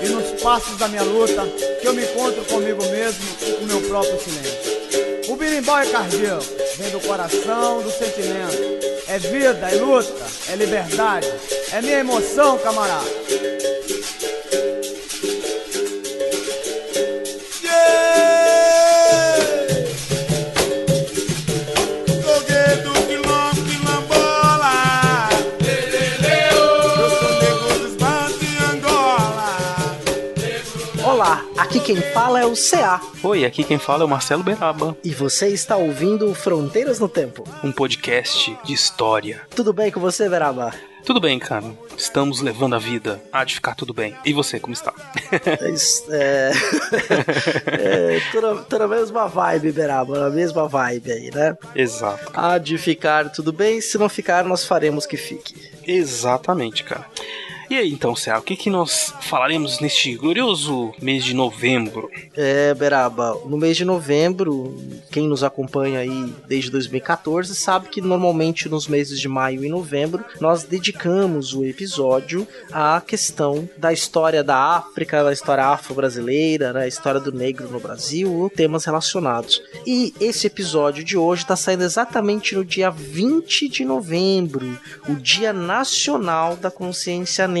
e 0.00 0.08
nos 0.08 0.42
passos 0.42 0.76
da 0.78 0.88
minha 0.88 1.02
luta 1.02 1.46
que 1.80 1.86
eu 1.86 1.94
me 1.94 2.04
encontro 2.04 2.44
comigo 2.44 2.82
mesmo 2.86 3.24
e 3.42 3.52
com 3.52 3.64
meu 3.64 3.80
próprio 3.82 4.18
silêncio. 4.20 4.76
O 5.28 5.36
berimbau 5.36 5.78
é 5.78 5.86
cardião, 5.86 6.38
vem 6.78 6.90
do 6.90 7.00
coração, 7.00 7.82
do 7.82 7.90
sentimento. 7.90 8.76
É 9.08 9.18
vida, 9.18 9.70
é 9.70 9.74
luta, 9.76 10.26
é 10.50 10.56
liberdade, 10.56 11.32
é 11.72 11.80
minha 11.80 11.98
emoção, 12.00 12.58
camarada. 12.58 13.06
Aqui 31.76 31.94
quem 31.94 32.00
fala 32.00 32.40
é 32.40 32.46
o 32.46 32.54
CA 32.54 33.00
Oi, 33.22 33.44
aqui 33.44 33.62
quem 33.62 33.78
fala 33.78 34.02
é 34.02 34.06
o 34.06 34.08
Marcelo 34.08 34.42
Beraba, 34.42 34.96
e 35.04 35.12
você 35.12 35.48
está 35.48 35.76
ouvindo 35.76 36.34
Fronteiras 36.34 36.98
no 36.98 37.08
Tempo. 37.08 37.44
um 37.62 37.70
podcast 37.70 38.56
de 38.64 38.72
história. 38.72 39.42
Tudo 39.54 39.72
bem 39.74 39.90
com 39.90 40.00
você, 40.00 40.28
Veraba? 40.28 40.72
Tudo 41.04 41.20
bem, 41.20 41.38
cara. 41.38 41.64
Estamos 41.96 42.40
levando 42.40 42.74
a 42.74 42.78
vida. 42.78 43.22
Há 43.32 43.44
de 43.44 43.54
ficar 43.54 43.76
tudo 43.76 43.94
bem. 43.94 44.16
E 44.24 44.32
você, 44.32 44.58
como 44.58 44.74
está? 44.74 44.92
É, 45.30 45.70
é... 46.10 46.52
é 48.18 48.20
tô 48.68 48.78
na 48.78 48.88
mesma 48.88 49.28
vibe, 49.28 49.70
Beraba, 49.70 50.18
na 50.18 50.30
mesma 50.30 50.66
vibe 50.66 51.12
aí, 51.12 51.30
né? 51.32 51.56
Exato. 51.74 52.32
Há 52.34 52.58
de 52.58 52.76
ficar 52.78 53.30
tudo 53.30 53.52
bem, 53.52 53.80
se 53.80 53.98
não 53.98 54.08
ficar, 54.08 54.44
nós 54.44 54.64
faremos 54.64 55.06
que 55.06 55.16
fique. 55.16 55.54
Exatamente, 55.86 56.82
cara. 56.82 57.06
E 57.68 57.74
aí, 57.74 57.92
então, 57.92 58.14
Céu, 58.14 58.38
o 58.38 58.42
que, 58.42 58.54
que 58.54 58.70
nós 58.70 59.12
falaremos 59.22 59.80
neste 59.80 60.14
glorioso 60.14 60.92
mês 61.02 61.24
de 61.24 61.34
novembro? 61.34 62.08
É, 62.36 62.72
Beraba, 62.74 63.36
no 63.44 63.56
mês 63.56 63.76
de 63.76 63.84
novembro, 63.84 64.76
quem 65.10 65.26
nos 65.26 65.42
acompanha 65.42 65.98
aí 65.98 66.32
desde 66.46 66.70
2014 66.70 67.56
sabe 67.56 67.88
que 67.88 68.00
normalmente 68.00 68.68
nos 68.68 68.86
meses 68.86 69.18
de 69.18 69.28
maio 69.28 69.64
e 69.64 69.68
novembro 69.68 70.24
nós 70.40 70.62
dedicamos 70.62 71.54
o 71.54 71.64
episódio 71.64 72.46
à 72.70 73.02
questão 73.04 73.68
da 73.76 73.92
história 73.92 74.44
da 74.44 74.56
África, 74.76 75.24
da 75.24 75.32
história 75.32 75.64
afro-brasileira, 75.64 76.72
né, 76.72 76.84
a 76.84 76.88
história 76.88 77.20
do 77.20 77.32
negro 77.32 77.68
no 77.68 77.80
Brasil, 77.80 78.50
temas 78.54 78.84
relacionados. 78.84 79.60
E 79.84 80.14
esse 80.20 80.46
episódio 80.46 81.02
de 81.02 81.16
hoje 81.16 81.42
está 81.42 81.56
saindo 81.56 81.82
exatamente 81.82 82.54
no 82.54 82.64
dia 82.64 82.90
20 82.90 83.68
de 83.68 83.84
novembro, 83.84 84.78
o 85.08 85.16
Dia 85.16 85.52
Nacional 85.52 86.56
da 86.56 86.70
Consciência 86.70 87.48
Negra. 87.48 87.55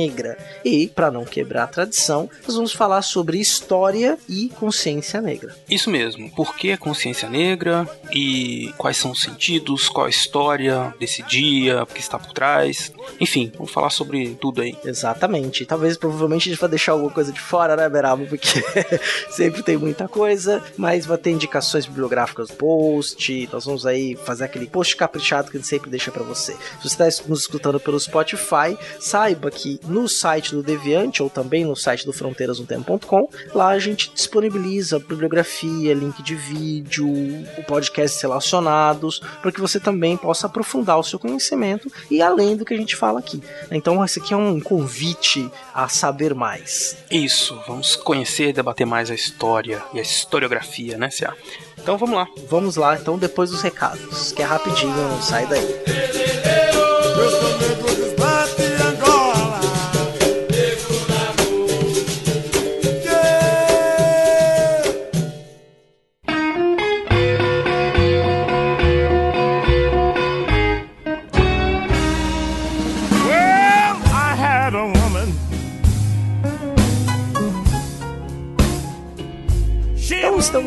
E, 0.64 0.88
para 0.88 1.10
não 1.10 1.24
quebrar 1.24 1.64
a 1.64 1.68
tradição, 1.68 2.28
nós 2.46 2.54
vamos 2.54 2.72
falar 2.72 3.02
sobre 3.02 3.38
história 3.38 4.18
e 4.28 4.48
consciência 4.50 5.20
negra. 5.20 5.54
Isso 5.68 5.90
mesmo. 5.90 6.30
Por 6.30 6.56
que 6.56 6.72
a 6.72 6.78
consciência 6.78 7.28
negra? 7.28 7.88
E 8.12 8.72
quais 8.76 8.96
são 8.96 9.10
os 9.10 9.22
sentidos? 9.22 9.88
Qual 9.88 10.06
a 10.06 10.10
história 10.10 10.94
desse 10.98 11.22
dia? 11.22 11.82
O 11.82 11.86
que 11.86 12.00
está 12.00 12.18
por 12.18 12.32
trás? 12.32 12.92
Enfim, 13.20 13.52
vamos 13.54 13.72
falar 13.72 13.90
sobre 13.90 14.34
tudo 14.40 14.62
aí. 14.62 14.76
Exatamente. 14.84 15.64
Talvez, 15.64 15.96
provavelmente, 15.96 16.48
a 16.48 16.52
gente 16.52 16.60
vai 16.60 16.70
deixar 16.70 16.92
alguma 16.92 17.10
coisa 17.10 17.32
de 17.32 17.40
fora, 17.40 17.76
né, 17.76 17.88
Beraba? 17.88 18.24
Porque 18.26 18.48
sempre 19.30 19.62
tem 19.62 19.76
muita 19.76 20.08
coisa, 20.08 20.62
mas 20.76 21.06
vai 21.06 21.18
ter 21.18 21.30
indicações 21.30 21.86
bibliográficas 21.86 22.50
no 22.50 22.56
post. 22.56 23.48
Nós 23.52 23.64
vamos 23.64 23.86
aí 23.86 24.16
fazer 24.16 24.44
aquele 24.44 24.66
post 24.66 24.96
caprichado 24.96 25.50
que 25.50 25.56
a 25.56 25.60
gente 25.60 25.68
sempre 25.68 25.90
deixa 25.90 26.10
pra 26.10 26.22
você. 26.22 26.52
Se 26.52 26.88
você 26.88 27.04
está 27.04 27.28
nos 27.28 27.40
escutando 27.40 27.80
pelo 27.80 27.98
Spotify, 27.98 28.76
saiba 28.98 29.50
que 29.50 29.80
no 29.86 30.08
site 30.08 30.52
do 30.52 30.62
Deviante 30.62 31.22
ou 31.22 31.30
também 31.30 31.64
no 31.64 31.76
site 31.76 32.04
do 32.04 32.12
fronteirasnotempo.com, 32.12 33.28
lá 33.54 33.68
a 33.68 33.78
gente 33.78 34.10
disponibiliza 34.12 34.98
bibliografia, 34.98 35.94
link 35.94 36.22
de 36.22 36.34
vídeo, 36.34 37.08
podcasts 37.66 38.20
relacionados, 38.20 39.20
para 39.40 39.52
que 39.52 39.60
você 39.60 39.80
também 39.80 40.16
possa 40.16 40.46
aprofundar 40.46 40.98
o 40.98 41.04
seu 41.04 41.18
conhecimento 41.18 41.90
e 42.10 42.22
além 42.22 42.56
do 42.56 42.64
que 42.64 42.74
a 42.74 42.76
gente 42.76 42.96
fala 42.96 43.18
aqui. 43.18 43.42
Então, 43.70 44.04
esse 44.04 44.18
aqui 44.18 44.34
é 44.34 44.36
um 44.36 44.60
convite 44.60 45.50
a 45.74 45.88
saber 45.88 46.34
mais. 46.34 46.96
Isso, 47.10 47.58
vamos 47.66 47.96
conhecer 47.96 48.48
e 48.48 48.52
debater 48.52 48.86
mais 48.86 49.10
a 49.10 49.14
história 49.14 49.82
e 49.92 49.98
a 49.98 50.02
historiografia, 50.02 50.96
né, 50.96 51.10
Cia? 51.10 51.34
Então 51.78 51.96
vamos 51.96 52.16
lá. 52.16 52.26
Vamos 52.48 52.76
lá, 52.76 52.96
então, 52.96 53.18
depois 53.18 53.50
dos 53.50 53.62
recados, 53.62 54.32
que 54.32 54.42
é 54.42 54.44
rapidinho, 54.44 54.96
não 54.96 55.22
sai 55.22 55.46
daí. 55.46 55.64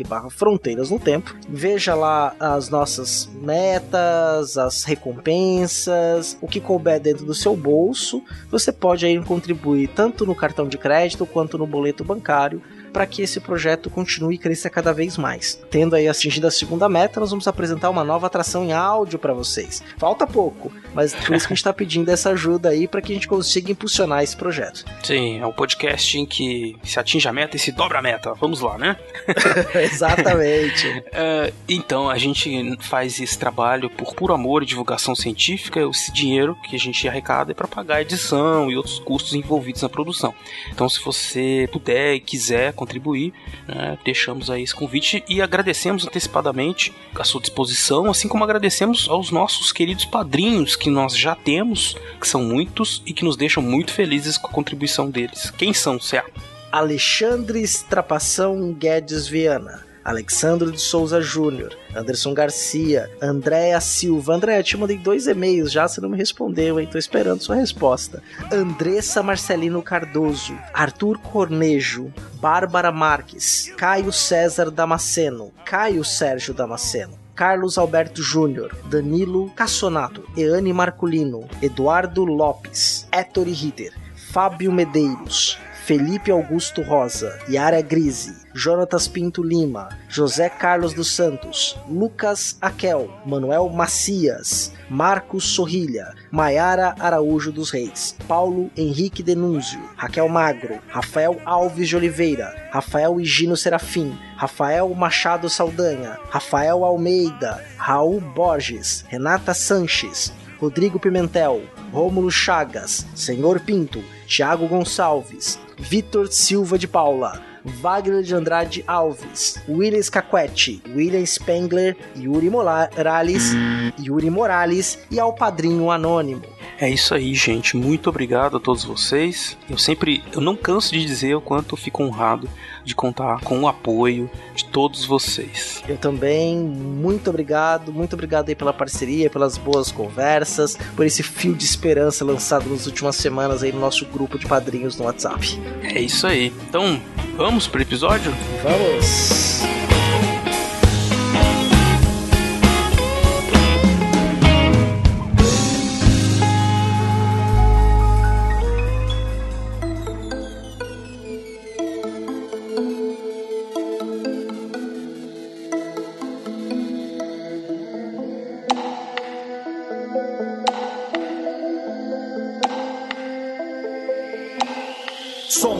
barra 0.07 0.29
fronteiras 0.29 0.89
no 0.89 1.00
tempo, 1.00 1.35
veja 1.47 1.95
lá 1.95 2.35
as 2.39 2.69
nossas 2.69 3.30
metas, 3.41 4.57
as 4.57 4.83
recompensas, 4.83 6.38
o 6.41 6.47
que 6.47 6.59
couber 6.59 7.00
dentro 7.00 7.25
do 7.25 7.33
seu 7.33 7.56
bolso, 7.56 8.21
você 8.51 8.71
pode 8.71 9.06
aí 9.06 9.18
contribuir 9.23 9.88
tanto 9.89 10.25
no 10.25 10.35
cartão 10.35 10.68
de 10.68 10.77
crédito 10.77 11.25
quanto 11.25 11.57
no 11.57 11.65
boleto 11.65 12.03
bancário 12.03 12.62
para 12.97 13.05
que 13.05 13.21
esse 13.21 13.39
projeto 13.39 13.91
continue 13.91 14.33
e 14.33 14.38
cresça 14.39 14.71
cada 14.71 14.91
vez 14.91 15.19
mais. 15.19 15.61
Tendo 15.69 15.95
aí 15.95 16.07
atingido 16.07 16.47
a 16.47 16.51
segunda 16.51 16.89
meta, 16.89 17.19
nós 17.19 17.29
vamos 17.29 17.47
apresentar 17.47 17.91
uma 17.91 18.03
nova 18.03 18.25
atração 18.25 18.65
em 18.65 18.73
áudio 18.73 19.19
para 19.19 19.35
vocês. 19.35 19.83
Falta 19.99 20.25
pouco, 20.25 20.73
mas 20.95 21.13
por 21.13 21.35
isso 21.35 21.45
que 21.45 21.53
a 21.53 21.55
gente 21.55 21.57
está 21.57 21.71
pedindo 21.71 22.09
essa 22.09 22.31
ajuda 22.31 22.69
aí 22.69 22.88
para 22.88 22.99
que 22.99 23.11
a 23.11 23.15
gente 23.15 23.27
consiga 23.27 23.71
impulsionar 23.71 24.23
esse 24.23 24.35
projeto. 24.35 24.83
Sim, 25.03 25.39
é 25.39 25.45
um 25.45 25.51
podcast 25.51 26.17
em 26.17 26.25
que 26.25 26.75
se 26.83 26.99
atinge 26.99 27.27
a 27.27 27.31
meta 27.31 27.55
e 27.55 27.59
se 27.59 27.71
dobra 27.71 27.99
a 27.99 28.01
meta. 28.01 28.33
Vamos 28.33 28.61
lá, 28.61 28.79
né? 28.79 28.97
Exatamente. 29.79 30.88
uh, 30.88 31.53
então, 31.69 32.09
a 32.09 32.17
gente 32.17 32.79
faz 32.79 33.19
esse 33.19 33.38
trabalho 33.38 33.91
por 33.91 34.15
puro 34.15 34.33
amor 34.33 34.63
e 34.63 34.65
divulgação 34.65 35.13
científica. 35.13 35.79
Esse 35.81 36.11
dinheiro 36.11 36.57
que 36.63 36.75
a 36.75 36.79
gente 36.79 37.07
arrecada 37.07 37.51
é 37.51 37.53
para 37.53 37.67
pagar 37.67 37.97
a 37.97 38.01
edição 38.01 38.71
e 38.71 38.75
outros 38.75 38.97
custos 38.97 39.35
envolvidos 39.35 39.83
na 39.83 39.89
produção. 39.89 40.33
Então, 40.71 40.89
se 40.89 40.99
você 40.99 41.69
puder 41.71 42.15
e 42.15 42.19
quiser 42.19 42.73
contribuir, 42.87 43.33
né, 43.67 43.97
deixamos 44.05 44.49
aí 44.49 44.63
esse 44.63 44.73
convite 44.73 45.23
e 45.27 45.41
agradecemos 45.41 46.05
antecipadamente 46.07 46.93
a 47.13 47.23
sua 47.23 47.41
disposição, 47.41 48.09
assim 48.09 48.27
como 48.27 48.43
agradecemos 48.43 49.07
aos 49.09 49.29
nossos 49.29 49.73
queridos 49.73 50.05
padrinhos 50.05 50.75
que 50.75 50.89
nós 50.89 51.15
já 51.17 51.35
temos, 51.35 51.95
que 52.19 52.27
são 52.27 52.43
muitos 52.43 53.03
e 53.05 53.11
que 53.11 53.25
nos 53.25 53.35
deixam 53.35 53.61
muito 53.61 53.91
felizes 53.91 54.37
com 54.37 54.47
a 54.47 54.51
contribuição 54.51 55.09
deles. 55.09 55.51
Quem 55.51 55.73
são, 55.73 55.99
certo? 55.99 56.41
Alexandre 56.71 57.61
Estrapação 57.61 58.73
Guedes 58.73 59.27
Viana. 59.27 59.86
Alexandre 60.07 60.71
de 60.71 60.80
Souza 60.80 61.19
Júnior, 61.19 61.77
Anderson 61.94 62.33
Garcia, 62.33 63.12
Andréa 63.21 63.81
Silva. 63.81 64.36
Andréa, 64.36 64.63
te 64.63 64.77
mandei 64.77 64.98
dois 64.98 65.27
e-mails 65.27 65.69
já, 65.69 65.86
você 65.86 66.00
não 66.00 66.07
me 66.07 66.15
respondeu, 66.15 66.80
hein? 66.80 66.88
Tô 66.89 66.98
esperando 66.98 67.44
sua 67.44 67.57
resposta. 67.57 68.24
Andressa 68.50 69.21
Marcelino 69.21 69.81
Cardoso, 69.81 70.57
Arthur 70.74 71.19
Cornejo, 71.19 72.09
Bárbara 72.36 72.89
Marques, 72.89 73.74
Caio 73.75 74.13
César 74.13 74.71
Damasceno, 74.71 75.51
Caio 75.65 76.06
Sérgio 76.06 76.54
Damasceno. 76.54 77.19
Carlos 77.36 77.77
Alberto 77.77 78.24
Júnior, 78.24 78.75
Danilo 78.89 79.51
Cassonato, 79.51 80.24
Eane 80.36 80.74
Marculino, 80.74 81.48
Eduardo 81.62 82.25
Lopes, 82.25 83.07
Ettore 83.12 83.51
Ritter, 83.51 83.94
Fábio 84.31 84.71
Medeiros, 84.71 85.59
Felipe 85.87 86.29
Augusto 86.31 86.81
Rosa, 86.81 87.39
Yara 87.47 87.81
Grise, 87.81 88.45
Jonatas 88.53 89.07
Pinto 89.07 89.41
Lima, 89.41 89.87
José 90.09 90.49
Carlos 90.49 90.93
dos 90.93 91.09
Santos, 91.09 91.77
Lucas 91.89 92.57
Aquel, 92.59 93.09
Manuel 93.25 93.69
Macias, 93.69 94.73
Marcos 94.89 95.45
Sorrilha, 95.45 96.13
Maiara 96.29 96.93
Araújo 96.99 97.53
dos 97.53 97.71
Reis, 97.71 98.17
Paulo 98.27 98.69
Henrique 98.75 99.23
Denúnzio, 99.23 99.79
Raquel 99.95 100.27
Magro, 100.27 100.77
Rafael 100.89 101.41
Alves 101.45 101.87
de 101.87 101.95
Oliveira, 101.95 102.53
Rafael 102.69 103.17
Higino 103.21 103.55
Serafim, 103.55 104.13
Rafael 104.35 104.93
Machado 104.93 105.49
Saldanha, 105.49 106.19
Rafael 106.29 106.83
Almeida, 106.83 107.63
Raul 107.77 108.19
Borges, 108.19 109.05
Renata 109.09 109.53
Sanches, 109.53 110.33
Rodrigo 110.61 110.99
Pimentel, 110.99 111.61
Rômulo 111.93 112.29
Chagas, 112.29 113.05
Senhor 113.15 113.61
Pinto, 113.61 114.03
Tiago 114.25 114.67
Gonçalves, 114.67 115.57
Vitor 115.79 116.27
Silva 116.31 116.77
de 116.77 116.88
Paula, 116.88 117.41
Wagner 117.63 118.24
de 118.24 118.33
Andrade 118.33 118.83
Alves, 118.88 119.62
William 119.69 120.01
Scaquetti, 120.01 120.81
William 120.95 121.25
Spengler, 121.25 121.95
Yuri 122.15 122.50
Morales, 122.50 123.53
Yuri 124.00 124.29
Morales 124.29 125.00
e 125.12 125.19
ao 125.19 125.33
padrinho 125.33 125.91
anônimo. 125.91 126.56
É 126.79 126.89
isso 126.89 127.13
aí, 127.13 127.33
gente. 127.33 127.75
Muito 127.75 128.09
obrigado 128.09 128.57
a 128.57 128.59
todos 128.59 128.83
vocês. 128.83 129.57
Eu 129.69 129.77
sempre, 129.77 130.24
eu 130.31 130.39
não 130.39 130.56
canso 130.56 130.94
de 130.94 131.03
dizer 131.03 131.35
o 131.35 131.41
quanto 131.41 131.74
eu 131.74 131.77
fico 131.77 132.03
honrado 132.03 132.47
de 132.83 132.94
contar 132.94 133.41
com 133.41 133.59
o 133.59 133.68
apoio 133.68 134.29
de 134.56 134.65
todos 134.65 135.06
vocês. 135.06 135.83
Eu 135.88 135.97
também, 135.97 136.57
muito 136.57 137.29
obrigado, 137.29 137.91
muito 137.91 138.13
obrigado 138.13 138.50
aí 138.50 138.56
pela 138.56 138.71
parceria, 138.71 139.29
pelas 139.29 139.57
boas 139.57 139.91
conversas, 139.91 140.77
por 140.95 141.06
esse 141.06 141.24
fio 141.24 141.53
de 141.53 141.65
esperança 141.65 142.24
lançado 142.24 142.69
nas 142.69 142.85
últimas 142.85 143.15
semanas 143.15 143.63
aí 143.63 143.71
no 143.71 143.80
nosso 143.80 144.06
grupo 144.06 144.38
de 144.38 144.45
padrinhos 144.45 144.97
no 144.97 145.06
WhatsApp. 145.06 145.59
É 145.81 146.00
isso 146.00 146.27
aí. 146.27 146.53
Então, 146.69 147.01
vamos 147.35 147.68
pro 147.68 147.81
episódio? 147.81 148.31
Vamos! 148.63 149.86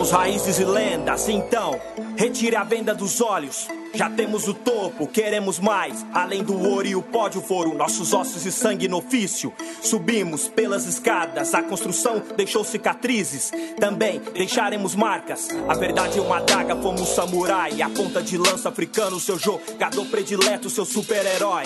Somos 0.08 0.12
raízes 0.12 0.60
e 0.60 0.64
lendas, 0.64 1.28
então 1.28 1.80
retire 2.16 2.56
a 2.56 2.64
venda 2.64 2.96
dos 2.96 3.20
olhos. 3.20 3.68
Já 3.94 4.10
temos 4.10 4.48
o 4.48 4.54
topo, 4.54 5.06
queremos 5.06 5.60
mais. 5.60 6.06
Além 6.14 6.44
do 6.44 6.58
ouro 6.58 6.88
e 6.88 6.96
o 6.96 7.02
pódio 7.02 7.42
foram 7.42 7.74
nossos 7.74 8.14
ossos 8.14 8.46
e 8.46 8.52
sangue 8.52 8.88
no 8.88 9.00
ofício. 9.00 9.52
Subimos 9.82 10.48
pelas 10.48 10.86
escadas, 10.86 11.54
a 11.54 11.62
construção 11.62 12.24
deixou 12.38 12.64
cicatrizes. 12.64 13.52
Também 13.80 14.22
deixaremos 14.34 14.96
marcas. 14.96 15.50
A 15.68 15.74
verdade 15.74 16.20
é 16.20 16.22
uma 16.22 16.40
daga, 16.40 16.76
fomos 16.78 17.10
samurai. 17.10 17.82
A 17.82 17.90
ponta 17.90 18.22
de 18.22 18.38
lança 18.38 18.70
africano, 18.70 19.20
seu 19.20 19.38
jogador 19.38 20.06
predileto, 20.06 20.70
seu 20.70 20.86
super-herói. 20.86 21.66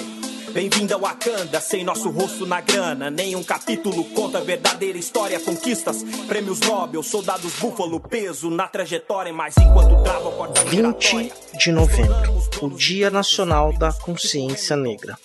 Bem-vindo 0.53 0.93
ao 0.93 0.99
Wakanda, 0.99 1.61
sem 1.61 1.81
nosso 1.83 2.09
rosto 2.09 2.45
na 2.45 2.59
grana. 2.59 3.09
Nenhum 3.09 3.41
capítulo 3.41 4.03
conta 4.11 4.41
verdadeira 4.41 4.97
história, 4.97 5.39
conquistas, 5.39 6.03
prêmios 6.27 6.59
Nobel, 6.59 7.01
soldados 7.01 7.53
búfalo, 7.53 8.01
peso 8.01 8.49
na 8.49 8.67
trajetória. 8.67 9.31
Mas 9.31 9.55
enquanto 9.57 10.03
trava 10.03 10.27
a 10.27 10.31
porta 10.33 10.63
20 10.65 11.31
de 11.57 11.71
novembro, 11.71 12.41
o 12.61 12.69
Dia 12.69 13.09
Nacional 13.09 13.71
da 13.77 13.93
Consciência 13.93 14.75
Negra. 14.75 15.17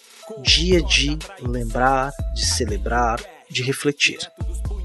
Dia 0.42 0.80
de 0.80 1.18
lembrar, 1.40 2.12
de 2.32 2.46
celebrar, 2.46 3.20
de 3.50 3.62
refletir. 3.64 4.18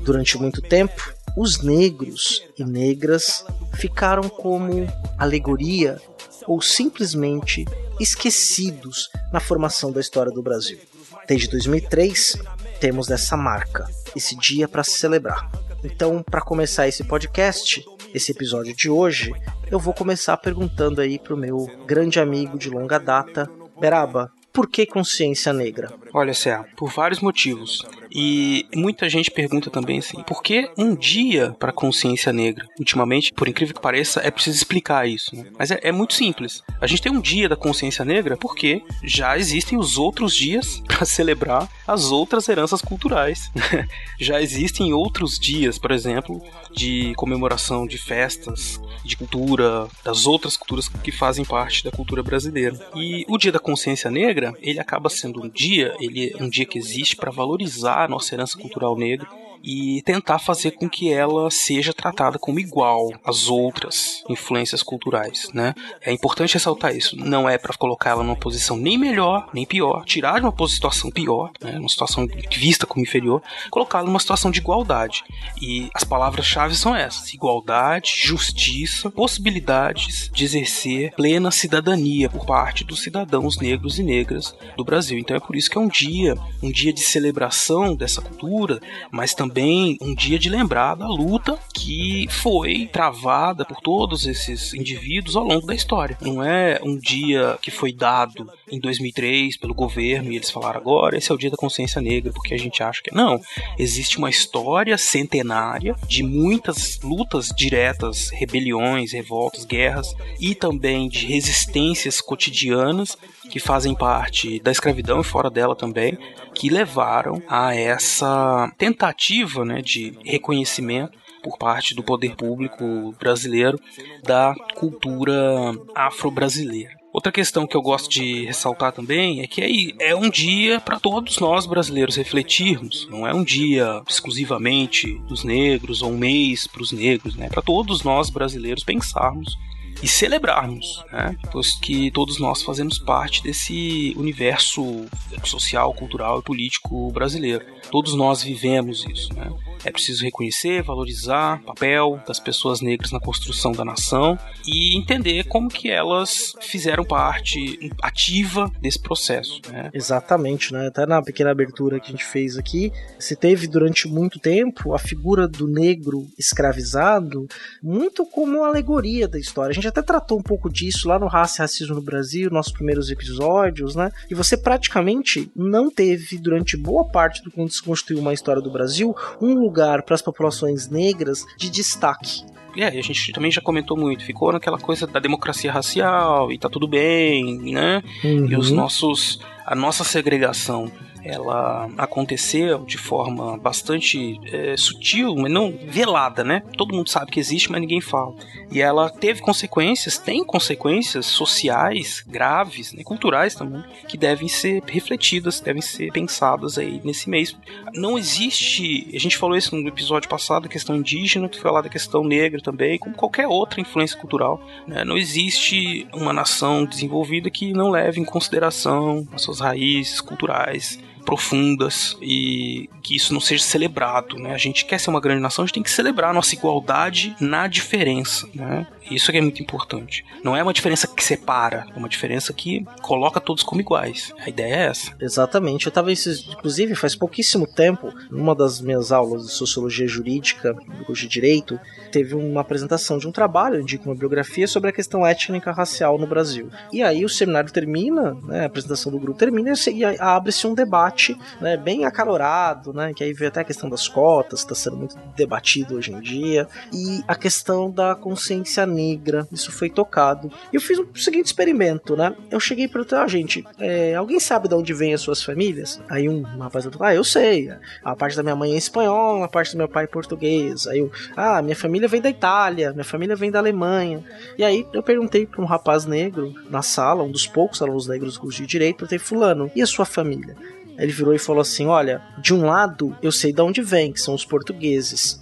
Durante 0.03 0.39
muito 0.39 0.59
tempo, 0.59 1.13
os 1.37 1.61
negros 1.61 2.43
e 2.57 2.63
negras 2.63 3.45
ficaram 3.75 4.27
como 4.27 4.87
alegoria 5.19 6.01
ou 6.47 6.61
simplesmente 6.61 7.65
esquecidos 7.99 9.09
na 9.31 9.39
formação 9.39 9.91
da 9.91 9.99
história 9.99 10.31
do 10.31 10.41
Brasil. 10.41 10.79
Desde 11.27 11.47
2003, 11.49 12.37
temos 12.79 13.09
essa 13.09 13.37
marca, 13.37 13.87
esse 14.15 14.35
dia 14.35 14.67
para 14.67 14.83
celebrar. 14.83 15.51
Então, 15.83 16.23
para 16.23 16.41
começar 16.41 16.87
esse 16.87 17.03
podcast, 17.03 17.83
esse 18.13 18.31
episódio 18.31 18.75
de 18.75 18.89
hoje, 18.89 19.33
eu 19.69 19.79
vou 19.79 19.93
começar 19.93 20.37
perguntando 20.37 21.01
aí 21.01 21.17
pro 21.17 21.37
meu 21.37 21.67
grande 21.85 22.19
amigo 22.19 22.57
de 22.57 22.69
longa 22.69 22.99
data, 22.99 23.49
Beraba, 23.79 24.31
por 24.53 24.67
que 24.67 24.85
consciência 24.85 25.53
negra? 25.53 25.91
Olha, 26.13 26.33
Cé, 26.33 26.63
por 26.75 26.89
vários 26.89 27.19
motivos. 27.19 27.85
E 28.13 28.65
muita 28.75 29.07
gente 29.07 29.31
pergunta 29.31 29.69
também 29.69 29.99
assim: 29.99 30.21
por 30.23 30.43
que 30.43 30.69
um 30.77 30.93
dia 30.93 31.55
para 31.57 31.71
consciência 31.71 32.33
negra? 32.33 32.67
Ultimamente, 32.77 33.31
por 33.33 33.47
incrível 33.47 33.73
que 33.73 33.81
pareça, 33.81 34.19
é 34.21 34.29
preciso 34.29 34.57
explicar 34.57 35.07
isso. 35.07 35.35
Né? 35.35 35.45
Mas 35.57 35.71
é, 35.71 35.79
é, 35.83 35.91
muito 35.91 36.13
simples. 36.13 36.61
A 36.79 36.87
gente 36.87 37.01
tem 37.01 37.11
um 37.11 37.21
dia 37.21 37.47
da 37.47 37.55
consciência 37.55 38.03
negra 38.03 38.35
porque 38.35 38.83
já 39.03 39.37
existem 39.37 39.77
os 39.77 39.97
outros 39.97 40.35
dias 40.35 40.81
para 40.87 41.05
celebrar 41.05 41.69
as 41.87 42.11
outras 42.11 42.49
heranças 42.49 42.81
culturais. 42.81 43.49
já 44.19 44.41
existem 44.41 44.93
outros 44.93 45.39
dias, 45.39 45.79
por 45.79 45.91
exemplo, 45.91 46.41
de 46.73 47.13
comemoração 47.15 47.87
de 47.87 47.97
festas, 47.97 48.79
de 49.05 49.15
cultura, 49.15 49.87
das 50.03 50.25
outras 50.25 50.57
culturas 50.57 50.89
que 50.89 51.11
fazem 51.11 51.45
parte 51.45 51.83
da 51.83 51.91
cultura 51.91 52.21
brasileira. 52.21 52.77
E 52.95 53.25
o 53.29 53.37
dia 53.37 53.51
da 53.51 53.59
consciência 53.59 54.11
negra, 54.11 54.53
ele 54.61 54.79
acaba 54.79 55.09
sendo 55.09 55.43
um 55.43 55.49
dia 55.49 55.95
ele 56.01 56.33
é 56.37 56.43
um 56.43 56.49
dia 56.49 56.65
que 56.65 56.77
existe 56.77 57.15
para 57.15 57.31
valorizar 57.31 58.03
a 58.03 58.07
nossa 58.07 58.33
herança 58.35 58.57
cultural 58.57 58.95
negra 58.97 59.27
e 59.63 60.01
tentar 60.03 60.39
fazer 60.39 60.71
com 60.71 60.89
que 60.89 61.11
ela 61.11 61.49
seja 61.51 61.93
tratada 61.93 62.39
como 62.39 62.59
igual 62.59 63.11
às 63.23 63.47
outras 63.47 64.23
influências 64.29 64.81
culturais, 64.83 65.49
né? 65.53 65.73
É 66.01 66.11
importante 66.11 66.53
ressaltar 66.53 66.95
isso. 66.95 67.15
Não 67.15 67.49
é 67.49 67.57
para 67.57 67.75
colocar 67.77 68.11
ela 68.11 68.23
numa 68.23 68.35
posição 68.35 68.75
nem 68.75 68.97
melhor 68.97 69.49
nem 69.53 69.65
pior, 69.65 70.03
tirar 70.05 70.39
de 70.39 70.45
uma 70.45 70.67
situação 70.67 71.11
pior, 71.11 71.51
né? 71.61 71.77
Uma 71.77 71.89
situação 71.89 72.27
vista 72.51 72.85
como 72.85 73.03
inferior, 73.03 73.41
colocá-la 73.69 74.05
numa 74.05 74.19
situação 74.19 74.51
de 74.51 74.59
igualdade. 74.59 75.23
E 75.61 75.89
as 75.93 76.03
palavras-chave 76.03 76.75
são 76.75 76.95
essas: 76.95 77.33
igualdade, 77.33 78.13
justiça, 78.23 79.09
possibilidades 79.09 80.29
de 80.33 80.43
exercer 80.43 81.13
plena 81.15 81.51
cidadania 81.51 82.29
por 82.29 82.45
parte 82.45 82.83
dos 82.83 83.01
cidadãos 83.01 83.57
negros 83.57 83.99
e 83.99 84.03
negras 84.03 84.55
do 84.75 84.83
Brasil. 84.83 85.19
Então 85.19 85.35
é 85.35 85.39
por 85.39 85.55
isso 85.55 85.69
que 85.69 85.77
é 85.77 85.81
um 85.81 85.87
dia, 85.87 86.35
um 86.61 86.71
dia 86.71 86.93
de 86.93 87.01
celebração 87.01 87.95
dessa 87.95 88.21
cultura, 88.21 88.79
mas 89.11 89.33
também 89.33 89.50
também 89.51 89.97
um 89.99 90.15
dia 90.15 90.39
de 90.39 90.49
lembrar 90.49 90.95
da 90.95 91.07
luta 91.07 91.59
que 91.73 92.25
foi 92.29 92.87
travada 92.87 93.65
por 93.65 93.81
todos 93.81 94.25
esses 94.25 94.73
indivíduos 94.73 95.35
ao 95.35 95.43
longo 95.43 95.67
da 95.67 95.75
história. 95.75 96.17
Não 96.21 96.41
é 96.41 96.79
um 96.81 96.97
dia 96.97 97.59
que 97.61 97.69
foi 97.69 97.91
dado 97.91 98.49
em 98.71 98.79
2003 98.79 99.57
pelo 99.57 99.73
governo 99.73 100.31
e 100.31 100.37
eles 100.37 100.49
falaram 100.49 100.79
agora 100.79 101.17
esse 101.17 101.29
é 101.29 101.35
o 101.35 101.37
dia 101.37 101.49
da 101.49 101.57
consciência 101.57 102.01
negra 102.01 102.31
porque 102.31 102.53
a 102.53 102.57
gente 102.57 102.81
acha 102.81 103.01
que 103.03 103.13
não. 103.13 103.41
Existe 103.77 104.17
uma 104.17 104.29
história 104.29 104.97
centenária 104.97 105.95
de 106.07 106.23
muitas 106.23 106.97
lutas 107.03 107.49
diretas, 107.49 108.29
rebeliões, 108.29 109.11
revoltas, 109.11 109.65
guerras 109.65 110.15
e 110.39 110.55
também 110.55 111.09
de 111.09 111.25
resistências 111.25 112.21
cotidianas 112.21 113.17
que 113.51 113.59
fazem 113.59 113.93
parte 113.93 114.59
da 114.61 114.71
escravidão 114.71 115.19
e 115.19 115.23
fora 115.23 115.49
dela 115.49 115.75
também, 115.75 116.17
que 116.55 116.69
levaram 116.69 117.41
a 117.47 117.75
essa 117.75 118.71
tentativa 118.77 119.65
né, 119.65 119.81
de 119.81 120.17
reconhecimento 120.23 121.19
por 121.43 121.57
parte 121.57 121.93
do 121.93 122.03
poder 122.03 122.35
público 122.35 123.13
brasileiro 123.19 123.79
da 124.23 124.55
cultura 124.75 125.73
afro-brasileira. 125.93 127.01
Outra 127.13 127.31
questão 127.31 127.67
que 127.67 127.75
eu 127.75 127.81
gosto 127.81 128.09
de 128.09 128.45
ressaltar 128.45 128.93
também 128.93 129.41
é 129.41 129.47
que 129.47 129.93
é 129.99 130.15
um 130.15 130.29
dia 130.29 130.79
para 130.79 130.97
todos 130.97 131.39
nós 131.39 131.65
brasileiros 131.65 132.15
refletirmos. 132.15 133.05
Não 133.09 133.27
é 133.27 133.33
um 133.33 133.43
dia 133.43 134.01
exclusivamente 134.07 135.19
dos 135.27 135.43
negros 135.43 136.01
ou 136.01 136.11
um 136.11 136.17
mês 136.17 136.67
para 136.67 136.81
os 136.81 136.93
negros, 136.93 137.35
né? 137.35 137.49
Para 137.49 137.61
todos 137.61 138.01
nós 138.03 138.29
brasileiros 138.29 138.85
pensarmos 138.85 139.57
e 140.01 140.07
celebrarmos, 140.07 141.03
né? 141.11 141.35
Pois 141.51 141.75
que 141.79 142.09
todos 142.11 142.39
nós 142.39 142.61
fazemos 142.63 142.97
parte 142.97 143.43
desse 143.43 144.13
universo 144.17 145.05
social, 145.43 145.93
cultural 145.93 146.39
e 146.39 146.43
político 146.43 147.11
brasileiro. 147.11 147.65
Todos 147.91 148.15
nós 148.15 148.41
vivemos 148.43 149.05
isso, 149.05 149.33
né? 149.33 149.51
É 149.83 149.91
preciso 149.91 150.23
reconhecer, 150.23 150.83
valorizar 150.83 151.59
o 151.61 151.65
papel 151.65 152.21
das 152.27 152.39
pessoas 152.39 152.81
negras 152.81 153.11
na 153.11 153.19
construção 153.19 153.71
da 153.71 153.83
nação 153.83 154.37
e 154.65 154.97
entender 154.97 155.45
como 155.45 155.69
que 155.69 155.89
elas 155.89 156.53
fizeram 156.61 157.03
parte 157.03 157.91
ativa 158.01 158.71
desse 158.79 158.99
processo. 158.99 159.61
Né? 159.69 159.89
Exatamente, 159.93 160.73
né? 160.73 160.87
Até 160.87 161.05
na 161.05 161.21
pequena 161.21 161.51
abertura 161.51 161.99
que 161.99 162.07
a 162.07 162.11
gente 162.11 162.25
fez 162.25 162.57
aqui, 162.57 162.91
se 163.19 163.35
teve 163.35 163.67
durante 163.67 164.07
muito 164.07 164.39
tempo 164.39 164.93
a 164.93 164.99
figura 164.99 165.47
do 165.47 165.67
negro 165.67 166.27
escravizado 166.37 167.47
muito 167.81 168.25
como 168.25 168.63
alegoria 168.63 169.27
da 169.27 169.39
história. 169.39 169.71
A 169.71 169.73
gente 169.73 169.87
até 169.87 170.01
tratou 170.01 170.39
um 170.39 170.43
pouco 170.43 170.69
disso 170.69 171.07
lá 171.07 171.17
no 171.17 171.27
Raça 171.27 171.57
e 171.57 171.61
Racismo 171.63 171.95
no 171.95 172.01
Brasil, 172.01 172.49
nossos 172.51 172.73
primeiros 172.73 173.09
episódios, 173.09 173.95
né? 173.95 174.11
E 174.29 174.35
você 174.35 174.55
praticamente 174.55 175.51
não 175.55 175.89
teve 175.89 176.37
durante 176.37 176.77
boa 176.77 177.05
parte 177.05 177.43
do 177.43 177.51
quando 177.51 177.71
se 177.71 177.81
construiu 177.81 178.21
uma 178.21 178.33
história 178.33 178.61
do 178.61 178.71
Brasil 178.71 179.15
um 179.41 179.53
lugar 179.71 180.03
para 180.03 180.15
as 180.15 180.21
populações 180.21 180.89
negras 180.89 181.45
de 181.57 181.69
destaque. 181.69 182.43
É, 182.77 182.87
a 182.87 183.01
gente 183.01 183.33
também 183.33 183.51
já 183.51 183.61
comentou 183.61 183.97
muito, 183.97 184.23
ficou 184.23 184.51
naquela 184.51 184.77
coisa 184.77 185.05
da 185.07 185.19
democracia 185.19 185.71
racial 185.71 186.51
e 186.51 186.57
tá 186.57 186.69
tudo 186.69 186.87
bem, 186.87 187.57
né? 187.71 188.01
Uhum. 188.23 188.45
E 188.49 188.55
os 188.55 188.71
nossos. 188.71 189.39
a 189.65 189.75
nossa 189.75 190.03
segregação 190.03 190.89
ela 191.23 191.89
aconteceu 191.97 192.79
de 192.79 192.97
forma 192.97 193.57
bastante 193.57 194.39
é, 194.51 194.75
sutil, 194.77 195.35
mas 195.35 195.51
não 195.51 195.71
velada, 195.87 196.43
né? 196.43 196.63
Todo 196.77 196.95
mundo 196.95 197.09
sabe 197.09 197.31
que 197.31 197.39
existe, 197.39 197.71
mas 197.71 197.81
ninguém 197.81 198.01
fala. 198.01 198.33
E 198.71 198.81
ela 198.81 199.09
teve 199.09 199.41
consequências, 199.41 200.17
tem 200.17 200.43
consequências 200.43 201.25
sociais 201.25 202.23
graves, 202.25 202.93
né, 202.93 203.03
culturais 203.03 203.53
também, 203.53 203.83
que 204.07 204.17
devem 204.17 204.47
ser 204.47 204.81
refletidas, 204.87 205.59
devem 205.59 205.81
ser 205.81 206.11
pensadas 206.11 206.77
aí 206.77 207.01
nesse 207.03 207.29
mês. 207.29 207.55
Não 207.93 208.17
existe, 208.17 209.09
a 209.13 209.19
gente 209.19 209.37
falou 209.37 209.57
isso 209.57 209.75
no 209.75 209.87
episódio 209.87 210.29
passado, 210.29 210.65
a 210.65 210.69
questão 210.69 210.95
indígena, 210.95 211.49
tu 211.49 211.59
falar 211.59 211.81
da 211.81 211.89
questão 211.89 212.23
negra 212.23 212.61
também, 212.61 212.97
como 212.97 213.15
qualquer 213.15 213.47
outra 213.47 213.81
influência 213.81 214.17
cultural. 214.17 214.61
Né? 214.87 215.03
Não 215.03 215.17
existe 215.17 216.07
uma 216.13 216.31
nação 216.31 216.85
desenvolvida 216.85 217.49
que 217.49 217.73
não 217.73 217.89
leve 217.89 218.19
em 218.19 218.25
consideração 218.25 219.27
as 219.33 219.41
suas 219.41 219.59
raízes 219.59 220.21
culturais 220.21 220.99
profundas 221.21 222.17
e 222.21 222.89
que 223.01 223.15
isso 223.15 223.33
não 223.33 223.41
seja 223.41 223.63
celebrado, 223.63 224.37
né? 224.37 224.53
A 224.53 224.57
gente 224.57 224.85
quer 224.85 224.99
ser 224.99 225.09
uma 225.09 225.21
grande 225.21 225.41
nação, 225.41 225.63
a 225.63 225.65
gente 225.65 225.75
tem 225.75 225.83
que 225.83 225.91
celebrar 225.91 226.31
a 226.31 226.33
nossa 226.33 226.53
igualdade 226.55 227.35
na 227.39 227.67
diferença, 227.67 228.47
né? 228.53 228.87
Isso 229.11 229.29
é 229.31 229.41
muito 229.41 229.61
importante. 229.61 230.25
Não 230.41 230.55
é 230.55 230.63
uma 230.63 230.73
diferença 230.73 231.05
que 231.05 231.23
separa, 231.23 231.85
é 231.93 231.99
uma 231.99 232.07
diferença 232.07 232.53
que 232.53 232.85
coloca 233.01 233.41
todos 233.41 233.61
como 233.61 233.81
iguais. 233.81 234.33
A 234.39 234.49
ideia 234.49 234.73
é 234.73 234.85
essa. 234.87 235.13
Exatamente. 235.19 235.85
Eu 235.85 235.89
estava, 235.89 236.09
inclusive, 236.11 236.95
faz 236.95 237.13
pouquíssimo 237.13 237.67
tempo, 237.67 238.13
numa 238.29 238.55
das 238.55 238.79
minhas 238.79 239.11
aulas 239.11 239.45
de 239.47 239.51
sociologia 239.51 240.07
jurídica, 240.07 240.75
de 241.11 241.27
direito, 241.27 241.77
teve 242.09 242.35
uma 242.35 242.61
apresentação 242.61 243.17
de 243.17 243.27
um 243.27 243.31
trabalho, 243.33 243.81
indica 243.81 244.05
uma 244.05 244.15
biografia 244.15 244.65
sobre 244.65 244.89
a 244.89 244.93
questão 244.93 245.27
étnica 245.27 245.71
racial 245.71 246.17
no 246.17 246.25
Brasil. 246.25 246.69
E 246.91 247.03
aí 247.03 247.25
o 247.25 247.29
seminário 247.29 247.71
termina, 247.71 248.33
né, 248.43 248.61
a 248.61 248.65
apresentação 248.65 249.11
do 249.11 249.19
grupo 249.19 249.37
termina 249.37 249.73
e 249.91 250.05
abre-se 250.19 250.65
um 250.65 250.73
debate, 250.73 251.37
né, 251.59 251.75
bem 251.75 252.05
acalorado, 252.05 252.93
né, 252.93 253.13
que 253.13 253.23
aí 253.23 253.33
vê 253.33 253.47
até 253.47 253.59
a 253.59 253.65
questão 253.65 253.89
das 253.89 254.07
cotas, 254.07 254.63
que 254.63 254.71
está 254.71 254.89
sendo 254.89 254.97
muito 254.97 255.17
debatido 255.35 255.95
hoje 255.95 256.13
em 256.13 256.21
dia, 256.21 256.65
e 256.93 257.21
a 257.27 257.35
questão 257.35 257.91
da 257.91 258.15
consciência 258.15 258.85
negra 258.85 259.00
negra, 259.01 259.47
isso 259.51 259.71
foi 259.71 259.89
tocado. 259.89 260.51
E 260.71 260.75
eu 260.75 260.81
fiz 260.81 260.97
o 260.97 261.07
seguinte 261.15 261.47
experimento, 261.47 262.15
né? 262.15 262.35
Eu 262.49 262.59
cheguei 262.59 262.87
para 262.87 263.01
ah, 263.21 263.27
gente, 263.27 263.65
é, 263.79 264.15
alguém 264.15 264.39
sabe 264.39 264.67
de 264.67 264.75
onde 264.75 264.93
vêm 264.93 265.13
as 265.13 265.21
suas 265.21 265.43
famílias? 265.43 265.99
Aí 266.09 266.29
um 266.29 266.43
rapaz 266.43 266.85
falou, 266.85 267.03
ah, 267.03 267.13
eu 267.13 267.23
sei. 267.23 267.71
A 268.03 268.15
parte 268.15 268.37
da 268.37 268.43
minha 268.43 268.55
mãe 268.55 268.73
é 268.73 268.77
espanhola, 268.77 269.45
a 269.45 269.49
parte 269.49 269.73
do 269.73 269.77
meu 269.77 269.87
pai 269.87 270.05
é 270.05 270.07
português. 270.07 270.87
Aí 270.87 270.99
eu, 270.99 271.11
ah, 271.35 271.61
minha 271.61 271.75
família 271.75 272.07
vem 272.07 272.21
da 272.21 272.29
Itália, 272.29 272.91
minha 272.93 273.03
família 273.03 273.35
vem 273.35 273.51
da 273.51 273.59
Alemanha. 273.59 274.23
E 274.57 274.63
aí 274.63 274.85
eu 274.93 275.03
perguntei 275.03 275.45
para 275.45 275.61
um 275.61 275.65
rapaz 275.65 276.05
negro 276.05 276.53
na 276.69 276.81
sala, 276.81 277.23
um 277.23 277.31
dos 277.31 277.47
poucos 277.47 277.81
alunos 277.81 278.07
negros 278.07 278.35
do 278.35 278.39
curso 278.39 278.61
de 278.61 278.67
direito, 278.67 278.97
perguntei, 278.97 279.19
fulano, 279.19 279.71
e 279.75 279.81
a 279.81 279.85
sua 279.85 280.05
família? 280.05 280.55
Ele 280.97 281.11
virou 281.11 281.33
e 281.33 281.39
falou 281.39 281.61
assim: 281.61 281.87
Olha, 281.87 282.21
de 282.37 282.53
um 282.53 282.65
lado 282.65 283.15
eu 283.21 283.31
sei 283.31 283.51
de 283.51 283.61
onde 283.61 283.81
vem, 283.81 284.11
que 284.11 284.21
são 284.21 284.35
os 284.35 284.45
portugueses 284.45 285.40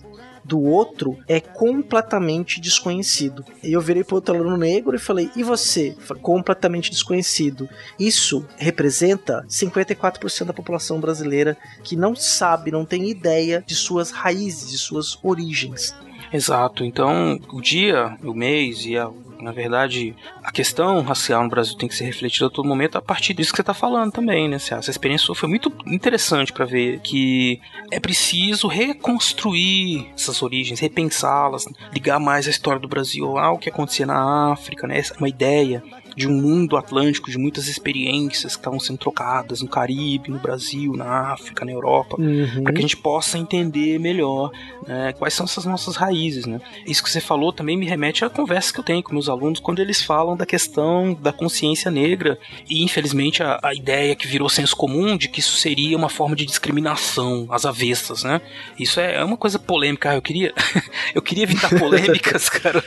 do 0.49 0.59
outro 0.59 1.15
é 1.27 1.39
completamente 1.39 2.59
desconhecido. 2.59 3.45
E 3.63 3.71
eu 3.71 3.79
virei 3.79 4.03
para 4.03 4.15
outro 4.15 4.35
aluno 4.35 4.57
negro 4.57 4.95
e 4.95 4.99
falei: 4.99 5.29
"E 5.35 5.43
você?" 5.43 5.95
Falei, 5.99 6.23
completamente 6.23 6.89
desconhecido. 6.89 7.69
Isso 7.99 8.43
representa 8.57 9.45
54% 9.47 10.45
da 10.45 10.53
população 10.53 10.99
brasileira 10.99 11.55
que 11.83 11.95
não 11.95 12.15
sabe, 12.15 12.71
não 12.71 12.83
tem 12.83 13.09
ideia 13.09 13.63
de 13.65 13.75
suas 13.75 14.09
raízes, 14.09 14.71
de 14.71 14.77
suas 14.79 15.19
origens. 15.23 15.93
Exato. 16.33 16.83
Então, 16.83 17.39
o 17.51 17.61
dia, 17.61 18.17
o 18.23 18.33
mês 18.33 18.85
e 18.85 18.97
a 18.97 19.09
na 19.39 19.51
verdade, 19.51 20.15
a 20.43 20.51
questão 20.51 21.01
racial 21.01 21.43
no 21.43 21.49
Brasil 21.49 21.75
tem 21.77 21.87
que 21.87 21.95
ser 21.95 22.03
refletida 22.03 22.47
a 22.47 22.49
todo 22.49 22.67
momento 22.67 22.97
a 22.97 23.01
partir 23.01 23.33
disso 23.33 23.51
que 23.51 23.57
você 23.57 23.61
está 23.61 23.73
falando 23.73 24.11
também, 24.11 24.49
né? 24.49 24.57
Essa 24.57 24.91
experiência 24.91 25.33
foi 25.33 25.47
muito 25.47 25.71
interessante 25.87 26.51
para 26.51 26.65
ver 26.65 26.99
que 26.99 27.61
é 27.89 27.99
preciso 27.99 28.67
reconstruir 28.67 30.11
essas 30.13 30.41
origens, 30.41 30.79
repensá-las, 30.79 31.67
ligar 31.93 32.19
mais 32.19 32.47
a 32.47 32.49
história 32.49 32.79
do 32.79 32.87
Brasil 32.87 33.37
ao 33.37 33.57
que 33.57 33.69
acontecia 33.69 34.05
na 34.05 34.51
África, 34.51 34.85
né? 34.85 34.97
Essa 34.97 35.13
é 35.13 35.17
uma 35.17 35.29
ideia 35.29 35.81
de 36.15 36.27
um 36.27 36.33
mundo 36.33 36.77
atlântico, 36.77 37.29
de 37.29 37.37
muitas 37.37 37.67
experiências 37.67 38.55
que 38.55 38.59
estavam 38.59 38.79
sendo 38.79 38.97
trocadas 38.97 39.61
no 39.61 39.67
Caribe, 39.67 40.31
no 40.31 40.39
Brasil, 40.39 40.93
na 40.93 41.31
África, 41.33 41.65
na 41.65 41.71
Europa, 41.71 42.15
uhum. 42.19 42.63
para 42.63 42.73
que 42.73 42.79
a 42.79 42.81
gente 42.81 42.97
possa 42.97 43.37
entender 43.37 43.99
melhor 43.99 44.51
né, 44.87 45.13
quais 45.13 45.33
são 45.33 45.45
essas 45.45 45.65
nossas 45.65 45.95
raízes. 45.95 46.45
Né? 46.45 46.59
Isso 46.85 47.03
que 47.03 47.09
você 47.09 47.21
falou 47.21 47.53
também 47.53 47.77
me 47.77 47.85
remete 47.85 48.25
à 48.25 48.29
conversa 48.29 48.73
que 48.73 48.79
eu 48.79 48.83
tenho 48.83 49.03
com 49.03 49.13
meus 49.13 49.29
alunos 49.29 49.59
quando 49.59 49.79
eles 49.79 50.01
falam 50.01 50.35
da 50.35 50.45
questão 50.45 51.13
da 51.13 51.31
consciência 51.31 51.91
negra 51.91 52.37
e, 52.69 52.83
infelizmente, 52.83 53.43
a, 53.43 53.59
a 53.61 53.73
ideia 53.73 54.15
que 54.15 54.27
virou 54.27 54.49
senso 54.49 54.75
comum 54.75 55.17
de 55.17 55.27
que 55.27 55.39
isso 55.39 55.57
seria 55.57 55.97
uma 55.97 56.09
forma 56.09 56.35
de 56.35 56.45
discriminação 56.45 57.47
às 57.49 57.65
avessas. 57.65 58.23
Né? 58.23 58.41
Isso 58.77 58.99
é, 58.99 59.15
é 59.15 59.23
uma 59.23 59.37
coisa 59.37 59.59
polêmica. 59.59 60.11
Ah, 60.11 60.15
eu 60.15 60.21
queria, 60.21 60.53
eu 61.13 61.21
queria 61.21 61.43
evitar 61.43 61.69
polêmicas, 61.77 62.49
cara. 62.49 62.83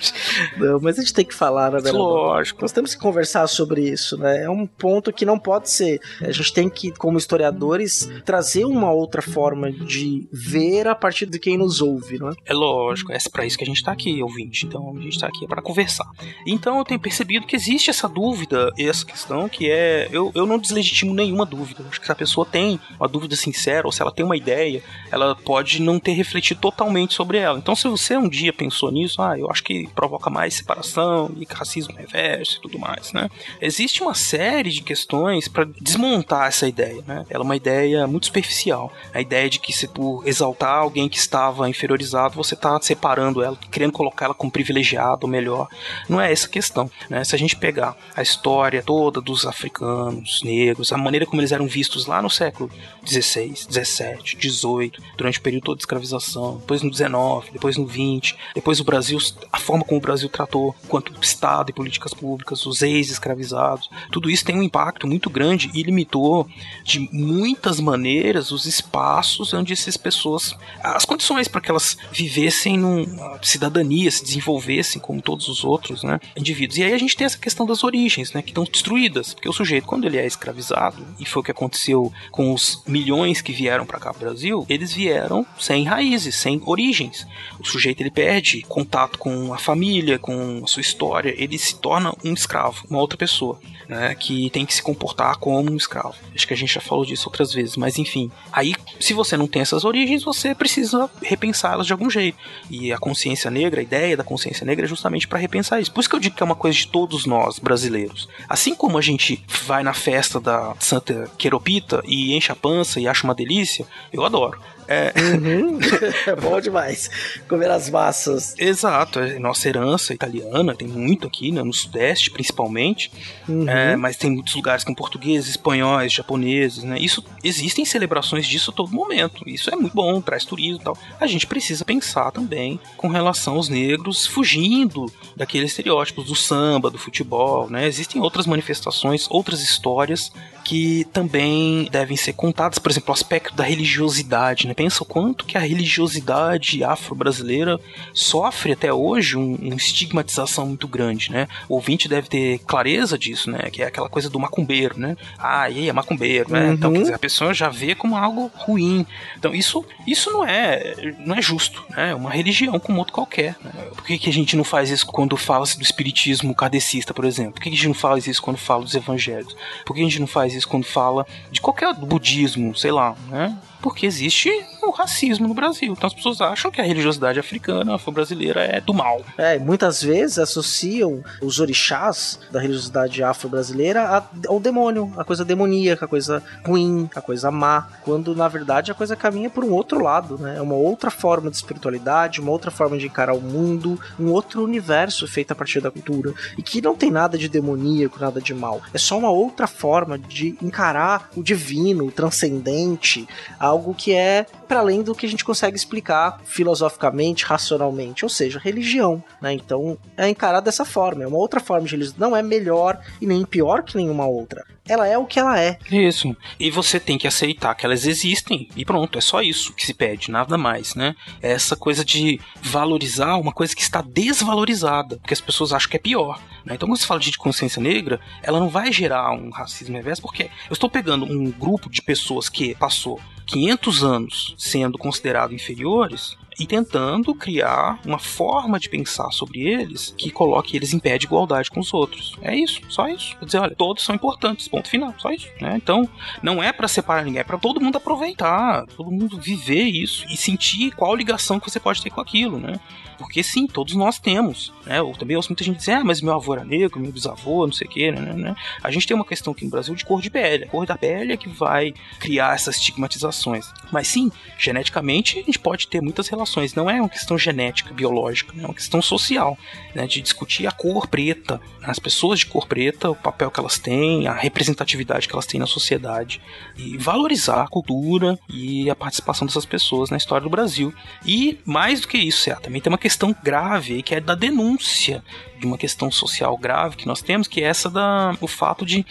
Não, 0.57 0.81
mas 0.81 0.99
a 0.99 1.03
gente 1.03 1.15
tem 1.15 1.25
que 1.25 1.35
falar, 1.35 1.71
né? 1.73 1.91
Lógico. 1.91 2.63
Nós 2.63 2.73
temos 2.73 2.95
que 2.95 3.01
conversar 3.13 3.47
sobre 3.47 3.83
isso, 3.83 4.17
né? 4.17 4.45
É 4.45 4.51
um 4.51 4.67
ponto 4.67 5.13
que 5.13 5.27
não 5.27 5.39
pode 5.39 5.71
ser. 5.71 6.01
A 6.23 6.33
gente 6.33 6.53
tem 6.53 6.69
que, 6.69 6.91
como 6.93 7.19
historiadores, 7.19 8.11
trazer 8.25 8.65
uma 8.65 8.91
outra 8.91 9.21
forma 9.21 9.71
de 9.71 10.27
ver 10.33 10.89
a 10.89 10.95
partir 10.95 11.27
de 11.27 11.39
quem 11.39 11.59
nos 11.59 11.83
ouve, 11.83 12.19
não 12.19 12.31
é? 12.31 12.53
Lógico, 12.53 13.13
é 13.13 13.19
para 13.31 13.45
isso 13.45 13.59
que 13.59 13.65
a 13.65 13.67
gente 13.67 13.85
tá 13.85 13.93
aqui, 13.93 14.23
ouvinte. 14.23 14.65
Então 14.65 14.97
a 14.97 15.01
gente 15.01 15.21
tá 15.21 15.27
aqui 15.27 15.47
para 15.47 15.61
conversar. 15.61 16.07
Então 16.47 16.79
eu 16.79 16.85
tenho 16.85 16.99
percebido 16.99 17.47
que 17.47 17.55
existe 17.55 17.91
essa 17.91 18.09
dúvida, 18.09 18.73
essa 18.79 19.05
questão 19.05 19.49
que 19.49 19.71
é. 19.71 20.09
Eu, 20.11 20.33
eu 20.35 20.47
não 20.47 20.59
deslegitimo 20.59 21.13
nenhuma 21.13 21.45
dúvida. 21.45 21.85
Acho 21.91 22.01
que 22.01 22.07
se 22.07 22.13
a 22.13 22.17
pessoa 22.17 22.47
tem 22.47 22.81
uma 22.99 23.09
dúvida 23.09 23.37
sincera, 23.37 23.87
ou 23.87 23.93
se 23.93 24.01
ela 24.01 24.11
tem 24.11 24.25
uma 24.25 24.37
ideia, 24.37 24.83
ela 25.11 25.35
pode 25.35 25.83
não 25.83 25.99
ter 25.99 26.13
refletido 26.13 26.61
totalmente 26.61 27.13
sobre 27.13 27.37
ela. 27.37 27.59
Então 27.59 27.77
se 27.77 27.87
você 27.89 28.17
um 28.17 28.29
dia 28.29 28.53
pensou 28.53 28.91
nisso, 28.91 29.21
ah, 29.21 29.39
eu 29.39 29.51
acho 29.51 29.63
que 29.63 29.87
provoca 29.89 30.31
mais 30.31 30.55
separação 30.55 31.31
e 31.37 31.47
racismo 31.53 31.95
reverso 31.95 32.59
e 32.59 32.61
tudo 32.63 32.79
mais, 32.79 33.02
né? 33.13 33.31
Existe 33.61 34.03
uma 34.03 34.15
série 34.15 34.71
de 34.71 34.83
questões 34.83 35.49
para 35.49 35.65
desmontar 35.81 36.47
essa 36.47 36.69
ideia, 36.69 37.03
né? 37.07 37.25
Ela 37.29 37.43
é 37.43 37.45
uma 37.45 37.57
ideia 37.57 38.07
muito 38.07 38.27
superficial. 38.27 38.93
A 39.13 39.21
ideia 39.21 39.49
de 39.49 39.59
que 39.59 39.73
se 39.73 39.89
por 39.89 40.23
exaltar 40.27 40.79
alguém 40.79 41.09
que 41.09 41.19
estava 41.19 41.69
inferiorizado, 41.69 42.35
você 42.35 42.55
está 42.55 42.81
separando 42.81 43.43
ela, 43.43 43.57
querendo 43.71 43.93
colocá-la 43.93 44.35
como 44.35 44.53
privilegiado 44.53 45.21
ou 45.23 45.29
melhor. 45.29 45.69
Não 46.09 46.21
é 46.21 46.31
essa 46.31 46.47
a 46.47 46.51
questão, 46.51 46.91
né? 47.09 47.25
Se 47.25 47.35
a 47.35 47.39
gente 47.39 47.57
pegar 47.57 47.97
a 48.15 48.23
história 48.23 48.83
toda 48.83 49.21
dos 49.21 49.47
africanos, 49.47 50.43
negros, 50.43 50.93
a 50.93 50.99
maneira 50.99 51.25
como 51.25 51.41
eles 51.41 51.53
eram 51.53 51.67
vistos 51.67 52.07
lá 52.07 52.21
no 52.21 52.29
século 52.29 52.71
16, 53.05 53.67
17, 53.67 54.37
18, 54.37 55.03
durante 55.17 55.39
o 55.39 55.43
período 55.43 55.65
todo 55.65 55.77
de 55.77 55.83
escravização, 55.83 56.59
depois 56.59 56.83
no 56.83 56.91
19, 56.91 57.51
depois 57.53 57.77
no 57.77 57.87
20, 57.87 58.37
depois 58.55 58.81
o 58.81 58.85
Brasil, 58.85 59.19
a 59.53 59.59
forma 59.59 59.85
como 59.85 59.99
o 59.99 60.03
Brasil 60.03 60.29
tratou 60.29 60.75
quanto 60.89 61.13
Estado 61.23 61.71
e 61.71 61.73
políticas 61.73 62.13
públicas, 62.13 62.67
os 62.67 62.83
ex-escravizados, 62.93 63.91
tudo 64.11 64.31
isso 64.31 64.45
tem 64.45 64.57
um 64.57 64.63
impacto 64.63 65.07
muito 65.07 65.31
grande 65.31 65.71
e 65.75 65.83
limitou 65.83 66.49
de 66.85 67.09
muitas 67.13 67.81
maneiras 67.81 68.51
os 68.51 68.67
espaços 68.67 69.53
onde 69.55 69.73
essas 69.73 69.97
pessoas, 69.97 70.57
as 70.83 71.05
condições 71.05 71.49
para 71.49 71.61
que 71.61 71.71
elas 71.71 71.97
vivessem 72.13 72.77
numa 72.77 73.39
cidadania, 73.43 74.11
se 74.11 74.25
desenvolvessem 74.25 75.01
como 75.01 75.23
todos 75.23 75.49
os 75.49 75.65
outros, 75.65 76.03
né, 76.03 76.21
indivíduos. 76.37 76.79
E 76.79 76.85
aí 76.85 76.93
a 76.93 76.99
gente 76.99 77.17
tem 77.17 77.25
essa 77.25 77.39
questão 77.39 77.67
das 77.67 77.85
origens, 77.85 78.33
né, 78.33 78.43
que 78.43 78.51
estão 78.51 78.65
destruídas, 78.65 79.35
porque 79.35 79.49
o 79.49 79.53
sujeito 79.53 79.87
quando 79.87 80.07
ele 80.07 80.19
é 80.19 80.27
escravizado, 80.27 81.05
e 81.19 81.25
foi 81.25 81.41
o 81.41 81.45
que 81.45 81.51
aconteceu 81.51 82.13
com 82.31 82.53
os 82.53 82.83
milhões 82.87 83.41
que 83.41 83.53
vieram 83.53 83.87
para 83.87 84.01
cá 84.01 84.13
pro 84.13 84.21
Brasil, 84.27 84.65
eles 84.69 84.93
vieram 84.93 85.47
sem 85.59 85.85
raízes, 85.85 86.35
sem 86.37 86.61
origens. 86.65 87.27
O 87.59 87.67
sujeito 87.67 88.01
ele 88.01 88.11
perde 88.11 88.63
contato 88.63 89.19
com 89.19 89.53
a 89.53 89.59
família, 89.59 90.19
com 90.19 90.63
a 90.65 90.67
sua 90.67 90.81
história, 90.81 91.35
ele 91.37 91.59
se 91.59 91.77
torna 91.77 92.15
um 92.25 92.33
escravo, 92.33 92.82
uma 92.89 92.99
outra 92.99 93.17
pessoa, 93.17 93.59
né, 93.89 94.15
que 94.15 94.51
tem 94.51 94.67
que 94.67 94.75
se 94.75 94.83
comportar 94.83 95.37
como 95.39 95.71
um 95.71 95.77
escravo. 95.77 96.15
Acho 96.35 96.47
que 96.47 96.55
a 96.55 96.57
gente 96.57 96.75
já 96.75 96.81
falou 96.81 97.05
disso 97.05 97.29
outras 97.29 97.53
vezes, 97.53 97.77
mas 97.77 97.99
enfim. 97.99 98.31
Aí, 98.53 98.75
se 99.01 99.13
você 99.13 99.37
não 99.37 99.47
tem 99.47 99.63
essas 99.63 99.85
origens, 99.85 100.23
você 100.23 100.55
precisa 100.55 101.11
repensá-las 101.23 101.87
de 101.87 101.93
algum 101.93 102.11
jeito. 102.11 102.39
E 102.71 102.93
a 102.93 102.99
consciência 102.99 103.51
negra, 103.51 103.81
a 103.81 103.83
ideia 103.83 104.17
da 104.17 104.25
consciência 104.25 104.65
negra 104.65 104.85
é 104.85 104.89
justamente 104.89 105.29
para 105.29 105.39
repensar 105.39 105.81
isso. 105.81 105.93
Por 105.93 106.01
isso 106.01 106.09
que 106.09 106.17
eu 106.17 106.21
digo 106.21 106.37
que 106.37 106.43
é 106.43 106.47
uma 106.47 106.55
coisa 106.55 106.77
de 106.77 106.87
todos 106.89 107.27
nós, 107.27 107.59
brasileiros. 107.59 108.29
Assim 108.49 108.75
como 108.75 108.99
a 108.99 109.03
gente 109.03 109.43
vai 109.65 109.83
na 109.83 109.95
festa 109.95 110.41
da 110.41 110.75
Santa 110.79 111.31
Queropita 111.39 112.03
e 112.07 112.35
enche 112.35 112.53
a 112.53 112.57
pança 112.57 113.01
e 113.01 113.09
acha 113.09 113.25
uma 113.25 113.35
delícia, 113.35 113.87
eu 114.13 114.25
adoro. 114.25 114.61
É... 114.89 115.13
Uhum. 115.35 115.79
bom 116.41 116.61
demais. 116.61 117.11
Comer 117.49 117.71
as 117.71 117.89
massas. 117.89 118.55
Exato, 118.59 119.19
é 119.19 119.39
nossa 119.39 119.69
herança 119.69 120.13
italiana, 120.13 120.75
tem 120.75 120.89
muito 120.89 121.27
aqui, 121.27 121.53
né, 121.53 121.63
no 121.63 121.73
Sudeste 121.73 122.31
principalmente, 122.31 123.11
uhum. 123.49 123.69
é, 123.69 123.97
mas 123.97 124.17
tem 124.17 124.31
muitos 124.31 124.55
lugares 124.55 124.85
com 124.85 124.95
portugueses, 124.95 125.51
espanhóis, 125.51 126.13
japoneses, 126.13 126.85
né? 126.85 126.99
Isso 126.99 127.25
existem 127.43 127.85
celebrações 127.85 128.47
disso 128.47 128.71
a 128.71 128.75
todo 128.75 128.93
momento. 128.93 129.49
Isso 129.49 129.71
é 129.71 129.77
muito 129.77 129.95
bom, 129.95 130.21
traz 130.21 130.45
turismo 130.45 130.81
e 130.81 130.85
tal. 130.85 130.99
A 131.21 131.27
gente 131.27 131.47
precisa 131.47 131.85
pensar 131.85 132.31
também 132.31 132.81
com 132.97 133.09
relação 133.09 133.57
aos 133.57 133.69
negros 133.69 134.27
fugindo 134.27 135.07
daqueles 135.37 135.71
estereótipos 135.71 136.27
do 136.27 136.35
samba, 136.35 136.91
do 136.91 136.99
futebol, 136.99 137.69
né? 137.71 137.87
Existem 137.87 138.21
outras 138.21 138.47
manifestações, 138.47 139.27
outras 139.31 139.63
histórias 139.63 140.33
que 140.65 141.05
também 141.13 141.89
devem 141.91 142.17
ser 142.17 142.33
contadas, 142.33 142.79
por 142.79 142.91
exemplo, 142.91 143.11
o 143.11 143.13
aspecto 143.13 143.55
da 143.55 143.65
religiosidade, 143.65 144.67
né? 144.67 144.75
Pensa 144.75 145.03
o 145.03 145.07
quanto 145.07 145.45
que 145.45 145.57
a 145.57 145.61
religiosidade 145.61 146.83
afro-brasileira 146.85 147.79
sofre 148.13 148.73
até 148.73 148.93
hoje 148.93 149.37
um, 149.37 149.55
uma 149.57 149.75
estigmatização 149.75 150.67
muito 150.67 150.87
grande, 150.89 151.31
né? 151.31 151.49
O 151.69 151.75
ouvinte 151.75 152.09
deve 152.09 152.29
ter 152.29 152.59
clareza 152.61 153.19
disso, 153.19 153.51
né? 153.51 153.71
Que 153.71 153.83
é 153.83 153.87
aquela 153.87 154.09
coisa 154.09 154.31
do 154.31 154.39
macumbeiro, 154.39 154.99
né? 154.99 155.17
Ah, 155.39 155.69
e 155.69 155.79
aí 155.79 155.89
é 155.89 155.93
macumbeiro, 155.93 156.51
né? 156.53 156.67
Uhum. 156.67 156.73
Então, 156.73 156.93
quer 156.93 157.01
dizer, 157.01 157.15
a 157.15 157.19
pessoa 157.19 157.55
já 157.55 157.69
vê 157.69 157.95
como 157.95 158.17
algo 158.17 158.51
ruim. 158.55 159.07
Então, 159.37 159.55
isso, 159.55 159.85
isso 160.07 160.31
não 160.31 160.45
é 160.45 161.15
não 161.19 161.37
é 161.37 161.43
justo, 161.43 161.85
né? 161.91 162.11
É 162.11 162.15
uma 162.15 162.31
religião 162.31 162.79
como 162.79 162.99
outro 162.99 163.13
qualquer. 163.13 163.57
Né? 163.63 163.71
Por 163.95 164.05
que, 164.05 164.19
que 164.19 164.29
a 164.29 164.33
gente 164.33 164.57
não 164.57 164.65
faz 164.65 164.91
isso 164.91 165.07
quando 165.07 165.37
fala-se 165.37 165.77
do 165.77 165.83
espiritismo 165.83 166.55
kardecista, 166.55 167.15
por 167.15 167.25
exemplo? 167.25 167.55
Por 167.55 167.63
que, 167.63 167.71
que 167.71 167.75
a 167.75 167.79
gente 167.79 167.89
não 167.89 167.95
faz 167.95 168.27
isso 168.27 168.43
quando 168.43 168.57
fala 168.57 168.85
dos 168.85 168.95
evangélicos? 168.95 169.57
Por 169.85 169.95
que 169.95 170.01
a 170.01 170.05
gente 170.05 170.21
não 170.21 170.27
faz 170.27 170.52
isso 170.55 170.69
quando 170.69 170.85
fala 170.85 171.27
de 171.51 171.61
qualquer 171.61 171.95
budismo, 171.95 172.75
sei 172.75 172.91
lá, 172.93 173.15
né? 173.29 173.57
Porque 173.83 174.07
existe 174.07 174.49
o 174.83 174.91
racismo 174.91 175.49
no 175.49 175.55
Brasil. 175.55 175.93
Então 175.93 176.07
as 176.07 176.15
pessoas 176.15 176.41
acham 176.41 176.71
que 176.71 176.81
a 176.81 176.85
religiosidade 176.85 177.39
africana, 177.39 177.97
afro-brasileira 177.97 178.63
é 178.63 178.81
do 178.81 178.95
mal. 178.95 179.23
É, 179.37 179.59
muitas 179.59 180.03
vezes 180.03 180.39
associam 180.39 181.23
os 181.41 181.59
orixás 181.59 182.39
da 182.51 182.61
religiosidade 182.61 183.23
afro-brasileira 183.23 184.25
ao 184.47 184.61
demônio, 184.61 185.13
a 185.17 185.25
coisa 185.25 185.45
demoníaca, 185.45 186.05
a 186.05 186.09
coisa 186.09 186.43
ruim, 186.65 187.11
a 187.15 187.21
coisa 187.21 187.51
má, 187.51 187.89
quando 188.03 188.35
na 188.35 188.49
verdade 188.49 188.91
a 188.91 188.95
coisa 188.95 189.17
caminha 189.17 189.51
por 189.51 189.65
um 189.65 189.73
outro 189.73 190.03
lado, 190.03 190.39
né? 190.39 190.57
É 190.57 190.63
uma 190.63 190.75
outra 190.75 191.11
forma 191.11 191.51
de 191.51 191.57
espiritualidade, 191.57 192.41
uma 192.41 192.53
outra 192.53 192.71
forma 192.71 192.97
de 192.97 193.07
encarar 193.07 193.35
o 193.35 193.41
mundo, 193.41 194.01
um 194.19 194.31
outro 194.31 194.63
universo 194.63 195.27
feito 195.27 195.53
a 195.53 195.55
partir 195.55 195.81
da 195.81 195.91
cultura 195.91 196.33
e 196.57 196.63
que 196.63 196.81
não 196.81 196.95
tem 196.95 197.11
nada 197.11 197.37
de 197.37 197.49
demoníaco, 197.49 198.21
nada 198.21 198.41
de 198.41 198.55
mal. 198.55 198.81
É 198.95 198.99
só 198.99 199.19
uma 199.19 199.31
outra 199.31 199.67
forma 199.67 200.19
de 200.19 200.57
encarar 200.63 201.31
o 201.37 201.43
divino, 201.43 202.07
o 202.07 202.13
transcendente, 202.13 203.27
a 203.59 203.72
algo 203.73 203.95
que 203.95 204.13
é 204.13 204.47
para 204.69 204.81
além 204.81 205.03
do 205.03 205.15
que 205.15 205.27
a 205.27 205.29
gente 205.29 205.45
consegue 205.45 205.77
explicar 205.77 206.41
filosoficamente, 206.45 207.45
racionalmente, 207.45 208.25
ou 208.25 208.29
seja, 208.29 208.59
religião, 208.59 209.23
né? 209.41 209.53
Então 209.53 209.99
é 210.17 210.29
encarado 210.29 210.65
dessa 210.65 210.85
forma, 210.85 211.25
é 211.25 211.27
uma 211.27 211.39
outra 211.39 211.61
forma 211.61 211.87
de 211.87 211.93
religião, 211.93 212.17
não 212.19 212.37
é 212.37 212.43
melhor 212.43 213.01
e 213.21 213.27
nem 213.27 213.45
pior 213.45 213.83
que 213.83 213.97
nenhuma 213.97 214.27
outra. 214.27 214.65
Ela 214.89 215.07
é 215.07 215.17
o 215.17 215.27
que 215.27 215.39
ela 215.39 215.61
é. 215.61 215.79
Isso. 215.91 216.37
E 216.59 216.71
você 216.71 216.99
tem 216.99 217.17
que 217.17 217.29
aceitar 217.29 217.75
que 217.75 217.87
elas 217.87 218.05
existem 218.05 218.69
e 218.77 218.85
pronto, 218.85 219.17
é 219.17 219.21
só 219.21 219.41
isso 219.41 219.73
que 219.75 219.87
se 219.87 219.95
pede, 219.95 220.31
nada 220.31 220.59
mais, 220.59 220.95
né? 220.95 221.15
É 221.41 221.53
essa 221.53 221.77
coisa 221.77 222.05
de 222.05 222.41
valorizar 222.61 223.37
uma 223.37 223.53
coisa 223.53 223.77
que 223.77 223.83
está 223.83 224.03
desvalorizada, 224.03 225.17
porque 225.19 225.35
as 225.35 225.41
pessoas 225.41 225.73
acham 225.73 225.89
que 225.89 225.97
é 225.97 226.01
pior. 226.01 226.41
Né? 226.65 226.75
Então, 226.75 226.89
quando 226.89 226.99
você 226.99 227.07
fala 227.07 227.21
de 227.21 227.37
consciência 227.39 227.81
negra, 227.81 228.21
ela 228.43 228.59
não 228.59 228.69
vai 228.69 228.93
gerar 228.93 229.31
um 229.33 229.51
racismo 229.51 229.97
reverso, 229.97 230.23
porque 230.23 230.45
eu 230.69 230.73
estou 230.73 230.91
pegando 230.91 231.25
um 231.25 231.51
grupo 231.51 231.89
de 231.89 232.03
pessoas 232.03 232.49
que 232.49 232.75
passou 232.75 233.21
500 233.53 234.03
anos 234.03 234.55
sendo 234.57 234.97
considerados 234.97 235.53
inferiores 235.53 236.39
e 236.59 236.67
tentando 236.67 237.35
criar 237.35 238.01
uma 238.05 238.19
forma 238.19 238.79
de 238.79 238.89
pensar 238.89 239.31
sobre 239.31 239.61
eles 239.61 240.15
que 240.17 240.31
coloque 240.31 240.77
eles 240.77 240.93
em 240.93 240.99
pé 240.99 241.19
de 241.19 241.27
igualdade 241.27 241.71
com 241.71 241.81
os 241.81 241.93
outros. 241.93 242.37
É 242.43 242.55
isso, 242.57 242.81
só 242.89 243.09
isso. 243.09 243.37
Quer 243.39 243.45
dizer, 243.45 243.59
olha, 243.59 243.75
todos 243.75 244.05
são 244.05 244.15
importantes, 244.15 244.69
ponto 244.69 244.89
final, 244.89 245.15
só 245.19 245.31
isso. 245.31 245.49
Né? 245.61 245.75
Então, 245.77 246.09
não 246.43 246.63
é 246.63 246.73
para 246.73 246.89
separar 246.89 247.25
ninguém, 247.25 247.41
é 247.41 247.45
para 247.45 247.59
todo 247.59 247.81
mundo 247.81 247.97
aproveitar, 247.97 248.85
todo 248.97 249.11
mundo 249.11 249.39
viver 249.39 249.85
isso 249.85 250.27
e 250.29 250.37
sentir 250.37 250.93
qual 250.93 251.15
ligação 251.15 251.59
que 251.59 251.71
você 251.71 251.81
pode 251.81 252.03
ter 252.03 252.11
com 252.11 252.21
aquilo, 252.21 252.59
né? 252.59 252.81
Porque 253.23 253.43
sim, 253.43 253.69
todos 253.69 253.95
nós 253.95 254.19
temos. 254.19 254.73
Né? 254.85 254.99
Eu 254.99 255.13
também 255.13 255.37
ouço 255.37 255.49
muita 255.49 255.63
gente 255.63 255.77
dizer, 255.77 255.93
ah, 255.93 256.05
mas 256.05 256.21
meu 256.21 256.35
avô 256.35 256.55
era 256.55 256.65
negro, 256.65 256.99
meu 256.99 257.13
bisavô, 257.13 257.65
não 257.67 257.73
sei 257.73 257.87
o 257.87 257.91
quê, 257.91 258.11
né, 258.11 258.33
né? 258.33 258.57
A 258.83 258.91
gente 258.91 259.07
tem 259.07 259.15
uma 259.15 259.25
questão 259.25 259.53
aqui 259.53 259.65
no 259.65 259.71
Brasil 259.71 259.95
de 259.95 260.05
cor 260.05 260.21
de 260.21 260.29
pele. 260.29 260.65
A 260.65 260.69
cor 260.69 260.85
da 260.85 260.99
pele 260.99 261.33
é 261.33 261.37
que 261.37 261.49
vai 261.49 261.95
criar 262.19 262.55
essas 262.55 262.77
estigmatizações. 262.77 263.73
Mas 263.93 264.09
sim, 264.09 264.31
geneticamente 264.59 265.39
a 265.39 265.43
gente 265.43 265.59
pode 265.59 265.87
ter 265.87 266.01
muitas 266.01 266.27
relações. 266.27 266.42
Não 266.75 266.89
é 266.89 267.01
uma 267.01 267.09
questão 267.09 267.39
genética, 267.39 267.93
biológica, 267.93 268.55
é 268.59 268.65
uma 268.65 268.75
questão 268.75 269.01
social, 269.01 269.57
né? 269.95 270.07
De 270.07 270.21
discutir 270.21 270.67
a 270.67 270.73
cor 270.73 271.07
preta, 271.07 271.61
as 271.83 271.99
pessoas 271.99 272.41
de 272.41 272.47
cor 272.47 272.67
preta, 272.67 273.11
o 273.11 273.17
papel 273.17 273.51
que 273.51 273.61
elas 273.61 273.79
têm, 273.79 274.27
a 274.27 274.33
representatividade 274.33 275.27
que 275.27 275.35
elas 275.35 275.47
têm 275.47 275.61
na 275.61 275.67
sociedade. 275.67 276.41
E 276.77 276.97
valorizar 276.97 277.63
a 277.63 277.69
cultura 277.69 278.39
e 278.49 278.91
a 278.91 278.95
participação 278.95 279.47
dessas 279.47 279.65
pessoas 279.65 280.11
na 280.11 280.17
história 280.17 280.43
do 280.43 280.51
Brasil. 280.51 280.93
E 281.25 281.59
mais 281.65 282.01
do 282.01 282.09
que 282.09 282.19
isso, 282.19 282.51
é, 282.51 282.55
também 282.55 282.81
tem 282.81 282.93
uma 282.93 282.99
questão 282.99 283.35
grave 283.43 284.03
que 284.03 284.15
é 284.15 284.21
da 284.21 284.35
denúncia 284.35 285.23
de 285.59 285.67
uma 285.67 285.79
questão 285.79 286.11
social 286.11 286.57
grave 286.59 286.97
que 286.97 287.07
nós 287.07 287.23
temos, 287.23 287.47
que 287.47 287.61
é 287.63 287.65
essa 287.65 287.89
da 287.89 288.37
o 288.41 288.49
fato 288.49 288.85
de 288.85 289.07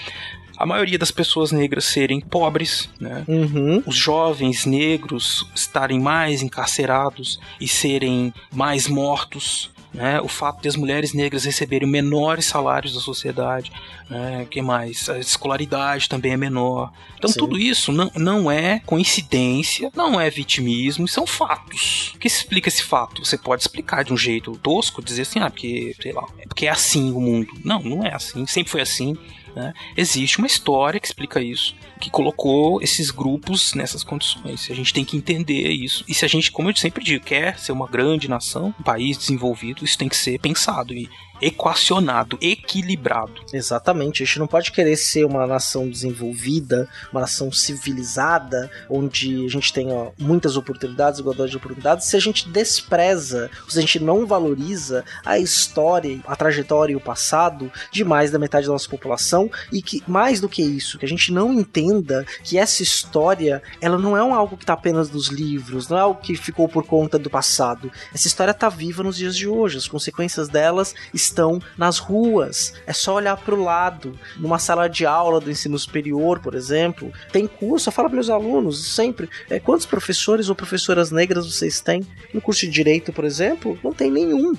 a 0.62 0.66
maioria 0.66 1.00
das 1.00 1.10
pessoas 1.10 1.52
negras 1.52 1.86
serem 1.86 2.22
pobres, 2.22 2.88
né? 3.00 3.24
Uhum. 3.28 3.82
Os 3.84 3.96
jovens 3.96 4.64
negros 4.64 5.50
estarem 5.56 6.00
mais 6.00 6.44
encarcerados 6.44 7.40
e 7.60 7.68
serem 7.68 8.32
mais 8.54 8.88
mortos, 8.88 9.72
né, 9.94 10.22
o 10.22 10.28
fato 10.28 10.62
de 10.62 10.68
as 10.70 10.76
mulheres 10.76 11.14
negras 11.14 11.44
receberem 11.44 11.88
menores 11.88 12.46
salários 12.46 12.94
da 12.94 13.02
sociedade, 13.02 13.72
né, 14.10 14.48
que 14.50 14.62
mais? 14.62 15.10
A 15.10 15.20
escolaridade 15.20 16.08
também 16.08 16.32
é 16.32 16.38
menor. 16.38 16.94
Então 17.18 17.30
Sim. 17.30 17.40
tudo 17.40 17.58
isso 17.58 17.92
não, 17.92 18.10
não 18.16 18.52
é 18.52 18.80
coincidência, 18.86 19.92
não 19.96 20.20
é 20.20 20.30
vitimismo, 20.30 21.08
são 21.08 21.28
fatos. 21.28 22.14
O 22.16 22.20
que 22.20 22.28
explica 22.28 22.70
esse 22.70 22.84
fato? 22.84 23.26
Você 23.26 23.38
pode 23.38 23.64
explicar 23.64 24.04
de 24.04 24.14
um 24.14 24.18
jeito 24.18 24.56
tosco, 24.58 25.04
dizer 25.04 25.24
assim, 25.24 25.40
ah, 25.40 25.50
porque, 25.50 25.96
sei 26.02 26.14
lá, 26.14 26.26
é 26.38 26.46
porque 26.48 26.68
é 26.68 26.70
assim 26.70 27.12
o 27.12 27.20
mundo. 27.20 27.52
Não, 27.64 27.82
não 27.82 28.06
é 28.06 28.14
assim, 28.14 28.46
sempre 28.46 28.72
foi 28.72 28.82
assim. 28.82 29.18
Né? 29.56 29.74
Existe 29.98 30.38
uma 30.38 30.48
história 30.48 31.00
que 31.00 31.08
explica 31.08 31.42
isso, 31.42 31.76
que 32.00 32.10
colocou 32.10 32.82
esses 32.82 33.12
grupos 33.12 33.74
nessas 33.74 34.04
condições. 34.04 34.70
A 34.70 34.74
gente 34.74 34.94
tem 34.94 35.04
que 35.04 35.18
entender 35.18 35.70
isso. 35.70 36.04
E 36.08 36.14
se 36.14 36.26
a 36.26 36.28
gente, 36.28 36.52
como 36.52 36.70
eu 36.70 36.76
sempre 36.76 37.04
digo, 37.04 37.26
quer 37.26 37.60
ser 37.60 37.72
uma 37.72 37.88
grande 37.88 38.30
nação, 38.30 38.74
um 38.80 38.84
país 38.84 39.18
desenvolvido, 39.18 39.84
isso 39.84 39.98
tem 39.98 40.10
que 40.10 40.18
ser 40.18 40.40
pensado 40.40 40.94
e 40.94 41.10
equacionado, 41.42 42.38
equilibrado. 42.40 43.42
Exatamente, 43.52 44.22
a 44.22 44.26
gente 44.26 44.40
não 44.40 44.48
pode 44.48 44.72
querer 44.72 44.96
ser 44.96 45.26
uma 45.26 45.48
nação 45.48 45.90
desenvolvida, 45.90 46.88
uma 47.12 47.22
nação 47.22 47.52
civilizada, 47.52 48.70
onde 48.88 49.46
a 49.46 49.50
gente 49.50 49.74
tenha 49.74 50.12
muitas 50.20 50.56
oportunidades, 50.56 51.20
igualdade 51.20 51.52
de 51.52 51.58
oportunidades, 51.58 52.06
se 52.06 52.16
a 52.16 52.20
gente 52.20 52.48
despreza, 52.48 53.50
se 53.68 53.78
a 53.78 53.82
gente 53.82 54.00
não 54.00 54.28
valoriza 54.28 55.04
a 55.26 55.40
história, 55.40 56.20
a 56.28 56.36
trajetória 56.36 56.94
e 56.94 56.96
o 56.96 57.02
passado 57.02 57.72
de 57.92 58.04
mais 58.04 58.30
da 58.30 58.38
metade 58.38 58.68
da 58.68 58.74
nossa 58.74 58.88
população 58.88 59.41
e 59.72 59.82
que, 59.82 60.04
mais 60.08 60.40
do 60.42 60.50
que 60.50 60.62
isso, 60.62 60.98
que 60.98 61.06
a 61.06 61.08
gente 61.08 61.32
não 61.32 61.54
entenda 61.54 62.26
que 62.44 62.58
essa 62.58 62.84
história, 62.84 63.62
ela 63.80 63.98
não 63.98 64.16
é 64.18 64.24
um 64.24 64.34
algo 64.34 64.58
que 64.58 64.64
está 64.64 64.74
apenas 64.74 65.10
nos 65.10 65.28
livros, 65.28 65.88
não 65.88 65.98
é 65.98 66.02
algo 66.02 66.20
que 66.22 66.36
ficou 66.36 66.68
por 66.68 66.86
conta 66.86 67.18
do 67.18 67.30
passado. 67.30 67.92
Essa 68.14 68.28
história 68.28 68.52
está 68.52 68.70
viva 68.70 69.04
nos 69.04 69.18
dias 69.18 69.36
de 69.36 69.48
hoje, 69.48 69.78
as 69.78 69.88
consequências 69.88 70.48
delas 70.50 70.94
estão 71.14 71.62
nas 71.78 71.98
ruas. 71.98 72.74
É 72.86 72.94
só 72.94 73.16
olhar 73.16 73.38
para 73.38 73.56
o 73.56 73.64
lado. 73.64 74.18
Numa 74.38 74.60
sala 74.60 74.88
de 74.90 75.06
aula 75.06 75.40
do 75.40 75.50
ensino 75.52 75.78
superior, 75.78 76.40
por 76.40 76.56
exemplo, 76.56 77.12
tem 77.32 77.48
curso. 77.48 77.90
Eu 77.90 77.94
falo 77.94 78.10
para 78.10 78.16
meus 78.16 78.30
alunos 78.30 78.94
sempre: 78.94 79.30
é, 79.50 79.60
quantos 79.60 79.86
professores 79.86 80.50
ou 80.50 80.56
professoras 80.56 81.12
negras 81.12 81.46
vocês 81.46 81.80
têm? 81.82 82.02
No 82.34 82.42
curso 82.42 82.62
de 82.62 82.72
direito, 82.72 83.12
por 83.14 83.24
exemplo, 83.26 83.78
não 83.84 83.94
tem 83.94 84.10
nenhum. 84.12 84.54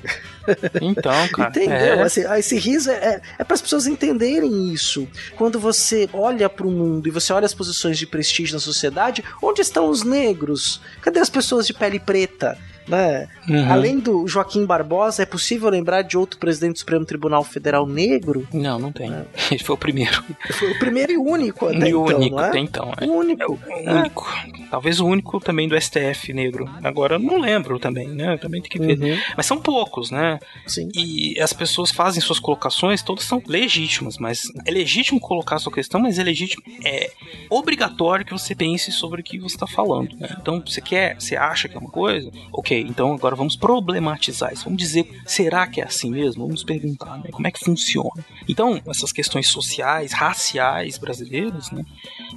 Então, 0.80 1.28
cara. 1.34 1.50
Entendeu? 1.50 2.00
é- 2.02 2.06
Esse, 2.06 2.20
esse 2.38 2.58
riso 2.58 2.90
é, 2.90 3.20
é 3.38 3.44
para 3.44 3.54
as 3.54 3.62
pessoas 3.62 3.86
entenderem 3.86 4.71
isso. 4.72 5.08
Quando 5.36 5.58
você 5.58 6.08
olha 6.12 6.48
para 6.48 6.66
o 6.66 6.70
mundo 6.70 7.06
e 7.06 7.10
você 7.10 7.32
olha 7.32 7.46
as 7.46 7.54
posições 7.54 7.98
de 7.98 8.06
prestígio 8.06 8.54
na 8.54 8.60
sociedade, 8.60 9.24
onde 9.42 9.60
estão 9.60 9.88
os 9.88 10.02
negros? 10.02 10.80
Cadê 11.00 11.20
as 11.20 11.30
pessoas 11.30 11.66
de 11.66 11.74
pele 11.74 12.00
preta? 12.00 12.58
Né? 12.86 13.28
Uhum. 13.48 13.72
Além 13.72 13.98
do 13.98 14.26
Joaquim 14.26 14.66
Barbosa, 14.66 15.22
é 15.22 15.26
possível 15.26 15.68
lembrar 15.68 16.02
de 16.02 16.16
outro 16.16 16.38
presidente 16.38 16.74
do 16.74 16.78
Supremo 16.78 17.04
Tribunal 17.04 17.44
Federal 17.44 17.86
negro? 17.86 18.46
Não, 18.52 18.78
não 18.78 18.92
tem. 18.92 19.10
Ele 19.50 19.62
foi 19.62 19.74
o 19.74 19.78
primeiro. 19.78 20.22
Foi 20.52 20.72
o 20.72 20.78
primeiro 20.78 21.12
e 21.12 21.16
único 21.16 21.66
até 21.66 21.88
e 21.88 21.94
o 21.94 22.04
então, 22.04 22.16
único, 22.16 22.36
não 22.36 22.44
é? 22.44 22.48
até 22.48 22.58
então. 22.58 22.92
É. 23.00 23.04
O 23.04 23.12
único. 23.12 23.42
É 23.42 23.46
o 23.46 23.98
único. 23.98 24.26
Talvez 24.70 25.00
o 25.00 25.06
único 25.06 25.40
também 25.40 25.68
do 25.68 25.80
STF 25.80 26.32
negro. 26.32 26.68
Agora 26.82 27.16
eu 27.16 27.18
não 27.18 27.38
lembro 27.38 27.78
também, 27.78 28.08
né? 28.08 28.36
Também 28.38 28.62
tem 28.62 28.70
que 28.70 28.78
ver. 28.78 28.98
Uhum. 28.98 29.18
Mas 29.36 29.46
são 29.46 29.60
poucos, 29.60 30.10
né? 30.10 30.38
Sim. 30.66 30.88
E 30.94 31.38
as 31.40 31.52
pessoas 31.52 31.90
fazem 31.90 32.20
suas 32.20 32.38
colocações, 32.38 33.02
todas 33.02 33.24
são 33.24 33.42
legítimas, 33.46 34.18
mas 34.18 34.44
é 34.64 34.70
legítimo 34.70 35.20
colocar 35.20 35.56
a 35.56 35.58
sua 35.58 35.72
questão, 35.72 36.00
mas 36.00 36.18
é 36.18 36.22
legítimo, 36.22 36.62
é 36.84 37.10
obrigatório 37.50 38.24
que 38.24 38.32
você 38.32 38.54
pense 38.54 38.90
sobre 38.90 39.20
o 39.20 39.24
que 39.24 39.38
você 39.38 39.54
está 39.56 39.66
falando. 39.66 40.16
né? 40.16 40.28
Então, 40.40 40.62
você 40.64 40.80
quer, 40.80 41.20
você 41.20 41.36
acha 41.36 41.68
que 41.68 41.76
é 41.76 41.80
uma 41.80 41.90
coisa? 41.90 42.30
Ok, 42.72 42.86
então 42.88 43.12
agora 43.12 43.36
vamos 43.36 43.54
problematizar 43.54 44.50
isso. 44.50 44.64
Vamos 44.64 44.78
dizer, 44.78 45.06
será 45.26 45.66
que 45.66 45.82
é 45.82 45.84
assim 45.84 46.10
mesmo? 46.10 46.46
Vamos 46.46 46.64
perguntar, 46.64 47.18
né? 47.18 47.28
Como 47.30 47.46
é 47.46 47.50
que 47.50 47.62
funciona? 47.62 48.24
Então, 48.48 48.80
essas 48.86 49.12
questões 49.12 49.48
sociais, 49.48 50.12
raciais 50.12 50.96
brasileiras, 50.96 51.70
né? 51.70 51.84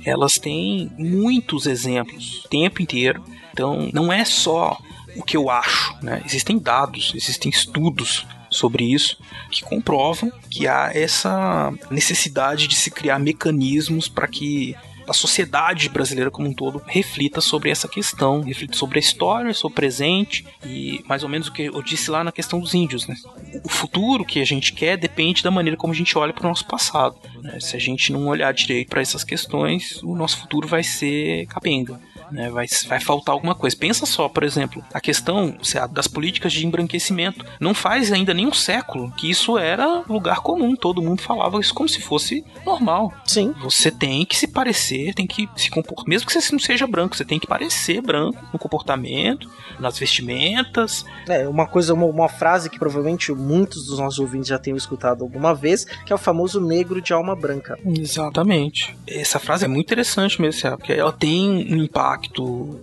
Elas 0.03 0.33
têm 0.33 0.91
muitos 0.97 1.65
exemplos 1.65 2.43
o 2.43 2.49
tempo 2.49 2.81
inteiro. 2.81 3.23
Então, 3.53 3.89
não 3.93 4.11
é 4.11 4.25
só 4.25 4.77
o 5.15 5.23
que 5.23 5.37
eu 5.37 5.49
acho, 5.49 5.95
né? 6.01 6.21
Existem 6.25 6.59
dados, 6.59 7.13
existem 7.15 7.49
estudos 7.49 8.27
sobre 8.49 8.83
isso 8.83 9.17
que 9.49 9.63
comprovam 9.63 10.29
que 10.49 10.67
há 10.67 10.91
essa 10.93 11.73
necessidade 11.89 12.67
de 12.67 12.75
se 12.75 12.91
criar 12.91 13.19
mecanismos 13.19 14.09
para 14.09 14.27
que 14.27 14.75
a 15.07 15.13
sociedade 15.13 15.89
brasileira 15.89 16.31
como 16.31 16.47
um 16.47 16.53
todo 16.53 16.81
reflita 16.85 17.41
sobre 17.41 17.69
essa 17.69 17.87
questão, 17.87 18.41
reflita 18.41 18.75
sobre 18.75 18.99
a 18.99 19.01
história, 19.01 19.53
sobre 19.53 19.73
o 19.73 19.75
presente 19.75 20.45
e 20.65 21.03
mais 21.07 21.23
ou 21.23 21.29
menos 21.29 21.47
o 21.47 21.51
que 21.51 21.63
eu 21.63 21.81
disse 21.81 22.09
lá 22.09 22.23
na 22.23 22.31
questão 22.31 22.59
dos 22.59 22.73
índios, 22.73 23.07
né? 23.07 23.15
O 23.63 23.69
futuro 23.69 24.25
que 24.25 24.39
a 24.39 24.45
gente 24.45 24.73
quer 24.73 24.97
depende 24.97 25.43
da 25.43 25.51
maneira 25.51 25.77
como 25.77 25.93
a 25.93 25.95
gente 25.95 26.17
olha 26.17 26.33
para 26.33 26.45
o 26.45 26.49
nosso 26.49 26.65
passado. 26.65 27.15
né? 27.41 27.59
Se 27.59 27.75
a 27.75 27.79
gente 27.79 28.11
não 28.11 28.27
olhar 28.27 28.53
direito 28.53 28.89
para 28.89 29.01
essas 29.01 29.23
questões, 29.23 30.01
o 30.03 30.15
nosso 30.15 30.37
futuro 30.37 30.67
vai 30.67 30.83
ser 30.83 31.45
capenga. 31.47 31.99
Né, 32.31 32.49
vai, 32.49 32.65
vai 32.87 32.99
faltar 32.99 33.33
alguma 33.33 33.55
coisa. 33.55 33.75
Pensa 33.75 34.05
só, 34.05 34.27
por 34.27 34.43
exemplo, 34.43 34.83
a 34.93 34.99
questão 34.99 35.55
das 35.91 36.07
políticas 36.07 36.53
de 36.53 36.65
embranquecimento. 36.65 37.45
Não 37.59 37.73
faz 37.73 38.11
ainda 38.11 38.33
nem 38.33 38.47
um 38.47 38.53
século 38.53 39.11
que 39.11 39.29
isso 39.29 39.57
era 39.57 40.03
lugar 40.07 40.39
comum. 40.41 40.75
Todo 40.75 41.01
mundo 41.01 41.21
falava 41.21 41.59
isso 41.59 41.73
como 41.73 41.89
se 41.89 42.01
fosse 42.01 42.43
normal. 42.65 43.13
Sim. 43.25 43.53
Você 43.61 43.91
tem 43.91 44.25
que 44.25 44.35
se 44.35 44.47
parecer, 44.47 45.13
tem 45.13 45.27
que 45.27 45.49
se 45.55 45.69
comportar. 45.69 46.07
Mesmo 46.07 46.27
que 46.27 46.33
você 46.33 46.51
não 46.51 46.59
seja 46.59 46.87
branco, 46.87 47.15
você 47.15 47.25
tem 47.25 47.39
que 47.39 47.47
parecer 47.47 48.01
branco 48.01 48.43
no 48.51 48.59
comportamento, 48.59 49.49
nas 49.79 49.97
vestimentas. 49.97 51.05
É, 51.27 51.47
uma 51.47 51.67
coisa, 51.67 51.93
uma, 51.93 52.05
uma 52.05 52.29
frase 52.29 52.69
que 52.69 52.79
provavelmente 52.79 53.31
muitos 53.31 53.85
dos 53.87 53.99
nossos 53.99 54.19
ouvintes 54.19 54.47
já 54.47 54.57
tenham 54.57 54.77
escutado 54.77 55.23
alguma 55.23 55.53
vez, 55.53 55.85
que 56.05 56.11
é 56.11 56.15
o 56.15 56.19
famoso 56.19 56.59
negro 56.59 57.01
de 57.01 57.13
alma 57.13 57.35
branca. 57.35 57.77
Exatamente. 57.85 58.95
Essa 59.07 59.39
frase 59.39 59.65
é 59.65 59.67
muito 59.67 59.85
interessante 59.85 60.41
mesmo, 60.41 60.77
porque 60.77 60.93
ela 60.93 61.11
tem 61.11 61.49
um 61.73 61.83
impacto 61.83 62.14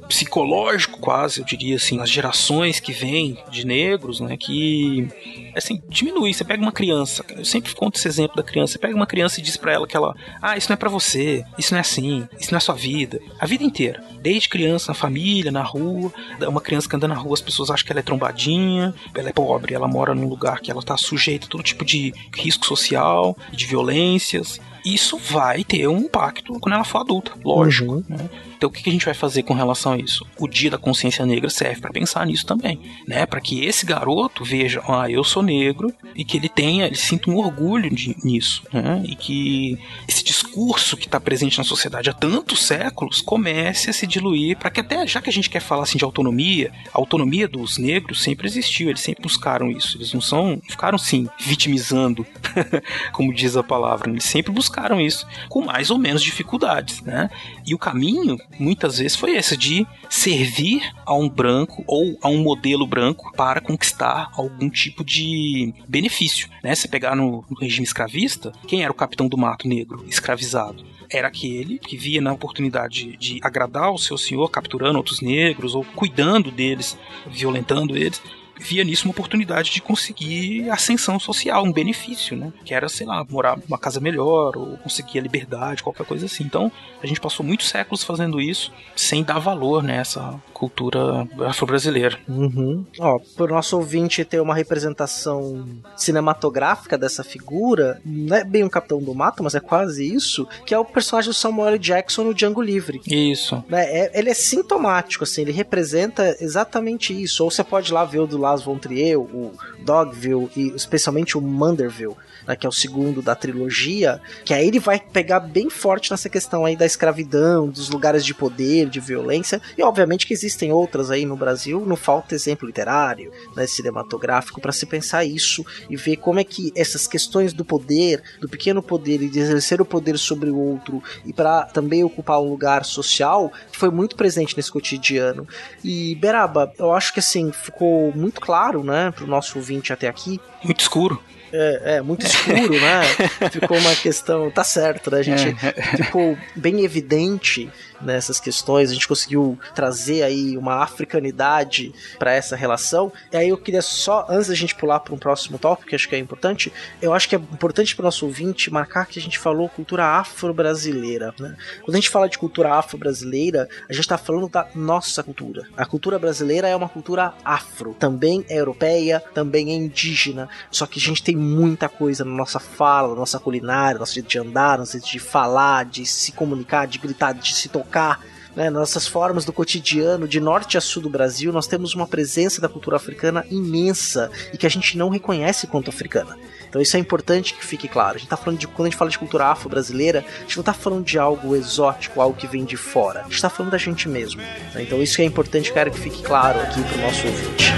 psicológico 0.09 0.99
quase, 0.99 1.41
eu 1.41 1.45
diria 1.45 1.77
assim, 1.77 1.97
nas 1.97 2.11
gerações 2.11 2.81
que 2.81 2.93
vêm 2.93 3.39
de 3.51 3.67
negros, 3.67 4.21
né, 4.21 4.37
que 4.37 5.09
assim, 5.55 5.83
diminui. 5.89 6.33
Você 6.33 6.45
pega 6.45 6.63
uma 6.63 6.73
criança, 6.73 7.25
eu 7.37 7.45
sempre 7.45 7.75
conto 7.75 7.97
esse 7.97 8.09
exemplo 8.09 8.37
da 8.37 8.43
criança, 8.43 8.73
você 8.73 8.79
pega 8.79 8.95
uma 8.95 9.07
criança 9.07 9.41
e 9.41 9.43
diz 9.43 9.57
pra 9.57 9.73
ela 9.73 9.87
que 9.87 9.97
ela, 9.97 10.15
ah, 10.41 10.57
isso 10.57 10.69
não 10.69 10.75
é 10.75 10.77
pra 10.77 10.89
você, 10.89 11.45
isso 11.59 11.73
não 11.73 11.79
é 11.79 11.81
assim, 11.81 12.27
isso 12.39 12.51
não 12.51 12.59
é 12.59 12.61
sua 12.61 12.75
vida. 12.75 13.21
A 13.39 13.47
vida 13.47 13.65
inteira, 13.65 14.03
desde 14.21 14.49
criança, 14.49 14.89
na 14.89 14.95
família, 14.95 15.51
na 15.51 15.63
rua, 15.63 16.13
uma 16.41 16.61
criança 16.61 16.89
que 16.89 16.97
anda 16.97 17.09
na 17.09 17.15
rua, 17.15 17.35
as 17.35 17.41
pessoas 17.41 17.71
acham 17.71 17.85
que 17.87 17.93
ela 17.93 18.01
é 18.01 18.03
trombadinha, 18.03 18.95
ela 19.15 19.29
é 19.29 19.33
pobre, 19.33 19.75
ela 19.75 19.89
mora 19.89 20.15
num 20.15 20.29
lugar 20.29 20.61
que 20.61 20.71
ela 20.71 20.83
tá 20.83 20.97
sujeita 20.97 21.47
a 21.47 21.49
todo 21.49 21.63
tipo 21.63 21.85
de 21.85 22.13
risco 22.35 22.67
social, 22.67 23.37
de 23.53 23.67
violências. 23.67 24.61
Isso 24.85 25.17
vai 25.19 25.65
ter 25.65 25.87
um 25.89 25.99
impacto 25.99 26.59
quando 26.61 26.75
ela 26.75 26.85
for 26.85 26.99
adulta, 26.99 27.33
lógico. 27.45 28.05
né? 28.09 28.29
Então 28.57 28.69
o 28.69 28.73
que 28.73 28.83
que 28.83 28.91
a 28.91 28.93
gente 28.93 29.05
vai 29.05 29.15
fazer 29.15 29.43
com 29.43 29.55
relação 29.55 29.93
a 29.93 29.99
isso? 29.99 30.25
O 30.39 30.47
Dia 30.47 30.71
da 30.71 30.79
Consciência 30.79 31.27
Negra 31.27 31.51
serve 31.51 31.81
para 31.81 31.91
pensar 31.91 32.25
nisso 32.27 32.47
também, 32.47 32.79
né? 33.09 33.27
Para 33.27 33.41
que 33.41 33.65
esse 33.65 33.85
garoto 33.85 34.45
veja, 34.45 34.81
ah, 34.89 35.11
eu 35.11 35.25
sou 35.25 35.43
negro 35.43 35.93
e 36.15 36.25
que 36.25 36.37
ele 36.37 36.49
tenha, 36.49 36.87
ele 36.87 36.95
sinta 36.95 37.29
um 37.31 37.37
orgulho 37.39 37.91
de- 37.93 38.17
nisso, 38.25 38.63
né? 38.73 39.03
E 39.05 39.17
que 39.17 39.79
esse 40.07 40.23
discurso 40.23 40.97
que 40.97 41.07
está 41.07 41.19
presente 41.19 41.59
na 41.59 41.65
sociedade 41.65 42.09
há 42.09 42.13
tantos 42.13 42.63
séculos 42.65 43.21
comece 43.21 43.91
a 43.91 43.93
se 43.93 44.07
diluir, 44.07 44.57
para 44.57 44.71
que 44.71 44.79
até 44.81 45.05
já 45.09 45.21
que 45.21 45.29
a 45.31 45.33
gente 45.33 45.51
quer 45.51 45.61
falar 45.61 45.83
assim 45.83 45.99
de 45.99 46.05
autonomia, 46.05 46.71
a 46.95 46.99
autonomia 46.99 47.49
dos 47.49 47.79
negros 47.79 48.23
sempre 48.23 48.47
existiu, 48.47 48.89
eles 48.91 49.01
sempre 49.01 49.23
buscaram 49.25 49.69
isso. 49.71 49.97
Eles 49.99 50.13
não 50.13 50.21
são, 50.21 50.61
ficaram 50.69 50.99
sim 50.99 51.29
vitimizando, 51.41 52.25
como 53.13 53.35
diz 53.35 53.57
a 53.57 53.63
palavra, 53.63 54.09
eles 54.11 54.25
sempre 54.25 54.53
buscaram 54.53 54.72
isso 55.01 55.27
com 55.49 55.63
mais 55.65 55.91
ou 55.91 55.99
menos 55.99 56.23
dificuldades, 56.23 57.01
né? 57.03 57.31
E 57.67 57.75
o 57.75 57.79
caminho 57.79 58.39
muitas 58.59 58.99
vezes 58.99 59.17
foi 59.17 59.37
esse 59.37 59.57
de 59.57 59.87
servir 60.09 60.83
a 61.05 61.15
um 61.15 61.29
branco 61.29 61.85
ou 61.87 62.19
a 62.23 62.29
um 62.29 62.43
modelo 62.43 62.87
branco 62.87 63.33
para 63.37 63.61
conquistar 63.61 64.31
algum 64.35 64.69
tipo 64.69 65.05
de 65.05 65.73
benefício, 65.89 66.49
né? 66.63 66.75
Se 66.75 66.89
pegar 66.89 67.15
no, 67.15 67.45
no 67.49 67.57
regime 67.57 67.85
escravista, 67.85 68.53
quem 68.67 68.83
era 68.83 68.93
o 68.93 68.95
capitão 68.95 69.29
do 69.29 69.39
mato 69.39 69.69
negro 69.69 70.05
escravizado? 70.09 70.85
Era 71.11 71.29
aquele 71.29 71.79
que 71.79 71.97
via 71.97 72.23
na 72.23 72.33
oportunidade 72.33 73.17
de 73.19 73.39
agradar 73.43 73.93
o 73.93 73.99
seu 73.99 74.17
senhor, 74.17 74.49
capturando 74.49 74.97
outros 74.97 75.21
negros 75.21 75.75
ou 75.75 75.85
cuidando 75.85 76.51
deles, 76.51 76.99
violentando 77.27 77.97
eles, 77.97 78.23
via 78.59 78.85
nisso 78.85 79.07
uma 79.07 79.13
oportunidade 79.13 79.71
de 79.71 79.81
conseguir 79.81 80.71
ascensão 80.71 81.19
social, 81.19 81.65
um 81.65 81.73
benefício, 81.73 82.37
né? 82.37 82.53
Que 82.65 82.75
era, 82.75 82.89
sei 82.89 83.07
lá, 83.07 83.25
morar 83.29 83.59
numa 83.59 83.79
casa 83.79 84.01
melhor 84.01 84.57
ou 84.57 84.77
conseguir 84.79 85.19
a 85.19 85.23
liberdade, 85.23 85.83
qualquer 85.83 86.07
coisa 86.07 86.27
assim. 86.27 86.45
Então, 86.45 86.71
a 87.03 87.07
gente 87.07 87.21
passou 87.21 87.45
muitos 87.45 87.69
séculos 87.69 88.05
fazendo 88.05 88.41
isso 88.41 88.73
sem 88.95 89.25
dar 89.25 89.39
valor 89.39 89.83
nessa 89.83 90.41
cultura 90.53 91.27
afro-brasileira. 91.47 92.19
Uhum. 92.29 92.85
Ó, 92.99 93.19
pro 93.37 93.49
nosso 93.53 93.77
ouvinte 93.77 94.25
ter 94.25 94.41
uma 94.41 94.55
representação 94.55 95.67
cinematográfica 95.97 96.97
dessa 96.97 97.25
figura, 97.25 98.01
não 98.05 98.37
é 98.37 98.45
bem 98.45 98.63
um 98.63 98.69
Capitão 98.69 99.03
do 99.03 99.15
Mato, 99.15 99.43
mas 99.43 99.55
é 99.55 99.61
quase 99.61 100.07
isso, 100.07 100.47
que 100.65 100.73
é 100.73 100.79
o 100.79 100.85
personagem 100.85 101.31
do 101.31 101.35
Samuel. 101.35 101.73
Jackson 101.79 102.25
no 102.25 102.35
Django 102.35 102.61
Livre. 102.61 103.01
Isso. 103.07 103.63
Né, 103.69 103.85
é, 103.85 104.19
ele 104.19 104.31
é 104.31 104.35
sintomático, 104.35 105.25
assim, 105.25 105.43
ele 105.43 105.53
representa 105.53 106.37
exatamente 106.41 107.13
isso. 107.13 107.45
Ou 107.45 107.51
você 107.51 107.65
pode 107.65 107.91
ir 107.91 107.95
lá 107.95 108.05
ver 108.05 108.21
o 108.21 108.27
do 108.27 108.39
Las 108.53 108.63
von 108.63 108.79
Trier, 108.79 109.19
o 109.19 109.53
Dogville 109.85 110.51
e 110.57 110.69
especialmente 110.75 111.39
o 111.39 111.41
Manderville, 111.41 112.17
né, 112.47 112.57
que 112.57 112.67
é 112.67 112.69
o 112.69 112.73
segundo 112.73 113.23
da 113.23 113.35
trilogia, 113.35 114.21
que 114.45 114.55
aí 114.55 114.67
ele 114.67 114.79
vai 114.79 114.99
pegar 114.99 115.41
bem 115.41 115.71
forte 115.71 116.11
nessa 116.11 116.29
questão 116.29 116.65
aí 116.65 116.77
da 116.77 116.87
escravidão, 116.87 117.69
dos 117.69 117.89
lugares 117.89 118.25
de 118.25 118.35
poder, 118.35 118.89
de 118.89 119.01
violência, 119.01 119.61
e 119.77 119.83
obviamente 119.83 120.27
que 120.27 120.35
existem 120.35 120.73
outras 120.73 121.11
aí 121.11 121.25
no 121.25 121.37
Brasil, 121.37 121.85
não 121.87 121.97
falta 121.97 122.35
exemplo 122.35 122.67
literário, 122.67 123.33
né, 123.57 123.67
cinematográfico, 123.67 124.61
para 124.61 124.73
se 124.73 124.87
pensar 124.87 125.25
isso 125.25 125.65
e 125.89 125.97
ver 125.97 126.17
como 126.17 126.41
é 126.41 126.45
que 126.45 126.73
essas 126.77 127.07
questões 127.07 127.53
do 127.53 127.65
poder, 127.65 128.23
do 128.41 128.49
pequeno 128.49 128.83
poder 128.83 129.23
e 129.23 129.29
de 129.29 129.39
exercer 129.39 129.81
o 129.81 129.85
poder 129.85 130.19
sobre 130.19 130.51
o 130.51 130.57
outro 130.57 131.03
e 131.25 131.33
para 131.33 131.65
também 131.65 132.05
ocupar 132.05 132.41
um 132.41 132.49
lugar 132.49 132.85
social, 132.85 133.53
foi 133.73 133.91
muito 133.91 134.17
presente 134.17 134.57
nesse 134.57 134.71
cotidiano. 134.71 135.47
E 135.83 136.15
Beraba, 136.17 136.73
eu 136.79 136.93
acho 136.93 137.13
que 137.13 137.21
assim, 137.21 137.53
ficou 137.53 138.13
muito 138.15 138.41
claro, 138.41 138.83
né, 138.83 139.11
pro 139.11 139.27
nosso 139.27 139.59
ouvinte 139.59 139.93
até 139.93 140.09
aqui. 140.09 140.41
Muito 140.63 140.81
escuro. 140.81 141.23
É, 141.53 141.97
é, 141.97 142.03
muito 142.03 142.25
escuro, 142.25 142.73
né? 142.81 143.03
Ficou 143.51 143.77
uma 143.77 143.95
questão. 143.95 144.51
Tá 144.51 144.65
certo, 144.65 145.11
né? 145.11 145.19
A 145.19 145.23
gente 145.23 145.55
ficou 145.97 146.37
bem 146.57 146.85
evidente 146.85 147.71
nessas 148.05 148.41
questões, 148.41 148.91
a 148.91 148.95
gente 148.95 149.09
conseguiu 149.09 149.59
trazer 149.75 150.23
aí 150.23 150.57
uma 150.57 150.83
africanidade 150.83 151.93
para 152.19 152.33
essa 152.33 152.57
relação. 152.57 153.13
E 153.31 153.37
aí 153.37 153.49
eu 153.49 153.57
queria 153.57 153.83
só, 153.83 154.27
antes 154.29 154.49
da 154.49 154.55
gente 154.55 154.75
pular 154.75 155.01
para 155.01 155.15
um 155.15 155.19
próximo 155.19 155.59
tópico, 155.59 155.89
que 155.89 155.95
acho 155.95 156.09
que 156.09 156.17
é 156.17 156.19
importante, 156.19 156.73
eu 157.01 157.15
acho 157.15 157.29
que 157.29 157.37
é 157.37 157.39
importante 157.39 157.95
para 157.95 158.03
o 158.03 158.07
nosso 158.07 158.27
ouvinte 158.27 158.71
marcar 158.71 159.07
que 159.07 159.19
a 159.19 159.23
gente 159.23 159.39
falou 159.39 159.69
cultura 159.69 160.05
afro-brasileira. 160.05 161.35
Né? 161.39 161.57
Quando 161.83 161.95
a 161.95 161.99
gente 161.99 162.11
fala 162.11 162.29
de 162.29 162.39
cultura 162.39 162.75
afro-brasileira, 162.75 163.69
a 163.89 163.93
gente 163.93 164.03
está 164.03 164.19
falando 164.19 164.49
da 164.49 164.69
nossa 164.75 165.23
cultura. 165.23 165.67
A 165.77 165.87
cultura 165.87 166.19
brasileira 166.19 166.69
é 166.69 166.77
uma 166.77 166.89
cultura 166.89 167.35
afro, 167.45 167.95
também 167.95 168.45
é 168.49 168.59
europeia, 168.59 169.23
também 169.35 169.71
é 169.71 169.75
indígena, 169.75 170.49
só 170.71 170.87
que 170.87 170.99
a 170.99 171.03
gente 171.03 171.23
tem 171.23 171.37
muita 171.43 171.89
coisa 171.89 172.25
na 172.25 172.31
nossa 172.31 172.59
fala, 172.59 173.09
na 173.09 173.17
nossa 173.17 173.39
culinária, 173.39 173.95
no 173.95 174.01
nosso 174.01 174.15
jeito 174.15 174.29
de 174.29 174.39
andar, 174.39 174.73
no 174.73 174.79
nosso 174.79 174.93
jeito 174.93 175.09
de 175.09 175.19
falar, 175.19 175.85
de 175.85 176.07
se 176.07 176.33
comunicar, 176.33 176.87
de 176.87 176.99
gritar, 176.99 177.33
de 177.33 177.55
se 177.55 177.69
tocar 177.69 178.21
né, 178.55 178.71
nossas 178.71 179.07
formas 179.07 179.45
do 179.45 179.53
cotidiano, 179.53 180.29
de 180.29 180.41
norte 180.41 180.77
a 180.77 180.81
sul 180.81 181.03
do 181.03 181.11
Brasil, 181.11 181.53
nós 181.53 181.67
temos 181.67 181.95
uma 181.95 182.07
presença 182.07 182.61
da 182.61 182.69
cultura 182.69 182.97
africana 182.97 183.45
imensa 183.51 184.31
e 184.53 184.59
que 184.59 184.67
a 184.67 184.71
gente 184.71 184.97
não 184.97 185.09
reconhece 185.09 185.67
quanto 185.67 185.91
africana. 185.91 186.37
Então 186.69 186.81
isso 186.81 186.97
é 186.97 187.01
importante 187.01 187.55
que 187.55 187.65
fique 187.65 187.89
claro. 187.89 188.17
A 188.17 188.19
gente 188.19 188.29
tá 188.29 188.37
falando 188.37 188.59
de 188.59 188.67
quando 188.67 188.87
a 188.87 188.91
gente 188.91 188.99
fala 188.99 189.11
de 189.11 189.19
cultura 189.19 189.47
afro-brasileira, 189.47 190.25
a 190.39 190.41
gente 190.43 190.57
não 190.57 190.65
tá 190.65 190.73
falando 190.73 191.05
de 191.05 191.19
algo 191.19 191.55
exótico, 191.55 192.21
algo 192.21 192.37
que 192.37 192.47
vem 192.47 192.65
de 192.65 192.77
fora. 192.77 193.21
A 193.21 193.25
gente 193.25 193.43
tá 193.43 193.51
falando 193.51 193.73
da 193.73 193.79
gente 193.79 194.09
mesmo. 194.09 194.41
Né? 194.41 194.83
Então 194.83 195.03
isso 195.03 195.21
é 195.21 195.25
importante, 195.25 195.73
quero 195.73 195.91
que 195.91 195.99
fique 195.99 196.23
claro 196.23 196.61
aqui 196.61 196.83
pro 196.83 196.99
nosso 196.99 197.27
ouvinte. 197.27 197.73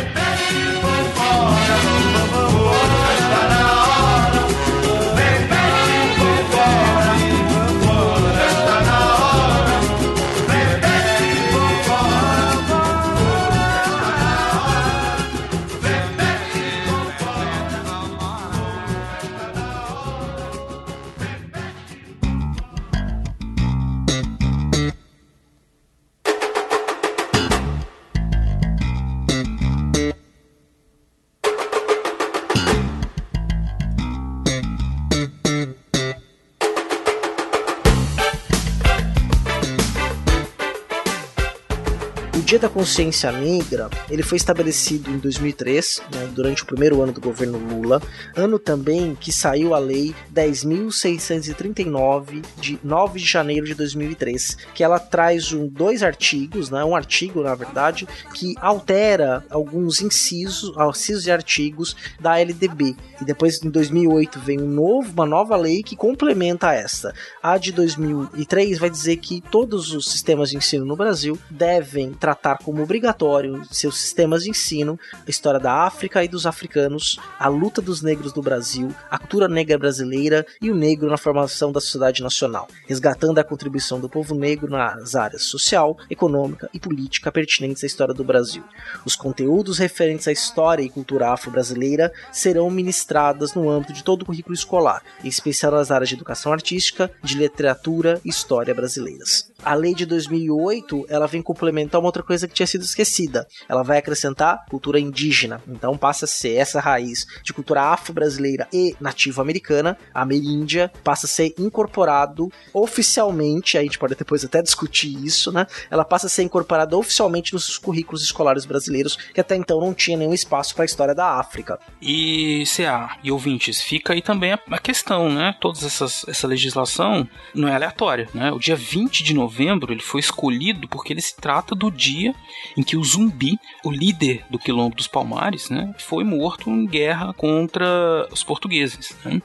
Dia 42.45 42.59
da 42.59 42.69
Consciência 42.69 43.33
Negra, 43.33 43.89
ele 44.11 44.23
foi 44.23 44.37
estabelecido 44.37 45.11
em 45.11 45.17
2003, 45.17 46.03
né, 46.15 46.29
durante 46.35 46.63
o 46.63 46.67
primeiro 46.67 47.01
ano 47.01 47.11
do 47.11 47.21
governo 47.21 47.57
Lula, 47.57 48.03
ano 48.37 48.59
também 48.59 49.17
que 49.19 49.33
saiu 49.33 49.75
a 49.75 49.79
lei 49.79 50.15
10.639 50.33 52.45
de 52.59 52.79
9 52.85 53.19
de 53.19 53.25
janeiro 53.25 53.65
de 53.65 53.75
2003, 53.75 54.59
que 54.75 54.85
ela 54.85 54.99
traz 54.99 55.55
um, 55.55 55.67
dois 55.67 56.03
artigos, 56.03 56.69
né, 56.69 56.85
um 56.85 56.95
artigo 56.95 57.43
na 57.43 57.55
verdade, 57.55 58.07
que 58.35 58.55
altera 58.61 59.43
alguns 59.49 60.03
incisos, 60.03 60.71
incisos 60.91 61.27
e 61.27 61.31
artigos 61.31 61.97
da 62.21 62.39
LDB. 62.39 62.95
E 63.23 63.25
depois 63.25 63.65
em 63.65 63.71
2008 63.71 64.39
vem 64.41 64.61
um 64.61 64.69
novo, 64.69 65.11
uma 65.15 65.25
nova 65.25 65.57
lei 65.57 65.83
que 65.83 65.97
complementa 65.97 66.75
essa. 66.75 67.15
A 67.43 67.57
de 67.57 67.73
2003 67.73 68.79
vai 68.79 68.91
dizer 68.91 69.17
que 69.17 69.41
todos 69.41 69.95
os 69.95 70.13
sistemas 70.13 70.51
de 70.51 70.59
ensino 70.59 70.85
no 70.85 70.95
Brasil 70.95 71.39
devem 71.51 72.13
tratar 72.13 72.34
como 72.63 72.83
obrigatório 72.83 73.57
em 73.57 73.65
seus 73.75 73.99
sistemas 73.99 74.45
de 74.45 74.51
ensino 74.51 74.99
a 75.27 75.31
história 75.31 75.61
da 75.61 75.87
África 75.87 76.23
e 76.23 76.29
dos 76.29 76.47
africanos, 76.47 77.19
a 77.39 77.49
luta 77.49 77.81
dos 77.81 78.03
negros 78.03 78.35
no 78.35 78.43
Brasil, 78.43 78.95
a 79.11 79.19
cultura 79.19 79.49
negra 79.49 79.79
brasileira 79.79 80.47
e 80.61 80.71
o 80.71 80.75
negro 80.75 81.09
na 81.09 81.17
formação 81.17 81.73
da 81.73 81.81
sociedade 81.81 82.23
nacional, 82.23 82.69
resgatando 82.87 83.39
a 83.39 83.45
contribuição 83.45 84.01
do 84.01 84.09
povo 84.09 84.35
negro 84.35 84.71
nas 84.71 85.15
áreas 85.15 85.45
social, 85.45 85.97
econômica 86.11 86.69
e 86.73 86.81
política 86.81 87.33
pertinentes 87.33 87.83
à 87.85 87.87
história 87.87 88.15
do 88.15 88.25
Brasil. 88.25 88.63
Os 89.05 89.17
conteúdos 89.17 89.79
referentes 89.79 90.29
à 90.29 90.33
história 90.33 90.83
e 90.83 90.91
cultura 90.91 91.33
afro-brasileira 91.33 92.13
serão 92.33 92.71
ministradas 92.71 93.55
no 93.55 93.69
âmbito 93.71 93.93
de 93.93 94.05
todo 94.05 94.23
o 94.23 94.27
currículo 94.27 94.55
escolar, 94.55 95.03
em 95.23 95.29
especial 95.29 95.73
nas 95.73 95.91
áreas 95.91 96.09
de 96.09 96.15
educação 96.15 96.53
artística, 96.53 97.11
de 97.23 97.37
literatura 97.37 98.21
e 98.25 98.29
história 98.29 98.75
brasileiras. 98.75 99.54
A 99.65 99.73
lei 99.73 99.95
de 99.95 100.05
2008, 100.05 101.07
ela 101.09 101.27
vem 101.27 101.41
complementar 101.41 101.99
uma 101.99 102.09
outra 102.09 102.23
coisa 102.23 102.47
que 102.47 102.53
tinha 102.53 102.67
sido 102.67 102.85
esquecida. 102.85 103.49
Ela 103.67 103.83
vai 103.83 103.97
acrescentar 103.97 104.67
cultura 104.69 105.01
indígena. 105.01 105.63
Então 105.67 105.97
passa 105.97 106.27
a 106.27 106.29
ser 106.29 106.57
essa 106.57 106.81
raiz 106.81 107.25
de 107.43 107.55
cultura 107.55 107.81
afro-brasileira 107.81 108.69
e 108.71 108.95
nativo-americana, 109.01 109.97
ameríndia, 110.13 110.93
passa 111.03 111.25
a 111.25 111.29
ser 111.29 111.55
incorporado 111.59 112.53
oficialmente, 112.75 113.79
a 113.79 113.83
gente 113.83 113.99
pode 113.99 114.15
depois 114.15 114.45
até 114.45 114.61
discutir 114.61 115.17
isso, 115.25 115.51
né? 115.51 115.67
Ela 115.91 116.05
passa 116.05 116.27
a 116.27 116.31
ser 116.31 116.43
incorporada 116.43 116.95
oficialmente 116.95 117.55
nos 117.55 117.79
currículos 117.79 118.23
escolares 118.23 118.67
brasileiros, 118.67 119.17
que 119.17 119.41
até 119.41 119.57
então 119.57 119.81
não 119.81 119.95
tinha 119.95 120.19
nenhum 120.19 120.35
espaço 120.35 120.75
para 120.75 120.85
a 120.85 120.87
história 120.87 121.15
da 121.15 121.39
África. 121.39 121.79
E 122.03 122.65
CA 122.67 123.17
e 123.25 123.33
ouvintes, 123.33 123.81
fica 123.81 124.13
aí 124.13 124.21
também 124.21 124.53
a 124.53 124.79
questão, 124.79 125.33
né? 125.33 125.57
Toda 125.59 125.79
essa 125.79 126.47
legislação 126.47 127.27
não 127.55 127.67
é 127.67 127.75
aleatória, 127.75 128.29
né? 128.35 128.53
O 128.53 128.59
dia 128.59 128.77
20 128.77 129.25
de 129.25 129.33
novembro 129.33 129.54
novembro 129.55 129.93
ele 129.93 130.03
foi 130.03 130.19
escolhido 130.19 130.89
porque 130.89 131.13
ele 131.13 131.21
se 131.21 131.37
trata 131.37 131.75
do 131.77 131.91
dia 131.91 132.35
em 132.77 132.83
que 132.83 132.97
o 132.97 133.05
Zumbi, 133.05 133.57
o 133.85 133.91
líder 133.91 134.45
do 134.51 134.59
Quilombo 134.59 134.97
dos 134.97 135.07
Palmares, 135.07 135.71
né, 135.71 135.95
foi 135.99 136.25
morto 136.25 136.69
em 136.69 136.85
guerra 136.87 137.33
contra 137.35 138.27
os 138.33 138.43
portugueses. 138.43 139.17
Né? 139.25 139.41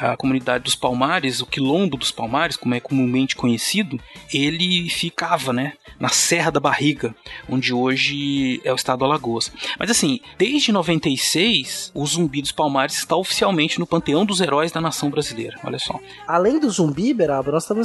A 0.00 0.16
comunidade 0.16 0.64
dos 0.64 0.76
Palmares, 0.76 1.40
o 1.40 1.46
Quilombo 1.46 1.96
dos 1.96 2.12
Palmares, 2.12 2.56
como 2.56 2.74
é 2.74 2.80
comumente 2.80 3.34
conhecido, 3.34 3.98
ele 4.32 4.88
ficava 4.88 5.52
né, 5.52 5.72
na 5.98 6.08
Serra 6.08 6.52
da 6.52 6.60
Barriga, 6.60 7.14
onde 7.48 7.72
hoje 7.72 8.60
é 8.64 8.72
o 8.72 8.76
estado 8.76 9.00
do 9.00 9.04
Alagoas. 9.04 9.50
Mas 9.78 9.90
assim, 9.90 10.20
desde 10.36 10.70
96, 10.70 11.90
o 11.94 12.06
Zumbi 12.06 12.42
dos 12.42 12.52
Palmares 12.52 12.96
está 12.96 13.16
oficialmente 13.16 13.80
no 13.80 13.86
panteão 13.86 14.24
dos 14.24 14.40
heróis 14.40 14.70
da 14.70 14.80
nação 14.80 15.10
brasileira. 15.10 15.58
Olha 15.64 15.78
só. 15.78 15.98
Além 16.26 16.60
do 16.60 16.70
Zumbi, 16.70 17.12
Beraba, 17.12 17.50
nós 17.50 17.64
também 17.64 17.84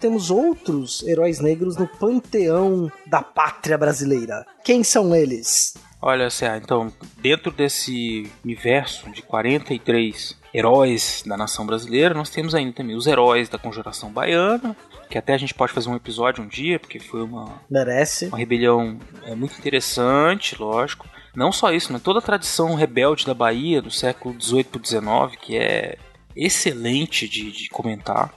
temos 0.00 0.30
outros 0.30 1.03
heróis 1.06 1.40
negros 1.40 1.76
no 1.76 1.86
panteão 1.86 2.90
da 3.06 3.22
pátria 3.22 3.78
brasileira. 3.78 4.44
Quem 4.64 4.82
são 4.82 5.14
eles? 5.14 5.74
Olha, 6.00 6.28
Cé, 6.28 6.60
então, 6.62 6.92
dentro 7.18 7.50
desse 7.50 8.30
universo 8.44 9.10
de 9.10 9.22
43 9.22 10.36
heróis 10.52 11.22
da 11.26 11.36
nação 11.36 11.64
brasileira, 11.64 12.14
nós 12.14 12.28
temos 12.28 12.54
ainda 12.54 12.74
também 12.74 12.94
os 12.94 13.06
heróis 13.06 13.48
da 13.48 13.58
Conjuração 13.58 14.10
Baiana, 14.10 14.76
que 15.08 15.16
até 15.16 15.32
a 15.32 15.38
gente 15.38 15.54
pode 15.54 15.72
fazer 15.72 15.88
um 15.88 15.96
episódio 15.96 16.44
um 16.44 16.46
dia, 16.46 16.78
porque 16.78 17.00
foi 17.00 17.22
uma, 17.22 17.60
Merece. 17.70 18.26
uma 18.26 18.36
rebelião 18.36 18.98
é, 19.24 19.34
muito 19.34 19.58
interessante, 19.58 20.60
lógico. 20.60 21.08
Não 21.34 21.50
só 21.50 21.72
isso, 21.72 21.92
mas 21.92 22.02
toda 22.02 22.18
a 22.18 22.22
tradição 22.22 22.74
rebelde 22.74 23.26
da 23.26 23.34
Bahia 23.34 23.80
do 23.82 23.90
século 23.90 24.40
XVIII 24.40 24.64
para 24.64 24.84
XIX, 24.84 25.40
que 25.40 25.56
é 25.56 25.96
excelente 26.36 27.28
de, 27.28 27.50
de 27.50 27.68
comentar. 27.68 28.32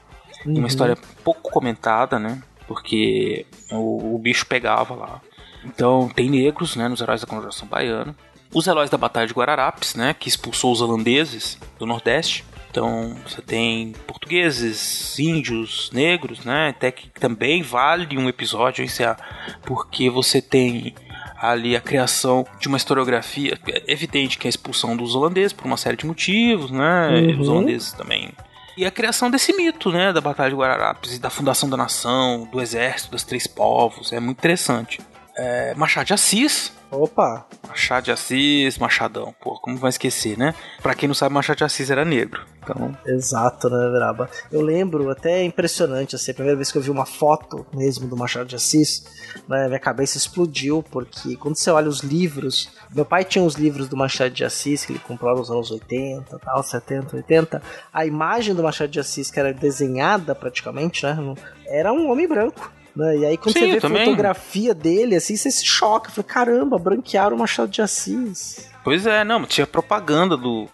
Uhum. 0.45 0.60
Uma 0.60 0.67
história 0.67 0.97
pouco 1.23 1.51
comentada, 1.51 2.17
né? 2.17 2.41
Porque 2.67 3.45
o, 3.71 4.15
o 4.15 4.19
bicho 4.19 4.45
pegava 4.45 4.95
lá. 4.95 5.21
Então, 5.63 6.10
tem 6.10 6.30
negros, 6.30 6.75
né, 6.75 6.88
nos 6.88 7.01
heróis 7.01 7.21
da 7.21 7.27
Conjuração 7.27 7.67
Baiana. 7.67 8.15
Os 8.53 8.67
heróis 8.67 8.89
da 8.89 8.97
Batalha 8.97 9.27
de 9.27 9.34
Guararapes, 9.34 9.95
né, 9.95 10.13
que 10.13 10.30
expulsou 10.30 10.71
os 10.71 10.82
holandeses 10.82 11.60
do 11.77 11.86
Nordeste. 11.86 12.45
Então, 12.69 13.15
você 13.25 13.41
tem 13.41 13.93
portugueses, 14.06 15.17
índios, 15.17 15.89
negros, 15.91 16.45
né, 16.45 16.69
até 16.69 16.91
que 16.91 17.10
também 17.10 17.62
vale 17.63 18.17
um 18.17 18.30
episódio, 18.30 18.86
é 18.86 19.15
porque 19.63 20.10
você 20.10 20.41
tem 20.41 20.93
ali 21.39 21.75
a 21.75 21.82
criação 21.82 22.45
de 22.60 22.67
uma 22.67 22.77
historiografia. 22.77 23.58
É 23.67 23.91
evidente 23.91 24.38
que 24.38 24.47
a 24.47 24.49
expulsão 24.49 24.95
dos 24.95 25.15
holandeses 25.15 25.53
por 25.53 25.65
uma 25.65 25.77
série 25.77 25.97
de 25.97 26.06
motivos, 26.06 26.71
né? 26.71 27.10
Uhum. 27.10 27.39
Os 27.39 27.47
holandeses 27.47 27.93
também. 27.93 28.32
E 28.77 28.85
a 28.85 28.91
criação 28.91 29.31
desse 29.31 29.51
mito, 29.53 29.91
né? 29.91 30.13
Da 30.13 30.21
Batalha 30.21 30.51
de 30.51 30.55
Guararapes 30.55 31.15
e 31.15 31.19
da 31.19 31.31
fundação 31.31 31.67
da 31.67 31.75
nação, 31.75 32.47
do 32.51 32.61
exército, 32.61 33.09
dos 33.09 33.23
três 33.23 33.47
povos. 33.47 34.13
É 34.13 34.19
muito 34.19 34.37
interessante. 34.37 35.01
É, 35.38 35.76
Machado 35.76 36.08
de 36.08 36.13
Assis. 36.13 36.73
Opa! 36.89 37.45
Machado 37.67 38.06
de 38.06 38.12
Assis, 38.12 38.78
Machadão. 38.78 39.36
Pô, 39.41 39.60
como 39.60 39.78
vai 39.78 39.89
esquecer, 39.89 40.38
né? 40.38 40.56
Pra 40.82 40.95
quem 40.95 41.08
não 41.08 41.13
sabe, 41.13 41.36
Machado 41.36 41.58
de 41.58 41.63
Assis 41.63 41.91
era 41.91 42.04
negro. 42.04 42.43
Então... 42.63 42.97
Exato, 43.06 43.69
né, 43.69 43.89
Veraba? 43.91 44.30
Eu 44.52 44.62
lembro, 44.62 45.10
até 45.10 45.43
impressionante, 45.43 46.15
assim, 46.15 46.32
a 46.32 46.34
primeira 46.34 46.56
vez 46.56 46.71
que 46.71 46.78
eu 46.78 46.82
vi 46.82 46.89
uma 46.89 47.06
foto 47.06 47.65
mesmo 47.73 48.08
do 48.08 48.17
Machado 48.17 48.47
de 48.47 48.56
Assis, 48.56 49.06
né, 49.47 49.67
minha 49.67 49.80
cabeça 49.80 50.17
explodiu, 50.17 50.84
porque 50.84 51.36
quando 51.38 51.56
você 51.56 51.69
olha 51.69 51.88
os 51.88 52.02
livros, 52.02 52.69
meu 52.93 53.06
pai 53.06 53.23
tinha 53.23 53.43
os 53.43 53.56
livros 53.56 53.88
do 53.88 53.95
Machado 53.95 54.32
de 54.32 54.43
Assis, 54.43 54.86
que 54.86 54.93
ele 54.93 55.00
comprou 55.00 55.36
nos 55.38 55.50
anos 55.50 55.71
80, 55.71 56.39
tal, 56.39 56.63
70, 56.63 57.15
80, 57.15 57.62
a 57.93 58.06
imagem 58.06 58.54
do 58.54 58.63
Machado 58.63 58.89
de 58.89 59.00
Assis, 59.00 59.32
que 59.32 59.39
era 59.39 59.54
desenhada 59.54 60.36
praticamente, 60.36 61.06
né, 61.06 61.36
era 61.67 61.93
um 61.93 62.10
homem 62.12 62.28
branco. 62.28 62.71
Né? 62.97 63.17
E 63.19 63.25
aí, 63.25 63.38
quando 63.38 63.53
Sim, 63.53 63.60
você 63.67 63.71
vê 63.73 63.79
também. 63.79 64.05
fotografia 64.05 64.73
dele, 64.73 65.15
assim, 65.15 65.36
você 65.36 65.51
se 65.51 65.65
choca. 65.65 66.10
Fala, 66.12 66.23
caramba, 66.27 66.77
branquearam 66.79 67.36
o 67.36 67.39
Machado 67.39 67.69
de 67.69 67.81
Assis. 67.81 68.69
Pois 68.83 69.05
é, 69.05 69.23
não, 69.23 69.45
tinha 69.45 69.67
propaganda 69.67 70.36
do, 70.36 70.67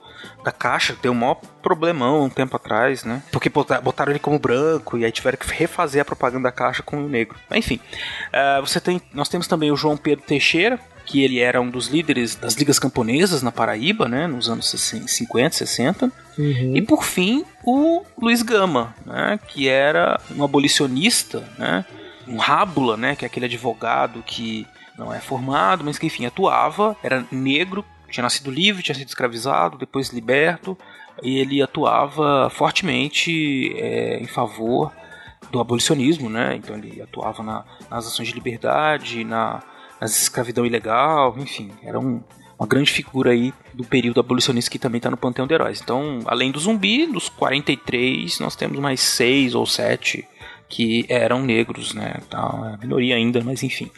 da 0.43 0.51
caixa, 0.51 0.95
deu 1.01 1.12
um 1.12 1.15
maior 1.15 1.39
problemão 1.62 2.23
um 2.23 2.29
tempo 2.29 2.55
atrás, 2.55 3.03
né? 3.03 3.21
Porque 3.31 3.49
bota- 3.49 3.81
botaram 3.81 4.12
ele 4.12 4.19
como 4.19 4.38
branco 4.39 4.97
e 4.97 5.03
aí 5.05 5.12
tiveram 5.12 5.38
que 5.38 5.51
refazer 5.51 6.01
a 6.01 6.05
propaganda 6.05 6.43
da 6.43 6.51
caixa 6.51 6.81
com 6.83 6.97
o 7.03 7.09
negro. 7.09 7.36
Enfim, 7.51 7.79
eh, 8.31 8.62
você 8.62 8.79
tem, 8.79 9.01
nós 9.13 9.29
temos 9.29 9.47
também 9.47 9.71
o 9.71 9.75
João 9.75 9.97
Pedro 9.97 10.23
Teixeira, 10.25 10.79
que 11.05 11.21
ele 11.23 11.39
era 11.39 11.59
um 11.59 11.69
dos 11.69 11.88
líderes 11.88 12.36
das 12.36 12.53
ligas 12.53 12.79
camponesas 12.79 13.41
na 13.41 13.51
Paraíba, 13.51 14.07
né? 14.07 14.25
Nos 14.27 14.47
anos 14.47 14.69
60, 14.69 15.07
50, 15.07 15.55
60. 15.57 16.12
E 16.38 16.81
por 16.83 17.03
fim, 17.03 17.43
o 17.65 18.03
Luiz 18.21 18.41
Gama, 18.41 18.95
né? 19.05 19.38
Que 19.47 19.67
era 19.67 20.19
um 20.36 20.43
abolicionista, 20.43 21.43
né? 21.57 21.83
Um 22.27 22.38
rábula, 22.38 22.95
né? 22.97 23.15
Que 23.15 23.25
é 23.25 23.27
aquele 23.27 23.45
advogado 23.45 24.23
que 24.25 24.65
não 24.97 25.13
é 25.13 25.19
formado, 25.19 25.83
mas 25.83 25.97
que 25.97 26.05
enfim 26.07 26.25
atuava, 26.25 26.95
era 27.03 27.25
negro, 27.31 27.83
tinha 28.09 28.21
nascido 28.23 28.51
livre, 28.51 28.83
tinha 28.83 28.93
sido 28.95 29.07
escravizado, 29.07 29.77
depois 29.77 30.09
liberto, 30.09 30.77
e 31.21 31.38
ele 31.39 31.62
atuava 31.62 32.49
fortemente 32.49 33.73
é, 33.77 34.19
em 34.19 34.27
favor 34.27 34.91
do 35.51 35.59
abolicionismo, 35.59 36.29
né? 36.29 36.55
Então 36.55 36.75
ele 36.77 37.01
atuava 37.01 37.43
na- 37.43 37.63
nas 37.89 38.07
ações 38.07 38.27
de 38.27 38.33
liberdade, 38.33 39.23
na, 39.23 39.62
nas 39.99 40.15
escravidão 40.21 40.65
ilegal, 40.65 41.36
enfim, 41.38 41.71
era 41.83 41.99
um, 41.99 42.21
uma 42.57 42.67
grande 42.67 42.91
figura 42.91 43.31
aí 43.31 43.53
do 43.73 43.83
período 43.83 44.19
abolicionista 44.19 44.69
que 44.71 44.79
também 44.79 44.97
está 44.99 45.09
no 45.12 45.17
panteão 45.17 45.45
de 45.47 45.53
heróis. 45.53 45.81
Então, 45.81 46.19
além 46.25 46.51
do 46.51 46.59
zumbi, 46.59 47.05
dos 47.07 47.29
43, 47.29 48.39
nós 48.39 48.55
temos 48.55 48.79
mais 48.79 48.99
seis 49.01 49.53
ou 49.55 49.65
sete 49.65 50.27
que 50.73 51.05
eram 51.07 51.43
negros, 51.43 51.93
né? 51.93 52.15
Tá, 52.27 52.73
é 52.73 52.81
minoria 52.81 53.15
ainda, 53.15 53.43
mas 53.43 53.62
enfim. 53.62 53.91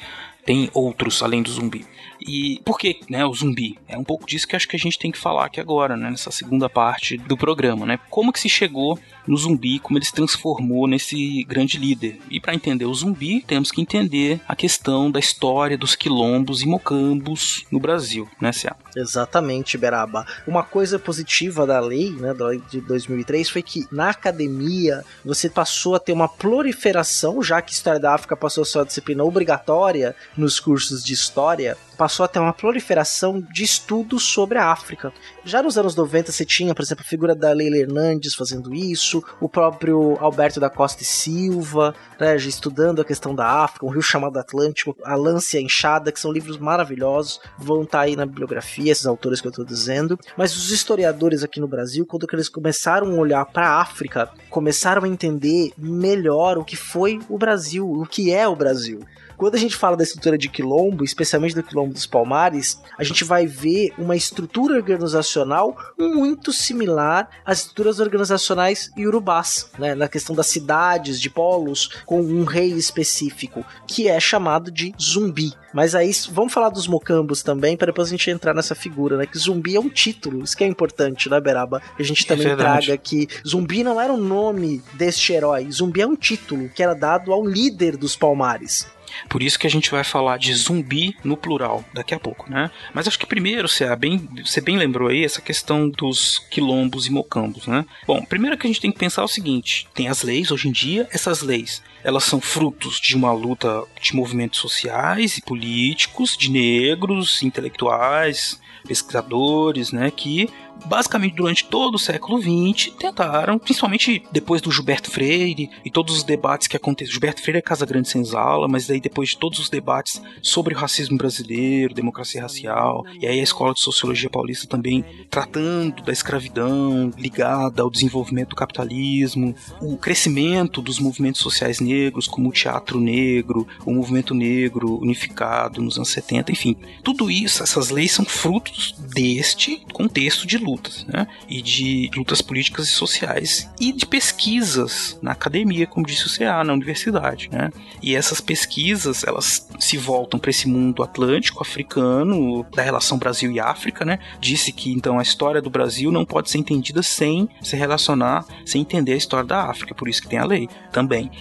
Tem 0.46 0.70
outros 0.74 1.24
além 1.24 1.42
do 1.42 1.50
zumbi. 1.50 1.86
E 2.20 2.62
por 2.66 2.78
que, 2.78 3.00
né, 3.10 3.26
o 3.26 3.34
zumbi? 3.34 3.78
É 3.88 3.98
um 3.98 4.04
pouco 4.04 4.26
disso 4.26 4.48
que 4.48 4.56
acho 4.56 4.68
que 4.68 4.76
a 4.76 4.80
gente 4.80 5.00
tem 5.00 5.12
que 5.12 5.18
falar 5.18 5.46
aqui 5.46 5.60
agora, 5.60 5.96
né, 5.96 6.10
nessa 6.10 6.32
segunda 6.32 6.70
parte 6.70 7.18
do 7.18 7.38
programa, 7.38 7.86
né? 7.86 8.00
Como 8.10 8.32
que 8.32 8.40
se 8.40 8.50
chegou 8.50 9.00
no 9.28 9.38
zumbi, 9.38 9.80
como 9.80 9.98
ele 9.98 10.06
se 10.06 10.14
transformou 10.14 10.88
nesse 10.88 11.44
grande 11.44 11.78
líder. 11.78 12.20
E 12.30 12.40
para 12.40 12.54
entender 12.54 12.86
o 12.86 12.94
zumbi, 12.94 13.42
temos 13.42 13.72
que 13.72 13.82
entender 13.82 14.40
a 14.48 14.56
questão 14.56 15.10
da 15.10 15.20
história 15.20 15.78
dos 15.78 15.96
quilombos 15.96 16.62
e 16.62 16.68
mocambos 16.68 17.66
no 17.72 17.80
Brasil, 17.80 18.28
né, 18.40 18.52
Cia? 18.52 18.76
Exatamente, 18.96 19.78
Beraba. 19.78 20.26
Uma 20.48 20.64
coisa 20.64 20.98
positiva 21.00 21.66
da 21.66 21.80
lei, 21.80 22.12
né, 22.12 22.34
da 22.34 22.48
lei 22.48 22.62
de 22.70 22.82
2003, 22.82 23.50
foi 23.50 23.62
que 23.62 23.88
na 23.92 24.10
academia 24.10 25.04
você 25.24 25.50
passou 25.50 25.96
a 25.96 26.00
ter 26.00 26.14
uma 26.14 26.30
proliferação, 26.30 27.42
já 27.42 27.62
que 27.62 27.74
História 27.74 28.00
da 28.00 28.14
África 28.14 28.38
passou 28.38 28.62
a 28.62 28.66
ser 28.66 28.80
uma 28.80 28.86
disciplina 28.86 29.24
obrigatória 29.24 30.16
nos 30.38 30.60
cursos 30.60 31.04
de 31.04 31.14
História, 31.14 31.78
passou 32.06 32.24
a 32.24 32.28
ter 32.28 32.38
uma 32.38 32.54
proliferação 32.54 33.42
de 33.42 33.64
estudos 33.64 34.22
sobre 34.26 34.60
a 34.60 34.72
África. 34.72 35.12
Já 35.44 35.64
nos 35.64 35.76
anos 35.76 35.96
90 35.96 36.32
você 36.32 36.46
tinha, 36.46 36.76
por 36.76 36.84
exemplo, 36.84 37.04
a 37.04 37.10
figura 37.10 37.34
da 37.34 37.52
Leila 37.52 37.78
Hernandes 37.78 38.36
fazendo 38.36 38.76
isso, 38.76 39.24
o 39.42 39.50
próprio 39.50 40.16
Alberto 40.20 40.60
da 40.60 40.70
Costa 40.70 41.02
e 41.02 41.06
Silva, 41.06 41.96
né, 42.20 42.36
estudando 42.36 43.02
a 43.02 43.04
questão 43.04 43.34
da 43.34 43.64
África, 43.64 43.88
um 43.88 43.90
rio 43.90 44.04
chamado 44.04 44.38
Atlântico, 44.38 44.96
a 45.04 45.16
Lância 45.16 45.60
Enxada, 45.60 46.12
que 46.12 46.20
são 46.20 46.32
livros 46.32 46.60
maravilhosos, 46.60 47.40
vão 47.58 47.82
estar 47.82 48.02
aí 48.02 48.16
na 48.16 48.28
bibliografia, 48.28 48.92
esses 48.92 49.08
autores 49.08 49.42
que 49.42 49.48
eu 49.48 49.50
estou 49.50 49.66
dizendo. 49.66 50.16
Mas 50.38 50.56
os 50.56 50.70
historiadores 50.70 51.42
aqui 51.42 51.60
no 51.60 51.68
Brasil, 51.68 52.06
quando 52.06 52.28
eles 52.32 52.50
começaram 52.50 53.08
a 53.08 53.16
olhar 53.16 53.46
para 53.48 53.68
a 53.68 53.82
África, 53.82 54.30
começaram 54.52 55.06
a 55.06 55.08
entender 55.08 55.72
melhor 55.76 56.60
o 56.60 56.64
que 56.64 56.76
foi 56.76 57.20
o 57.28 57.36
Brasil, 57.36 57.90
o 57.90 58.06
que 58.06 58.32
é 58.32 58.48
o 58.48 58.56
Brasil. 58.56 59.00
Quando 59.38 59.56
a 59.56 59.60
gente 59.60 59.76
fala 59.76 59.98
da 59.98 60.04
estrutura 60.04 60.38
de 60.38 60.50
quilombo, 60.50 61.04
especialmente 61.04 61.56
do 61.56 61.64
quilombo 61.64 61.94
dos 61.94 62.06
Palmares, 62.06 62.82
a 62.98 63.04
gente 63.04 63.24
vai 63.24 63.46
ver 63.46 63.94
uma 63.98 64.16
estrutura 64.16 64.76
organizacional 64.76 65.76
muito 65.98 66.54
similar 66.54 67.30
às 67.46 67.60
estruturas 67.60 68.00
organizacionais 68.00 68.92
iorubás, 68.98 69.70
né? 69.78 69.94
na 69.96 70.08
questão 70.08 70.36
das 70.36 70.48
cidades, 70.48 71.20
de 71.20 71.30
polos, 71.30 71.90
com 72.06 72.22
um 72.22 72.44
rei 72.44 72.72
específico, 72.72 73.66
que 73.88 74.08
é 74.08 74.20
chamado 74.20 74.72
de 74.72 74.94
zumbi. 75.02 75.54
Mas 75.74 75.94
aí 75.94 76.10
vamos 76.32 76.54
falar 76.54 76.70
dos 76.70 76.88
mocambos 76.88 77.44
também, 77.44 77.76
para 77.76 77.88
depois 77.88 78.08
a 78.08 78.12
gente 78.12 78.30
entrar 78.30 78.54
nessa 78.54 78.74
figura, 78.74 79.18
né? 79.18 79.26
Que 79.26 79.38
zumbi 79.38 79.76
é 79.76 79.80
um 79.80 79.90
título, 79.90 80.42
isso 80.42 80.56
que 80.56 80.64
é 80.64 80.68
importante, 80.68 81.30
né, 81.30 81.42
Beraba? 81.42 81.82
Que 81.98 82.02
a 82.02 82.06
gente 82.06 82.26
também 82.26 82.48
verdade. 82.48 82.88
traga 82.88 82.98
que 82.98 83.28
zumbi 83.46 83.84
não 83.84 84.00
era 84.00 84.14
o 84.14 84.18
nome 84.18 84.82
deste 84.94 85.34
herói, 85.34 85.70
zumbi 85.70 86.00
é 86.00 86.08
um 86.08 86.16
título 86.16 86.70
que 86.70 86.82
era 86.82 86.94
dado 86.94 87.34
ao 87.34 87.46
líder 87.46 87.98
dos 87.98 88.16
Palmares. 88.16 88.88
Por 89.30 89.42
isso 89.44 89.60
que 89.60 89.68
a 89.68 89.70
gente 89.70 89.92
vai 89.92 90.04
falar 90.04 90.38
de 90.38 90.54
zumbi 90.54 91.16
no 91.24 91.38
plural 91.38 91.84
daqui 91.94 92.14
a 92.14 92.20
pouco, 92.20 92.50
né? 92.50 92.72
Mas 92.94 93.08
acho 93.08 93.20
que 93.20 93.26
primeiro, 93.26 93.68
você 93.68 93.94
bem, 93.96 94.28
você 94.44 94.62
bem 94.62 94.78
lembrou 94.78 95.10
aí 95.10 95.24
essa 95.24 95.42
questão 95.42 95.90
dos 95.90 96.40
quilombos 96.50 97.08
e 97.08 97.12
mocambos, 97.12 97.68
né? 97.68 97.86
Bom, 98.06 98.24
primeiro 98.24 98.58
que 98.58 98.68
a 98.68 98.70
gente 98.70 98.82
tem 98.82 98.92
que 98.92 99.00
pensar 99.00 99.22
é 99.22 99.26
o 99.26 99.30
seguinte: 99.30 99.88
tem 99.94 100.08
as 100.08 100.24
leis 100.24 100.52
hoje 100.52 100.68
em 100.68 100.72
dia, 100.72 101.08
essas 101.12 101.42
leis 101.42 101.82
elas 102.06 102.24
são 102.24 102.40
frutos 102.40 103.00
de 103.02 103.16
uma 103.16 103.34
luta 103.34 103.84
de 104.00 104.16
movimentos 104.16 104.60
sociais 104.60 105.40
e 105.40 105.42
políticos, 105.42 106.38
de 106.38 106.52
negros, 106.52 107.42
intelectuais, 107.42 108.62
pesquisadores, 108.88 109.92
né, 109.92 110.12
que 110.12 110.48
basicamente 110.86 111.36
durante 111.36 111.66
todo 111.66 111.96
o 111.96 112.00
século 112.00 112.42
XX 112.42 112.94
tentaram, 112.98 113.58
principalmente 113.58 114.24
depois 114.32 114.62
do 114.62 114.72
Gilberto 114.72 115.10
Freire 115.10 115.70
e 115.84 115.90
todos 115.90 116.18
os 116.18 116.24
debates 116.24 116.68
que 116.68 116.78
aconteceram. 116.78 117.14
Gilberto 117.14 117.42
Freire 117.42 117.60
é 117.60 117.62
Casa 117.62 117.86
Grande 117.86 118.10
Senzala, 118.10 118.68
mas 118.68 118.88
daí 118.88 119.00
depois 119.00 119.30
de 119.30 119.38
todos 119.38 119.60
os 119.60 119.70
debates 119.70 120.22
sobre 120.42 120.74
o 120.74 120.78
racismo 120.78 121.18
brasileiro, 121.18 121.94
democracia 121.94 122.42
racial, 122.42 123.04
e 123.20 123.28
aí 123.28 123.40
a 123.40 123.44
Escola 123.44 123.74
de 123.74 123.82
Sociologia 123.82 124.30
Paulista 124.30 124.68
também 124.68 125.04
tratando 125.30 126.04
da 126.04 126.12
escravidão 126.12 127.12
ligada 127.18 127.82
ao 127.82 127.90
desenvolvimento 127.90 128.50
do 128.50 128.56
capitalismo, 128.56 129.56
o 129.82 129.98
crescimento 129.98 130.82
dos 130.82 131.00
movimentos 131.00 131.42
sociais 131.42 131.80
negros, 131.80 132.28
como 132.28 132.50
o 132.50 132.52
teatro 132.52 133.00
negro, 133.00 133.68
o 133.86 133.94
movimento 133.94 134.34
negro 134.34 134.98
unificado 135.00 135.82
nos 135.82 135.98
anos 135.98 136.10
70, 136.10 136.52
enfim. 136.52 136.76
Tudo 137.04 137.30
isso, 137.30 137.64
essas 137.64 137.90
leis 137.90 138.12
são 138.12 138.26
frutos 138.26 138.96
deste 139.14 139.82
contexto 139.94 140.46
de 140.46 140.58
lutas, 140.66 141.06
né? 141.06 141.28
E 141.48 141.62
de 141.62 142.10
lutas 142.16 142.42
políticas 142.42 142.88
e 142.88 142.92
sociais 142.92 143.70
e 143.80 143.92
de 143.92 144.06
pesquisas 144.06 145.18
na 145.22 145.32
academia, 145.32 145.88
como 145.88 146.06
disse 146.06 146.26
o 146.26 146.38
CA, 146.38 146.64
na 146.64 146.74
universidade, 146.74 147.50
né? 147.52 147.70
E 148.02 148.16
essas 148.16 148.42
pesquisas, 148.42 149.24
elas 149.24 149.68
se 149.80 149.98
voltam 149.98 150.40
para 150.40 150.50
esse 150.50 150.68
mundo 150.68 151.04
atlântico, 151.04 151.62
africano, 151.62 152.66
da 152.76 152.82
relação 152.82 153.18
Brasil 153.18 153.52
e 153.52 153.60
África, 153.60 154.04
né? 154.04 154.20
Disse 154.40 154.72
que 154.72 154.92
então 154.92 155.20
a 155.20 155.24
história 155.24 155.62
do 155.62 155.70
Brasil 155.70 156.12
não 156.12 156.26
pode 156.26 156.50
ser 156.50 156.58
entendida 156.58 157.04
sem 157.04 157.48
se 157.62 157.76
relacionar, 157.76 158.46
sem 158.66 158.82
entender 158.82 159.14
a 159.14 159.18
história 159.18 159.46
da 159.46 159.70
África, 159.70 159.94
por 159.94 160.08
isso 160.08 160.22
que 160.22 160.30
tem 160.30 160.40
a 160.40 160.46
lei 160.46 160.68
também. 160.92 161.32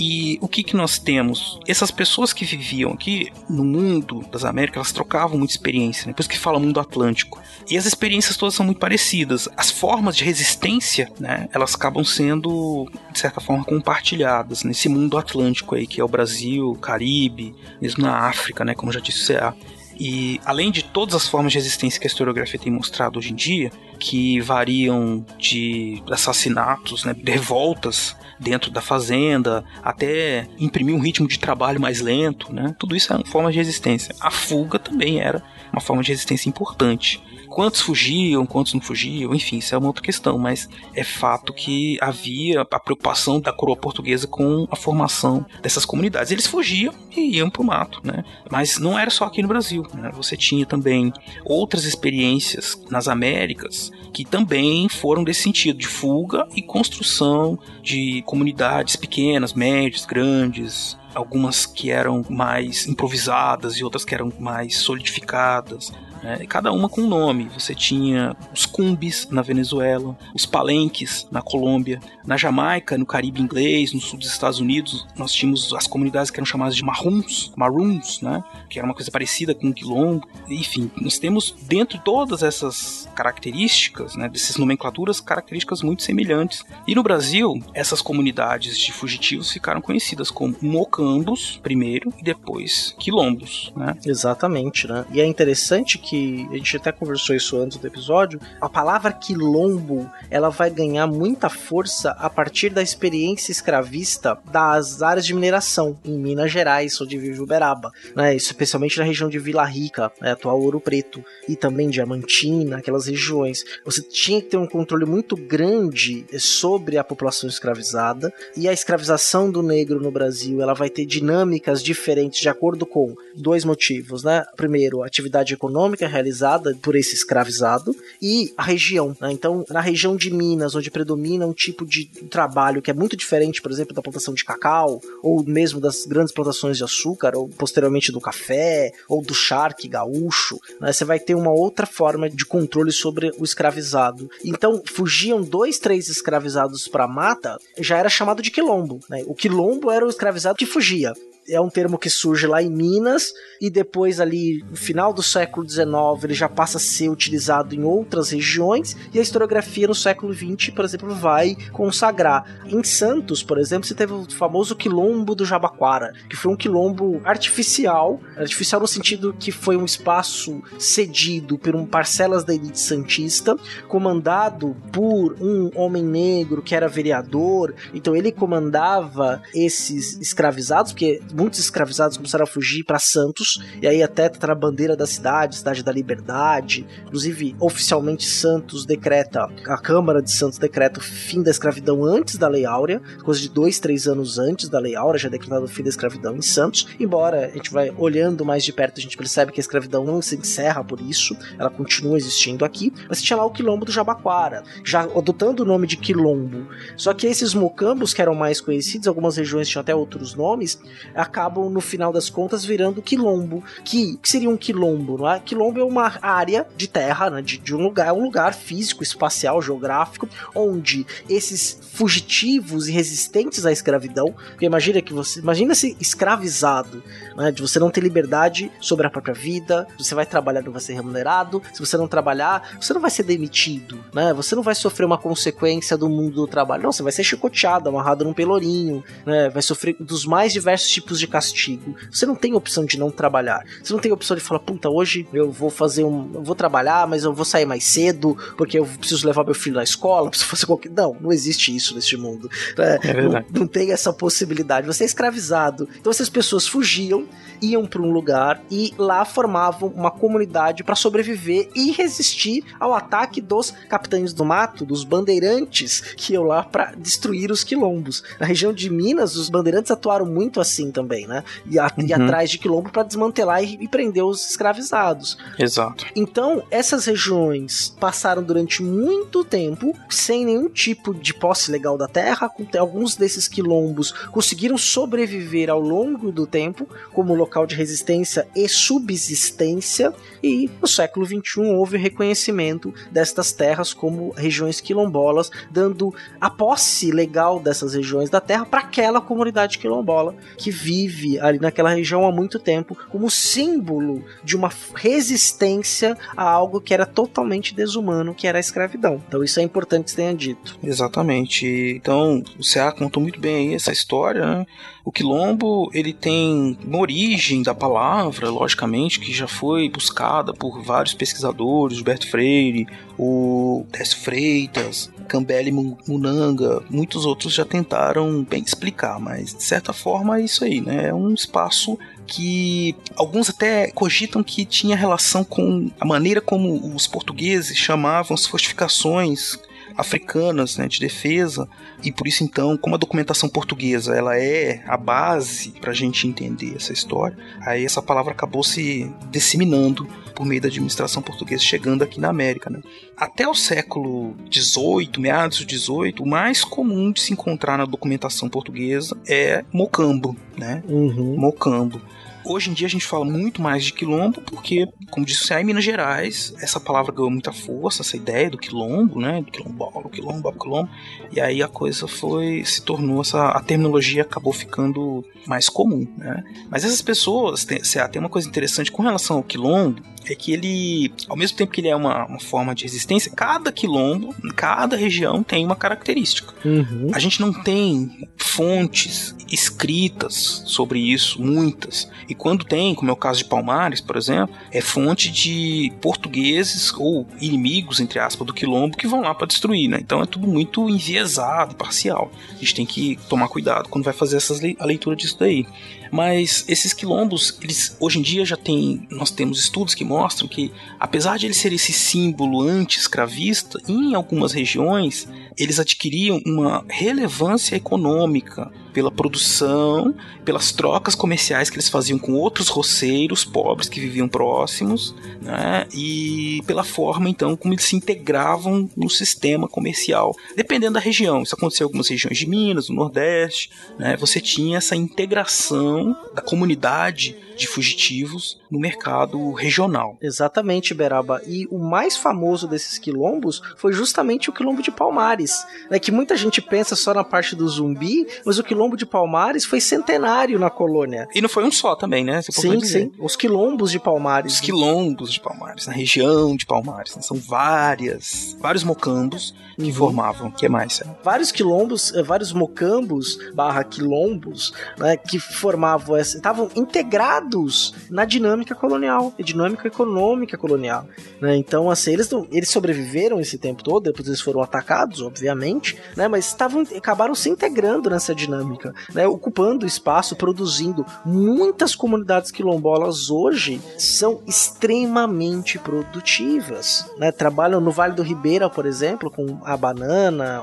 E 0.00 0.38
o 0.40 0.48
que, 0.48 0.62
que 0.62 0.74
nós 0.74 0.98
temos? 0.98 1.60
Essas 1.68 1.90
pessoas 1.90 2.32
que 2.32 2.46
viviam 2.46 2.92
aqui 2.92 3.30
no 3.50 3.62
mundo 3.62 4.24
das 4.32 4.46
Américas, 4.46 4.76
elas 4.76 4.92
trocavam 4.92 5.36
muita 5.36 5.52
experiência, 5.52 6.06
né? 6.06 6.14
por 6.14 6.22
isso 6.22 6.30
que 6.30 6.38
fala 6.38 6.58
mundo 6.58 6.80
atlântico. 6.80 7.38
E 7.68 7.76
as 7.76 7.84
experiências 7.84 8.34
todas 8.38 8.54
são 8.54 8.64
muito 8.64 8.78
parecidas. 8.78 9.46
As 9.54 9.70
formas 9.70 10.16
de 10.16 10.24
resistência, 10.24 11.12
né, 11.20 11.50
elas 11.52 11.74
acabam 11.74 12.02
sendo, 12.02 12.90
de 13.12 13.18
certa 13.18 13.42
forma, 13.42 13.62
compartilhadas 13.62 14.64
nesse 14.64 14.88
mundo 14.88 15.18
atlântico 15.18 15.74
aí, 15.74 15.86
que 15.86 16.00
é 16.00 16.04
o 16.04 16.08
Brasil, 16.08 16.74
Caribe, 16.80 17.54
mesmo 17.78 18.02
na 18.02 18.20
África, 18.20 18.64
né, 18.64 18.74
como 18.74 18.90
já 18.90 19.00
disse 19.00 19.34
o 19.34 19.36
CA. 19.36 19.54
E 19.98 20.40
além 20.46 20.70
de 20.70 20.82
todas 20.82 21.14
as 21.14 21.28
formas 21.28 21.52
de 21.52 21.58
resistência 21.58 22.00
que 22.00 22.06
a 22.06 22.08
historiografia 22.08 22.58
tem 22.58 22.72
mostrado 22.72 23.18
hoje 23.18 23.32
em 23.32 23.36
dia, 23.36 23.70
que 23.98 24.40
variam 24.40 25.22
de 25.38 26.02
assassinatos, 26.10 27.04
né, 27.04 27.14
revoltas 27.26 28.16
dentro 28.40 28.70
da 28.70 28.80
fazenda, 28.80 29.62
até 29.82 30.48
imprimir 30.58 30.94
um 30.94 31.00
ritmo 31.00 31.28
de 31.28 31.38
trabalho 31.38 31.80
mais 31.80 32.00
lento, 32.00 32.52
né? 32.52 32.74
Tudo 32.78 32.96
isso 32.96 33.12
é 33.12 33.16
uma 33.16 33.26
forma 33.26 33.52
de 33.52 33.58
resistência. 33.58 34.14
A 34.18 34.30
fuga 34.30 34.78
também 34.78 35.20
era 35.20 35.42
uma 35.70 35.80
forma 35.80 36.02
de 36.02 36.10
resistência 36.10 36.48
importante. 36.48 37.22
Quantos 37.60 37.82
fugiam, 37.82 38.46
quantos 38.46 38.72
não 38.72 38.80
fugiam, 38.80 39.34
enfim, 39.34 39.58
isso 39.58 39.74
é 39.74 39.76
uma 39.76 39.88
outra 39.88 40.02
questão, 40.02 40.38
mas 40.38 40.66
é 40.94 41.04
fato 41.04 41.52
que 41.52 41.98
havia 42.00 42.62
a 42.62 42.80
preocupação 42.80 43.38
da 43.38 43.52
coroa 43.52 43.76
portuguesa 43.76 44.26
com 44.26 44.66
a 44.70 44.74
formação 44.74 45.44
dessas 45.60 45.84
comunidades. 45.84 46.32
Eles 46.32 46.46
fugiam 46.46 46.94
e 47.14 47.36
iam 47.36 47.50
para 47.50 47.60
o 47.60 47.66
mato, 47.66 48.00
né? 48.02 48.24
Mas 48.50 48.78
não 48.78 48.98
era 48.98 49.10
só 49.10 49.26
aqui 49.26 49.42
no 49.42 49.48
Brasil, 49.48 49.86
né? 49.92 50.10
Você 50.14 50.38
tinha 50.38 50.64
também 50.64 51.12
outras 51.44 51.84
experiências 51.84 52.82
nas 52.88 53.08
Américas 53.08 53.92
que 54.10 54.24
também 54.24 54.88
foram 54.88 55.22
desse 55.22 55.42
sentido, 55.42 55.78
de 55.78 55.86
fuga 55.86 56.48
e 56.56 56.62
construção 56.62 57.58
de 57.82 58.22
comunidades 58.22 58.96
pequenas, 58.96 59.52
médias, 59.52 60.06
grandes, 60.06 60.98
algumas 61.14 61.66
que 61.66 61.90
eram 61.90 62.24
mais 62.30 62.86
improvisadas 62.86 63.74
e 63.74 63.84
outras 63.84 64.02
que 64.02 64.14
eram 64.14 64.32
mais 64.38 64.78
solidificadas 64.78 65.92
né? 66.22 66.38
cada 66.46 66.72
uma 66.72 66.88
com 66.88 67.02
um 67.02 67.08
nome. 67.08 67.50
Você 67.56 67.74
tinha 67.74 68.36
os 68.52 68.66
cumbis 68.66 69.28
na 69.30 69.42
Venezuela, 69.42 70.16
os 70.34 70.46
palenques 70.46 71.26
na 71.30 71.42
Colômbia, 71.42 72.00
na 72.24 72.36
Jamaica, 72.36 72.96
no 72.96 73.06
Caribe 73.06 73.40
inglês, 73.40 73.92
no 73.92 74.00
sul 74.00 74.18
dos 74.18 74.28
Estados 74.28 74.60
Unidos, 74.60 75.06
nós 75.16 75.32
tínhamos 75.32 75.72
as 75.74 75.86
comunidades 75.86 76.30
que 76.30 76.38
eram 76.38 76.46
chamadas 76.46 76.76
de 76.76 76.84
maroons, 76.84 77.52
maroons, 77.56 78.20
né? 78.20 78.42
que 78.68 78.78
era 78.78 78.86
uma 78.86 78.94
coisa 78.94 79.10
parecida 79.10 79.54
com 79.54 79.68
o 79.68 79.74
quilombo. 79.74 80.26
Enfim, 80.48 80.90
nós 81.00 81.18
temos 81.18 81.54
dentro 81.62 81.98
de 81.98 82.04
todas 82.04 82.42
essas 82.42 83.08
características, 83.20 84.16
né, 84.16 84.30
dessas 84.30 84.56
nomenclaturas, 84.56 85.20
características 85.20 85.82
muito 85.82 86.02
semelhantes. 86.02 86.64
E 86.86 86.94
no 86.94 87.02
Brasil, 87.02 87.62
essas 87.74 88.00
comunidades 88.00 88.78
de 88.78 88.92
fugitivos 88.92 89.52
ficaram 89.52 89.82
conhecidas 89.82 90.30
como 90.30 90.56
mocambos 90.62 91.60
primeiro 91.62 92.10
e 92.18 92.24
depois 92.24 92.94
quilombos, 92.98 93.74
né? 93.76 93.94
Exatamente, 94.06 94.88
né? 94.88 95.04
E 95.12 95.20
é 95.20 95.26
interessante 95.26 95.98
que 95.98 96.48
a 96.50 96.56
gente 96.56 96.78
até 96.78 96.90
conversou 96.90 97.36
isso 97.36 97.58
antes 97.58 97.76
do 97.76 97.86
episódio, 97.86 98.40
a 98.58 98.70
palavra 98.70 99.12
quilombo, 99.12 100.10
ela 100.30 100.48
vai 100.48 100.70
ganhar 100.70 101.06
muita 101.06 101.50
força 101.50 102.12
a 102.12 102.30
partir 102.30 102.70
da 102.70 102.82
experiência 102.82 103.52
escravista 103.52 104.38
das 104.50 105.02
áreas 105.02 105.26
de 105.26 105.34
mineração 105.34 105.98
em 106.04 106.16
Minas 106.16 106.50
Gerais, 106.50 106.98
onde 107.02 107.18
vive 107.18 107.40
Uberaba, 107.40 107.90
né? 108.16 108.34
especialmente 108.34 108.98
na 108.98 109.04
região 109.04 109.28
de 109.28 109.38
Vila 109.38 109.64
Rica, 109.64 110.10
né? 110.22 110.32
atual 110.32 110.58
Ouro 110.58 110.80
Preto, 110.80 111.22
e 111.46 111.54
também 111.54 111.90
Diamantina, 111.90 112.78
aquelas 112.78 113.09
regiões. 113.10 113.64
Você 113.84 114.02
tinha 114.02 114.40
que 114.40 114.48
ter 114.48 114.56
um 114.56 114.66
controle 114.66 115.04
muito 115.04 115.36
grande 115.36 116.24
sobre 116.38 116.96
a 116.98 117.04
população 117.04 117.48
escravizada, 117.48 118.32
e 118.56 118.68
a 118.68 118.72
escravização 118.72 119.50
do 119.50 119.62
negro 119.62 120.00
no 120.00 120.10
Brasil, 120.10 120.60
ela 120.60 120.74
vai 120.74 120.88
ter 120.88 121.04
dinâmicas 121.04 121.82
diferentes 121.82 122.40
de 122.40 122.48
acordo 122.48 122.86
com 122.86 123.14
dois 123.34 123.64
motivos, 123.64 124.22
né? 124.22 124.44
Primeiro, 124.56 125.02
atividade 125.02 125.54
econômica 125.54 125.70
econômica 125.70 126.06
realizada 126.06 126.76
por 126.82 126.96
esse 126.96 127.14
escravizado 127.14 127.94
e 128.20 128.52
a 128.56 128.62
região. 128.62 129.16
Né? 129.20 129.32
Então, 129.32 129.64
na 129.68 129.80
região 129.80 130.16
de 130.16 130.32
Minas, 130.32 130.74
onde 130.74 130.90
predomina 130.90 131.46
um 131.46 131.52
tipo 131.52 131.86
de 131.86 132.06
trabalho 132.30 132.82
que 132.82 132.90
é 132.90 132.94
muito 132.94 133.16
diferente, 133.16 133.62
por 133.62 133.70
exemplo, 133.70 133.94
da 133.94 134.02
plantação 134.02 134.34
de 134.34 134.44
cacau, 134.44 135.00
ou 135.22 135.44
mesmo 135.44 135.80
das 135.80 136.04
grandes 136.04 136.32
plantações 136.32 136.76
de 136.76 136.84
açúcar, 136.84 137.36
ou 137.36 137.48
posteriormente 137.48 138.12
do 138.12 138.20
café, 138.20 138.92
ou 139.08 139.22
do 139.22 139.34
charque 139.34 139.88
gaúcho, 139.88 140.58
né? 140.80 140.92
você 140.92 141.04
vai 141.04 141.18
ter 141.18 141.34
uma 141.34 141.50
outra 141.50 141.86
forma 141.86 142.28
de 142.28 142.44
controle 142.44 142.89
sobre 142.92 143.30
o 143.38 143.44
escravizado. 143.44 144.28
Então, 144.44 144.82
fugiam 144.86 145.42
dois, 145.42 145.78
três 145.78 146.08
escravizados 146.08 146.88
para 146.88 147.08
mata, 147.08 147.56
já 147.78 147.98
era 147.98 148.08
chamado 148.08 148.42
de 148.42 148.50
quilombo. 148.50 149.00
Né? 149.08 149.22
O 149.26 149.34
quilombo 149.34 149.90
era 149.90 150.06
o 150.06 150.10
escravizado 150.10 150.56
que 150.56 150.66
fugia 150.66 151.12
é 151.50 151.60
um 151.60 151.68
termo 151.68 151.98
que 151.98 152.08
surge 152.08 152.46
lá 152.46 152.62
em 152.62 152.70
Minas 152.70 153.32
e 153.60 153.68
depois 153.68 154.20
ali 154.20 154.62
no 154.68 154.76
final 154.76 155.12
do 155.12 155.22
século 155.22 155.68
XIX 155.68 155.90
ele 156.22 156.34
já 156.34 156.48
passa 156.48 156.78
a 156.78 156.80
ser 156.80 157.08
utilizado 157.08 157.74
em 157.74 157.82
outras 157.82 158.30
regiões 158.30 158.96
e 159.12 159.18
a 159.18 159.22
historiografia 159.22 159.88
no 159.88 159.94
século 159.94 160.32
XX, 160.32 160.70
por 160.74 160.84
exemplo, 160.84 161.14
vai 161.14 161.56
consagrar. 161.72 162.44
Em 162.66 162.82
Santos, 162.82 163.42
por 163.42 163.58
exemplo, 163.58 163.86
você 163.86 163.94
teve 163.94 164.12
o 164.12 164.30
famoso 164.30 164.76
quilombo 164.76 165.34
do 165.34 165.44
Jabaquara, 165.44 166.12
que 166.28 166.36
foi 166.36 166.52
um 166.52 166.56
quilombo 166.56 167.20
artificial, 167.24 168.20
artificial 168.36 168.80
no 168.80 168.88
sentido 168.88 169.34
que 169.38 169.50
foi 169.50 169.76
um 169.76 169.84
espaço 169.84 170.62
cedido 170.78 171.58
por 171.58 171.74
um 171.74 171.84
parcelas 171.84 172.44
da 172.44 172.54
elite 172.54 172.78
santista, 172.80 173.56
comandado 173.88 174.76
por 174.92 175.36
um 175.40 175.70
homem 175.74 176.02
negro 176.02 176.62
que 176.62 176.74
era 176.74 176.88
vereador, 176.88 177.74
então 177.94 178.14
ele 178.14 178.32
comandava 178.32 179.42
esses 179.54 180.18
escravizados, 180.20 180.92
porque 180.92 181.20
muitos 181.32 181.60
escravizados 181.60 182.16
começaram 182.16 182.44
a 182.44 182.46
fugir 182.46 182.84
para 182.84 182.98
Santos, 182.98 183.62
e 183.80 183.86
aí 183.86 184.02
até 184.02 184.28
tá 184.28 184.48
na 184.48 184.54
bandeira 184.54 184.96
da 184.96 185.06
cidade, 185.06 185.56
cidade 185.56 185.82
da 185.82 185.92
liberdade. 185.92 186.86
Inclusive, 187.06 187.54
oficialmente 187.60 188.26
Santos 188.26 188.84
decreta, 188.84 189.48
a 189.66 189.78
Câmara 189.78 190.22
de 190.22 190.32
Santos 190.32 190.58
decreta 190.58 191.00
o 191.00 191.02
fim 191.02 191.42
da 191.42 191.50
escravidão 191.50 192.04
antes 192.04 192.36
da 192.36 192.48
Lei 192.48 192.64
Áurea, 192.64 193.00
coisa 193.24 193.40
de 193.40 193.48
dois, 193.48 193.78
três 193.78 194.06
anos 194.06 194.38
antes 194.38 194.68
da 194.68 194.78
Lei 194.78 194.94
Áurea, 194.94 195.18
já 195.18 195.28
é 195.28 195.30
decretado 195.30 195.64
o 195.64 195.68
fim 195.68 195.82
da 195.82 195.88
escravidão 195.88 196.36
em 196.36 196.42
Santos. 196.42 196.86
Embora 196.98 197.46
a 197.46 197.50
gente 197.50 197.72
vai 197.72 197.92
olhando 197.96 198.44
mais 198.44 198.64
de 198.64 198.72
perto, 198.72 198.98
a 198.98 199.02
gente 199.02 199.16
percebe 199.16 199.52
que 199.52 199.60
a 199.60 199.62
escravidão 199.62 200.04
não 200.04 200.20
se 200.22 200.36
encerra 200.36 200.82
por 200.82 201.00
isso, 201.00 201.36
ela 201.58 201.70
continua 201.70 202.16
existindo 202.16 202.64
aqui. 202.70 202.92
Mas 203.08 203.20
tinha 203.20 203.36
lá 203.36 203.44
o 203.44 203.50
quilombo 203.50 203.84
do 203.84 203.92
Jabaquara, 203.92 204.62
já 204.84 205.02
adotando 205.02 205.62
o 205.62 205.66
nome 205.66 205.86
de 205.86 205.96
quilombo. 205.96 206.68
Só 206.96 207.12
que 207.12 207.26
esses 207.26 207.52
mocambos 207.54 208.14
que 208.14 208.22
eram 208.22 208.34
mais 208.34 208.60
conhecidos, 208.60 209.08
algumas 209.08 209.36
regiões 209.36 209.68
tinham 209.68 209.82
até 209.82 209.94
outros 209.94 210.34
nomes, 210.34 210.80
acabam 211.14 211.68
no 211.68 211.80
final 211.80 212.12
das 212.12 212.30
contas 212.30 212.64
virando 212.64 213.02
quilombo. 213.02 213.62
Que, 213.84 214.16
que 214.16 214.28
seria 214.28 214.48
um 214.48 214.56
quilombo, 214.56 215.18
não 215.18 215.30
é? 215.30 215.40
Quilombo 215.40 215.80
é 215.80 215.84
uma 215.84 216.18
área 216.22 216.66
de 216.76 216.88
terra, 216.88 217.28
né, 217.30 217.42
de, 217.42 217.58
de 217.58 217.74
um 217.74 217.82
lugar, 217.82 218.12
um 218.12 218.22
lugar 218.22 218.54
físico, 218.54 219.02
espacial, 219.02 219.60
geográfico, 219.60 220.28
onde 220.54 221.06
esses 221.28 221.78
fugitivos 221.92 222.88
e 222.88 222.92
resistentes 222.92 223.66
à 223.66 223.72
escravidão, 223.72 224.32
porque 224.50 224.64
imagina 224.64 225.02
que 225.02 225.12
você, 225.12 225.40
imagina 225.40 225.74
se 225.74 225.96
escravizado, 226.00 227.02
né, 227.36 227.50
de 227.50 227.60
você 227.60 227.78
não 227.78 227.90
ter 227.90 228.00
liberdade 228.00 228.70
sobre 228.80 229.06
a 229.06 229.10
própria 229.10 229.34
vida, 229.34 229.86
você 229.98 230.14
vai 230.14 230.24
trabalhar 230.24 230.62
não 230.62 230.72
vai 230.72 230.80
ser 230.80 230.94
remunerado, 230.94 231.62
se 231.72 231.80
você 231.80 231.96
não 231.96 232.06
trabalhar, 232.06 232.59
você 232.80 232.92
não 232.92 233.00
vai 233.00 233.10
ser 233.10 233.22
demitido, 233.22 234.02
né? 234.12 234.32
Você 234.34 234.54
não 234.54 234.62
vai 234.62 234.74
sofrer 234.74 235.04
uma 235.04 235.18
consequência 235.18 235.96
do 235.96 236.08
mundo 236.08 236.34
do 236.34 236.46
trabalho, 236.46 236.82
não, 236.82 236.92
você 236.92 237.02
vai 237.02 237.12
ser 237.12 237.24
chicoteado, 237.24 237.88
amarrado 237.88 238.24
num 238.24 238.32
pelourinho, 238.32 239.04
né? 239.24 239.48
Vai 239.50 239.62
sofrer 239.62 239.96
dos 239.98 240.24
mais 240.24 240.52
diversos 240.52 240.88
tipos 240.90 241.18
de 241.18 241.26
castigo. 241.26 241.94
Você 242.10 242.26
não 242.26 242.34
tem 242.34 242.54
opção 242.54 242.84
de 242.84 242.98
não 242.98 243.10
trabalhar. 243.10 243.64
Você 243.82 243.92
não 243.92 244.00
tem 244.00 244.12
opção 244.12 244.36
de 244.36 244.42
falar, 244.42 244.60
puta, 244.60 244.88
hoje 244.88 245.26
eu 245.32 245.50
vou 245.50 245.70
fazer 245.70 246.04
um. 246.04 246.30
Eu 246.34 246.42
vou 246.42 246.54
trabalhar, 246.54 247.06
mas 247.06 247.24
eu 247.24 247.32
vou 247.32 247.44
sair 247.44 247.64
mais 247.64 247.84
cedo, 247.84 248.36
porque 248.56 248.78
eu 248.78 248.86
preciso 248.86 249.26
levar 249.26 249.44
meu 249.44 249.54
filho 249.54 249.76
na 249.76 249.82
escola, 249.82 250.28
preciso 250.28 250.50
fazer 250.50 250.66
qualquer. 250.66 250.90
Não, 250.90 251.16
não 251.20 251.32
existe 251.32 251.74
isso 251.74 251.94
neste 251.94 252.16
mundo. 252.16 252.50
Né? 252.76 252.98
É 253.02 253.12
verdade. 253.12 253.46
Não, 253.52 253.60
não 253.60 253.66
tem 253.66 253.92
essa 253.92 254.12
possibilidade. 254.12 254.86
Você 254.86 255.04
é 255.04 255.06
escravizado. 255.06 255.88
Então 255.98 256.10
essas 256.10 256.28
pessoas 256.28 256.66
fugiam, 256.66 257.26
iam 257.62 257.86
para 257.86 258.02
um 258.02 258.10
lugar 258.10 258.62
e 258.70 258.94
lá 258.98 259.24
formavam 259.24 259.88
uma 259.94 260.10
comunidade 260.10 260.82
para 260.82 260.94
sobreviver 260.94 261.68
e 261.74 261.90
resistir 261.92 262.64
ao 262.78 262.94
ataque 262.94 263.40
dos 263.40 263.72
capitães 263.88 264.32
do 264.32 264.44
mato, 264.44 264.84
dos 264.84 265.04
bandeirantes, 265.04 266.00
que 266.16 266.34
iam 266.34 266.44
lá 266.44 266.62
para 266.62 266.92
destruir 266.96 267.50
os 267.50 267.64
quilombos. 267.64 268.22
Na 268.38 268.46
região 268.46 268.72
de 268.72 268.90
Minas, 268.90 269.36
os 269.36 269.48
bandeirantes 269.48 269.90
atuaram 269.90 270.26
muito 270.26 270.60
assim 270.60 270.90
também, 270.90 271.26
né? 271.26 271.44
E, 271.66 271.78
uhum. 271.78 272.24
atrás 272.24 272.50
de 272.50 272.58
quilombo 272.58 272.90
para 272.90 273.02
desmantelar 273.02 273.62
e, 273.62 273.78
e 273.80 273.88
prender 273.88 274.24
os 274.24 274.50
escravizados. 274.50 275.36
Exato. 275.58 276.06
Então, 276.14 276.62
essas 276.70 277.04
regiões 277.06 277.94
passaram 278.00 278.42
durante 278.42 278.82
muito 278.82 279.44
tempo 279.44 279.96
sem 280.08 280.44
nenhum 280.44 280.68
tipo 280.68 281.14
de 281.14 281.34
posse 281.34 281.70
legal 281.70 281.96
da 281.96 282.08
terra. 282.08 282.50
Alguns 282.78 283.16
desses 283.16 283.48
quilombos 283.48 284.12
conseguiram 284.30 284.78
sobreviver 284.78 285.70
ao 285.70 285.80
longo 285.80 286.32
do 286.32 286.46
tempo 286.46 286.88
como 287.12 287.34
local 287.34 287.49
de 287.66 287.74
resistência 287.74 288.46
e 288.54 288.68
subsistência. 288.68 290.12
E 290.42 290.70
no 290.80 290.88
século 290.88 291.26
XXI 291.26 291.60
houve 291.74 291.98
reconhecimento 291.98 292.94
destas 293.10 293.52
terras 293.52 293.92
como 293.92 294.30
regiões 294.30 294.80
quilombolas, 294.80 295.50
dando 295.70 296.14
a 296.40 296.48
posse 296.48 297.10
legal 297.10 297.60
dessas 297.60 297.94
regiões 297.94 298.30
da 298.30 298.40
terra 298.40 298.64
para 298.64 298.80
aquela 298.80 299.20
comunidade 299.20 299.78
quilombola 299.78 300.34
que 300.56 300.70
vive 300.70 301.38
ali 301.38 301.58
naquela 301.58 301.90
região 301.90 302.26
há 302.26 302.32
muito 302.32 302.58
tempo, 302.58 302.96
como 303.10 303.30
símbolo 303.30 304.24
de 304.42 304.56
uma 304.56 304.70
resistência 304.94 306.16
a 306.36 306.42
algo 306.42 306.80
que 306.80 306.94
era 306.94 307.04
totalmente 307.04 307.74
desumano, 307.74 308.34
que 308.34 308.46
era 308.46 308.58
a 308.58 308.60
escravidão. 308.60 309.22
Então 309.28 309.44
isso 309.44 309.60
é 309.60 309.62
importante 309.62 310.04
que 310.04 310.10
você 310.12 310.16
tenha 310.16 310.34
dito. 310.34 310.78
Exatamente. 310.82 311.66
Então 311.96 312.42
o 312.58 312.62
CA 312.62 312.92
contou 312.92 313.22
muito 313.22 313.40
bem 313.40 313.68
aí 313.68 313.74
essa 313.74 313.92
história, 313.92 314.46
né? 314.46 314.66
O 315.04 315.10
quilombo, 315.10 315.90
ele 315.92 316.12
tem 316.12 316.78
uma 316.84 316.98
origem 316.98 317.39
da 317.62 317.74
palavra, 317.74 318.50
logicamente, 318.50 319.18
que 319.18 319.32
já 319.32 319.48
foi 319.48 319.88
buscada 319.88 320.52
por 320.52 320.82
vários 320.82 321.14
pesquisadores, 321.14 321.96
Gilberto 321.96 322.28
Freire, 322.28 322.86
o 323.18 323.84
Décio 323.90 324.18
Freitas, 324.18 325.10
Cambele 325.26 325.72
Munanga, 326.06 326.82
muitos 326.90 327.24
outros 327.24 327.54
já 327.54 327.64
tentaram 327.64 328.42
bem 328.42 328.62
explicar, 328.62 329.18
mas 329.18 329.54
de 329.54 329.62
certa 329.62 329.92
forma 329.92 330.38
é 330.38 330.42
isso 330.42 330.64
aí, 330.64 330.80
né? 330.80 331.08
É 331.08 331.14
um 331.14 331.32
espaço 331.32 331.98
que 332.26 332.94
alguns 333.16 333.48
até 333.48 333.90
cogitam 333.90 334.42
que 334.42 334.64
tinha 334.64 334.96
relação 334.96 335.42
com 335.42 335.90
a 335.98 336.04
maneira 336.04 336.40
como 336.40 336.94
os 336.94 337.06
portugueses 337.06 337.76
chamavam 337.76 338.34
as 338.34 338.46
fortificações 338.46 339.58
africanas 340.00 340.76
né, 340.76 340.88
de 340.88 340.98
defesa 340.98 341.68
e 342.02 342.10
por 342.10 342.26
isso 342.26 342.42
então 342.42 342.76
como 342.76 342.94
a 342.94 342.98
documentação 342.98 343.48
portuguesa 343.48 344.14
ela 344.14 344.38
é 344.38 344.82
a 344.86 344.96
base 344.96 345.70
para 345.80 345.90
a 345.90 345.94
gente 345.94 346.26
entender 346.26 346.74
essa 346.74 346.92
história 346.92 347.36
aí 347.60 347.84
essa 347.84 348.00
palavra 348.00 348.32
acabou 348.32 348.64
se 348.64 349.12
disseminando 349.30 350.08
por 350.34 350.46
meio 350.46 350.60
da 350.60 350.68
administração 350.68 351.22
portuguesa 351.22 351.62
chegando 351.62 352.02
aqui 352.02 352.18
na 352.18 352.30
América 352.30 352.70
né. 352.70 352.80
até 353.16 353.46
o 353.46 353.54
século 353.54 354.34
18 354.48 355.20
meados 355.20 355.58
do 355.58 355.66
18 355.66 356.22
o 356.22 356.28
mais 356.28 356.64
comum 356.64 357.12
de 357.12 357.20
se 357.20 357.32
encontrar 357.32 357.76
na 357.76 357.84
documentação 357.84 358.48
portuguesa 358.48 359.16
é 359.28 359.64
mocambo 359.70 360.34
né 360.56 360.82
uhum. 360.88 361.36
mocambo 361.36 362.00
Hoje 362.44 362.70
em 362.70 362.72
dia 362.72 362.86
a 362.86 362.90
gente 362.90 363.06
fala 363.06 363.24
muito 363.24 363.60
mais 363.60 363.84
de 363.84 363.92
quilombo 363.92 364.40
porque, 364.42 364.86
como 365.10 365.26
disse 365.26 365.44
você, 365.44 365.54
em 365.54 365.64
Minas 365.64 365.84
Gerais 365.84 366.54
essa 366.60 366.80
palavra 366.80 367.12
ganhou 367.12 367.30
muita 367.30 367.52
força, 367.52 368.02
essa 368.02 368.16
ideia 368.16 368.50
do 368.50 368.58
quilombo, 368.58 369.20
né, 369.20 369.42
do 369.42 369.50
quilombo, 369.50 370.08
quilombo, 370.10 370.52
quilombo, 370.52 370.90
e 371.32 371.40
aí 371.40 371.62
a 371.62 371.68
coisa 371.68 372.08
foi 372.08 372.64
se 372.64 372.82
tornou 372.82 373.20
essa 373.20 373.48
a 373.48 373.60
terminologia 373.60 374.22
acabou 374.22 374.52
ficando 374.52 375.24
mais 375.46 375.68
comum, 375.68 376.06
né? 376.16 376.42
Mas 376.70 376.84
essas 376.84 377.02
pessoas, 377.02 377.64
tem, 377.64 377.80
tem 377.80 378.20
uma 378.20 378.28
coisa 378.28 378.48
interessante 378.48 378.90
com 378.90 379.02
relação 379.02 379.38
ao 379.38 379.42
quilombo, 379.42 380.02
é 380.28 380.34
que 380.34 380.52
ele, 380.52 381.12
ao 381.28 381.36
mesmo 381.36 381.56
tempo 381.56 381.72
que 381.72 381.80
ele 381.80 381.88
é 381.88 381.96
uma, 381.96 382.26
uma 382.26 382.40
forma 382.40 382.74
de 382.74 382.84
resistência, 382.84 383.32
cada 383.34 383.72
quilombo, 383.72 384.34
cada 384.54 384.96
região 384.96 385.42
tem 385.42 385.64
uma 385.64 385.76
característica. 385.76 386.54
Uhum. 386.64 387.10
A 387.12 387.18
gente 387.18 387.40
não 387.40 387.52
tem 387.52 388.28
fontes 388.36 389.34
escritas 389.50 390.62
sobre 390.66 390.98
isso, 390.98 391.40
muitas. 391.42 392.10
E 392.28 392.34
quando 392.34 392.64
tem, 392.64 392.94
como 392.94 393.10
é 393.10 393.12
o 393.12 393.16
caso 393.16 393.38
de 393.38 393.44
Palmares, 393.46 394.00
por 394.00 394.16
exemplo, 394.16 394.54
é 394.70 394.80
fonte 394.80 395.30
de 395.30 395.92
portugueses 396.00 396.92
ou 396.96 397.26
inimigos, 397.40 398.00
entre 398.00 398.18
aspas, 398.18 398.46
do 398.46 398.54
quilombo 398.54 398.96
que 398.96 399.06
vão 399.06 399.22
lá 399.22 399.34
para 399.34 399.46
destruir, 399.46 399.88
né? 399.88 399.98
Então 400.00 400.22
é 400.22 400.26
tudo 400.26 400.46
muito 400.46 400.88
enviesado, 400.88 401.74
parcial. 401.74 402.30
A 402.50 402.58
gente 402.58 402.74
tem 402.74 402.86
que 402.86 403.18
tomar 403.28 403.48
cuidado 403.48 403.88
quando 403.88 404.04
vai 404.04 404.14
fazer 404.14 404.36
essas 404.36 404.60
a 404.78 404.84
leitura 404.84 405.16
disso 405.16 405.36
daí. 405.38 405.66
Mas 406.10 406.64
esses 406.66 406.92
quilombos, 406.92 407.56
eles 407.62 407.96
hoje 408.00 408.18
em 408.18 408.22
dia 408.22 408.44
já 408.44 408.56
tem, 408.56 409.06
nós 409.10 409.30
temos 409.30 409.60
estudos 409.60 409.94
que 409.94 410.04
mostram 410.04 410.48
que 410.48 410.72
apesar 410.98 411.38
de 411.38 411.46
ele 411.46 411.54
ser 411.54 411.72
esse 411.72 411.92
símbolo 411.92 412.62
anti-escravista, 412.62 413.80
em 413.86 414.14
algumas 414.14 414.52
regiões 414.52 415.28
eles 415.60 415.78
adquiriam 415.78 416.40
uma 416.46 416.84
relevância 416.88 417.76
econômica 417.76 418.70
pela 418.92 419.10
produção, 419.10 420.14
pelas 420.44 420.72
trocas 420.72 421.14
comerciais 421.14 421.70
que 421.70 421.76
eles 421.76 421.88
faziam 421.88 422.18
com 422.18 422.32
outros 422.32 422.68
roceiros 422.68 423.44
pobres 423.44 423.88
que 423.88 424.00
viviam 424.00 424.28
próximos, 424.28 425.14
né? 425.40 425.86
e 425.94 426.62
pela 426.66 426.82
forma 426.82 427.28
então 427.28 427.56
como 427.56 427.74
eles 427.74 427.84
se 427.84 427.94
integravam 427.94 428.90
no 428.96 429.08
sistema 429.08 429.68
comercial, 429.68 430.34
dependendo 430.56 430.94
da 430.94 431.00
região. 431.00 431.42
Isso 431.42 431.54
aconteceu 431.54 431.84
em 431.84 431.88
algumas 431.88 432.08
regiões 432.08 432.38
de 432.38 432.48
Minas, 432.48 432.88
no 432.88 432.96
Nordeste, 432.96 433.70
né? 433.98 434.16
você 434.16 434.40
tinha 434.40 434.78
essa 434.78 434.96
integração 434.96 436.16
da 436.34 436.42
comunidade 436.42 437.36
de 437.56 437.66
fugitivos 437.66 438.59
no 438.70 438.78
mercado 438.78 439.52
regional. 439.52 440.16
Exatamente, 440.20 440.94
Beraba. 440.94 441.40
E 441.46 441.66
o 441.70 441.78
mais 441.78 442.16
famoso 442.16 442.68
desses 442.68 442.98
quilombos 442.98 443.60
foi 443.76 443.92
justamente 443.92 444.48
o 444.48 444.52
quilombo 444.52 444.82
de 444.82 444.90
Palmares, 444.90 445.64
né? 445.90 445.98
que 445.98 446.12
muita 446.12 446.36
gente 446.36 446.60
pensa 446.62 446.94
só 446.94 447.12
na 447.12 447.24
parte 447.24 447.56
do 447.56 447.68
zumbi, 447.68 448.26
mas 448.44 448.58
o 448.58 448.64
quilombo 448.64 448.96
de 448.96 449.04
Palmares 449.06 449.64
foi 449.64 449.80
centenário 449.80 450.58
na 450.58 450.70
colônia. 450.70 451.28
E 451.34 451.40
não 451.40 451.48
foi 451.48 451.64
um 451.64 451.72
só 451.72 451.96
também, 451.96 452.24
né? 452.24 452.42
sim, 452.42 452.80
sim. 452.80 453.12
Os 453.18 453.36
quilombos 453.36 453.90
de 453.90 453.98
Palmares. 453.98 454.54
Os 454.54 454.60
quilombos 454.60 455.32
de 455.32 455.40
Palmares, 455.40 455.86
na 455.86 455.92
região 455.92 456.56
de 456.56 456.66
Palmares. 456.66 457.16
Né? 457.16 457.22
São 457.22 457.36
várias, 457.36 458.56
vários 458.60 458.84
mocambos 458.84 459.54
que 459.76 459.86
uhum. 459.86 459.92
formavam. 459.92 460.48
O 460.48 460.52
que 460.52 460.68
mais? 460.68 461.02
Vários 461.22 461.50
quilombos, 461.50 462.14
eh, 462.14 462.22
vários 462.22 462.52
mocambos 462.52 463.38
barra 463.54 463.82
quilombos, 463.82 464.72
né, 464.98 465.16
que 465.16 465.38
formavam, 465.38 466.18
estavam 466.18 466.70
integrados 466.76 467.94
na 468.10 468.24
dinâmica 468.24 468.59
colonial, 468.74 469.32
a 469.38 469.42
dinâmica 469.42 469.88
econômica 469.88 470.56
colonial. 470.56 471.06
Né? 471.40 471.56
Então, 471.56 471.90
assim, 471.90 472.12
eles, 472.12 472.30
eles 472.50 472.68
sobreviveram 472.68 473.40
esse 473.40 473.58
tempo 473.58 473.82
todo, 473.82 474.04
depois 474.04 474.26
eles 474.26 474.40
foram 474.40 474.62
atacados, 474.62 475.20
obviamente, 475.22 475.96
né? 476.16 476.28
mas 476.28 476.46
estavam, 476.46 476.82
acabaram 476.96 477.34
se 477.34 477.48
integrando 477.48 478.10
nessa 478.10 478.34
dinâmica, 478.34 478.94
né? 479.14 479.26
ocupando 479.26 479.86
espaço, 479.86 480.36
produzindo. 480.36 481.04
Muitas 481.24 481.94
comunidades 481.94 482.50
quilombolas 482.50 483.30
hoje 483.30 483.80
são 483.98 484.40
extremamente 484.46 485.78
produtivas. 485.78 487.10
Né? 487.18 487.32
Trabalham 487.32 487.80
no 487.80 487.90
Vale 487.90 488.14
do 488.14 488.22
Ribeira, 488.22 488.68
por 488.68 488.86
exemplo, 488.86 489.30
com 489.30 489.58
a 489.64 489.76
banana, 489.76 490.62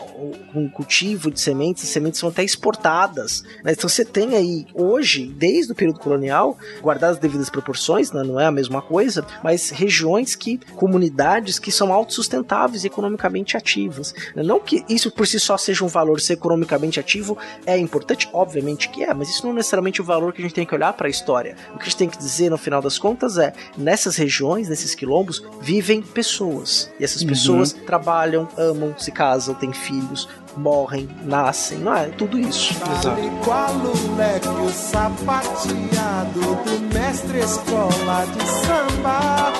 com 0.54 0.70
cultivo 0.70 1.32
de 1.32 1.40
sementes, 1.40 1.84
as 1.84 1.90
sementes 1.90 2.20
são 2.20 2.30
até 2.30 2.44
exportadas. 2.44 3.44
Né? 3.64 3.72
Então 3.72 3.90
você 3.90 4.06
tem 4.06 4.36
aí, 4.36 4.66
hoje, 4.74 5.26
desde 5.28 5.72
o 5.72 5.76
período 5.76 6.00
colonial, 6.00 6.58
guardadas 6.82 7.18
as 7.18 7.22
devidas 7.22 7.50
proporções, 7.50 7.87
né? 8.14 8.24
não 8.24 8.40
é 8.40 8.46
a 8.46 8.52
mesma 8.52 8.82
coisa, 8.82 9.26
mas 9.44 9.70
regiões 9.70 10.36
que, 10.36 10.58
comunidades 10.76 11.60
que 11.60 11.72
são 11.72 11.92
autossustentáveis 11.92 12.86
economicamente 12.86 13.58
ativas. 13.58 14.14
Não 14.36 14.60
que 14.60 14.84
isso 14.90 15.12
por 15.12 15.28
si 15.28 15.40
só 15.40 15.58
seja 15.58 15.84
um 15.84 15.88
valor, 15.88 16.20
ser 16.20 16.34
economicamente 16.34 17.00
ativo 17.00 17.38
é 17.66 17.78
importante, 17.78 18.30
obviamente 18.34 18.90
que 18.90 19.04
é, 19.04 19.14
mas 19.14 19.30
isso 19.30 19.46
não 19.46 19.52
é 19.52 19.56
necessariamente 19.56 20.02
o 20.02 20.04
valor 20.04 20.34
que 20.34 20.42
a 20.42 20.44
gente 20.44 20.54
tem 20.54 20.66
que 20.66 20.76
olhar 20.76 20.94
para 20.94 21.08
a 21.08 21.10
história. 21.10 21.56
O 21.74 21.78
que 21.78 21.84
a 21.84 21.86
gente 21.86 21.98
tem 21.98 22.10
que 22.10 22.18
dizer 22.18 22.50
no 22.50 22.58
final 22.58 22.82
das 22.82 22.98
contas 22.98 23.38
é: 23.38 23.54
nessas 23.78 24.16
regiões, 24.16 24.70
nesses 24.70 24.94
quilombos, 24.94 25.44
vivem 25.62 26.02
pessoas. 26.02 26.92
E 27.00 27.04
essas 27.04 27.22
uhum. 27.22 27.28
pessoas 27.28 27.74
trabalham, 27.74 28.48
amam, 28.58 28.96
se 28.98 29.12
casam, 29.12 29.56
têm 29.56 29.74
filhos, 29.74 30.28
morrem, 30.58 31.08
nascem, 31.24 31.80
não 31.80 31.96
é? 31.96 32.06
Tudo 32.08 32.38
isso. 32.40 32.74
Exato. 32.74 33.22
Qual 33.44 33.72
o 33.72 34.16
leque, 34.18 34.74
sapateado 34.74 36.40
do 36.40 36.94
mestre 36.94 37.40
escola 37.40 38.26
de 38.26 38.46
samba? 38.66 39.54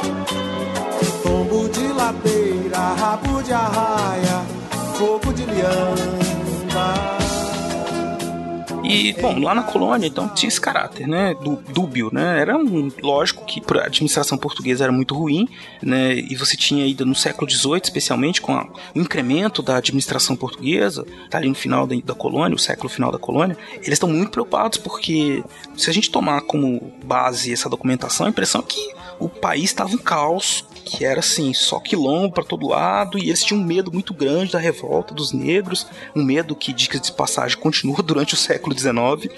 Tombo 1.24 1.70
de 1.70 1.88
ladeira, 1.94 2.78
rabo 3.00 3.42
de 3.44 3.54
arraia, 3.54 4.42
fogo 4.98 5.34
de 5.34 5.44
liamba. 5.46 7.27
E, 8.88 9.14
bom, 9.14 9.40
lá 9.40 9.54
na 9.54 9.64
colônia, 9.64 10.08
então, 10.08 10.30
tinha 10.30 10.48
esse 10.48 10.62
caráter, 10.62 11.08
né, 11.08 11.36
dúbio, 11.74 12.10
né, 12.12 12.40
era 12.40 12.58
um, 12.58 12.90
lógico 13.02 13.46
que 13.46 13.62
a 13.78 13.86
administração 13.86 14.38
portuguesa 14.38 14.86
era 14.86 14.94
muito 14.94 15.14
ruim, 15.14 15.48
né, 15.82 16.16
e 16.16 16.36
você 16.36 16.56
tinha 16.56 16.86
ainda 16.86 17.04
no 17.04 17.14
século 17.14 17.50
XVIII, 17.50 17.82
especialmente, 17.84 18.42
com 18.42 18.54
a, 18.54 18.66
o 18.96 19.00
incremento 19.00 19.62
da 19.62 19.78
administração 19.78 20.36
portuguesa, 20.36 21.06
tá 21.30 21.38
ali 21.38 21.50
no 21.50 21.56
final 21.56 21.86
da, 21.86 21.96
da 21.98 22.14
colônia, 22.14 22.56
o 22.56 22.60
século 22.60 22.88
final 22.88 23.12
da 23.12 23.20
colônia, 23.20 23.58
eles 23.74 23.94
estão 23.94 24.10
muito 24.10 24.32
preocupados 24.32 24.78
porque, 24.78 25.44
se 25.76 25.90
a 25.90 25.94
gente 25.94 26.10
tomar 26.10 26.42
como 26.42 26.94
base 27.04 27.52
essa 27.52 27.70
documentação, 27.70 28.26
a 28.26 28.30
impressão 28.30 28.62
é 28.62 28.64
que 28.64 28.94
o 29.20 29.28
país 29.28 29.66
estava 29.66 29.94
um 29.94 29.98
caos 29.98 30.64
que 30.88 31.06
era 31.06 31.20
assim, 31.20 31.54
só 31.54 31.80
quilombo 31.80 32.34
para 32.34 32.44
todo 32.44 32.68
lado, 32.68 33.18
e 33.18 33.28
eles 33.28 33.44
tinham 33.44 33.62
um 33.62 33.66
medo 33.66 33.92
muito 33.92 34.14
grande 34.14 34.54
da 34.54 34.60
revolta 34.60 35.14
dos 35.14 35.32
negros, 35.32 35.88
um 36.16 36.24
medo 36.24 36.56
que, 36.56 36.74
dica 36.74 37.00
de 37.00 37.12
passagem, 37.12 37.58
continua 37.60 38.02
durante 38.02 38.34
o 38.34 38.38
século 38.38 38.78
XIX, 38.78 38.94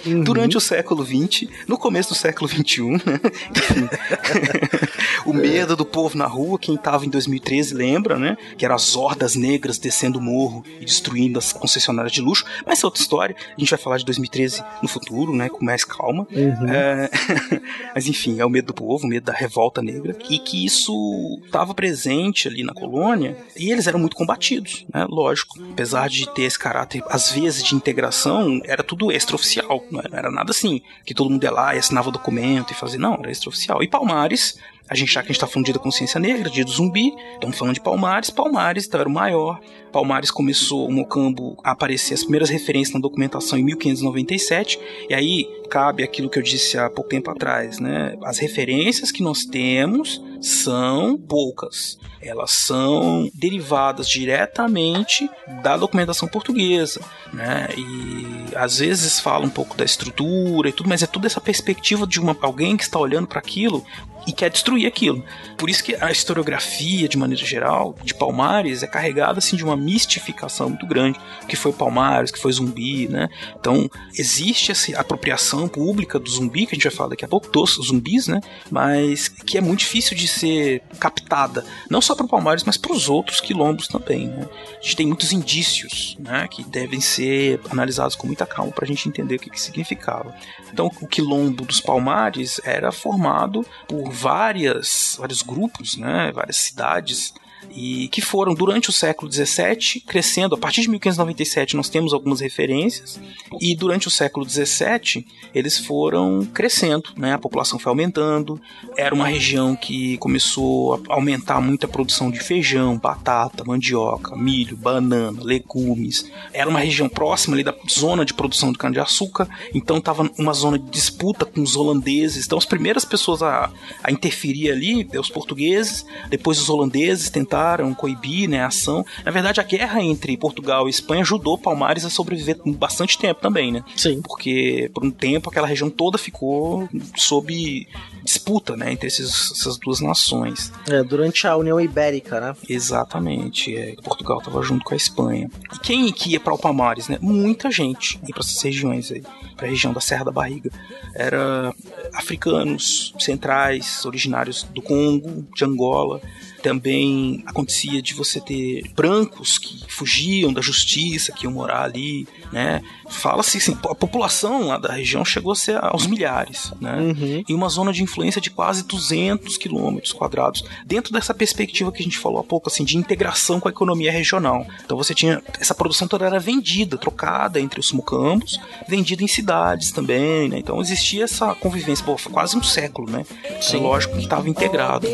uhum. 0.06 0.24
durante 0.24 0.58
o 0.58 0.62
século 0.62 1.06
XX, 1.06 1.50
no 1.68 1.78
começo 1.78 2.10
do 2.10 2.16
século 2.16 2.48
XXI, 2.50 2.92
né? 2.92 3.20
O 5.26 5.34
medo 5.34 5.76
do 5.76 5.86
povo 5.86 6.18
na 6.18 6.26
rua, 6.26 6.58
quem 6.58 6.76
estava 6.76 7.06
em 7.06 7.10
2013 7.10 7.74
lembra, 7.74 8.18
né? 8.18 8.38
Que 8.58 8.66
eram 8.66 8.76
as 8.76 8.96
hordas 8.96 9.36
negras 9.36 9.78
descendo 9.78 10.20
o 10.20 10.22
morro 10.22 10.64
e 10.80 10.86
destruindo 10.86 11.38
as 11.38 11.54
concessionárias 11.54 12.12
de 12.12 12.22
luxo, 12.22 12.46
mas 12.66 12.82
é 12.82 12.86
outra 12.86 13.02
história, 13.02 13.36
a 13.56 13.60
gente 13.60 13.70
vai 13.70 13.80
falar 13.80 13.98
de 13.98 14.06
2013 14.06 14.64
no 14.82 14.88
futuro, 14.88 15.36
né? 15.36 15.50
Com 15.50 15.64
mais 15.64 15.84
calma. 15.84 16.28
Uhum. 16.32 16.68
É... 16.68 17.10
mas 17.94 18.08
enfim, 18.08 18.40
é 18.40 18.46
o 18.46 18.50
medo 18.50 18.68
do 18.68 18.74
povo, 18.74 19.06
o 19.06 19.10
medo 19.10 19.26
da 19.26 19.34
revolta 19.34 19.82
negra, 19.82 20.16
e 20.30 20.40
que 20.40 20.66
isso 20.66 21.39
estava 21.46 21.74
presente 21.74 22.48
ali 22.48 22.64
na 22.64 22.74
colônia, 22.74 23.38
e 23.58 23.72
eles 23.72 23.88
eram 23.88 24.00
muito 24.00 24.16
combatidos, 24.16 24.86
né? 24.94 25.06
Lógico, 25.10 25.62
apesar 25.72 26.10
de 26.10 26.28
ter 26.34 26.44
esse 26.44 26.58
caráter, 26.58 27.04
às 27.10 27.32
vezes, 27.32 27.64
de 27.64 27.76
integração, 27.76 28.62
era 28.64 28.84
tudo 28.84 29.12
extraoficial, 29.12 29.84
não 29.92 30.00
era, 30.00 30.32
nada 30.32 30.52
assim, 30.52 30.82
que 31.06 31.14
todo 31.14 31.30
mundo 31.30 31.44
ia 31.44 31.52
lá 31.52 31.76
e 31.76 31.80
assinava 31.80 32.12
documento 32.12 32.72
e 32.72 32.76
fazia, 32.76 33.00
não, 33.00 33.16
era 33.16 33.32
extraoficial. 33.32 33.82
E 33.84 33.88
Palmares 33.88 34.58
a 34.90 34.96
gente, 34.96 35.14
já 35.14 35.22
que 35.22 35.28
a 35.28 35.32
gente 35.32 35.40
tá 35.40 35.46
falando 35.46 35.68
de 35.68 35.74
da 35.74 35.80
consciência 35.80 36.20
negra, 36.20 36.50
dia 36.50 36.66
do 36.66 36.72
zumbi, 36.72 37.14
estamos 37.34 37.58
falando 37.58 37.76
de 37.76 37.82
Palmares, 37.82 38.32
Palmares 38.32 38.88
então, 38.88 39.00
era 39.00 39.10
o 39.10 39.12
maior. 39.12 39.60
Palmares 39.92 40.32
começou 40.32 40.88
o 40.88 40.92
Mocambo 40.92 41.58
a 41.64 41.72
aparecer 41.72 42.16
as 42.16 42.22
primeiras 42.22 42.50
referências 42.50 42.94
na 42.94 43.00
documentação 43.00 43.58
em 43.58 43.64
1597, 43.64 44.80
e 45.10 45.14
aí 45.14 45.48
cabe 45.70 46.04
aquilo 46.04 46.30
que 46.30 46.40
eu 46.40 46.44
disse 46.44 46.78
há 46.78 46.90
pouco 46.90 47.10
tempo 47.10 47.30
atrás, 47.30 47.80
né? 47.80 48.18
As 48.24 48.40
referências 48.40 49.12
que 49.12 49.22
nós 49.22 49.46
temos 49.46 50.22
são 50.42 51.18
poucas. 51.18 51.98
Elas 52.22 52.52
são 52.52 53.30
derivadas 53.34 54.10
diretamente 54.10 55.30
da 55.62 55.78
documentação 55.78 56.28
portuguesa, 56.28 57.02
né? 57.32 57.68
E 57.78 58.56
às 58.56 58.80
vezes 58.80 59.20
fala 59.20 59.46
um 59.46 59.50
pouco 59.50 59.78
da 59.78 59.86
estrutura 59.86 60.70
e 60.70 60.74
tudo, 60.74 60.90
mas 60.90 61.04
é 61.04 61.08
tudo 61.08 61.28
essa 61.28 61.40
perspectiva 61.40 62.06
de 62.06 62.20
uma, 62.20 62.36
alguém 62.42 62.76
que 62.76 62.84
está 62.84 63.00
olhando 63.00 63.28
para 63.28 63.40
aquilo 63.40 63.86
e 64.28 64.32
quer 64.32 64.50
destruir 64.50 64.88
aquilo. 64.88 65.24
Por 65.58 65.70
isso 65.70 65.84
que 65.84 65.96
a 65.96 66.12
historiografia, 66.12 67.08
de 67.08 67.18
maneira 67.18 67.46
geral, 67.46 67.96
de 68.04 68.14
Palmares 68.14 68.84
é 68.84 68.88
carregada 68.88 69.40
assim 69.40 69.56
de 69.56 69.64
uma 69.64 69.76
mistificação 69.76 70.70
muito 70.70 70.86
grande, 70.86 71.20
que 71.48 71.56
foi 71.56 71.72
Palmares, 71.74 72.32
que 72.32 72.40
foi 72.40 72.52
zumbi, 72.52 73.08
né? 73.08 73.30
Então, 73.60 73.90
existe 74.18 74.72
essa 74.72 75.00
apropriação 75.00 75.68
pública 75.68 76.20
do 76.20 76.30
zumbi, 76.30 76.66
que 76.66 76.74
a 76.74 76.76
gente 76.76 76.84
vai 76.84 76.92
falar 76.92 77.10
daqui 77.10 77.26
a 77.26 77.28
pouco, 77.28 77.50
dos 77.50 77.76
zumbis, 77.76 78.28
né? 78.28 78.40
Mas 78.70 79.28
que 79.28 79.58
é 79.58 79.62
muito 79.62 79.80
difícil 79.80 80.16
de 80.16 80.28
ser 80.28 80.82
captada, 81.00 81.66
não 81.90 82.02
só 82.02 82.16
para 82.16 82.28
Palmares, 82.28 82.64
mas 82.64 82.78
para 82.78 82.94
os 82.94 83.10
outros 83.10 83.42
quilombos 83.42 83.88
também, 83.88 84.28
né? 84.28 84.48
A 84.80 84.82
gente 84.82 84.96
tem 84.96 85.08
muitos 85.08 85.32
indícios, 85.32 86.16
né, 86.20 86.48
que 86.50 86.64
devem 86.64 87.02
ser 87.02 87.60
analisados 87.70 88.16
com 88.16 88.28
muita 88.28 88.46
calma 88.46 88.72
para 88.72 88.86
a 88.86 88.88
gente 88.88 89.08
entender 89.08 89.36
o 89.36 89.40
que, 89.40 89.50
que 89.50 89.60
significava. 89.60 90.34
Então, 90.72 90.92
o 91.02 91.08
quilombo 91.08 91.66
dos 91.66 91.80
Palmares 91.80 92.60
era 92.64 92.92
formado 92.92 93.66
por 93.88 94.12
várias, 94.12 95.16
vários 95.20 95.42
grupos, 95.42 95.98
né, 95.98 96.32
várias 96.32 96.58
cidades 96.58 97.34
e 97.72 98.08
que 98.10 98.22
foram 98.22 98.54
durante 98.54 98.90
o 98.90 98.94
século 98.94 99.32
XVII 99.32 100.02
crescendo. 100.06 100.56
A 100.56 100.58
partir 100.58 100.82
de 100.82 100.90
1597 100.90 101.76
nós 101.76 101.90
temos 101.90 102.14
algumas 102.14 102.40
referências 102.40 103.20
e 103.60 103.76
durante 103.76 104.08
o 104.08 104.12
século 104.12 104.48
XVII 104.48 105.26
eles 105.54 105.78
foram 105.78 106.46
crescendo, 106.54 107.10
né? 107.16 107.34
A 107.34 107.38
população 107.38 107.80
foi 107.80 107.90
aumentando. 107.90 108.60
Era 108.98 109.14
uma 109.14 109.28
região 109.28 109.76
que 109.76 110.18
começou 110.18 110.96
a 111.10 111.14
aumentar 111.14 111.62
muito 111.62 111.86
a 111.86 111.90
produção 111.90 112.30
de 112.30 112.40
feijão, 112.40 112.98
batata, 112.98 113.64
mandioca, 113.64 114.36
milho, 114.36 114.76
banana, 114.76 115.42
legumes. 115.42 116.30
Era 116.54 116.70
uma 116.70 116.80
região 116.80 117.10
próxima 117.10 117.56
ali 117.56 117.64
da 117.64 117.76
zona 117.90 118.26
de 118.26 118.34
produção 118.34 118.72
de 118.72 118.78
cana-de-açúcar, 118.78 119.48
então 119.74 119.98
estava 119.98 120.30
uma 120.38 120.54
zona 120.54 120.78
de 120.78 120.90
disputa 120.90 121.46
com 121.46 121.62
os 121.62 121.76
holandeses. 121.76 122.46
Então 122.46 122.58
as 122.58 122.66
primeiras 122.66 123.06
pessoas 123.06 123.42
a, 123.42 123.72
a 124.04 124.12
interferir 124.12 124.72
ali, 124.72 125.08
os 125.18 125.30
portugueses, 125.30 126.06
depois 126.30 126.60
os 126.60 126.70
holandeses 126.70 127.30
tentaram 127.30 127.59
tentaram 127.60 127.94
coibir 127.94 128.50
né, 128.50 128.62
a 128.62 128.68
ação. 128.68 129.06
Na 129.26 129.32
verdade, 129.32 129.60
a 129.60 129.64
guerra 129.64 130.02
entre 130.02 130.38
Portugal 130.38 130.88
e 130.88 130.90
Espanha 130.90 131.22
ajudou 131.22 131.58
Palmares 131.58 132.06
a 132.06 132.10
sobreviver 132.10 132.58
bastante 132.66 133.18
tempo 133.18 133.42
também, 133.42 133.72
né? 133.72 133.84
Sim. 133.96 134.22
Porque 134.22 134.90
por 134.94 135.04
um 135.04 135.12
tempo 135.12 135.50
aquela 135.50 135.68
região 135.68 135.90
toda 135.90 136.18
ficou 136.18 136.88
sob 137.16 137.88
disputa, 138.24 138.76
né, 138.76 138.92
entre 138.92 139.08
esses, 139.08 139.52
essas 139.52 139.78
duas 139.78 140.00
nações. 140.00 140.72
É, 140.90 141.04
durante 141.04 141.48
a 141.48 141.56
União 141.56 141.80
Ibérica, 141.80 142.40
né? 142.40 142.56
Exatamente. 142.68 143.76
É, 143.76 143.96
Portugal 144.04 144.40
estava 144.40 144.62
junto 144.62 144.86
com 144.86 144.94
a 144.94 144.98
Espanha. 144.98 145.50
E 145.74 145.80
quem 145.80 146.12
que 146.12 146.32
ia 146.32 146.40
para 146.40 146.58
Palmares, 146.58 147.08
né? 147.08 147.18
Muita 147.22 147.72
gente 147.72 148.20
ia 148.28 148.34
para 148.34 148.42
essas 148.42 148.62
regiões 148.62 149.12
aí, 149.12 149.24
para 149.56 149.68
a 149.68 149.70
região 149.70 149.94
da 149.94 150.02
Serra 150.02 150.26
da 150.26 150.32
Barriga. 150.32 150.70
Era 151.16 151.74
africanos 152.14 153.14
centrais, 153.18 154.06
originários 154.06 154.64
do 154.64 154.82
Congo, 154.82 155.48
de 155.56 155.66
Angola, 155.66 156.22
também 156.62 157.44
acontecia 157.46 158.02
de 158.02 158.14
você 158.14 158.40
ter 158.40 158.84
brancos 158.96 159.58
que 159.58 159.84
fugiam 159.88 160.54
da 160.54 160.62
justiça, 160.62 161.32
que 161.32 161.46
iam 161.46 161.54
morar 161.54 161.84
ali, 161.84 162.28
né? 162.52 162.82
Fala-se 163.10 163.58
assim, 163.58 163.78
a 163.90 163.96
população 163.96 164.68
lá 164.68 164.78
da 164.78 164.94
região 164.94 165.26
chegou 165.26 165.52
a 165.52 165.56
ser 165.56 165.84
aos 165.84 166.06
milhares, 166.06 166.72
né? 166.80 166.98
Uhum. 166.98 167.44
E 167.48 167.54
uma 167.54 167.70
zona 167.70 167.92
de 167.92 168.04
influência 168.04 168.40
de 168.40 168.50
quase 168.50 168.84
200 168.84 169.58
quilômetros 169.58 170.14
quadrados, 170.14 170.64
dentro 170.86 171.12
dessa 171.12 171.34
perspectiva 171.34 171.92
que 171.92 172.02
a 172.02 172.04
gente 172.04 172.18
falou 172.18 172.40
há 172.40 172.44
pouco, 172.44 172.70
assim, 172.70 172.84
de 172.84 172.98
integração 172.98 173.60
com 173.60 173.68
a 173.68 173.72
economia 173.72 174.12
regional. 174.12 174.66
Então 174.86 174.98
você 174.98 175.14
tinha, 175.14 175.42
essa 175.60 175.74
produção 175.74 176.08
toda 176.08 176.26
era 176.26 176.40
vendida, 176.40 176.98
trocada 176.98 177.60
entre 177.60 177.80
os 177.80 177.92
mucambos, 177.92 178.60
vendida 178.88 179.24
em 179.24 179.28
cidades 179.28 179.92
também, 179.92 180.50
né? 180.50 180.60
Então 180.60 180.80
existia 180.82 181.24
essa 181.24 181.56
convivência, 181.56 182.06
pô, 182.06 182.16
quase 182.32 182.58
um 182.58 182.64
século, 182.64 183.10
né? 183.10 183.26
Sim. 183.62 183.78
É 183.78 183.80
lógico 183.82 184.16
que 184.16 184.24
estava 184.24 184.50
integrado. 184.50 185.08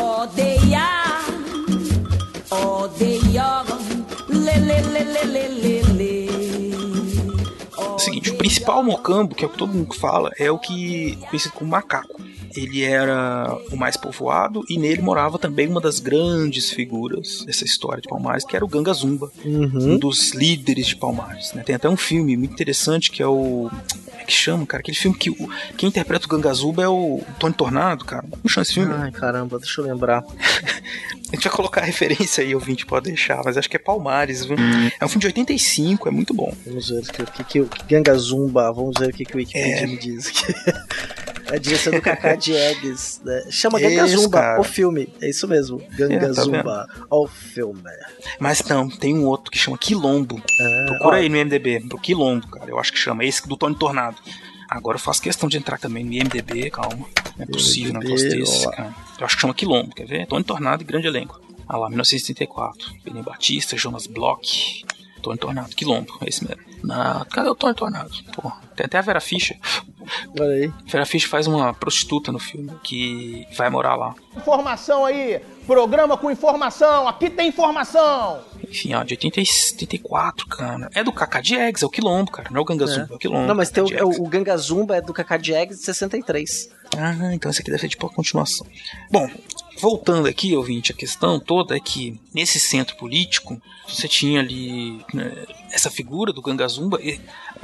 Odeia, 0.00 0.88
odeia. 2.50 3.64
O 7.94 7.98
seguinte, 7.98 8.30
o 8.30 8.36
principal 8.36 8.82
mocambo, 8.82 9.34
que 9.34 9.44
é 9.44 9.46
o 9.46 9.50
que 9.50 9.58
todo 9.58 9.72
mundo 9.72 9.94
fala, 9.94 10.30
é 10.38 10.50
o 10.50 10.58
que 10.58 11.18
é 11.22 11.26
conhecido 11.26 11.54
como 11.54 11.70
macaco. 11.70 12.20
Ele 12.56 12.82
era 12.82 13.56
o 13.72 13.76
mais 13.76 13.96
povoado 13.96 14.64
e 14.68 14.78
nele 14.78 15.02
morava 15.02 15.38
também 15.38 15.66
uma 15.66 15.80
das 15.80 15.98
grandes 15.98 16.70
figuras 16.70 17.44
dessa 17.44 17.64
história 17.64 18.00
de 18.00 18.08
Palmares, 18.08 18.44
que 18.44 18.54
era 18.54 18.64
o 18.64 18.68
Ganga 18.68 18.92
Zumba, 18.92 19.30
uhum. 19.44 19.94
um 19.94 19.98
dos 19.98 20.32
líderes 20.32 20.86
de 20.88 20.96
Palmares. 20.96 21.52
Né? 21.52 21.62
Tem 21.64 21.74
até 21.74 21.88
um 21.88 21.96
filme 21.96 22.36
muito 22.36 22.52
interessante 22.52 23.10
que 23.10 23.22
é 23.22 23.26
o 23.26 23.70
é 24.03 24.03
que 24.24 24.32
chama, 24.32 24.66
cara? 24.66 24.80
Aquele 24.80 24.96
filme 24.96 25.16
que 25.16 25.30
o, 25.30 25.50
quem 25.76 25.88
interpreta 25.88 26.26
o 26.26 26.28
Gangazuba 26.28 26.82
é 26.82 26.88
o 26.88 27.22
Tony 27.38 27.54
Tornado, 27.54 28.04
cara. 28.04 28.24
Como 28.30 28.48
chama 28.48 28.62
esse 28.62 28.74
filme? 28.74 28.94
Ai, 28.94 29.10
caramba, 29.10 29.58
deixa 29.58 29.80
eu 29.80 29.86
lembrar. 29.86 30.24
a 31.32 31.34
gente 31.34 31.44
vai 31.44 31.52
colocar 31.52 31.82
a 31.82 31.84
referência 31.84 32.42
aí, 32.42 32.54
ouvinte, 32.54 32.86
pode 32.86 33.06
deixar, 33.06 33.42
mas 33.44 33.56
acho 33.56 33.68
que 33.68 33.76
é 33.76 33.78
Palmares, 33.78 34.44
viu? 34.44 34.56
Hum. 34.56 34.90
É 35.00 35.04
um 35.04 35.08
filme 35.08 35.20
de 35.20 35.26
85, 35.26 36.08
é 36.08 36.10
muito 36.10 36.34
bom. 36.34 36.54
Vamos 36.66 36.88
ver 36.88 36.98
o 36.98 37.02
que, 37.02 37.24
que, 37.24 37.44
que, 37.44 37.64
que 37.64 37.84
Gangazumba, 37.88 38.72
vamos 38.72 38.94
ver 38.98 39.10
o 39.10 39.12
que, 39.12 39.24
que 39.24 39.34
o 39.34 39.38
Wikipedia 39.38 39.84
é... 39.84 39.86
me 39.86 39.96
diz. 39.96 40.32
É 41.54 41.56
a 41.56 41.60
direção 41.60 41.92
do 41.92 42.02
Kaká 42.02 42.34
Diegues, 42.36 43.20
né? 43.24 43.46
Chama 43.48 43.78
Gangazumba, 43.78 44.58
o 44.58 44.64
filme. 44.64 45.08
É 45.20 45.30
isso 45.30 45.46
mesmo. 45.46 45.80
Gangazumba, 45.96 46.88
é, 46.90 46.98
tá 46.98 47.06
o 47.10 47.28
filme. 47.28 47.80
Mas 48.40 48.60
não, 48.64 48.88
tem 48.88 49.14
um 49.14 49.24
outro 49.24 49.52
que 49.52 49.58
chama 49.58 49.78
Quilombo. 49.78 50.42
Ah, 50.60 50.86
Procura 50.88 51.16
ó. 51.16 51.18
aí 51.20 51.28
no 51.28 51.36
MDB, 51.36 51.80
pro 51.88 51.98
Quilombo, 51.98 52.48
cara. 52.48 52.68
Eu 52.68 52.78
acho 52.78 52.92
que 52.92 52.98
chama. 52.98 53.24
Esse 53.24 53.46
do 53.46 53.56
Tony 53.56 53.76
Tornado. 53.76 54.16
Agora 54.68 54.96
eu 54.96 55.00
faço 55.00 55.22
questão 55.22 55.48
de 55.48 55.56
entrar 55.56 55.78
também 55.78 56.02
no 56.02 56.12
IMDB, 56.12 56.70
calma. 56.70 57.06
Não 57.36 57.44
é 57.44 57.46
possível, 57.46 57.92
não 57.92 58.00
posso 58.00 58.28
ter 58.28 58.40
esse, 58.40 58.68
cara. 58.72 58.92
Eu 59.20 59.26
acho 59.26 59.36
que 59.36 59.42
chama 59.42 59.54
Quilombo, 59.54 59.94
quer 59.94 60.06
ver? 60.06 60.26
Tony 60.26 60.42
Tornado 60.42 60.82
e 60.82 60.84
grande 60.84 61.06
elenco. 61.06 61.40
Ah 61.68 61.76
lá, 61.76 61.88
1934. 61.88 62.92
Benny 63.04 63.22
Batista, 63.22 63.76
Jonas 63.76 64.08
Bloch, 64.08 64.84
Tony 65.22 65.38
Tornado, 65.38 65.74
Quilombo, 65.76 66.18
é 66.22 66.28
esse 66.28 66.44
mesmo. 66.44 66.62
Na... 66.82 67.24
Cadê 67.26 67.48
o 67.48 67.54
Tony 67.54 67.74
Tornado? 67.74 68.10
Pô, 68.34 68.50
tem 68.74 68.86
até 68.86 68.98
a 68.98 69.02
Vera 69.02 69.20
Fischer. 69.20 69.56
Olha 70.38 70.50
aí. 70.50 70.72
Vera 70.86 71.06
Fischer 71.06 71.28
faz 71.28 71.46
uma 71.46 71.72
prostituta 71.72 72.30
no 72.30 72.38
filme 72.38 72.72
que 72.82 73.46
vai 73.56 73.70
morar 73.70 73.96
lá. 73.96 74.14
Informação 74.36 75.04
aí, 75.04 75.40
programa 75.66 76.16
com 76.16 76.30
informação, 76.30 77.08
aqui 77.08 77.30
tem 77.30 77.48
informação. 77.48 78.40
Enfim, 78.68 78.94
ó, 78.94 79.04
de 79.04 79.14
80, 79.14 79.40
84, 79.40 80.46
cara. 80.48 80.90
É 80.94 81.04
do 81.04 81.12
Kaká 81.12 81.38
Eggs, 81.38 81.84
é 81.84 81.86
o 81.86 81.90
Quilombo, 81.90 82.30
cara. 82.30 82.48
Não 82.50 82.58
é 82.58 82.62
o 82.62 82.64
Gangazumba, 82.64 83.08
é, 83.10 83.12
é 83.12 83.14
o 83.14 83.18
Quilombo. 83.18 83.46
Não, 83.46 83.54
mas 83.54 83.70
tem 83.70 83.84
o, 83.84 83.86
o, 83.86 84.24
o 84.24 84.28
Gangazumba 84.28 84.96
é 84.96 85.00
do 85.00 85.12
Kaká 85.12 85.36
Eggs 85.36 85.78
de 85.78 85.84
63. 85.84 86.70
Ah, 86.96 87.34
então 87.34 87.50
esse 87.50 87.60
aqui 87.60 87.70
deve 87.70 87.80
ser 87.80 87.88
tipo 87.88 88.06
a 88.06 88.10
continuação. 88.10 88.66
Bom, 89.10 89.28
voltando 89.78 90.28
aqui, 90.28 90.56
ouvinte, 90.56 90.92
a 90.92 90.94
questão 90.94 91.40
toda 91.40 91.76
é 91.76 91.80
que 91.80 92.20
nesse 92.32 92.58
centro 92.60 92.96
político 92.96 93.60
você 93.86 94.08
tinha 94.08 94.40
ali 94.40 95.04
né, 95.12 95.44
essa 95.70 95.90
figura 95.90 96.32
do 96.32 96.42
Gangazumba. 96.42 96.98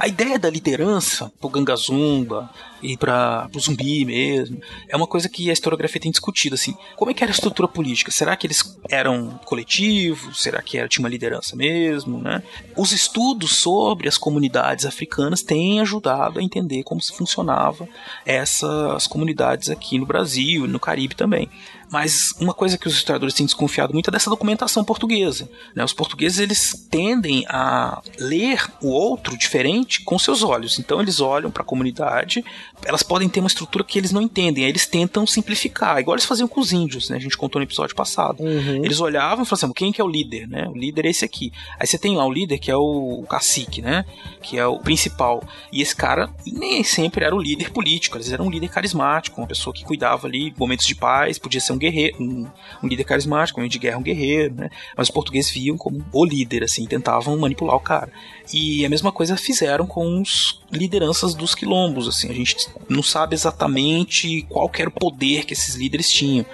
A 0.01 0.07
ideia 0.07 0.39
da 0.39 0.49
liderança, 0.49 1.31
pro 1.39 1.47
Gangazumba 1.47 2.49
e 2.81 2.97
para 2.97 3.47
o 3.55 3.59
zumbi 3.59 4.03
mesmo, 4.03 4.59
é 4.89 4.97
uma 4.97 5.05
coisa 5.05 5.29
que 5.29 5.47
a 5.47 5.53
historiografia 5.53 6.01
tem 6.01 6.09
discutido, 6.09 6.55
assim. 6.55 6.75
Como 6.95 7.11
é 7.11 7.13
que 7.13 7.23
era 7.23 7.31
a 7.31 7.35
estrutura 7.35 7.67
política? 7.67 8.09
Será 8.09 8.35
que 8.35 8.47
eles 8.47 8.75
eram 8.89 9.39
coletivos? 9.45 10.41
Será 10.41 10.59
que 10.63 10.79
era, 10.79 10.87
tinha 10.87 11.03
uma 11.03 11.09
liderança 11.09 11.55
mesmo, 11.55 12.17
né? 12.17 12.41
Os 12.75 12.91
estudos 12.91 13.57
sobre 13.57 14.07
as 14.07 14.17
comunidades 14.17 14.87
africanas 14.87 15.43
têm 15.43 15.79
ajudado 15.81 16.39
a 16.39 16.43
entender 16.43 16.81
como 16.81 16.99
se 16.99 17.13
funcionava 17.13 17.87
essas 18.25 19.05
comunidades 19.05 19.69
aqui 19.69 19.99
no 19.99 20.07
Brasil 20.07 20.65
e 20.65 20.67
no 20.67 20.79
Caribe 20.79 21.13
também. 21.13 21.47
Mas 21.91 22.33
uma 22.39 22.53
coisa 22.53 22.77
que 22.77 22.87
os 22.87 22.93
historiadores 22.93 23.35
têm 23.35 23.45
desconfiado 23.45 23.93
muito 23.93 24.09
é 24.09 24.11
dessa 24.11 24.29
documentação 24.29 24.81
portuguesa. 24.81 25.49
Né? 25.75 25.83
Os 25.83 25.91
portugueses 25.91 26.39
eles 26.39 26.87
tendem 26.89 27.45
a 27.49 28.01
ler 28.17 28.65
o 28.81 28.87
outro 28.87 29.37
diferente 29.37 30.01
com 30.01 30.17
seus 30.17 30.41
olhos. 30.41 30.79
Então 30.79 31.01
eles 31.01 31.19
olham 31.19 31.51
para 31.51 31.63
a 31.63 31.65
comunidade, 31.65 32.45
elas 32.85 33.03
podem 33.03 33.29
ter 33.29 33.39
uma 33.39 33.47
estrutura 33.47 33.83
que 33.83 33.97
eles 33.97 34.11
não 34.11 34.21
entendem, 34.21 34.63
aí 34.63 34.69
eles 34.69 34.85
tentam 34.85 35.25
simplificar, 35.25 35.99
igual 35.99 36.15
eles 36.15 36.25
faziam 36.25 36.47
com 36.47 36.59
os 36.59 36.71
índios, 36.71 37.09
né? 37.09 37.17
A 37.17 37.19
gente 37.19 37.37
contou 37.37 37.59
no 37.59 37.65
episódio 37.65 37.95
passado. 37.95 38.41
Uhum. 38.43 38.83
Eles 38.83 38.99
olhavam 38.99 39.43
e 39.43 39.47
falavam 39.47 39.69
assim: 39.69 39.73
quem 39.73 39.91
que 39.91 40.01
é 40.01 40.03
o 40.03 40.07
líder, 40.07 40.47
né? 40.47 40.67
O 40.67 40.77
líder 40.77 41.05
é 41.05 41.09
esse 41.09 41.23
aqui. 41.23 41.51
Aí 41.79 41.85
você 41.85 41.97
tem 41.97 42.15
lá 42.15 42.25
o 42.25 42.31
líder 42.31 42.57
que 42.57 42.71
é 42.71 42.75
o 42.75 43.23
cacique, 43.29 43.81
né? 43.81 44.05
Que 44.41 44.57
é 44.57 44.65
o 44.65 44.79
principal. 44.79 45.43
E 45.71 45.81
esse 45.81 45.95
cara 45.95 46.29
nem 46.45 46.83
sempre 46.83 47.25
era 47.25 47.35
o 47.35 47.41
líder 47.41 47.71
político, 47.71 48.17
eles 48.17 48.31
eram 48.31 48.45
um 48.45 48.49
líder 48.49 48.69
carismático, 48.69 49.39
uma 49.39 49.47
pessoa 49.47 49.73
que 49.73 49.83
cuidava 49.83 50.27
ali 50.27 50.53
momentos 50.57 50.85
de 50.85 50.95
paz, 50.95 51.37
podia 51.37 51.61
ser 51.61 51.73
um 51.73 51.77
guerreiro, 51.77 52.17
um, 52.19 52.47
um 52.83 52.87
líder 52.87 53.03
carismático, 53.03 53.61
um 53.61 53.67
de 53.67 53.79
guerra, 53.79 53.97
um 53.97 54.03
guerreiro, 54.03 54.55
né? 54.55 54.69
Mas 54.95 55.07
os 55.07 55.13
portugueses 55.13 55.51
viam 55.51 55.77
como 55.77 56.03
o 56.11 56.25
líder, 56.25 56.63
assim, 56.63 56.85
tentavam 56.85 57.37
manipular 57.37 57.75
o 57.75 57.79
cara. 57.79 58.11
E 58.53 58.85
a 58.85 58.89
mesma 58.89 59.11
coisa 59.11 59.37
fizeram 59.37 59.85
com 59.85 60.21
os 60.21 60.61
lideranças 60.71 61.33
dos 61.33 61.55
quilombos, 61.55 62.07
assim, 62.07 62.29
a 62.29 62.33
gente 62.33 62.55
não 62.89 63.01
sabe 63.01 63.33
exatamente 63.35 64.45
qual 64.49 64.69
era 64.77 64.89
o 64.89 64.93
poder 64.93 65.45
que 65.45 65.53
esses 65.53 65.75
líderes 65.75 66.09
tinham. 66.09 66.45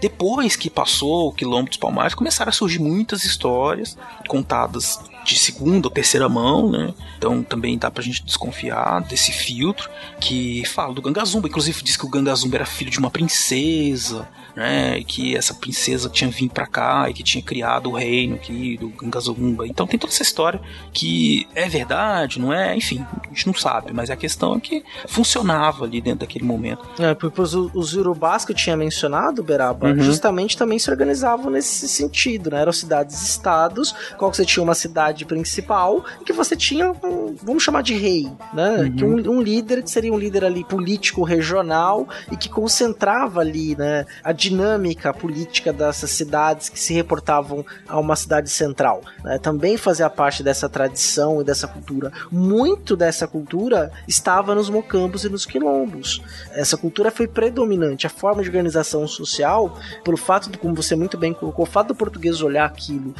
Depois 0.00 0.56
que 0.56 0.70
passou 0.70 1.28
o 1.28 1.32
quilombo 1.32 1.68
dos 1.68 1.78
Palmares, 1.78 2.14
começaram 2.14 2.50
a 2.50 2.52
surgir 2.52 2.80
muitas 2.80 3.24
histórias 3.24 3.96
contadas 4.28 4.98
de 5.24 5.38
segunda 5.38 5.86
ou 5.86 5.90
terceira 5.90 6.28
mão, 6.28 6.70
né? 6.70 6.92
Então 7.16 7.42
também 7.42 7.78
dá 7.78 7.90
pra 7.90 8.02
gente 8.02 8.24
desconfiar 8.24 9.00
desse 9.02 9.32
filtro 9.32 9.88
que 10.20 10.64
fala 10.66 10.92
do 10.92 11.02
Gangazumba. 11.02 11.48
Inclusive 11.48 11.82
diz 11.82 11.96
que 11.96 12.04
o 12.04 12.10
Gangazumba 12.10 12.56
era 12.56 12.66
filho 12.66 12.90
de 12.90 12.98
uma 12.98 13.10
princesa, 13.10 14.28
né? 14.54 14.98
E 14.98 15.04
que 15.04 15.36
essa 15.36 15.54
princesa 15.54 16.08
tinha 16.08 16.30
vindo 16.30 16.52
para 16.52 16.66
cá 16.66 17.08
e 17.08 17.14
que 17.14 17.22
tinha 17.22 17.42
criado 17.42 17.90
o 17.90 17.94
reino 17.94 18.36
aqui 18.36 18.76
do 18.76 18.88
Gangazumba. 18.88 19.66
Então 19.66 19.86
tem 19.86 19.98
toda 19.98 20.12
essa 20.12 20.22
história 20.22 20.60
que 20.92 21.46
é 21.54 21.68
verdade, 21.68 22.40
não 22.40 22.52
é? 22.52 22.76
Enfim, 22.76 23.04
a 23.24 23.28
gente 23.28 23.46
não 23.46 23.54
sabe, 23.54 23.92
mas 23.92 24.10
a 24.10 24.16
questão 24.16 24.54
é 24.56 24.60
que 24.60 24.84
funcionava 25.06 25.84
ali 25.84 26.00
dentro 26.00 26.20
daquele 26.20 26.44
momento. 26.44 26.82
É, 26.98 27.14
porque 27.14 27.40
os, 27.40 27.54
os 27.54 27.94
urubás 27.94 28.44
que 28.44 28.52
eu 28.52 28.56
tinha 28.56 28.76
mencionado, 28.76 29.42
Beraba, 29.42 29.88
Uhum. 29.88 30.00
justamente 30.00 30.56
também 30.56 30.78
se 30.78 30.90
organizavam 30.90 31.50
nesse 31.50 31.86
sentido, 31.88 32.50
né? 32.50 32.60
Eram 32.60 32.72
cidades-estados, 32.72 33.94
qual 34.18 34.30
que 34.30 34.36
você 34.36 34.44
tinha 34.44 34.62
uma 34.62 34.74
cidade 34.74 35.24
principal, 35.24 36.04
que 36.24 36.32
você 36.32 36.56
tinha, 36.56 36.90
um, 36.90 37.34
vamos 37.42 37.62
chamar 37.62 37.82
de 37.82 37.94
rei, 37.94 38.30
né? 38.52 38.76
Uhum. 38.78 38.96
Que 38.96 39.04
um, 39.04 39.36
um 39.38 39.42
líder 39.42 39.82
que 39.82 39.90
seria 39.90 40.12
um 40.12 40.18
líder 40.18 40.44
ali 40.44 40.64
político 40.64 41.22
regional 41.22 42.08
e 42.30 42.36
que 42.36 42.48
concentrava 42.48 43.40
ali, 43.40 43.76
né? 43.76 44.06
A 44.22 44.32
dinâmica 44.50 45.12
política 45.12 45.72
dessas 45.72 46.10
cidades 46.10 46.68
que 46.68 46.78
se 46.78 46.92
reportavam 46.92 47.64
a 47.88 47.98
uma 47.98 48.14
cidade 48.14 48.50
central, 48.50 49.02
né? 49.22 49.38
Também 49.38 49.76
fazia 49.76 50.10
parte 50.10 50.42
dessa 50.42 50.68
tradição 50.68 51.40
e 51.40 51.44
dessa 51.44 51.66
cultura. 51.66 52.12
Muito 52.30 52.96
dessa 52.96 53.26
cultura 53.26 53.90
estava 54.06 54.54
nos 54.54 54.68
mocambos 54.68 55.24
e 55.24 55.28
nos 55.28 55.46
quilombos. 55.46 56.22
Essa 56.52 56.76
cultura 56.76 57.10
foi 57.10 57.26
predominante. 57.26 58.06
A 58.06 58.10
forma 58.10 58.42
de 58.42 58.48
organização 58.48 59.06
social, 59.08 59.78
pelo 60.04 60.16
fato 60.16 60.50
de, 60.50 60.58
como 60.58 60.74
você 60.74 60.94
muito 60.94 61.16
bem 61.16 61.32
colocou, 61.32 61.64
o 61.64 61.68
fato 61.68 61.88
do 61.88 61.94
português 61.94 62.42
olhar 62.42 62.66
aquilo, 62.66 63.14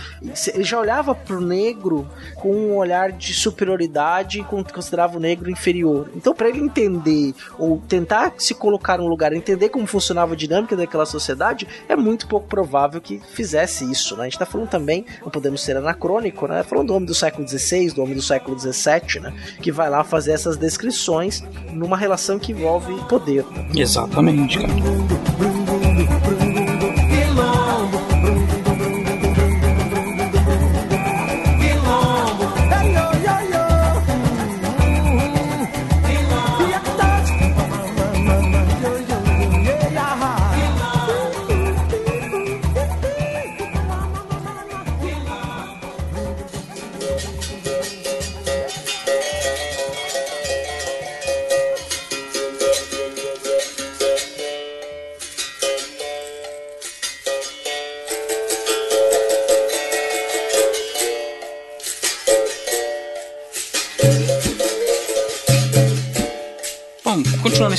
ele 0.52 0.64
já 0.64 0.78
olhava 0.78 1.14
para 1.14 1.36
o 1.36 1.40
negro 1.40 2.06
com 2.36 2.54
um 2.54 2.76
olhar 2.76 3.12
de 3.12 3.32
superioridade 3.32 4.40
e 4.40 4.44
considerava 4.44 5.16
o 5.16 5.20
negro 5.20 5.50
inferior. 5.50 6.10
Então, 6.14 6.34
para 6.34 6.48
ele 6.48 6.60
entender 6.60 7.34
ou 7.58 7.82
tentar 7.88 8.34
se 8.38 8.54
colocar 8.54 8.98
no 8.98 9.06
lugar, 9.06 9.32
entender 9.32 9.68
como 9.70 9.86
funcionava 9.86 10.34
a 10.34 10.36
dinâmica 10.36 10.76
daquela 10.76 11.06
sociedade, 11.14 11.66
é 11.88 11.96
muito 11.96 12.26
pouco 12.26 12.46
provável 12.46 13.00
que 13.00 13.20
fizesse 13.32 13.90
isso. 13.90 14.16
Né? 14.16 14.22
A 14.22 14.24
gente 14.24 14.34
está 14.34 14.46
falando 14.46 14.68
também, 14.68 15.04
não 15.22 15.30
podemos 15.30 15.62
ser 15.62 15.76
anacrônico, 15.76 16.46
né? 16.46 16.62
falando 16.62 16.88
do 16.88 16.94
homem 16.94 17.06
do 17.06 17.14
século 17.14 17.46
XVI, 17.46 17.90
do 17.92 18.02
homem 18.02 18.14
do 18.14 18.22
século 18.22 18.58
XVII, 18.58 19.20
né? 19.20 19.32
que 19.60 19.72
vai 19.72 19.88
lá 19.88 20.04
fazer 20.04 20.32
essas 20.32 20.56
descrições 20.56 21.42
numa 21.72 21.96
relação 21.96 22.38
que 22.38 22.52
envolve 22.52 22.94
poder. 23.08 23.44
Né? 23.44 23.68
Exatamente, 23.74 24.58
cara. 24.58 25.63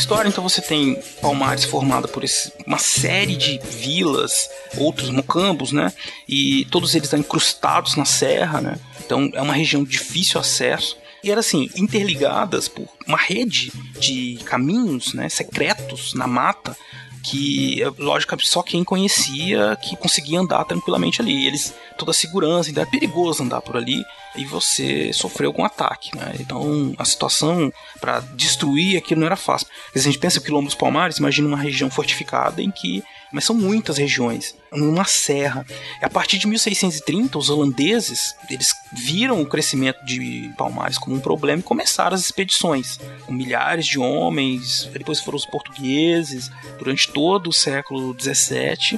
História, 0.06 0.30
então 0.30 0.44
você 0.44 0.62
tem 0.62 1.02
Palmares 1.20 1.66
formada 1.66 2.08
por 2.08 2.24
esse- 2.24 2.52
uma 2.68 2.78
série 2.78 3.36
de 3.36 3.58
vilas, 3.60 4.48
outros 4.78 5.10
mocambos, 5.10 5.72
né? 5.72 5.92
E 6.30 6.66
todos 6.66 6.94
eles 6.94 7.12
incrustados 7.12 7.96
na 7.96 8.06
serra, 8.06 8.62
né? 8.62 8.78
Então 9.04 9.32
é 9.34 9.42
uma 9.42 9.54
região 9.54 9.84
de 9.84 9.90
difícil 9.90 10.40
acesso. 10.40 10.96
E 11.24 11.32
era 11.32 11.40
assim, 11.40 11.72
interligadas 11.76 12.68
por 12.68 12.88
uma 13.08 13.18
rede 13.18 13.72
de 14.00 14.38
caminhos, 14.46 15.16
né, 15.16 15.28
secretos 15.28 16.14
na 16.14 16.28
mata, 16.28 16.78
que, 17.24 17.80
lógico, 17.98 18.38
só 18.46 18.62
quem 18.62 18.84
conhecia 18.84 19.76
que 19.82 19.96
conseguia 19.96 20.40
andar 20.40 20.64
tranquilamente 20.66 21.20
ali. 21.20 21.48
Eles, 21.48 21.74
toda 21.98 22.12
a 22.12 22.14
segurança, 22.14 22.70
então 22.70 22.84
era 22.84 22.92
perigoso 22.92 23.42
andar 23.42 23.62
por 23.62 23.76
ali 23.76 24.04
e 24.36 24.46
você 24.46 25.12
sofreu 25.14 25.50
algum 25.50 25.64
ataque, 25.64 26.16
né? 26.16 26.36
Então 26.40 26.94
a 26.98 27.06
situação 27.06 27.72
para 28.00 28.20
destruir 28.20 28.98
aquilo 28.98 29.22
não 29.22 29.28
era 29.28 29.36
fácil. 29.36 29.68
Se 29.94 30.00
a 30.00 30.04
gente 30.04 30.20
pensa 30.20 30.40
o 30.40 30.42
quilombo 30.42 30.68
dos 30.68 30.76
Palmares, 30.76 31.18
imagina 31.18 31.48
uma 31.48 31.58
região 31.58 31.90
fortificada 31.90 32.62
em 32.62 32.72
que 32.72 33.04
mas 33.36 33.44
são 33.44 33.54
muitas 33.54 33.98
regiões, 33.98 34.56
numa 34.72 35.04
serra. 35.04 35.66
A 36.02 36.10
partir 36.10 36.38
de 36.38 36.48
1630, 36.48 37.38
os 37.38 37.50
holandeses 37.50 38.34
eles 38.50 38.74
viram 38.94 39.42
o 39.42 39.46
crescimento 39.46 40.06
de 40.06 40.54
Palmares 40.58 40.98
como 40.98 41.18
um 41.18 41.20
problema 41.20 41.60
e 41.60 41.64
começaram 41.64 42.16
as 42.16 42.22
expedições, 42.22 42.98
com 43.26 43.34
milhares 43.34 43.86
de 43.86 44.00
homens. 44.00 44.90
Depois 44.94 45.20
foram 45.20 45.36
os 45.36 45.46
portugueses 45.46 46.50
durante 46.80 47.12
todo 47.12 47.50
o 47.50 47.54
século 47.54 48.14
17 48.14 48.98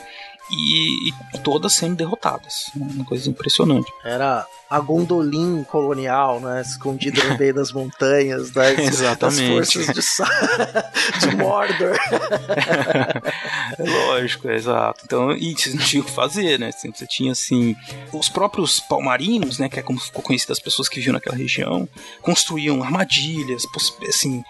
e, 0.51 1.09
e 1.09 1.39
todas 1.43 1.73
sendo 1.73 1.95
derrotadas. 1.95 2.71
Uma 2.75 3.05
coisa 3.05 3.29
impressionante. 3.29 3.91
Era 4.03 4.45
a 4.69 4.79
Gondolin 4.79 5.63
colonial, 5.63 6.39
né? 6.39 6.61
Escondida 6.61 7.23
no 7.23 7.37
meio 7.37 7.53
das 7.53 7.71
montanhas, 7.71 8.51
das, 8.51 8.77
Exatamente. 8.77 9.55
das 9.55 9.73
forças 9.73 9.87
de, 11.19 11.19
de 11.29 11.35
Mordor. 11.35 11.97
Lógico, 13.79 14.49
é 14.49 14.55
exato. 14.55 15.01
Então, 15.05 15.31
e 15.31 15.53
vocês 15.53 15.75
não 15.75 15.83
tinham 15.83 16.03
o 16.03 16.05
que 16.05 16.11
fazer, 16.11 16.59
né? 16.59 16.71
Você 16.71 17.07
tinha, 17.07 17.31
assim, 17.31 17.75
os 18.11 18.29
próprios 18.29 18.79
palmarinos, 18.79 19.59
né? 19.59 19.69
Que 19.69 19.79
é 19.79 19.83
como 19.83 19.99
ficou 19.99 20.21
conhecido 20.21 20.51
as 20.51 20.59
pessoas 20.59 20.89
que 20.89 20.97
viviam 20.97 21.13
naquela 21.13 21.35
região, 21.35 21.87
construíam 22.21 22.83
armadilhas, 22.83 23.63
assim, 24.07 24.43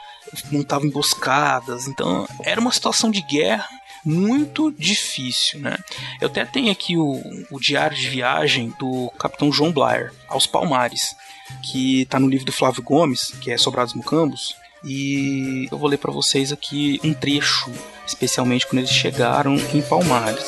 montavam 0.52 0.88
emboscadas. 0.88 1.88
Então, 1.88 2.28
era 2.44 2.60
uma 2.60 2.72
situação 2.72 3.12
de 3.12 3.22
guerra 3.22 3.68
muito 4.08 4.72
difícil, 4.72 5.60
né? 5.60 5.78
Eu 6.22 6.28
até 6.28 6.46
tenho 6.46 6.72
aqui 6.72 6.98
o, 6.98 7.22
o 7.52 7.60
diário 7.60 7.98
de 7.98 8.08
viagem 8.08 8.74
do 8.80 9.12
capitão 9.20 9.52
João 9.52 9.72
Blair 9.72 10.14
aos 10.28 10.48
Palmares, 10.48 11.16
que 11.64 12.06
tá 12.06 12.20
no 12.20 12.30
livro 12.30 12.46
do 12.46 12.52
Flávio 12.52 12.82
Gomes, 12.82 13.32
que 13.42 13.52
é 13.52 13.58
Sobrados 13.58 13.94
Mucambos, 13.94 14.56
e 14.84 15.68
eu 15.72 15.78
vou 15.78 15.90
ler 15.90 15.98
para 15.98 16.12
vocês 16.12 16.52
aqui 16.52 17.00
um 17.04 17.14
trecho, 17.14 17.72
especialmente 18.06 18.66
quando 18.66 18.80
eles 18.80 18.92
chegaram 18.92 19.56
em 19.56 19.82
Palmares. 19.82 20.46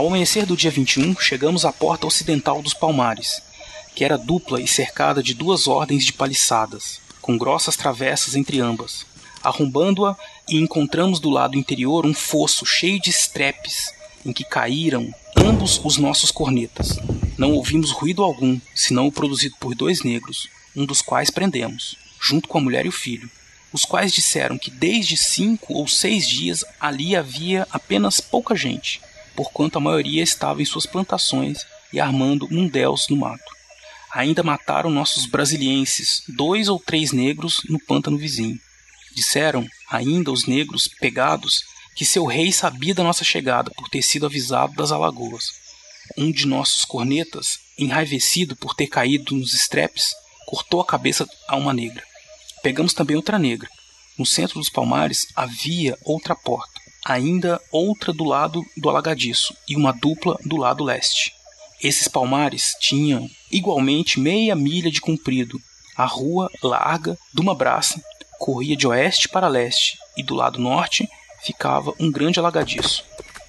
Ao 0.00 0.06
amanhecer 0.06 0.46
do 0.46 0.56
dia 0.56 0.70
21, 0.70 1.14
chegamos 1.20 1.66
à 1.66 1.70
porta 1.70 2.06
ocidental 2.06 2.62
dos 2.62 2.72
Palmares, 2.72 3.42
que 3.94 4.02
era 4.02 4.16
dupla 4.16 4.58
e 4.58 4.66
cercada 4.66 5.22
de 5.22 5.34
duas 5.34 5.68
ordens 5.68 6.06
de 6.06 6.12
paliçadas, 6.14 7.02
com 7.20 7.36
grossas 7.36 7.76
travessas 7.76 8.34
entre 8.34 8.60
ambas. 8.60 9.04
Arrombando-a 9.42 10.16
e 10.48 10.56
encontramos 10.56 11.20
do 11.20 11.28
lado 11.28 11.54
interior 11.54 12.06
um 12.06 12.14
fosso 12.14 12.64
cheio 12.64 12.98
de 12.98 13.10
estrepes, 13.10 13.92
em 14.24 14.32
que 14.32 14.42
caíram 14.42 15.12
ambos 15.36 15.78
os 15.84 15.98
nossos 15.98 16.30
cornetas. 16.30 16.98
Não 17.36 17.52
ouvimos 17.52 17.90
ruído 17.90 18.22
algum, 18.22 18.58
senão 18.74 19.06
o 19.06 19.12
produzido 19.12 19.56
por 19.60 19.74
dois 19.74 20.02
negros, 20.02 20.48
um 20.74 20.86
dos 20.86 21.02
quais 21.02 21.28
prendemos, 21.28 21.98
junto 22.18 22.48
com 22.48 22.56
a 22.56 22.62
mulher 22.62 22.86
e 22.86 22.88
o 22.88 22.92
filho, 22.92 23.30
os 23.70 23.84
quais 23.84 24.14
disseram 24.14 24.56
que 24.56 24.70
desde 24.70 25.14
cinco 25.18 25.74
ou 25.74 25.86
seis 25.86 26.26
dias 26.26 26.64
ali 26.80 27.14
havia 27.14 27.68
apenas 27.70 28.18
pouca 28.18 28.56
gente, 28.56 29.02
porquanto 29.40 29.78
a 29.78 29.80
maioria 29.80 30.22
estava 30.22 30.60
em 30.60 30.66
suas 30.66 30.84
plantações 30.84 31.64
e 31.90 31.98
armando 31.98 32.46
mundéus 32.50 33.06
no 33.08 33.16
mato. 33.16 33.56
Ainda 34.12 34.42
mataram 34.42 34.90
nossos 34.90 35.24
brasilienses, 35.24 36.22
dois 36.28 36.68
ou 36.68 36.78
três 36.78 37.10
negros, 37.10 37.62
no 37.66 37.82
pântano 37.86 38.18
vizinho. 38.18 38.58
Disseram 39.16 39.66
ainda 39.90 40.30
os 40.30 40.46
negros 40.46 40.88
pegados 41.00 41.62
que 41.96 42.04
seu 42.04 42.26
rei 42.26 42.52
sabia 42.52 42.94
da 42.94 43.02
nossa 43.02 43.24
chegada 43.24 43.70
por 43.70 43.88
ter 43.88 44.02
sido 44.02 44.26
avisado 44.26 44.74
das 44.74 44.92
alagoas. 44.92 45.46
Um 46.18 46.30
de 46.30 46.46
nossos 46.46 46.84
cornetas, 46.84 47.60
enraivecido 47.78 48.54
por 48.54 48.74
ter 48.74 48.88
caído 48.88 49.34
nos 49.34 49.54
estrepes, 49.54 50.12
cortou 50.44 50.82
a 50.82 50.86
cabeça 50.86 51.26
a 51.48 51.56
uma 51.56 51.72
negra. 51.72 52.04
Pegamos 52.62 52.92
também 52.92 53.16
outra 53.16 53.38
negra. 53.38 53.70
No 54.18 54.26
centro 54.26 54.58
dos 54.58 54.68
palmares 54.68 55.28
havia 55.34 55.96
outra 56.04 56.36
porta, 56.36 56.78
ainda 57.04 57.60
outra 57.70 58.12
do 58.12 58.24
lado 58.24 58.64
do 58.76 58.88
alagadiço 58.88 59.54
e 59.68 59.76
uma 59.76 59.92
dupla 59.92 60.36
do 60.44 60.56
lado 60.56 60.84
leste. 60.84 61.32
Esses 61.82 62.08
palmares 62.08 62.74
tinham 62.78 63.28
igualmente 63.50 64.20
meia 64.20 64.54
milha 64.54 64.90
de 64.90 65.00
comprido. 65.00 65.58
A 65.96 66.04
rua, 66.04 66.50
larga, 66.62 67.18
de 67.32 67.40
uma 67.40 67.54
braça, 67.54 68.02
corria 68.38 68.76
de 68.76 68.86
oeste 68.86 69.28
para 69.28 69.48
leste 69.48 69.98
e 70.16 70.22
do 70.22 70.34
lado 70.34 70.60
norte 70.60 71.08
ficava 71.42 71.94
um 71.98 72.10
grande 72.10 72.38
alagadiço. 72.38 73.04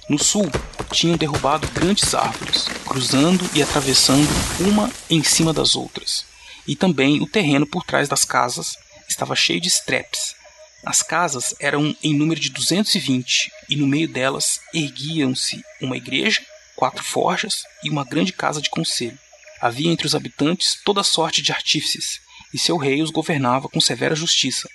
No 0.09 0.17
sul, 0.17 0.49
tinham 0.91 1.17
derrubado 1.17 1.67
grandes 1.69 2.13
árvores, 2.13 2.67
cruzando 2.85 3.49
e 3.53 3.61
atravessando 3.61 4.27
uma 4.59 4.91
em 5.09 5.23
cima 5.23 5.53
das 5.53 5.75
outras. 5.75 6.25
E 6.67 6.75
também 6.75 7.21
o 7.21 7.27
terreno 7.27 7.65
por 7.65 7.83
trás 7.83 8.09
das 8.09 8.25
casas 8.25 8.75
estava 9.07 9.35
cheio 9.35 9.61
de 9.61 9.67
estrepes. 9.67 10.35
As 10.83 11.03
casas 11.03 11.53
eram 11.59 11.95
em 12.03 12.15
número 12.15 12.39
de 12.39 12.49
220 12.49 13.51
e 13.69 13.75
no 13.75 13.85
meio 13.85 14.07
delas 14.07 14.59
erguiam-se 14.73 15.63
uma 15.79 15.95
igreja, 15.95 16.41
quatro 16.75 17.03
forjas 17.03 17.63
e 17.83 17.89
uma 17.89 18.03
grande 18.03 18.33
casa 18.33 18.59
de 18.59 18.69
conselho. 18.69 19.17
Havia 19.61 19.91
entre 19.91 20.07
os 20.07 20.15
habitantes 20.15 20.79
toda 20.83 21.03
sorte 21.03 21.41
de 21.43 21.51
artífices, 21.51 22.19
e 22.51 22.57
seu 22.57 22.77
rei 22.77 23.01
os 23.03 23.11
governava 23.11 23.69
com 23.69 23.79
severa 23.79 24.15
justiça, 24.15 24.67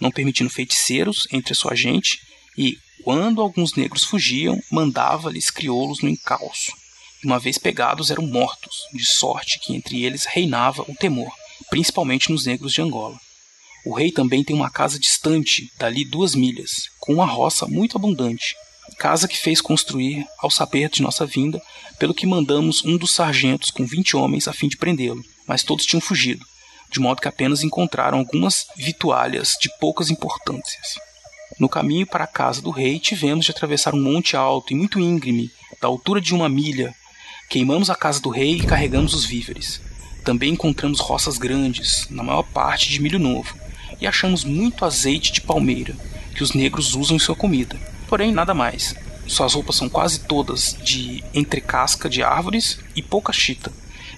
não 0.00 0.12
permitindo 0.12 0.48
feiticeiros 0.48 1.26
entre 1.32 1.52
a 1.52 1.56
sua 1.56 1.74
gente, 1.74 2.20
e, 2.56 2.78
quando 3.02 3.42
alguns 3.42 3.74
negros 3.74 4.04
fugiam, 4.04 4.62
mandava-lhes 4.70 5.50
crioulos 5.50 6.00
no 6.00 6.08
encalço. 6.08 6.70
E 7.22 7.26
uma 7.26 7.40
vez 7.40 7.58
pegados, 7.58 8.12
eram 8.12 8.26
mortos, 8.26 8.76
de 8.92 9.04
sorte 9.04 9.58
que 9.58 9.74
entre 9.74 10.04
eles 10.04 10.24
reinava 10.24 10.82
o 10.82 10.94
temor, 10.94 11.32
principalmente 11.68 12.30
nos 12.30 12.46
negros 12.46 12.72
de 12.72 12.80
Angola. 12.80 13.18
O 13.88 13.94
rei 13.94 14.12
também 14.12 14.44
tem 14.44 14.54
uma 14.54 14.68
casa 14.68 14.98
distante, 14.98 15.72
dali 15.78 16.04
duas 16.04 16.34
milhas, 16.34 16.90
com 17.00 17.14
uma 17.14 17.24
roça 17.24 17.66
muito 17.66 17.96
abundante, 17.96 18.54
casa 18.98 19.26
que 19.26 19.38
fez 19.38 19.62
construir 19.62 20.26
ao 20.40 20.50
saber 20.50 20.90
de 20.90 21.00
nossa 21.00 21.24
vinda, 21.24 21.58
pelo 21.98 22.12
que 22.12 22.26
mandamos 22.26 22.84
um 22.84 22.98
dos 22.98 23.14
sargentos 23.14 23.70
com 23.70 23.86
vinte 23.86 24.14
homens 24.14 24.46
a 24.46 24.52
fim 24.52 24.68
de 24.68 24.76
prendê-lo, 24.76 25.24
mas 25.46 25.62
todos 25.62 25.86
tinham 25.86 26.02
fugido, 26.02 26.44
de 26.92 27.00
modo 27.00 27.22
que 27.22 27.28
apenas 27.28 27.62
encontraram 27.62 28.18
algumas 28.18 28.66
vitualhas 28.76 29.56
de 29.58 29.70
poucas 29.80 30.10
importâncias. 30.10 30.98
No 31.58 31.66
caminho 31.66 32.06
para 32.06 32.24
a 32.24 32.26
casa 32.26 32.60
do 32.60 32.68
rei, 32.68 32.98
tivemos 32.98 33.46
de 33.46 33.52
atravessar 33.52 33.94
um 33.94 34.02
monte 34.02 34.36
alto 34.36 34.70
e 34.70 34.76
muito 34.76 35.00
íngreme, 35.00 35.50
da 35.80 35.88
altura 35.88 36.20
de 36.20 36.34
uma 36.34 36.46
milha. 36.46 36.94
Queimamos 37.48 37.88
a 37.88 37.94
casa 37.94 38.20
do 38.20 38.28
rei 38.28 38.56
e 38.56 38.66
carregamos 38.66 39.14
os 39.14 39.24
víveres. 39.24 39.80
Também 40.26 40.52
encontramos 40.52 41.00
roças 41.00 41.38
grandes, 41.38 42.06
na 42.10 42.22
maior 42.22 42.42
parte 42.42 42.90
de 42.90 43.00
milho 43.00 43.18
novo, 43.18 43.56
e 44.00 44.06
achamos 44.06 44.44
muito 44.44 44.84
azeite 44.84 45.32
de 45.32 45.40
palmeira, 45.40 45.96
que 46.34 46.42
os 46.42 46.52
negros 46.52 46.94
usam 46.94 47.16
em 47.16 47.20
sua 47.20 47.34
comida. 47.34 47.76
Porém, 48.08 48.32
nada 48.32 48.54
mais. 48.54 48.94
Suas 49.26 49.52
roupas 49.52 49.76
são 49.76 49.88
quase 49.88 50.20
todas 50.20 50.76
de 50.82 51.22
entrecasca 51.34 52.08
de 52.08 52.22
árvores 52.22 52.78
e 52.96 53.02
pouca 53.02 53.32
chita, 53.32 53.72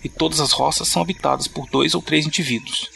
e 0.05 0.09
todas 0.09 0.39
as 0.41 0.53
roças 0.53 0.89
são 0.89 1.03
habitadas 1.03 1.49
por 1.49 1.69
dois 1.69 1.95
ou 1.95 2.01
três 2.01 2.27
indivíduos. 2.27 2.89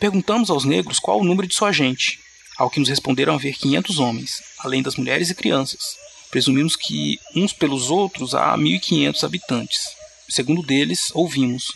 Perguntamos 0.00 0.50
aos 0.50 0.64
negros 0.64 0.98
qual 0.98 1.20
o 1.20 1.24
número 1.24 1.46
de 1.46 1.54
sua 1.54 1.72
gente, 1.72 2.18
ao 2.56 2.68
que 2.68 2.80
nos 2.80 2.88
responderam 2.88 3.34
haver 3.34 3.54
500 3.54 3.98
homens, 3.98 4.42
além 4.58 4.82
das 4.82 4.96
mulheres 4.96 5.30
e 5.30 5.34
crianças. 5.34 5.96
Presumimos 6.30 6.74
que 6.74 7.18
uns 7.34 7.52
pelos 7.52 7.90
outros 7.90 8.34
há 8.34 8.56
1.500 8.56 9.24
habitantes. 9.24 9.80
Segundo 10.28 10.62
deles, 10.62 11.10
ouvimos. 11.14 11.72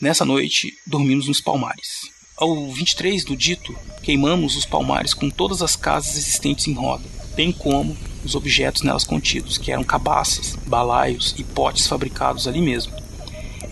Nessa 0.00 0.24
noite, 0.24 0.72
dormimos 0.86 1.28
nos 1.28 1.40
palmares. 1.40 2.17
Ao 2.40 2.70
23 2.70 3.24
do 3.24 3.36
dito, 3.36 3.74
queimamos 4.00 4.54
os 4.54 4.64
palmares 4.64 5.12
com 5.12 5.28
todas 5.28 5.60
as 5.60 5.74
casas 5.74 6.16
existentes 6.16 6.68
em 6.68 6.72
roda, 6.72 7.02
bem 7.34 7.50
como 7.50 7.96
os 8.24 8.36
objetos 8.36 8.82
nelas 8.82 9.02
contidos, 9.02 9.58
que 9.58 9.72
eram 9.72 9.82
cabaças, 9.82 10.54
balaios 10.64 11.34
e 11.36 11.42
potes 11.42 11.88
fabricados 11.88 12.46
ali 12.46 12.60
mesmo. 12.60 12.92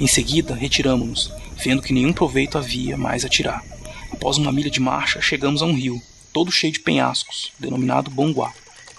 Em 0.00 0.08
seguida, 0.08 0.52
retiramos-nos, 0.52 1.32
vendo 1.62 1.80
que 1.80 1.92
nenhum 1.92 2.12
proveito 2.12 2.58
havia 2.58 2.96
mais 2.96 3.24
a 3.24 3.28
tirar. 3.28 3.64
Após 4.10 4.36
uma 4.36 4.50
milha 4.50 4.68
de 4.68 4.80
marcha, 4.80 5.20
chegamos 5.20 5.62
a 5.62 5.64
um 5.64 5.72
rio, 5.72 6.02
todo 6.32 6.50
cheio 6.50 6.72
de 6.72 6.80
penhascos, 6.80 7.52
denominado 7.60 8.10
Bonguá. 8.10 8.52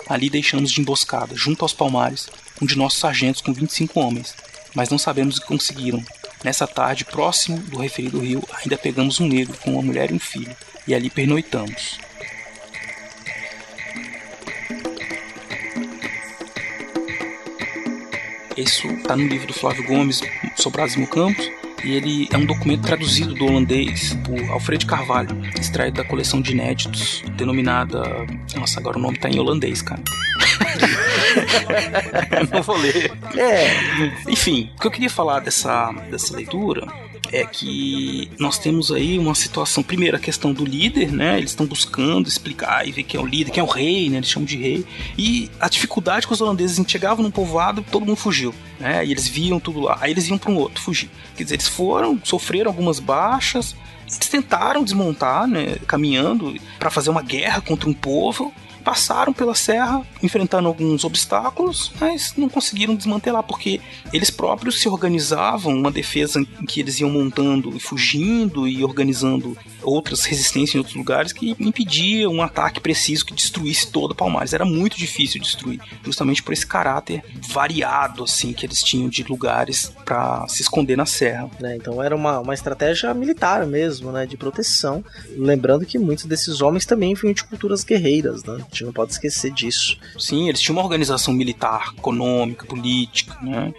Ali 0.07 0.29
deixamos 0.29 0.71
de 0.71 0.79
emboscada, 0.79 1.35
junto 1.35 1.65
aos 1.65 1.73
palmares, 1.73 2.29
um 2.61 2.65
de 2.65 2.77
nossos 2.77 2.99
sargentos 2.99 3.41
com 3.41 3.51
25 3.51 3.99
homens, 3.99 4.33
mas 4.73 4.89
não 4.89 4.97
sabemos 4.97 5.35
o 5.35 5.41
que 5.41 5.47
conseguiram, 5.47 6.01
Nessa 6.43 6.67
tarde, 6.67 7.03
próximo 7.03 7.57
do 7.57 7.79
referido 7.79 8.19
rio, 8.19 8.43
ainda 8.53 8.77
pegamos 8.77 9.19
um 9.19 9.27
negro 9.27 9.57
com 9.57 9.71
uma 9.71 9.81
mulher 9.81 10.11
e 10.11 10.13
um 10.13 10.19
filho, 10.19 10.55
e 10.87 10.93
ali 10.93 11.09
pernoitamos. 11.09 11.99
Isso 18.55 18.87
está 18.87 19.15
no 19.15 19.27
livro 19.27 19.47
do 19.47 19.53
Flávio 19.53 19.85
Gomes, 19.85 20.19
Sobrados 20.55 20.95
e 20.95 21.05
Campos, 21.05 21.47
e 21.87 21.95
ele 21.95 22.27
é 22.33 22.37
um 22.37 22.45
documento 22.45 22.81
traduzido 22.81 23.33
do 23.33 23.45
holandês 23.45 24.13
por 24.25 24.37
Alfredo 24.51 24.85
Carvalho, 24.85 25.29
extraído 25.57 25.95
da 25.95 26.03
coleção 26.03 26.41
de 26.41 26.51
inéditos, 26.51 27.23
denominada. 27.37 28.03
Nossa, 28.57 28.81
agora 28.81 28.97
o 28.97 29.01
nome 29.01 29.15
está 29.15 29.29
em 29.29 29.39
holandês, 29.39 29.81
cara. 29.81 30.01
não 32.51 32.61
vou 32.61 32.75
ler. 32.75 33.09
É. 33.37 34.19
Enfim, 34.29 34.69
o 34.75 34.81
que 34.81 34.87
eu 34.87 34.91
queria 34.91 35.09
falar 35.09 35.39
dessa, 35.39 35.93
dessa 36.11 36.35
leitura 36.35 36.85
é 37.31 37.45
que 37.45 38.29
nós 38.39 38.57
temos 38.57 38.91
aí 38.91 39.17
uma 39.17 39.35
situação, 39.35 39.83
primeiro 39.83 40.17
a 40.17 40.19
questão 40.19 40.53
do 40.53 40.65
líder, 40.65 41.11
né? 41.11 41.37
Eles 41.37 41.51
estão 41.51 41.65
buscando 41.65 42.27
explicar 42.27 42.87
e 42.87 42.91
ver 42.91 43.03
quem 43.03 43.19
é 43.19 43.23
o 43.23 43.25
líder, 43.25 43.51
quem 43.51 43.61
é 43.61 43.63
o 43.63 43.69
rei, 43.69 44.09
né? 44.09 44.17
Eles 44.17 44.29
chamam 44.29 44.45
de 44.45 44.57
rei. 44.57 44.85
E 45.17 45.49
a 45.59 45.69
dificuldade 45.69 46.27
que 46.27 46.33
os 46.33 46.41
holandeses 46.41 46.83
chegavam 46.87 47.23
num 47.23 47.31
povoado, 47.31 47.83
todo 47.91 48.05
mundo 48.05 48.15
fugiu, 48.15 48.53
né? 48.79 49.05
E 49.05 49.11
eles 49.11 49.27
viam 49.27 49.59
tudo 49.59 49.81
lá. 49.81 49.97
Aí 50.01 50.11
eles 50.11 50.27
iam 50.27 50.37
para 50.37 50.51
um 50.51 50.57
outro 50.57 50.81
fugir. 50.81 51.09
Quer 51.35 51.43
dizer, 51.43 51.55
eles 51.55 51.67
foram, 51.67 52.19
sofreram 52.23 52.69
algumas 52.69 52.99
baixas, 52.99 53.75
eles 54.05 54.17
tentaram 54.17 54.83
desmontar, 54.83 55.47
né, 55.47 55.75
caminhando 55.85 56.55
para 56.79 56.89
fazer 56.89 57.09
uma 57.09 57.21
guerra 57.21 57.61
contra 57.61 57.89
um 57.89 57.93
povo 57.93 58.53
passaram 58.87 59.33
pela 59.33 59.53
serra, 59.53 60.01
enfrentando 60.23 60.65
alguns 60.65 61.03
obstáculos, 61.03 61.91
mas 61.99 62.33
não 62.37 62.47
conseguiram 62.47 62.95
desmantelar, 62.95 63.43
porque 63.43 63.81
eles 64.13 64.29
próprios 64.29 64.79
se 64.79 64.87
organizavam, 64.87 65.73
uma 65.73 65.91
defesa 65.91 66.39
em 66.39 66.65
que 66.65 66.79
eles 66.79 67.01
iam 67.01 67.09
montando 67.09 67.75
e 67.75 67.81
fugindo 67.81 68.65
e 68.65 68.85
organizando 68.85 69.57
outras 69.83 70.23
resistências 70.23 70.75
em 70.75 70.77
outros 70.77 70.95
lugares 70.95 71.33
que 71.33 71.53
impediam 71.59 72.31
um 72.31 72.41
ataque 72.41 72.79
preciso 72.79 73.25
que 73.25 73.33
destruísse 73.33 73.91
toda 73.91 74.15
Palmares. 74.15 74.53
Era 74.53 74.63
muito 74.63 74.97
difícil 74.97 75.41
destruir, 75.41 75.81
justamente 76.01 76.41
por 76.41 76.53
esse 76.53 76.65
caráter 76.65 77.21
variado 77.49 78.23
assim 78.23 78.53
que 78.53 78.65
eles 78.65 78.81
tinham 78.81 79.09
de 79.09 79.21
lugares 79.23 79.91
para 80.05 80.47
se 80.47 80.61
esconder 80.61 80.95
na 80.95 81.05
serra. 81.05 81.49
É, 81.61 81.75
então 81.75 82.01
era 82.01 82.15
uma, 82.15 82.39
uma 82.39 82.53
estratégia 82.53 83.13
militar 83.13 83.65
mesmo, 83.65 84.13
né, 84.13 84.25
de 84.25 84.37
proteção. 84.37 85.03
Lembrando 85.35 85.85
que 85.85 85.99
muitos 85.99 86.23
desses 86.23 86.61
homens 86.61 86.85
também 86.85 87.13
vinham 87.13 87.33
de 87.33 87.43
culturas 87.43 87.83
guerreiras, 87.83 88.45
né? 88.45 88.57
Gente 88.77 88.85
não 88.85 88.93
pode 88.93 89.11
esquecer 89.11 89.51
disso. 89.51 89.97
Sim, 90.17 90.47
eles 90.47 90.61
tinham 90.61 90.77
uma 90.77 90.83
organização 90.83 91.33
militar, 91.33 91.93
econômica, 91.97 92.65
política, 92.65 93.37
né? 93.41 93.73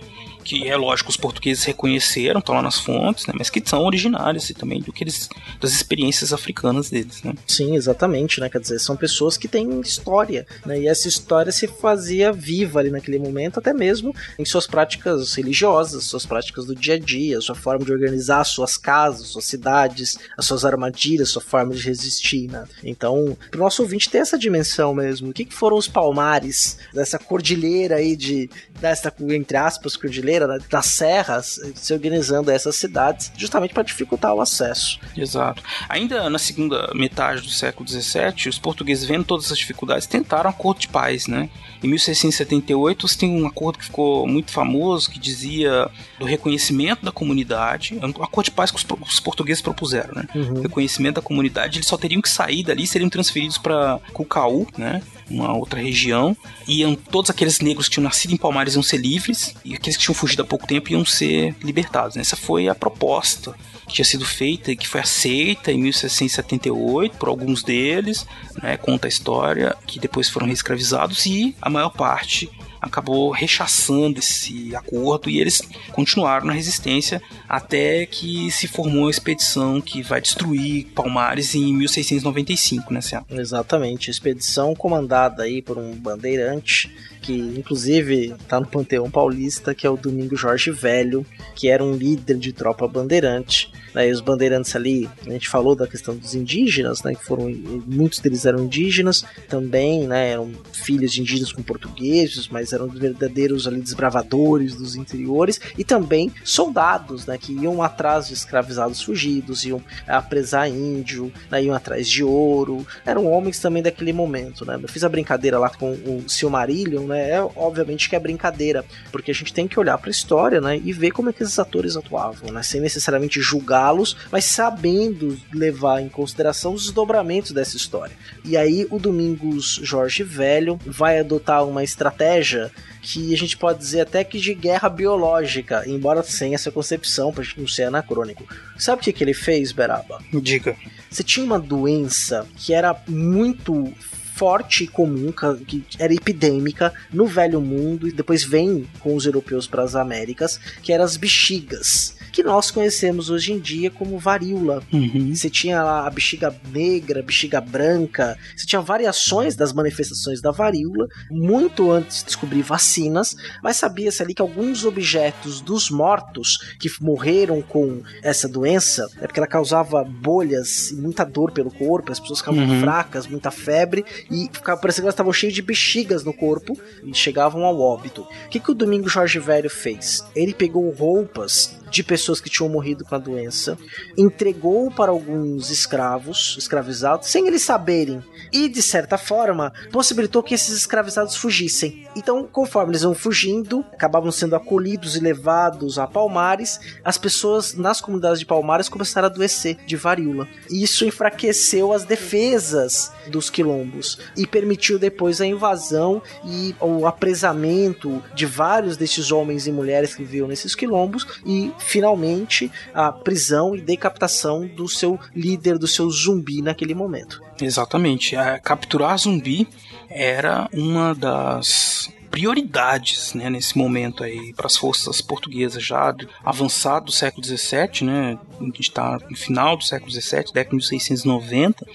Que 0.49 0.67
é 0.67 0.75
lógico 0.77 1.11
os 1.11 1.17
portugueses 1.17 1.63
reconheceram, 1.65 2.41
estão 2.41 2.55
lá 2.55 2.63
nas 2.63 2.81
fontes, 2.81 3.27
né, 3.27 3.35
mas 3.37 3.51
que 3.51 3.63
são 3.63 3.85
originárias 3.85 4.49
e 4.49 4.55
também 4.55 4.81
do 4.81 4.91
que 4.91 5.05
eles 5.05 5.29
das 5.61 5.73
experiências 5.73 6.33
africanas 6.33 6.89
deles, 6.89 7.23
né? 7.23 7.35
Sim, 7.47 7.77
exatamente, 7.77 8.41
né? 8.41 8.49
Quer 8.49 8.61
dizer, 8.61 8.79
são 8.79 8.97
pessoas 8.97 9.37
que 9.37 9.47
têm 9.47 9.81
história, 9.81 10.47
né? 10.65 10.81
E 10.81 10.89
essa 10.89 11.07
história 11.07 11.53
se 11.53 11.67
fazia 11.67 12.33
viva 12.33 12.79
ali 12.79 12.91
naquele 12.91 13.19
momento, 13.19 13.59
até 13.59 13.75
mesmo 13.75 14.15
em 14.39 14.45
suas 14.45 14.67
práticas 14.67 15.35
religiosas, 15.35 16.05
suas 16.05 16.25
práticas 16.25 16.65
do 16.65 16.75
dia 16.75 16.95
a 16.95 16.99
dia, 16.99 17.41
sua 17.43 17.55
forma 17.55 17.85
de 17.85 17.93
organizar 17.93 18.43
suas 18.45 18.79
casas, 18.79 19.29
suas 19.29 19.45
cidades, 19.45 20.19
as 20.37 20.47
suas 20.47 20.65
armadilhas, 20.65 21.29
sua 21.29 21.43
forma 21.43 21.75
de 21.75 21.83
resistir, 21.83 22.51
né? 22.51 22.65
Então, 22.83 23.37
pro 23.51 23.61
nosso 23.61 23.83
ouvinte 23.83 24.09
ter 24.09 24.19
essa 24.19 24.39
dimensão 24.39 24.95
mesmo, 24.95 25.29
o 25.29 25.33
que, 25.35 25.45
que 25.45 25.55
foram 25.55 25.77
os 25.77 25.89
palmares 25.89 26.79
dessa 26.95 27.19
cordilheira 27.19 27.97
aí 27.97 28.17
de 28.17 28.49
dessa 28.81 29.13
entre 29.31 29.57
aspas 29.57 29.97
cordilheira 29.97 30.47
né, 30.47 30.59
das 30.71 30.87
serras 30.87 31.61
se 31.75 31.93
organizando 31.93 32.51
essas 32.51 32.77
cidades 32.77 33.33
justamente 33.37 33.75
para 33.75 33.83
dificultar 33.83 34.35
o 34.35 34.41
acesso. 34.41 34.99
Exato. 35.17 35.63
Ainda 35.89 36.29
na 36.31 36.39
segunda 36.39 36.91
metade 36.95 37.43
do 37.43 37.51
século 37.51 37.89
XVII, 37.89 38.49
os 38.49 38.59
portugueses 38.59 39.05
vendo 39.05 39.25
todas 39.25 39.47
essas 39.47 39.59
dificuldades 39.59 40.07
tentaram 40.07 40.49
um 40.49 40.53
acordo 40.53 40.81
de 40.81 40.89
paz, 40.89 41.27
né? 41.27 41.49
Em 41.83 41.89
1678 41.89 43.07
você 43.07 43.19
tem 43.19 43.31
um 43.31 43.47
acordo 43.47 43.79
que 43.79 43.85
ficou 43.85 44.27
muito 44.27 44.51
famoso 44.51 45.11
que 45.11 45.19
dizia 45.19 45.89
do 46.19 46.25
reconhecimento 46.25 47.05
da 47.05 47.13
comunidade, 47.13 47.99
um 48.03 48.23
acordo 48.23 48.47
de 48.47 48.51
paz 48.51 48.71
que 48.71 48.77
os, 48.77 49.21
portugueses 49.21 49.63
propuseram, 49.63 50.15
né? 50.15 50.27
Uhum. 50.35 50.63
Reconhecimento 50.63 51.17
da 51.17 51.23
comunidade, 51.23 51.79
eles 51.79 51.87
só 51.87 51.97
teriam 51.97 52.21
que 52.21 52.29
sair 52.29 52.63
dali, 52.63 52.87
seriam 52.87 53.09
transferidos 53.09 53.59
para 53.59 54.01
Cucaú, 54.13 54.67
né? 54.77 55.03
Uma 55.31 55.55
outra 55.55 55.81
região, 55.81 56.37
iam 56.67 56.95
todos 56.95 57.31
aqueles 57.31 57.61
negros 57.61 57.87
que 57.89 57.95
tinham 57.95 58.05
nascido 58.05 58.33
em 58.33 58.37
Palmares 58.37 58.75
iam 58.75 58.83
ser 58.83 58.97
livres 58.97 59.55
e 59.65 59.75
aqueles 59.75 59.97
que 59.97 60.03
tinham 60.03 60.15
fugido 60.15 60.43
há 60.43 60.45
pouco 60.45 60.67
tempo 60.67 60.91
iam 60.91 61.05
ser 61.05 61.55
libertados. 61.63 62.17
Né? 62.17 62.23
Essa 62.23 62.37
foi 62.37 62.69
a 62.69 62.75
proposta 62.75 63.55
que 63.87 63.95
tinha 63.95 64.05
sido 64.05 64.25
feita 64.25 64.71
e 64.71 64.77
que 64.77 64.87
foi 64.87 65.01
aceita 65.01 65.73
em 65.73 65.79
1678 65.79 67.17
por 67.17 67.29
alguns 67.29 67.63
deles, 67.63 68.27
né, 68.63 68.77
conta 68.77 69.07
a 69.07 69.09
história, 69.09 69.77
que 69.87 69.99
depois 69.99 70.29
foram 70.29 70.47
reescravizados 70.47 71.25
e 71.27 71.55
a 71.61 71.71
maior 71.71 71.91
parte 71.91 72.51
acabou 72.81 73.31
rechaçando 73.31 74.19
esse 74.19 74.75
acordo 74.75 75.29
e 75.29 75.41
eles 75.41 75.63
continuaram 75.93 76.47
na 76.47 76.53
resistência 76.53 77.23
até 77.49 78.07
que 78.07 78.51
se 78.51 78.67
formou 78.67 79.09
a 79.09 79.11
expedição 79.11 79.81
que 79.81 80.03
vai 80.03 80.21
destruir 80.21 80.87
Palmares 80.95 81.55
em 81.55 81.73
1695, 81.75 82.93
né, 82.93 83.01
Céu? 83.01 83.25
Exatamente, 83.31 84.11
expedição 84.11 84.75
comandada 84.75 85.43
aí 85.43 85.63
por 85.63 85.79
um 85.79 85.93
bandeirante 85.93 86.91
que 87.21 87.37
inclusive 87.39 88.35
tá 88.49 88.61
no 88.61 88.67
Panteão 88.67 89.11
Paulista, 89.11 89.75
que 89.75 89.87
é 89.87 89.91
o 89.91 89.97
Domingo 89.97 90.37
Jorge 90.37 90.71
Velho, 90.71 91.25
que 91.55 91.69
era 91.69 91.85
um 91.85 91.95
líder 91.95 92.39
de 92.39 92.53
tropa 92.53 92.87
bandeirante. 92.87 93.71
Né, 93.95 94.11
os 94.11 94.21
bandeirantes 94.21 94.77
ali, 94.77 95.09
a 95.27 95.31
gente 95.31 95.49
falou 95.49 95.75
da 95.75 95.87
questão 95.87 96.15
dos 96.15 96.35
indígenas, 96.35 97.03
né, 97.03 97.15
que 97.15 97.25
foram 97.25 97.49
muitos 97.87 98.19
deles 98.19 98.45
eram 98.45 98.65
indígenas, 98.65 99.25
também, 99.49 100.07
né, 100.07 100.33
eram 100.33 100.53
filhos 100.75 101.11
de 101.11 101.23
indígenas 101.23 101.53
com 101.53 101.63
portugueses, 101.63 102.49
mas 102.49 102.75
eram 102.75 102.87
verdadeiros 102.87 103.67
ali 103.67 103.81
desbravadores 103.81 104.75
dos 104.75 104.95
interiores 104.95 105.59
e 105.77 105.85
também 105.85 106.31
soldados, 106.45 107.27
né, 107.27 107.39
que 107.39 107.53
iam 107.53 107.83
atrás 107.83 108.29
de 108.29 108.35
escravizados 108.35 109.01
fugidos, 109.01 109.65
iam 109.65 109.83
apresar 110.07 110.69
índio, 110.69 111.33
né, 111.51 111.65
iam 111.65 111.75
atrás 111.75 112.07
de 112.07 112.23
ouro, 112.23 112.87
eram 113.07 113.27
homens 113.27 113.59
também 113.59 113.83
daquele 113.83 114.13
momento, 114.13 114.67
né. 114.67 114.79
Eu 114.81 114.89
fiz 114.89 115.03
a 115.03 115.09
brincadeira 115.09 115.59
lá 115.59 115.71
com 115.71 115.93
o 115.93 116.25
Silmarillion, 116.29 117.07
né, 117.07 117.18
é 117.19 117.43
obviamente 117.57 118.09
que 118.09 118.17
é 118.17 118.21
brincadeira, 118.21 118.85
porque 119.11 119.31
a 119.31 119.35
gente 119.35 119.53
tem 119.53 119.69
que 119.69 119.79
olhar 119.79 119.99
para 119.99 120.09
a 120.09 120.11
história, 120.11 120.61
né, 120.61 120.81
e 120.83 120.93
ver 120.93 121.11
como 121.11 121.31
é 121.31 121.33
que 121.33 121.43
esses 121.43 121.59
atores 121.59 121.97
atuavam, 121.97 122.53
né, 122.53 122.63
sem 122.63 122.81
necessariamente 122.81 123.41
julgá-los, 123.41 124.17
mas 124.31 124.45
sabendo 124.45 125.39
levar 125.53 126.01
em 126.01 126.09
consideração 126.09 126.75
os 126.75 126.85
desdobramentos 126.85 127.53
dessa 127.53 127.77
história. 127.77 128.17
E 128.45 128.57
aí 128.57 128.87
o 128.91 128.99
Domingos 128.99 129.81
Jorge 129.83 130.23
Velho 130.23 130.79
vai 130.87 131.19
adotar 131.19 131.65
uma 131.67 131.83
estratégia 131.83 132.71
que 133.01 133.33
a 133.33 133.37
gente 133.37 133.57
pode 133.57 133.79
dizer 133.79 134.03
até 134.03 134.25
que 134.25 134.39
de 134.39 134.55
guerra 134.55 134.89
biológica, 134.89 135.85
embora 135.87 136.23
sem 136.23 136.55
essa 136.55 136.71
concepção, 136.71 137.33
pra 137.33 137.43
gente 137.43 137.61
não 137.61 137.69
ser 137.69 137.85
anacrônico. 137.85 138.45
Sabe 138.77 139.01
o 139.01 139.05
que, 139.05 139.13
que 139.13 139.25
ele 139.25 139.35
fez, 139.35 139.73
Beraba? 139.73 140.21
Diga. 140.33 140.77
Você 141.11 141.23
tinha 141.23 141.45
uma 141.45 141.59
doença 141.59 142.47
que 142.57 142.75
era 142.75 142.95
muito 143.09 143.93
forte 144.39 144.85
e 144.85 144.87
comum, 144.87 145.35
que 145.67 145.85
era 145.99 146.15
epidêmica 146.15 146.95
no 147.13 147.27
Velho 147.27 147.61
Mundo 147.61 148.07
e 148.07 148.13
depois 148.13 148.45
vem 148.45 148.89
com 149.01 149.17
os 149.17 149.27
europeus 149.27 149.67
para 149.67 149.83
as 149.83 149.97
Américas, 149.97 150.61
que 150.81 150.93
eram 150.93 151.05
as 151.05 151.17
bexigas 151.17 152.18
que 152.39 152.43
nós 152.45 152.71
conhecemos 152.71 153.31
hoje 153.31 153.53
em 153.53 153.59
dia 153.59 153.91
como 153.91 154.17
varíola. 154.17 154.81
Uhum. 154.93 155.35
Você 155.35 155.51
tinha 155.51 155.81
a 155.81 156.09
bexiga 156.09 156.55
negra, 156.73 157.19
a 157.19 157.23
bexiga 157.25 157.61
branca, 157.61 158.39
você 158.57 158.65
tinha 158.65 158.81
variações 158.81 159.57
das 159.57 159.73
manifestações 159.73 160.41
da 160.41 160.53
varíola, 160.53 161.09
muito 161.33 161.91
antes 161.91 162.19
de 162.19 162.27
descobrir 162.27 162.63
vacinas, 162.63 163.35
mas 163.61 163.77
sabia-se 163.77 164.23
ali 164.23 164.35
que 164.35 164.41
alguns 164.41 164.85
objetos 164.85 165.61
dos 165.61 165.91
mortos 165.91 166.77
que 166.79 166.89
morreram 167.01 167.61
com 167.61 168.03
essa 168.23 168.47
doença, 168.49 169.09
é 169.21 169.27
porque 169.27 169.41
ela 169.41 169.49
causava 169.49 170.05
bolhas 170.05 170.93
e 170.93 170.95
muita 170.95 171.25
dor 171.25 171.51
pelo 171.51 171.73
corpo, 171.73 172.13
as 172.13 172.21
pessoas 172.21 172.39
ficavam 172.39 172.61
uhum. 172.61 172.81
fracas, 172.81 173.27
muita 173.27 173.51
febre, 173.51 174.05
e 174.31 174.49
ficava 174.53 174.81
parecendo 174.81 175.03
que 175.03 175.07
elas 175.07 175.15
estavam 175.15 175.33
cheias 175.33 175.55
de 175.55 175.63
bexigas 175.63 176.23
no 176.23 176.33
corpo 176.33 176.79
e 177.03 177.13
chegavam 177.13 177.65
ao 177.65 177.81
óbito. 177.81 178.23
O 178.23 178.49
que, 178.49 178.61
que 178.61 178.71
o 178.71 178.75
Domingo 178.75 179.09
Jorge 179.09 179.41
Velho 179.41 179.69
fez? 179.69 180.25
Ele 180.37 180.55
pegou 180.55 180.89
roupas 180.91 181.77
de 181.91 182.03
pessoas 182.03 182.41
que 182.41 182.51
tinham 182.51 182.69
morrido 182.69 183.05
com 183.05 183.15
a 183.15 183.19
doença, 183.19 183.79
entregou 184.17 184.91
para 184.91 185.11
alguns 185.11 185.71
escravos, 185.71 186.57
escravizados, 186.59 187.29
sem 187.29 187.47
eles 187.47 187.63
saberem, 187.63 188.23
e 188.53 188.69
de 188.69 188.83
certa 188.83 189.19
forma 189.19 189.73
possibilitou 189.93 190.43
que 190.43 190.55
esses 190.55 190.77
escravizados 190.77 191.37
fugissem. 191.37 192.07
Então, 192.17 192.49
conforme 192.51 192.93
eles 192.93 193.03
vão 193.03 193.15
fugindo, 193.15 193.85
acabavam 193.93 194.31
sendo 194.31 194.57
acolhidos 194.57 195.17
e 195.17 195.21
levados 195.21 195.99
a 195.99 196.07
Palmares, 196.07 196.81
as 197.05 197.19
pessoas 197.19 197.75
nas 197.75 198.01
comunidades 198.01 198.41
de 198.41 198.47
Palmares 198.47 198.89
começaram 198.89 199.29
a 199.29 199.31
adoecer 199.31 199.77
de 199.87 199.97
varíola. 199.97 200.49
E 200.71 200.83
isso 200.83 201.05
enfraqueceu 201.05 201.93
as 201.93 202.05
defesas 202.05 203.13
dos 203.29 203.51
quilombos 203.51 204.19
e 204.37 204.47
permitiu 204.47 204.99
depois 204.99 205.41
a 205.41 205.47
invasão 205.47 206.23
e 206.45 206.75
o 206.81 207.07
apresamento 207.07 208.23
de 208.35 208.47
vários 208.47 208.97
desses 208.97 209.31
homens 209.31 209.67
e 209.67 209.73
mulheres 209.73 210.15
que 210.15 210.23
viviam 210.23 210.49
nesses 210.49 210.75
quilombos 210.75 211.27
e 211.45 211.73
finalmente 211.79 212.71
a 212.95 213.11
prisão 213.13 213.75
e 213.75 213.81
decapitação 213.81 214.67
do 214.67 214.89
seu 214.89 215.19
líder, 215.35 215.79
do 215.79 215.87
seu 215.87 216.11
zumbi 216.11 216.63
naquele 216.63 216.95
momento. 216.95 217.43
Exatamente. 217.61 218.37
É, 218.37 218.59
capturar 218.59 219.19
zumbi 219.19 219.69
era 220.09 220.69
uma 220.73 221.15
das 221.15 222.11
prioridades 222.31 223.35
né, 223.35 223.49
nesse 223.49 223.77
momento 223.77 224.23
aí 224.23 224.53
para 224.55 224.67
as 224.67 224.77
forças 224.77 225.21
portuguesas 225.21 225.83
já 225.83 226.15
avançado 226.45 227.07
do 227.07 227.13
século 227.13 227.45
XVII, 227.45 228.05
né? 228.05 228.39
A 228.61 228.65
gente 228.65 228.83
está 228.83 229.19
no 229.29 229.37
final 229.37 229.77
do 229.77 229.85
século 229.85 230.11
XVII, 230.11 230.53
década 230.53 230.71
de 230.71 230.77
1690 230.77 231.87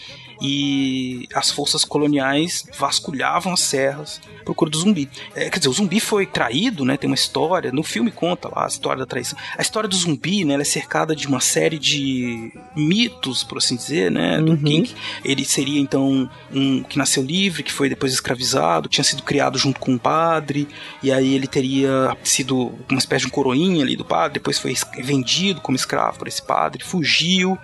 e 0.41 1.27
as 1.33 1.51
forças 1.51 1.83
coloniais 1.83 2.65
vasculhavam 2.77 3.53
as 3.53 3.61
serras 3.61 4.21
procura 4.43 4.69
do 4.69 4.77
zumbi. 4.77 5.09
É, 5.33 5.49
quer 5.49 5.57
dizer, 5.57 5.69
o 5.69 5.73
zumbi 5.73 5.99
foi 5.99 6.25
traído, 6.25 6.85
né? 6.85 6.97
Tem 6.97 7.09
uma 7.09 7.15
história, 7.15 7.71
no 7.71 7.83
filme 7.83 8.11
conta 8.11 8.49
lá 8.49 8.65
a 8.65 8.67
história 8.67 8.99
da 8.99 9.05
traição. 9.05 9.37
A 9.57 9.61
história 9.61 9.89
do 9.89 9.95
zumbi, 9.95 10.45
né? 10.45 10.53
Ela 10.53 10.61
é 10.61 10.65
cercada 10.65 11.15
de 11.15 11.27
uma 11.27 11.39
série 11.39 11.79
de 11.79 12.51
mitos, 12.75 13.43
por 13.43 13.57
assim 13.57 13.75
dizer, 13.75 14.11
né? 14.11 14.39
Do 14.39 14.51
uhum. 14.51 14.57
King. 14.57 14.93
Ele 15.23 15.43
seria 15.45 15.79
então 15.79 16.29
um 16.53 16.83
que 16.83 16.97
nasceu 16.97 17.23
livre, 17.23 17.63
que 17.63 17.71
foi 17.71 17.89
depois 17.89 18.13
escravizado, 18.13 18.89
tinha 18.89 19.03
sido 19.03 19.23
criado 19.23 19.57
junto 19.57 19.79
com 19.79 19.93
um 19.93 19.97
padre, 19.97 20.67
e 21.01 21.11
aí 21.11 21.33
ele 21.33 21.47
teria 21.47 22.15
sido 22.23 22.73
uma 22.89 22.99
espécie 22.99 23.21
de 23.21 23.27
um 23.27 23.31
coroinha 23.31 23.83
ali 23.83 23.95
do 23.95 24.05
padre, 24.05 24.33
depois 24.33 24.59
foi 24.59 24.75
vendido 24.99 25.61
como 25.61 25.75
escravo 25.75 26.19
por 26.19 26.27
esse 26.27 26.41
padre, 26.41 26.83
fugiu, 26.83 27.57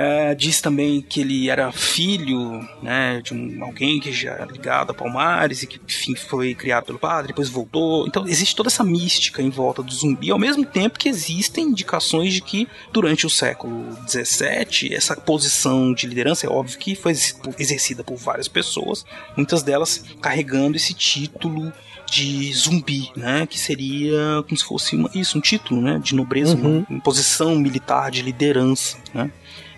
é, 0.00 0.34
diz 0.34 0.62
também 0.62 1.02
que 1.02 1.20
ele 1.20 1.50
era 1.50 1.70
filho 1.70 2.66
né, 2.82 3.20
de 3.22 3.34
um, 3.34 3.62
alguém 3.62 4.00
que 4.00 4.10
já 4.10 4.30
era 4.30 4.46
ligado 4.46 4.92
a 4.92 4.94
Palmares 4.94 5.62
e 5.62 5.66
que 5.66 5.78
enfim, 5.86 6.14
foi 6.14 6.54
criado 6.54 6.86
pelo 6.86 6.98
padre, 6.98 7.28
depois 7.28 7.50
voltou. 7.50 8.06
Então 8.06 8.26
existe 8.26 8.56
toda 8.56 8.70
essa 8.70 8.82
mística 8.82 9.42
em 9.42 9.50
volta 9.50 9.82
do 9.82 9.92
zumbi, 9.92 10.30
ao 10.30 10.38
mesmo 10.38 10.64
tempo 10.64 10.98
que 10.98 11.06
existem 11.06 11.66
indicações 11.66 12.32
de 12.32 12.40
que 12.40 12.66
durante 12.90 13.26
o 13.26 13.30
século 13.30 13.94
XVII 14.08 14.94
essa 14.94 15.14
posição 15.14 15.92
de 15.92 16.06
liderança 16.06 16.46
é 16.46 16.48
óbvio 16.48 16.78
que 16.78 16.94
foi 16.94 17.12
exercida 17.58 18.02
por 18.02 18.16
várias 18.16 18.48
pessoas, 18.48 19.04
muitas 19.36 19.62
delas 19.62 20.02
carregando 20.22 20.78
esse 20.78 20.94
título 20.94 21.70
de 22.10 22.50
zumbi, 22.54 23.12
né? 23.14 23.46
Que 23.46 23.58
seria 23.58 24.42
como 24.44 24.56
se 24.56 24.64
fosse 24.64 24.96
uma, 24.96 25.10
isso, 25.14 25.36
um 25.36 25.42
título, 25.42 25.82
né? 25.82 26.00
De 26.02 26.14
nobreza, 26.14 26.56
uhum. 26.56 26.86
uma 26.88 27.00
posição 27.00 27.54
militar 27.54 28.10
de 28.10 28.22
liderança, 28.22 28.96
né? 29.12 29.30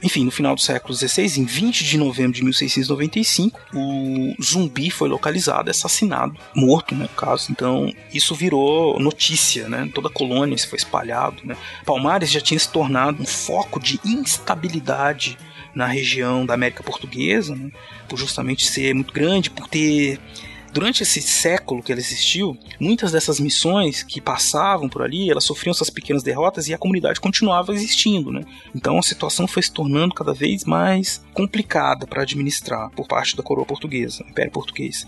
Enfim, 0.03 0.25
no 0.25 0.31
final 0.31 0.55
do 0.55 0.61
século 0.61 0.95
XVI, 0.95 1.41
em 1.41 1.45
20 1.45 1.85
de 1.85 1.97
novembro 1.97 2.33
de 2.33 2.43
1695, 2.43 3.61
o 3.73 4.35
zumbi 4.43 4.91
foi 4.91 5.09
localizado, 5.09 5.71
assassinado, 5.71 6.37
morto, 6.55 6.95
né, 6.95 7.05
no 7.05 7.09
caso. 7.11 7.53
Então, 7.53 7.93
isso 8.13 8.35
virou 8.35 8.99
notícia, 8.99 9.69
né? 9.69 9.89
Toda 9.95 10.09
a 10.09 10.13
colônia 10.13 10.59
se 10.59 10.67
foi 10.67 10.79
espalhado, 10.79 11.37
né? 11.45 11.57
Palmares 11.87 12.31
já 12.31 12.41
tinha 12.41 12.59
se 12.59 12.69
tornado 12.69 13.23
um 13.23 13.27
foco 13.27 13.79
de 13.79 14.01
instabilidade 14.05 15.39
na 15.75 15.87
região 15.87 16.45
da 16.45 16.55
América 16.55 16.83
Portuguesa, 16.83 17.55
né, 17.55 17.71
por 18.09 18.19
justamente 18.19 18.67
ser 18.67 18.95
muito 18.95 19.13
grande, 19.13 19.49
por 19.49 19.67
ter 19.67 20.21
durante 20.73 21.03
esse 21.03 21.21
século 21.21 21.83
que 21.83 21.93
ela 21.93 22.01
existiu, 22.01 22.57
muitas 22.81 23.13
dessas 23.13 23.39
missões 23.39 24.03
que 24.03 24.21
passavam 24.21 24.89
por 24.89 25.03
ali, 25.03 25.31
elas 25.31 25.45
sofriam 25.45 25.73
essas 25.73 25.91
pequenas 25.91 26.23
derrotas 26.23 26.67
e 26.69 26.75
a 26.75 26.79
comunidade 26.79 27.21
continuava 27.21 27.73
existindo, 27.73 28.33
né? 28.33 28.43
Então 28.75 28.99
a 28.99 29.03
situação 29.03 29.47
foi 29.47 29.63
se 29.63 29.73
tornando 29.73 30.15
cada 30.15 30.33
vez 30.33 30.65
mais 30.65 31.23
complicada 31.35 32.07
para 32.07 32.23
administrar 32.23 32.91
por 32.91 33.07
parte 33.07 33.37
da 33.37 33.43
coroa 33.43 33.67
portuguesa, 33.67 34.25
Império 34.29 34.51
Português. 34.51 35.07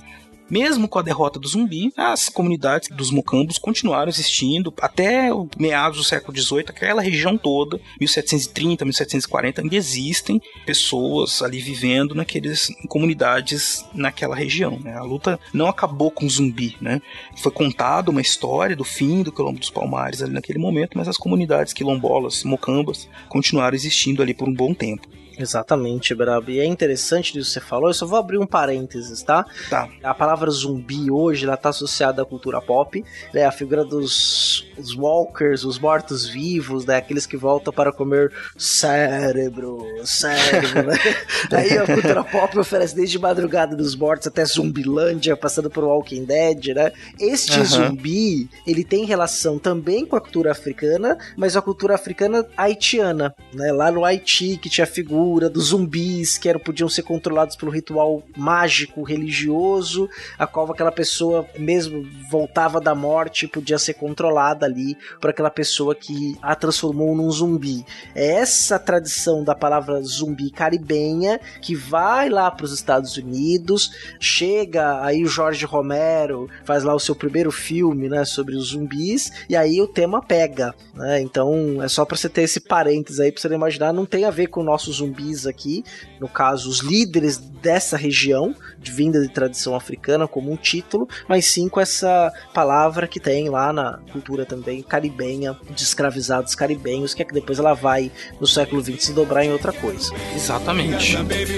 Mesmo 0.51 0.86
com 0.86 0.99
a 0.99 1.03
derrota 1.03 1.38
do 1.38 1.49
zumbi, 1.49 1.92
as 1.97 2.28
comunidades 2.28 2.88
dos 2.90 3.11
mocambos 3.11 3.59
continuaram 3.59 4.11
existindo 4.11 4.72
até 4.80 5.30
meados 5.59 5.99
do 5.99 6.05
século 6.05 6.36
XVIII, 6.36 6.66
aquela 6.68 7.01
região 7.01 7.38
toda, 7.38 7.80
1730, 7.99 8.84
1740, 8.84 9.62
ainda 9.62 9.76
existem 9.76 10.40
pessoas 10.66 11.42
ali 11.42 11.61
vivendo 11.61 12.14
naqueles 12.14 12.68
comunidades 12.88 13.84
naquela 13.95 14.36
região. 14.36 14.78
Né? 14.78 14.95
A 14.95 15.03
luta 15.03 15.40
não 15.53 15.66
acabou 15.66 16.11
com 16.11 16.26
o 16.26 16.30
zumbi, 16.30 16.76
né? 16.80 17.01
Foi 17.36 17.51
contada 17.51 18.11
uma 18.11 18.20
história 18.20 18.76
do 18.76 18.84
fim 18.84 19.22
do 19.22 19.32
quilombo 19.32 19.59
dos 19.59 19.70
Palmares 19.70 20.22
ali 20.22 20.32
naquele 20.32 20.59
momento, 20.59 20.97
mas 20.97 21.09
as 21.09 21.16
comunidades 21.16 21.72
quilombolas, 21.72 22.45
mocambas, 22.45 23.09
continuaram 23.28 23.74
existindo 23.74 24.22
ali 24.22 24.34
por 24.34 24.49
um 24.49 24.55
bom 24.55 24.74
tempo. 24.74 25.09
Exatamente, 25.39 26.14
Brabo. 26.14 26.51
E 26.51 26.61
é 26.61 26.64
interessante 26.64 27.32
disso 27.32 27.49
que 27.49 27.55
você 27.55 27.61
falou. 27.61 27.89
Eu 27.89 27.95
só 27.95 28.07
vou 28.07 28.18
abrir 28.18 28.39
um 28.39 28.47
parênteses, 28.47 29.22
tá? 29.22 29.45
Tá. 29.68 29.89
A 30.03 30.14
palavra 30.14 30.51
zumbi 30.51 31.11
hoje 31.11 31.45
ela 31.45 31.57
tá 31.57 31.70
associada 31.70 32.22
à 32.22 32.24
cultura 32.24 32.61
pop. 32.61 33.05
Né? 33.32 33.45
A 33.45 33.53
figura 33.53 33.85
dos 33.85 34.66
os 34.76 34.95
walkers, 34.95 35.64
os 35.64 35.78
mortos-vivos, 35.78 36.85
né? 36.85 36.97
Aqueles 36.97 37.26
que 37.26 37.37
voltam 37.37 37.72
para 37.72 37.93
comer 37.93 38.32
cérebro, 38.57 39.85
cérebro, 40.05 40.82
né? 40.82 40.97
Aí 41.53 41.78
a 41.78 41.87
cultura 41.87 42.24
pop 42.24 42.59
oferece 42.59 42.95
desde 42.95 43.18
Madrugada 43.18 43.76
dos 43.76 43.95
Mortos 43.95 44.26
até 44.26 44.45
Zumbilândia, 44.45 45.37
passando 45.37 45.70
por 45.70 45.85
Walking 45.85 46.24
Dead, 46.24 46.74
né? 46.74 46.93
Este 47.18 47.59
uhum. 47.59 47.64
zumbi, 47.64 48.49
ele 48.66 48.85
tem 48.85 49.05
relação 49.05 49.59
também 49.59 50.05
com 50.05 50.16
a 50.16 50.20
cultura 50.20 50.51
africana, 50.51 51.16
mas 51.37 51.57
a 51.57 51.62
cultura 51.62 51.95
africana 51.95 52.47
haitiana, 52.57 53.35
né? 53.53 53.72
Lá 53.72 53.91
no 53.91 54.05
Haiti, 54.05 54.57
que 54.57 54.68
tinha 54.68 54.87
figura 54.87 55.24
figura 55.25 55.49
dos 55.49 55.68
zumbis 55.68 56.37
que 56.37 56.49
eram, 56.49 56.61
podiam 56.61 56.89
ser 56.89 57.03
controlados 57.03 57.57
pelo 57.57 57.72
ritual 57.72 58.22
mágico, 58.37 59.03
religioso, 59.03 60.09
a 60.39 60.47
qual 60.47 60.70
aquela 60.70 60.93
pessoa 60.93 61.47
mesmo 61.59 62.07
voltava 62.31 62.79
da 62.81 62.95
morte 62.95 63.49
podia 63.49 63.79
ser 63.79 63.95
controlada 63.95 64.66
ali 64.66 64.97
por 65.20 65.31
aquela 65.31 65.51
pessoa 65.51 65.95
que 65.95 66.37
a 66.43 66.55
transformou 66.55 67.16
num 67.16 67.31
zumbi. 67.31 67.85
É 68.14 68.35
essa 68.35 68.79
tradição 68.79 69.43
da 69.43 69.55
palavra 69.55 70.03
zumbi 70.03 70.51
caribenha 70.51 71.41
que 71.62 71.75
vai 71.75 72.29
lá 72.29 72.51
para 72.51 72.66
os 72.66 72.72
Estados 72.72 73.16
Unidos, 73.16 73.91
chega 74.20 75.03
aí 75.03 75.25
o 75.25 75.29
Jorge 75.29 75.64
Romero 75.64 76.49
faz 76.64 76.85
lá 76.85 76.95
o 76.95 77.01
seu 77.01 77.14
primeiro 77.14 77.51
filme, 77.51 78.09
né, 78.09 78.25
sobre 78.25 78.57
os 78.57 78.68
zumbis 78.68 79.33
e 79.49 79.57
aí 79.57 79.81
o 79.81 79.89
tema 79.89 80.20
pega, 80.22 80.75
né? 80.95 81.20
Então 81.20 81.83
é 81.83 81.89
só 81.89 82.05
para 82.05 82.16
você 82.16 82.29
ter 82.29 82.43
esse 82.43 82.61
parênteses 82.61 83.20
aí 83.20 83.33
para 83.33 83.41
você 83.41 83.55
imaginar, 83.55 83.93
não 83.93 84.05
tem 84.05 84.25
a 84.25 84.31
ver 84.31 84.49
com 84.49 84.61
o 84.61 84.64
nosso 84.64 84.93
zumbi 84.93 85.13
zumbis 85.14 85.46
aqui, 85.46 85.84
no 86.20 86.28
caso, 86.28 86.68
os 86.68 86.80
líderes 86.80 87.38
dessa 87.38 87.96
região, 87.96 88.54
de 88.78 88.92
vinda 88.92 89.20
de 89.20 89.28
tradição 89.28 89.74
africana, 89.74 90.26
como 90.28 90.52
um 90.52 90.56
título, 90.56 91.08
mas 91.28 91.46
sim 91.46 91.68
com 91.68 91.80
essa 91.80 92.32
palavra 92.52 93.06
que 93.06 93.20
tem 93.20 93.48
lá 93.48 93.72
na 93.72 94.00
cultura 94.12 94.44
também 94.44 94.82
caribenha, 94.82 95.56
de 95.70 95.82
escravizados 95.82 96.54
caribenhos, 96.54 97.14
que 97.14 97.22
é 97.22 97.24
que 97.24 97.32
depois 97.32 97.58
ela 97.58 97.74
vai, 97.74 98.10
no 98.40 98.46
século 98.46 98.82
XX, 98.82 99.02
se 99.02 99.12
dobrar 99.12 99.44
em 99.44 99.52
outra 99.52 99.72
coisa. 99.72 100.12
Exatamente. 100.34 101.12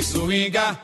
Swinga, 0.05 0.79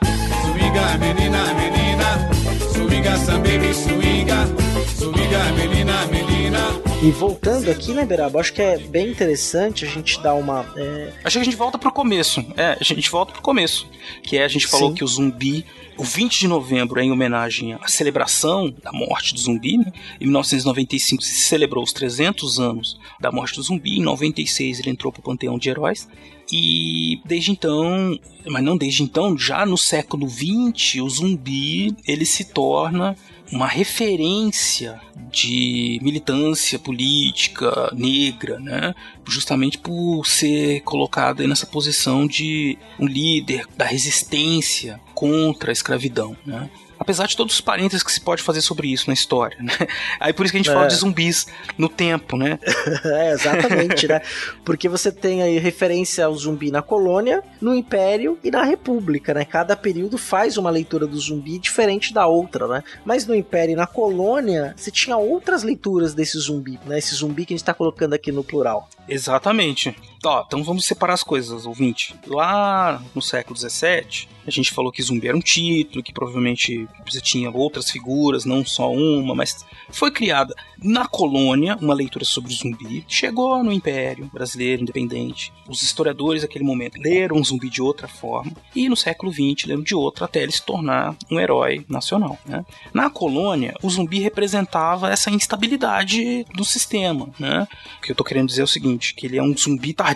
menina, 0.99 1.53
menina, 1.53 2.72
swinga, 3.03 3.73
swinga, 3.73 4.47
swinga, 4.95 5.51
menina, 5.57 6.05
menina. 6.05 6.59
E 7.01 7.11
voltando 7.11 7.69
aqui, 7.69 7.91
né, 7.91 8.05
Beraba, 8.05 8.39
acho 8.39 8.53
que 8.53 8.61
é 8.61 8.77
bem 8.77 9.09
interessante 9.09 9.83
a 9.83 9.87
gente 9.87 10.21
dar 10.21 10.35
uma. 10.35 10.65
É... 10.77 11.11
Acho 11.23 11.37
que 11.37 11.41
a 11.41 11.43
gente 11.43 11.57
volta 11.57 11.77
pro 11.77 11.91
começo. 11.91 12.39
É, 12.55 12.77
a 12.79 12.83
gente 12.83 13.09
volta 13.09 13.33
pro 13.33 13.41
começo. 13.41 13.87
Que 14.21 14.37
é 14.37 14.45
a 14.45 14.47
gente 14.47 14.67
falou 14.67 14.89
Sim. 14.89 14.95
que 14.95 15.03
o 15.03 15.07
zumbi 15.07 15.65
o 15.97 16.03
20 16.03 16.39
de 16.39 16.47
novembro 16.47 16.99
é 16.99 17.03
em 17.03 17.11
homenagem 17.11 17.73
à 17.73 17.87
celebração 17.87 18.73
da 18.81 18.91
morte 18.91 19.33
do 19.33 19.39
zumbi. 19.39 19.77
Né? 19.77 19.91
Em 20.19 20.25
1995 20.25 21.21
se 21.21 21.35
celebrou 21.41 21.83
os 21.83 21.93
300 21.93 22.59
anos 22.59 22.99
da 23.19 23.31
morte 23.31 23.55
do 23.55 23.63
zumbi. 23.63 23.99
Em 23.99 24.01
96 24.01 24.79
ele 24.79 24.89
entrou 24.89 25.11
para 25.11 25.19
o 25.19 25.23
panteão 25.23 25.57
de 25.57 25.69
heróis. 25.69 26.07
E 26.51 27.19
desde 27.25 27.51
então, 27.51 28.17
mas 28.45 28.63
não 28.63 28.77
desde 28.77 29.03
então, 29.03 29.37
já 29.37 29.65
no 29.65 29.77
século 29.77 30.27
20, 30.27 31.01
o 31.01 31.09
zumbi 31.09 31.95
ele 32.07 32.25
se 32.25 32.45
torna 32.45 33.15
uma 33.51 33.67
referência 33.67 34.99
de 35.31 35.99
militância 36.01 36.79
política 36.79 37.91
negra, 37.93 38.59
né? 38.59 38.95
Justamente 39.27 39.77
por 39.77 40.25
ser 40.25 40.81
colocado 40.81 41.47
nessa 41.47 41.65
posição 41.65 42.25
de 42.25 42.77
um 42.99 43.05
líder 43.05 43.65
da 43.77 43.85
resistência 43.85 44.99
contra 45.13 45.71
a 45.71 45.73
escravidão, 45.73 46.35
né? 46.45 46.69
Apesar 47.03 47.27
de 47.27 47.35
todos 47.35 47.55
os 47.55 47.59
parênteses 47.59 48.01
que 48.01 48.13
se 48.13 48.21
pode 48.21 48.41
fazer 48.41 48.61
sobre 48.61 48.87
isso 48.87 49.07
na 49.07 49.13
história, 49.13 49.57
né? 49.59 49.73
Aí 50.21 50.31
por 50.31 50.45
isso 50.45 50.53
que 50.53 50.57
a 50.57 50.61
gente 50.61 50.69
é. 50.69 50.73
fala 50.73 50.87
de 50.87 50.95
zumbis 50.95 51.47
no 51.77 51.89
tempo, 51.89 52.37
né? 52.37 52.57
é, 53.03 53.33
exatamente, 53.33 54.07
né? 54.07 54.21
Porque 54.63 54.87
você 54.87 55.11
tem 55.11 55.43
aí 55.43 55.59
referência 55.59 56.25
ao 56.25 56.33
zumbi 56.33 56.71
na 56.71 56.81
colônia, 56.81 57.43
no 57.59 57.75
Império 57.75 58.39
e 58.41 58.49
na 58.49 58.63
República, 58.63 59.33
né? 59.33 59.43
Cada 59.43 59.75
período 59.75 60.17
faz 60.17 60.57
uma 60.57 60.69
leitura 60.69 61.05
do 61.05 61.19
zumbi 61.19 61.59
diferente 61.59 62.13
da 62.13 62.25
outra, 62.25 62.69
né? 62.69 62.83
Mas 63.03 63.27
no 63.27 63.35
Império 63.35 63.73
e 63.73 63.75
na 63.75 63.85
colônia, 63.85 64.73
você 64.77 64.89
tinha 64.89 65.17
outras 65.17 65.61
leituras 65.61 66.13
desse 66.13 66.37
zumbi, 66.39 66.79
né? 66.85 66.99
Esse 66.99 67.13
zumbi 67.15 67.45
que 67.45 67.53
a 67.53 67.57
gente 67.57 67.65
tá 67.65 67.73
colocando 67.73 68.13
aqui 68.13 68.31
no 68.31 68.45
plural. 68.45 68.87
Exatamente. 69.09 69.93
Ó, 70.25 70.43
então 70.45 70.63
vamos 70.63 70.85
separar 70.85 71.13
as 71.13 71.23
coisas, 71.23 71.65
ouvinte. 71.65 72.15
Lá 72.25 73.01
no 73.13 73.21
século 73.21 73.57
XVII, 73.57 74.27
a 74.45 74.51
gente 74.51 74.71
falou 74.71 74.91
que 74.91 75.01
zumbi 75.01 75.27
era 75.27 75.37
um 75.37 75.41
título, 75.41 76.03
que 76.03 76.13
provavelmente 76.13 76.87
você 77.05 77.21
tinha 77.21 77.49
outras 77.49 77.89
figuras, 77.89 78.45
não 78.45 78.65
só 78.65 78.91
uma, 78.91 79.33
mas 79.33 79.65
foi 79.89 80.11
criada 80.11 80.53
na 80.81 81.07
colônia 81.07 81.77
uma 81.81 81.93
leitura 81.93 82.25
sobre 82.25 82.51
o 82.51 82.55
zumbi. 82.55 83.05
Chegou 83.07 83.63
no 83.63 83.71
Império 83.71 84.29
Brasileiro 84.33 84.81
Independente. 84.81 85.53
Os 85.67 85.81
historiadores 85.81 86.41
daquele 86.41 86.65
momento 86.65 86.99
leram 86.99 87.43
zumbi 87.43 87.69
de 87.69 87.81
outra 87.81 88.07
forma 88.07 88.51
e 88.75 88.89
no 88.89 88.97
século 88.97 89.31
XX 89.31 89.67
leram 89.67 89.81
de 89.81 89.95
outra 89.95 90.25
até 90.25 90.43
ele 90.43 90.51
se 90.51 90.63
tornar 90.63 91.15
um 91.31 91.39
herói 91.39 91.85
nacional. 91.87 92.37
Né? 92.45 92.65
Na 92.93 93.09
colônia, 93.09 93.75
o 93.81 93.89
zumbi 93.89 94.19
representava 94.19 95.09
essa 95.09 95.31
instabilidade 95.31 96.45
do 96.53 96.65
sistema. 96.65 97.29
Né? 97.39 97.67
O 97.97 98.01
que 98.01 98.11
eu 98.11 98.13
estou 98.13 98.25
querendo 98.25 98.47
dizer 98.47 98.61
é 98.61 98.65
o 98.65 98.67
seguinte, 98.67 99.13
que 99.15 99.25
ele 99.25 99.37
é 99.37 99.43
um 99.43 99.55
zumbi 99.57 99.93
tardio, 99.93 100.12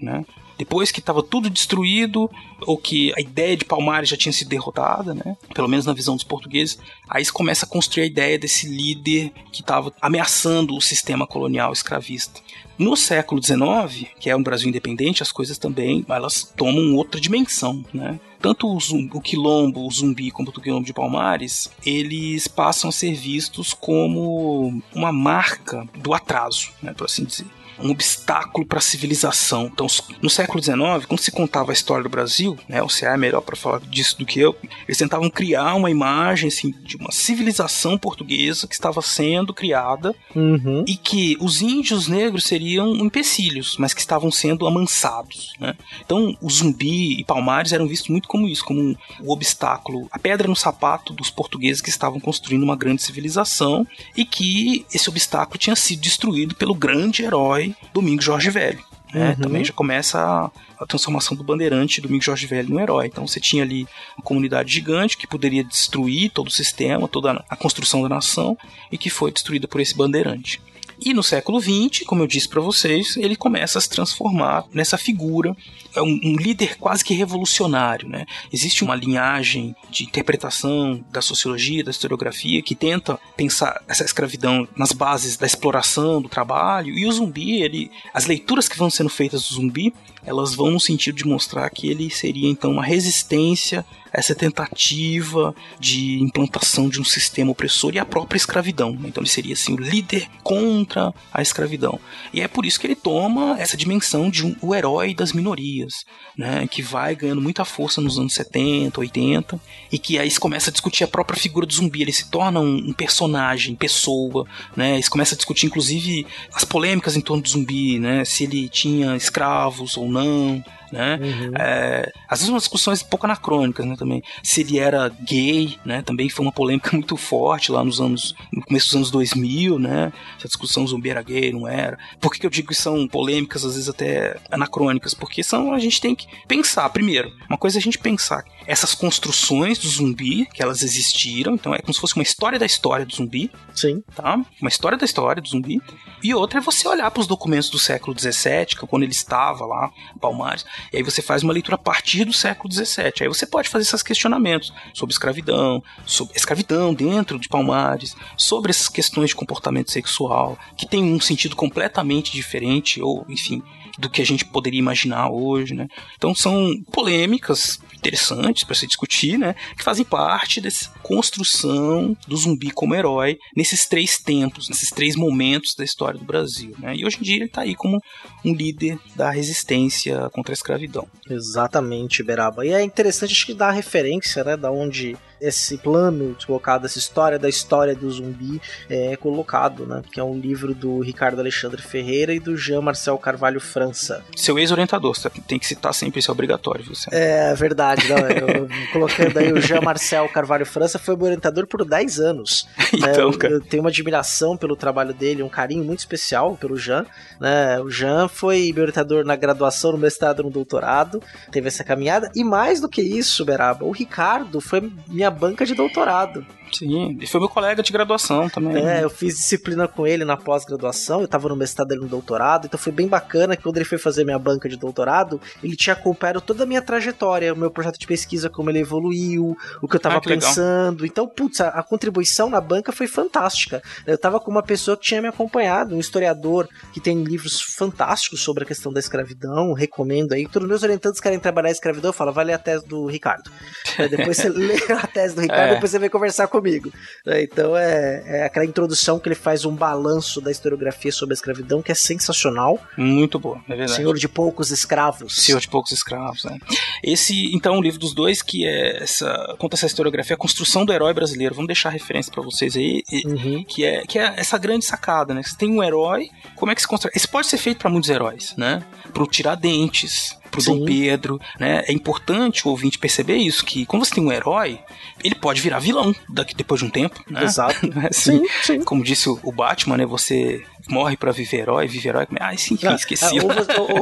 né? 0.00 0.24
Depois 0.58 0.90
que 0.90 0.98
estava 0.98 1.22
tudo 1.22 1.48
destruído, 1.48 2.28
ou 2.62 2.76
que 2.76 3.12
a 3.16 3.20
ideia 3.20 3.56
de 3.56 3.64
Palmares 3.64 4.08
já 4.08 4.16
tinha 4.16 4.32
sido 4.32 4.48
derrotada, 4.48 5.14
né? 5.14 5.36
Pelo 5.54 5.68
menos 5.68 5.86
na 5.86 5.92
visão 5.92 6.16
dos 6.16 6.24
portugueses, 6.24 6.78
aí 7.08 7.24
se 7.24 7.32
começa 7.32 7.64
a 7.64 7.68
construir 7.68 8.02
a 8.02 8.06
ideia 8.06 8.36
desse 8.36 8.66
líder 8.66 9.32
que 9.52 9.60
estava 9.60 9.92
ameaçando 10.02 10.76
o 10.76 10.80
sistema 10.80 11.28
colonial 11.28 11.72
escravista. 11.72 12.40
No 12.76 12.96
século 12.96 13.40
XIX, 13.40 14.08
que 14.18 14.30
é 14.30 14.36
um 14.36 14.42
Brasil 14.42 14.68
independente, 14.68 15.22
as 15.22 15.30
coisas 15.30 15.58
também 15.58 16.04
elas 16.08 16.42
tomam 16.56 16.94
outra 16.96 17.20
dimensão, 17.20 17.84
né? 17.94 18.18
Tanto 18.40 18.68
o, 18.68 18.80
zumbi, 18.80 19.10
o 19.16 19.20
quilombo, 19.20 19.86
o 19.86 19.90
zumbi, 19.90 20.30
como 20.30 20.48
o 20.48 20.60
quilombo 20.60 20.86
de 20.86 20.92
Palmares, 20.92 21.70
eles 21.84 22.46
passam 22.46 22.90
a 22.90 22.92
ser 22.92 23.14
vistos 23.14 23.74
como 23.74 24.80
uma 24.94 25.12
marca 25.12 25.88
do 25.96 26.14
atraso, 26.14 26.70
né, 26.80 26.92
por 26.94 27.06
assim 27.06 27.24
dizer. 27.24 27.46
Um 27.80 27.90
obstáculo 27.90 28.66
para 28.66 28.78
a 28.78 28.82
civilização. 28.82 29.66
Então, 29.66 29.86
no 30.20 30.30
século 30.30 30.62
XIX, 30.62 31.06
quando 31.06 31.20
se 31.20 31.30
contava 31.30 31.70
a 31.70 31.74
história 31.74 32.02
do 32.02 32.08
Brasil, 32.08 32.58
né, 32.68 32.82
o 32.82 32.88
CA 32.88 33.14
é 33.14 33.16
melhor 33.16 33.40
para 33.40 33.56
falar 33.56 33.80
disso 33.80 34.18
do 34.18 34.26
que 34.26 34.40
eu, 34.40 34.56
eles 34.86 34.98
tentavam 34.98 35.30
criar 35.30 35.74
uma 35.74 35.90
imagem 35.90 36.48
assim, 36.48 36.74
de 36.82 36.96
uma 36.96 37.12
civilização 37.12 37.96
portuguesa 37.96 38.66
que 38.66 38.74
estava 38.74 39.00
sendo 39.02 39.54
criada 39.54 40.14
Uhum. 40.34 40.84
e 40.86 40.96
que 40.96 41.36
os 41.40 41.62
índios 41.62 42.08
negros 42.08 42.44
seriam 42.44 42.94
empecilhos, 42.96 43.76
mas 43.78 43.94
que 43.94 44.00
estavam 44.00 44.30
sendo 44.30 44.66
amansados. 44.66 45.52
Né? 45.58 45.74
Então, 46.04 46.36
o 46.40 46.50
zumbi 46.50 47.18
e 47.18 47.24
palmares 47.24 47.72
eram 47.72 47.88
vistos 47.88 48.08
muito 48.08 48.28
como 48.28 48.46
isso, 48.46 48.64
como 48.64 48.80
um, 48.80 48.96
o 49.20 49.32
obstáculo, 49.32 50.08
a 50.10 50.18
pedra 50.18 50.48
no 50.48 50.56
sapato 50.56 51.12
dos 51.12 51.30
portugueses 51.30 51.82
que 51.82 51.90
estavam 51.90 52.20
construindo 52.20 52.62
uma 52.62 52.76
grande 52.76 53.02
civilização 53.02 53.86
e 54.16 54.24
que 54.24 54.84
esse 54.92 55.08
obstáculo 55.08 55.58
tinha 55.58 55.76
sido 55.76 56.00
destruído 56.00 56.54
pelo 56.54 56.74
grande 56.74 57.22
herói 57.22 57.67
Domingos 57.92 58.24
Jorge 58.24 58.50
Velho. 58.50 58.82
né? 59.12 59.30
Uhum. 59.30 59.44
Também 59.44 59.64
já 59.64 59.72
começa 59.72 60.18
a, 60.20 60.50
a 60.78 60.86
transformação 60.86 61.36
do 61.36 61.44
bandeirante 61.44 62.00
Domingos 62.00 62.26
Jorge 62.26 62.46
Velho 62.46 62.70
no 62.70 62.80
herói. 62.80 63.06
Então 63.06 63.26
você 63.26 63.40
tinha 63.40 63.62
ali 63.62 63.86
uma 64.16 64.24
comunidade 64.24 64.72
gigante 64.72 65.16
que 65.16 65.26
poderia 65.26 65.64
destruir 65.64 66.30
todo 66.30 66.48
o 66.48 66.52
sistema, 66.52 67.08
toda 67.08 67.44
a 67.48 67.56
construção 67.56 68.02
da 68.02 68.08
nação 68.08 68.56
e 68.90 68.98
que 68.98 69.10
foi 69.10 69.32
destruída 69.32 69.66
por 69.66 69.80
esse 69.80 69.96
bandeirante. 69.96 70.60
E 71.00 71.14
no 71.14 71.22
século 71.22 71.60
XX, 71.60 72.04
como 72.06 72.22
eu 72.22 72.26
disse 72.26 72.48
para 72.48 72.60
vocês, 72.60 73.16
ele 73.16 73.36
começa 73.36 73.78
a 73.78 73.80
se 73.80 73.88
transformar 73.88 74.64
nessa 74.72 74.98
figura, 74.98 75.56
é 75.94 76.02
um, 76.02 76.20
um 76.24 76.36
líder 76.36 76.76
quase 76.76 77.04
que 77.04 77.14
revolucionário. 77.14 78.08
Né? 78.08 78.26
Existe 78.52 78.82
uma 78.82 78.96
linhagem 78.96 79.74
de 79.90 80.04
interpretação 80.04 81.04
da 81.10 81.22
sociologia, 81.22 81.84
da 81.84 81.90
historiografia, 81.90 82.62
que 82.62 82.74
tenta 82.74 83.18
pensar 83.36 83.82
essa 83.86 84.04
escravidão 84.04 84.66
nas 84.76 84.92
bases 84.92 85.36
da 85.36 85.46
exploração, 85.46 86.20
do 86.20 86.28
trabalho, 86.28 86.98
e 86.98 87.06
o 87.06 87.12
zumbi, 87.12 87.62
ele, 87.62 87.90
as 88.12 88.26
leituras 88.26 88.68
que 88.68 88.78
vão 88.78 88.90
sendo 88.90 89.08
feitas 89.08 89.48
do 89.48 89.54
zumbi, 89.54 89.94
elas 90.28 90.54
vão 90.54 90.70
no 90.70 90.80
sentido 90.80 91.16
de 91.16 91.26
mostrar 91.26 91.68
que 91.70 91.88
ele 91.88 92.10
seria 92.10 92.48
então 92.48 92.70
uma 92.70 92.84
resistência 92.84 93.84
a 94.12 94.18
essa 94.18 94.34
tentativa 94.34 95.54
de 95.78 96.18
implantação 96.20 96.88
de 96.88 97.00
um 97.00 97.04
sistema 97.04 97.52
opressor 97.52 97.94
e 97.94 97.98
a 97.98 98.04
própria 98.04 98.36
escravidão. 98.36 98.98
Então 99.04 99.22
ele 99.22 99.30
seria 99.30 99.54
assim 99.54 99.74
o 99.74 99.80
líder 99.80 100.28
contra 100.42 101.12
a 101.32 101.42
escravidão. 101.42 101.98
E 102.32 102.40
é 102.40 102.48
por 102.48 102.66
isso 102.66 102.80
que 102.80 102.86
ele 102.86 102.94
toma 102.94 103.56
essa 103.58 103.76
dimensão 103.76 104.30
de 104.30 104.44
um, 104.44 104.56
o 104.60 104.74
herói 104.74 105.14
das 105.14 105.32
minorias, 105.32 106.04
né, 106.36 106.66
que 106.66 106.82
vai 106.82 107.14
ganhando 107.14 107.40
muita 107.40 107.64
força 107.64 108.00
nos 108.00 108.18
anos 108.18 108.34
70, 108.34 109.00
80, 109.00 109.60
e 109.90 109.98
que 109.98 110.18
aí 110.18 110.30
se 110.30 110.40
começa 110.40 110.70
a 110.70 110.72
discutir 110.72 111.04
a 111.04 111.08
própria 111.08 111.38
figura 111.38 111.66
do 111.66 111.72
zumbi, 111.72 112.02
ele 112.02 112.12
se 112.12 112.30
torna 112.30 112.60
um, 112.60 112.76
um 112.76 112.92
personagem, 112.92 113.74
pessoa, 113.74 114.46
né, 114.76 115.00
se 115.00 115.10
começa 115.10 115.34
a 115.34 115.36
discutir 115.36 115.66
inclusive 115.66 116.26
as 116.52 116.64
polêmicas 116.64 117.16
em 117.16 117.20
torno 117.20 117.42
do 117.42 117.48
zumbi, 117.48 117.98
né, 117.98 118.24
se 118.24 118.44
ele 118.44 118.68
tinha 118.68 119.16
escravos 119.16 119.96
ou 119.96 120.08
não, 120.08 120.17
hum 120.18 120.64
né? 120.92 121.18
É, 121.58 122.12
às 122.28 122.40
vezes 122.40 122.50
umas 122.50 122.62
discussões 122.62 123.02
um 123.02 123.06
pouco 123.06 123.26
anacrônicas, 123.26 123.86
né, 123.86 123.96
também. 123.96 124.22
Se 124.42 124.60
ele 124.60 124.78
era 124.78 125.08
gay, 125.08 125.78
né, 125.84 126.02
também 126.02 126.28
foi 126.28 126.44
uma 126.44 126.52
polêmica 126.52 126.90
muito 126.96 127.16
forte 127.16 127.72
lá 127.72 127.84
nos 127.84 128.00
anos, 128.00 128.34
no 128.52 128.62
começo 128.62 128.86
dos 128.86 128.96
anos 128.96 129.10
2000, 129.10 129.78
né, 129.78 130.12
se 130.38 130.46
a 130.46 130.48
discussão 130.48 130.86
zumbi 130.86 131.10
era 131.10 131.22
gay, 131.22 131.52
não 131.52 131.66
era. 131.66 131.98
Por 132.20 132.32
que, 132.32 132.40
que 132.40 132.46
eu 132.46 132.50
digo 132.50 132.68
que 132.68 132.74
são 132.74 133.06
polêmicas, 133.06 133.64
às 133.64 133.74
vezes 133.74 133.88
até 133.88 134.38
anacrônicas? 134.50 135.14
Porque 135.14 135.42
são, 135.42 135.72
a 135.72 135.78
gente 135.78 136.00
tem 136.00 136.14
que 136.14 136.26
pensar, 136.46 136.88
primeiro, 136.90 137.32
uma 137.48 137.58
coisa 137.58 137.78
é 137.78 137.80
a 137.80 137.82
gente 137.82 137.98
pensar 137.98 138.44
essas 138.68 138.94
construções 138.94 139.78
do 139.78 139.88
zumbi, 139.88 140.46
que 140.52 140.62
elas 140.62 140.82
existiram, 140.82 141.54
então 141.54 141.74
é 141.74 141.78
como 141.78 141.94
se 141.94 141.98
fosse 141.98 142.14
uma 142.14 142.22
história 142.22 142.58
da 142.58 142.66
história 142.66 143.06
do 143.06 143.14
zumbi, 143.14 143.50
Sim. 143.74 144.02
tá? 144.14 144.38
Uma 144.60 144.68
história 144.68 144.98
da 144.98 145.06
história 145.06 145.40
do 145.40 145.48
zumbi. 145.48 145.80
E 146.22 146.34
outra 146.34 146.58
é 146.58 146.62
você 146.62 146.86
olhar 146.86 147.10
para 147.10 147.20
os 147.20 147.26
documentos 147.26 147.70
do 147.70 147.78
século 147.78 148.14
XVII, 148.18 148.66
que 148.66 148.84
é 148.84 148.86
quando 148.86 149.04
ele 149.04 149.12
estava 149.12 149.64
lá, 149.64 149.90
Palmares, 150.20 150.66
e 150.92 150.98
aí 150.98 151.02
você 151.02 151.22
faz 151.22 151.42
uma 151.42 151.52
leitura 151.52 151.74
a 151.76 151.78
partir 151.78 152.24
do 152.24 152.32
século 152.32 152.72
XVII. 152.72 153.12
Aí 153.22 153.28
você 153.28 153.46
pode 153.46 153.68
fazer 153.68 153.84
esses 153.84 154.02
questionamentos 154.02 154.72
sobre 154.94 155.12
escravidão, 155.12 155.82
sobre 156.06 156.36
escravidão 156.36 156.94
dentro 156.94 157.38
de 157.38 157.48
Palmares, 157.48 158.16
sobre 158.36 158.70
essas 158.70 158.88
questões 158.88 159.30
de 159.30 159.36
comportamento 159.36 159.90
sexual, 159.90 160.58
que 160.76 160.86
tem 160.86 161.02
um 161.02 161.20
sentido 161.20 161.56
completamente 161.56 162.32
diferente, 162.32 163.00
ou 163.00 163.24
enfim, 163.28 163.62
do 163.98 164.08
que 164.08 164.22
a 164.22 164.26
gente 164.26 164.44
poderia 164.44 164.78
imaginar 164.78 165.28
hoje, 165.28 165.74
né? 165.74 165.88
Então 166.16 166.34
são 166.34 166.72
polêmicas 166.92 167.78
interessantes 167.94 168.64
para 168.64 168.74
se 168.74 168.86
discutir, 168.86 169.36
né? 169.36 169.54
Que 169.76 169.82
fazem 169.82 170.04
parte 170.04 170.60
dessa 170.60 170.90
construção 171.02 172.16
do 172.26 172.36
zumbi 172.36 172.70
como 172.70 172.94
herói 172.94 173.38
nesses 173.56 173.86
três 173.86 174.18
tempos, 174.18 174.68
nesses 174.68 174.90
três 174.90 175.16
momentos 175.16 175.74
da 175.74 175.84
história 175.84 176.18
do 176.18 176.24
Brasil, 176.24 176.74
né? 176.78 176.94
E 176.94 177.04
hoje 177.04 177.18
em 177.20 177.22
dia 177.22 177.36
ele 177.36 177.44
está 177.46 177.62
aí 177.62 177.74
como 177.74 178.00
um 178.44 178.54
líder 178.54 178.98
da 179.16 179.30
resistência 179.30 180.30
contra 180.30 180.52
a 180.52 180.54
escravidão. 180.54 181.08
Exatamente, 181.28 182.22
Beraba. 182.22 182.64
E 182.64 182.72
é 182.72 182.82
interessante, 182.82 183.32
acho 183.32 183.46
que 183.46 183.62
a 183.62 183.70
referência, 183.70 184.44
né, 184.44 184.56
da 184.56 184.70
onde 184.70 185.16
esse 185.40 185.78
plano 185.78 186.36
colocado, 186.46 186.84
essa 186.84 186.98
história 186.98 187.38
da 187.38 187.48
história 187.48 187.94
do 187.94 188.10
zumbi 188.10 188.60
é 188.88 189.16
colocado, 189.16 189.86
né, 189.86 190.02
que 190.12 190.18
é 190.20 190.24
um 190.24 190.38
livro 190.38 190.74
do 190.74 191.00
Ricardo 191.00 191.38
Alexandre 191.40 191.80
Ferreira 191.80 192.32
e 192.34 192.40
do 192.40 192.56
Jean 192.56 192.80
Marcel 192.80 193.16
Carvalho 193.18 193.60
França. 193.60 194.24
Seu 194.36 194.58
ex-orientador, 194.58 195.14
você 195.14 195.28
tem 195.46 195.58
que 195.58 195.66
citar 195.66 195.92
sempre, 195.94 196.20
isso 196.20 196.30
é 196.30 196.32
obrigatório? 196.32 196.84
Sam? 196.94 197.10
É 197.12 197.54
verdade, 197.54 198.08
não, 198.08 198.18
eu, 198.18 198.68
colocando 198.92 199.38
aí 199.38 199.52
o 199.52 199.60
Jean 199.60 199.80
Marcel 199.80 200.28
Carvalho 200.28 200.66
França 200.66 200.98
foi 200.98 201.16
meu 201.16 201.26
orientador 201.26 201.66
por 201.66 201.84
10 201.84 202.20
anos. 202.20 202.66
Então, 202.90 203.10
É, 203.10 203.20
eu, 203.20 203.38
cara. 203.38 203.54
eu 203.54 203.60
tenho 203.60 203.82
uma 203.82 203.90
admiração 203.90 204.56
pelo 204.56 204.74
trabalho 204.74 205.12
dele, 205.12 205.42
um 205.42 205.48
carinho 205.48 205.84
muito 205.84 205.98
especial 205.98 206.56
pelo 206.56 206.74
Jean. 206.76 207.04
Né? 207.38 207.78
O 207.80 207.90
Jean 207.90 208.28
foi 208.28 208.72
meu 208.74 208.82
orientador 208.84 209.24
na 209.26 209.36
graduação, 209.36 209.92
no 209.92 209.98
mestrado, 209.98 210.42
no 210.42 210.50
doutorado. 210.50 211.22
Teve 211.52 211.68
essa 211.68 211.84
caminhada. 211.84 212.30
E 212.34 212.42
mais 212.42 212.80
do 212.80 212.88
que 212.88 213.02
isso, 213.02 213.44
Beraba, 213.44 213.84
o 213.84 213.90
Ricardo 213.92 214.58
foi 214.60 214.90
minha 215.06 215.27
banca 215.30 215.64
de 215.64 215.74
doutorado. 215.74 216.44
Sim, 216.72 217.10
ele 217.16 217.26
foi 217.26 217.40
meu 217.40 217.48
colega 217.48 217.82
de 217.82 217.92
graduação 217.92 218.48
também. 218.48 218.84
É, 218.86 219.02
eu 219.04 219.10
fiz 219.10 219.36
disciplina 219.36 219.86
com 219.88 220.06
ele 220.06 220.24
na 220.24 220.36
pós-graduação, 220.36 221.20
eu 221.20 221.28
tava 221.28 221.48
no 221.48 221.56
mestrado 221.56 221.88
dele 221.88 222.02
no 222.02 222.08
doutorado, 222.08 222.66
então 222.66 222.78
foi 222.78 222.92
bem 222.92 223.06
bacana 223.08 223.56
que 223.56 223.62
quando 223.62 223.76
ele 223.76 223.84
foi 223.84 223.98
fazer 223.98 224.24
minha 224.24 224.38
banca 224.38 224.68
de 224.68 224.76
doutorado, 224.76 225.40
ele 225.62 225.76
tinha 225.76 225.94
acompanhado 225.94 226.40
toda 226.40 226.62
a 226.64 226.66
minha 226.66 226.82
trajetória, 226.82 227.52
o 227.52 227.56
meu 227.56 227.70
projeto 227.70 227.98
de 227.98 228.06
pesquisa, 228.06 228.48
como 228.50 228.70
ele 228.70 228.80
evoluiu, 228.80 229.56
o 229.82 229.88
que 229.88 229.96
eu 229.96 230.00
tava 230.00 230.16
Ah, 230.16 230.20
que 230.20 230.28
legal. 230.28 230.48
pensando. 230.48 231.04
Então, 231.06 231.26
putz, 231.26 231.60
a, 231.60 231.68
a 231.68 231.82
contribuição 231.82 232.48
na 232.50 232.60
banca 232.60 232.92
foi 232.92 233.06
fantástica. 233.06 233.82
Eu 234.06 234.18
tava 234.18 234.40
com 234.40 234.50
uma 234.50 234.62
pessoa 234.62 234.96
que 234.96 235.04
tinha 235.04 235.20
me 235.22 235.28
acompanhado, 235.28 235.94
um 235.94 236.00
historiador 236.00 236.68
que 236.92 237.00
tem 237.00 237.22
livros 237.22 237.60
fantásticos 237.60 238.42
sobre 238.42 238.64
a 238.64 238.66
questão 238.66 238.92
da 238.92 239.00
escravidão, 239.00 239.72
recomendo 239.72 240.32
aí. 240.32 240.46
Todos 240.46 240.64
os 240.64 240.68
meus 240.68 240.82
orientantes 240.82 241.20
querem 241.20 241.38
trabalhar 241.38 241.68
a 241.68 241.72
escravidão, 241.72 242.08
eu 242.10 242.12
falo, 242.12 242.32
vai 242.32 242.44
ler 242.44 242.54
a 242.54 242.58
tese 242.58 242.86
do 242.86 243.06
Ricardo. 243.06 243.50
Aí 243.98 244.08
depois 244.08 244.36
você 244.36 244.48
lê 244.50 244.76
a 244.92 245.06
tese 245.06 245.34
do 245.34 245.40
Ricardo, 245.40 245.70
É. 245.70 245.74
depois 245.74 245.90
você 245.90 245.98
vem 245.98 246.10
conversar 246.10 246.48
comigo. 246.60 246.92
É, 247.26 247.42
Então 247.42 247.76
é, 247.76 248.22
é 248.26 248.44
aquela 248.44 248.64
introdução 248.66 249.18
que 249.18 249.28
ele 249.28 249.34
faz 249.34 249.64
um 249.64 249.74
balanço 249.74 250.40
da 250.40 250.50
historiografia 250.50 251.12
sobre 251.12 251.32
a 251.32 251.36
escravidão 251.36 251.80
que 251.82 251.92
é 251.92 251.94
sensacional. 251.94 252.78
Muito 252.96 253.38
boa, 253.38 253.60
é 253.68 253.76
verdade. 253.76 253.92
Senhor 253.94 254.16
de 254.16 254.28
poucos 254.28 254.70
escravos. 254.70 255.36
Senhor 255.36 255.60
de 255.60 255.68
poucos 255.68 255.92
escravos, 255.92 256.44
né? 256.44 256.58
Esse, 257.02 257.54
então, 257.54 257.78
o 257.78 257.82
livro 257.82 257.98
dos 258.00 258.14
dois, 258.14 258.42
que 258.42 258.66
é 258.66 259.02
essa, 259.02 259.54
conta 259.58 259.76
essa 259.76 259.86
historiografia, 259.86 260.34
a 260.34 260.38
construção 260.38 260.84
do 260.84 260.92
herói 260.92 261.12
brasileiro. 261.14 261.54
Vamos 261.54 261.68
deixar 261.68 261.88
a 261.88 261.92
referência 261.92 262.32
pra 262.32 262.42
vocês 262.42 262.76
aí, 262.76 263.02
e- 263.10 263.26
Uhum. 263.28 263.64
que 263.64 263.84
é, 263.84 264.02
que 264.06 264.18
é 264.18 264.34
essa 264.36 264.56
grande 264.58 264.84
sacada, 264.84 265.34
né? 265.34 265.42
Você 265.42 265.56
tem 265.56 265.70
um 265.70 265.82
herói, 265.82 266.28
como 266.56 266.72
é 266.72 266.74
que 266.74 266.80
se 266.80 266.88
constrói? 266.88 267.12
Isso 267.14 267.28
pode 267.28 267.46
ser 267.46 267.58
feito 267.58 267.78
pra 267.78 267.90
muitos 267.90 268.08
heróis, 268.10 268.54
né? 268.56 268.82
Pro 269.12 269.26
Tiradentes, 269.26 270.36
pro 270.50 270.60
Sim. 270.60 270.78
Dom 270.78 270.84
Pedro, 270.84 271.40
né? 271.58 271.84
É 271.86 271.92
importante 271.92 272.66
o 272.66 272.70
ouvinte 272.70 272.98
perceber 272.98 273.36
isso, 273.36 273.64
que 273.64 273.86
quando 273.86 274.04
você 274.04 274.14
tem 274.14 274.24
um 274.24 274.32
herói, 274.32 274.80
ele 275.22 275.34
pode 275.34 275.60
virar 275.60 275.78
vilão 275.78 276.14
daqui 276.28 276.54
depois 276.54 276.80
de 276.80 276.86
um 276.86 276.90
tempo, 276.90 277.22
né? 277.28 277.44
Exato. 277.44 277.78
É 277.98 278.08
assim? 278.08 278.38
Sim, 278.38 278.48
sim. 278.62 278.84
Como 278.84 279.02
disse 279.02 279.28
o 279.28 279.52
Batman, 279.52 279.96
né? 279.96 280.06
Você 280.06 280.62
morre 280.88 281.16
pra 281.16 281.32
viver 281.32 281.58
herói, 281.60 281.86
vive 281.88 282.08
herói. 282.08 282.26
Ah, 282.38 282.56
sim, 282.56 282.78
Ah, 282.84 282.94
esqueci. 282.94 283.24
ah, 283.38 283.42
ou, 283.42 283.52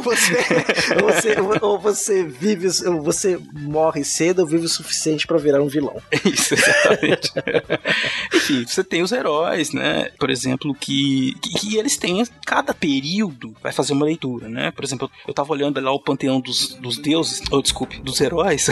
você, 0.03 0.33
ou, 1.03 1.11
você, 1.13 1.37
ou, 1.63 1.79
você, 1.79 2.25
vive, 2.25 2.69
ou 2.89 3.03
você 3.03 3.39
morre 3.53 4.05
cedo 4.05 4.41
ou 4.41 4.47
vive 4.47 4.67
o 4.67 4.69
suficiente 4.69 5.27
pra 5.27 5.39
virar 5.39 5.63
um 5.63 5.69
vilão. 5.69 6.01
Isso, 6.25 6.55
exatamente. 6.55 7.33
Enfim, 8.35 8.65
você 8.67 8.85
tem 8.85 9.03
os 9.03 9.13
heróis, 9.13 9.73
né? 9.73 10.11
Por 10.19 10.31
exemplo, 10.31 10.75
que, 10.75 11.35
que, 11.41 11.55
que 11.55 11.77
eles 11.77 11.97
têm, 11.97 12.23
cada 12.45 12.75
período 12.75 13.55
vai 13.63 13.73
fazer 13.73 13.93
uma 13.93 14.05
leitura, 14.05 14.49
né? 14.49 14.71
Por 14.71 14.85
exemplo, 14.85 15.11
eu 15.27 15.33
tava 15.35 15.53
olhando 15.53 15.81
lá 15.81 15.93
o 15.93 16.01
panteão 16.01 16.41
dos, 16.41 16.75
dos 16.75 16.99
deuses, 16.99 17.43
ou 17.51 17.63
desculpe, 17.63 18.01
dos 18.01 18.21
heróis 18.21 18.69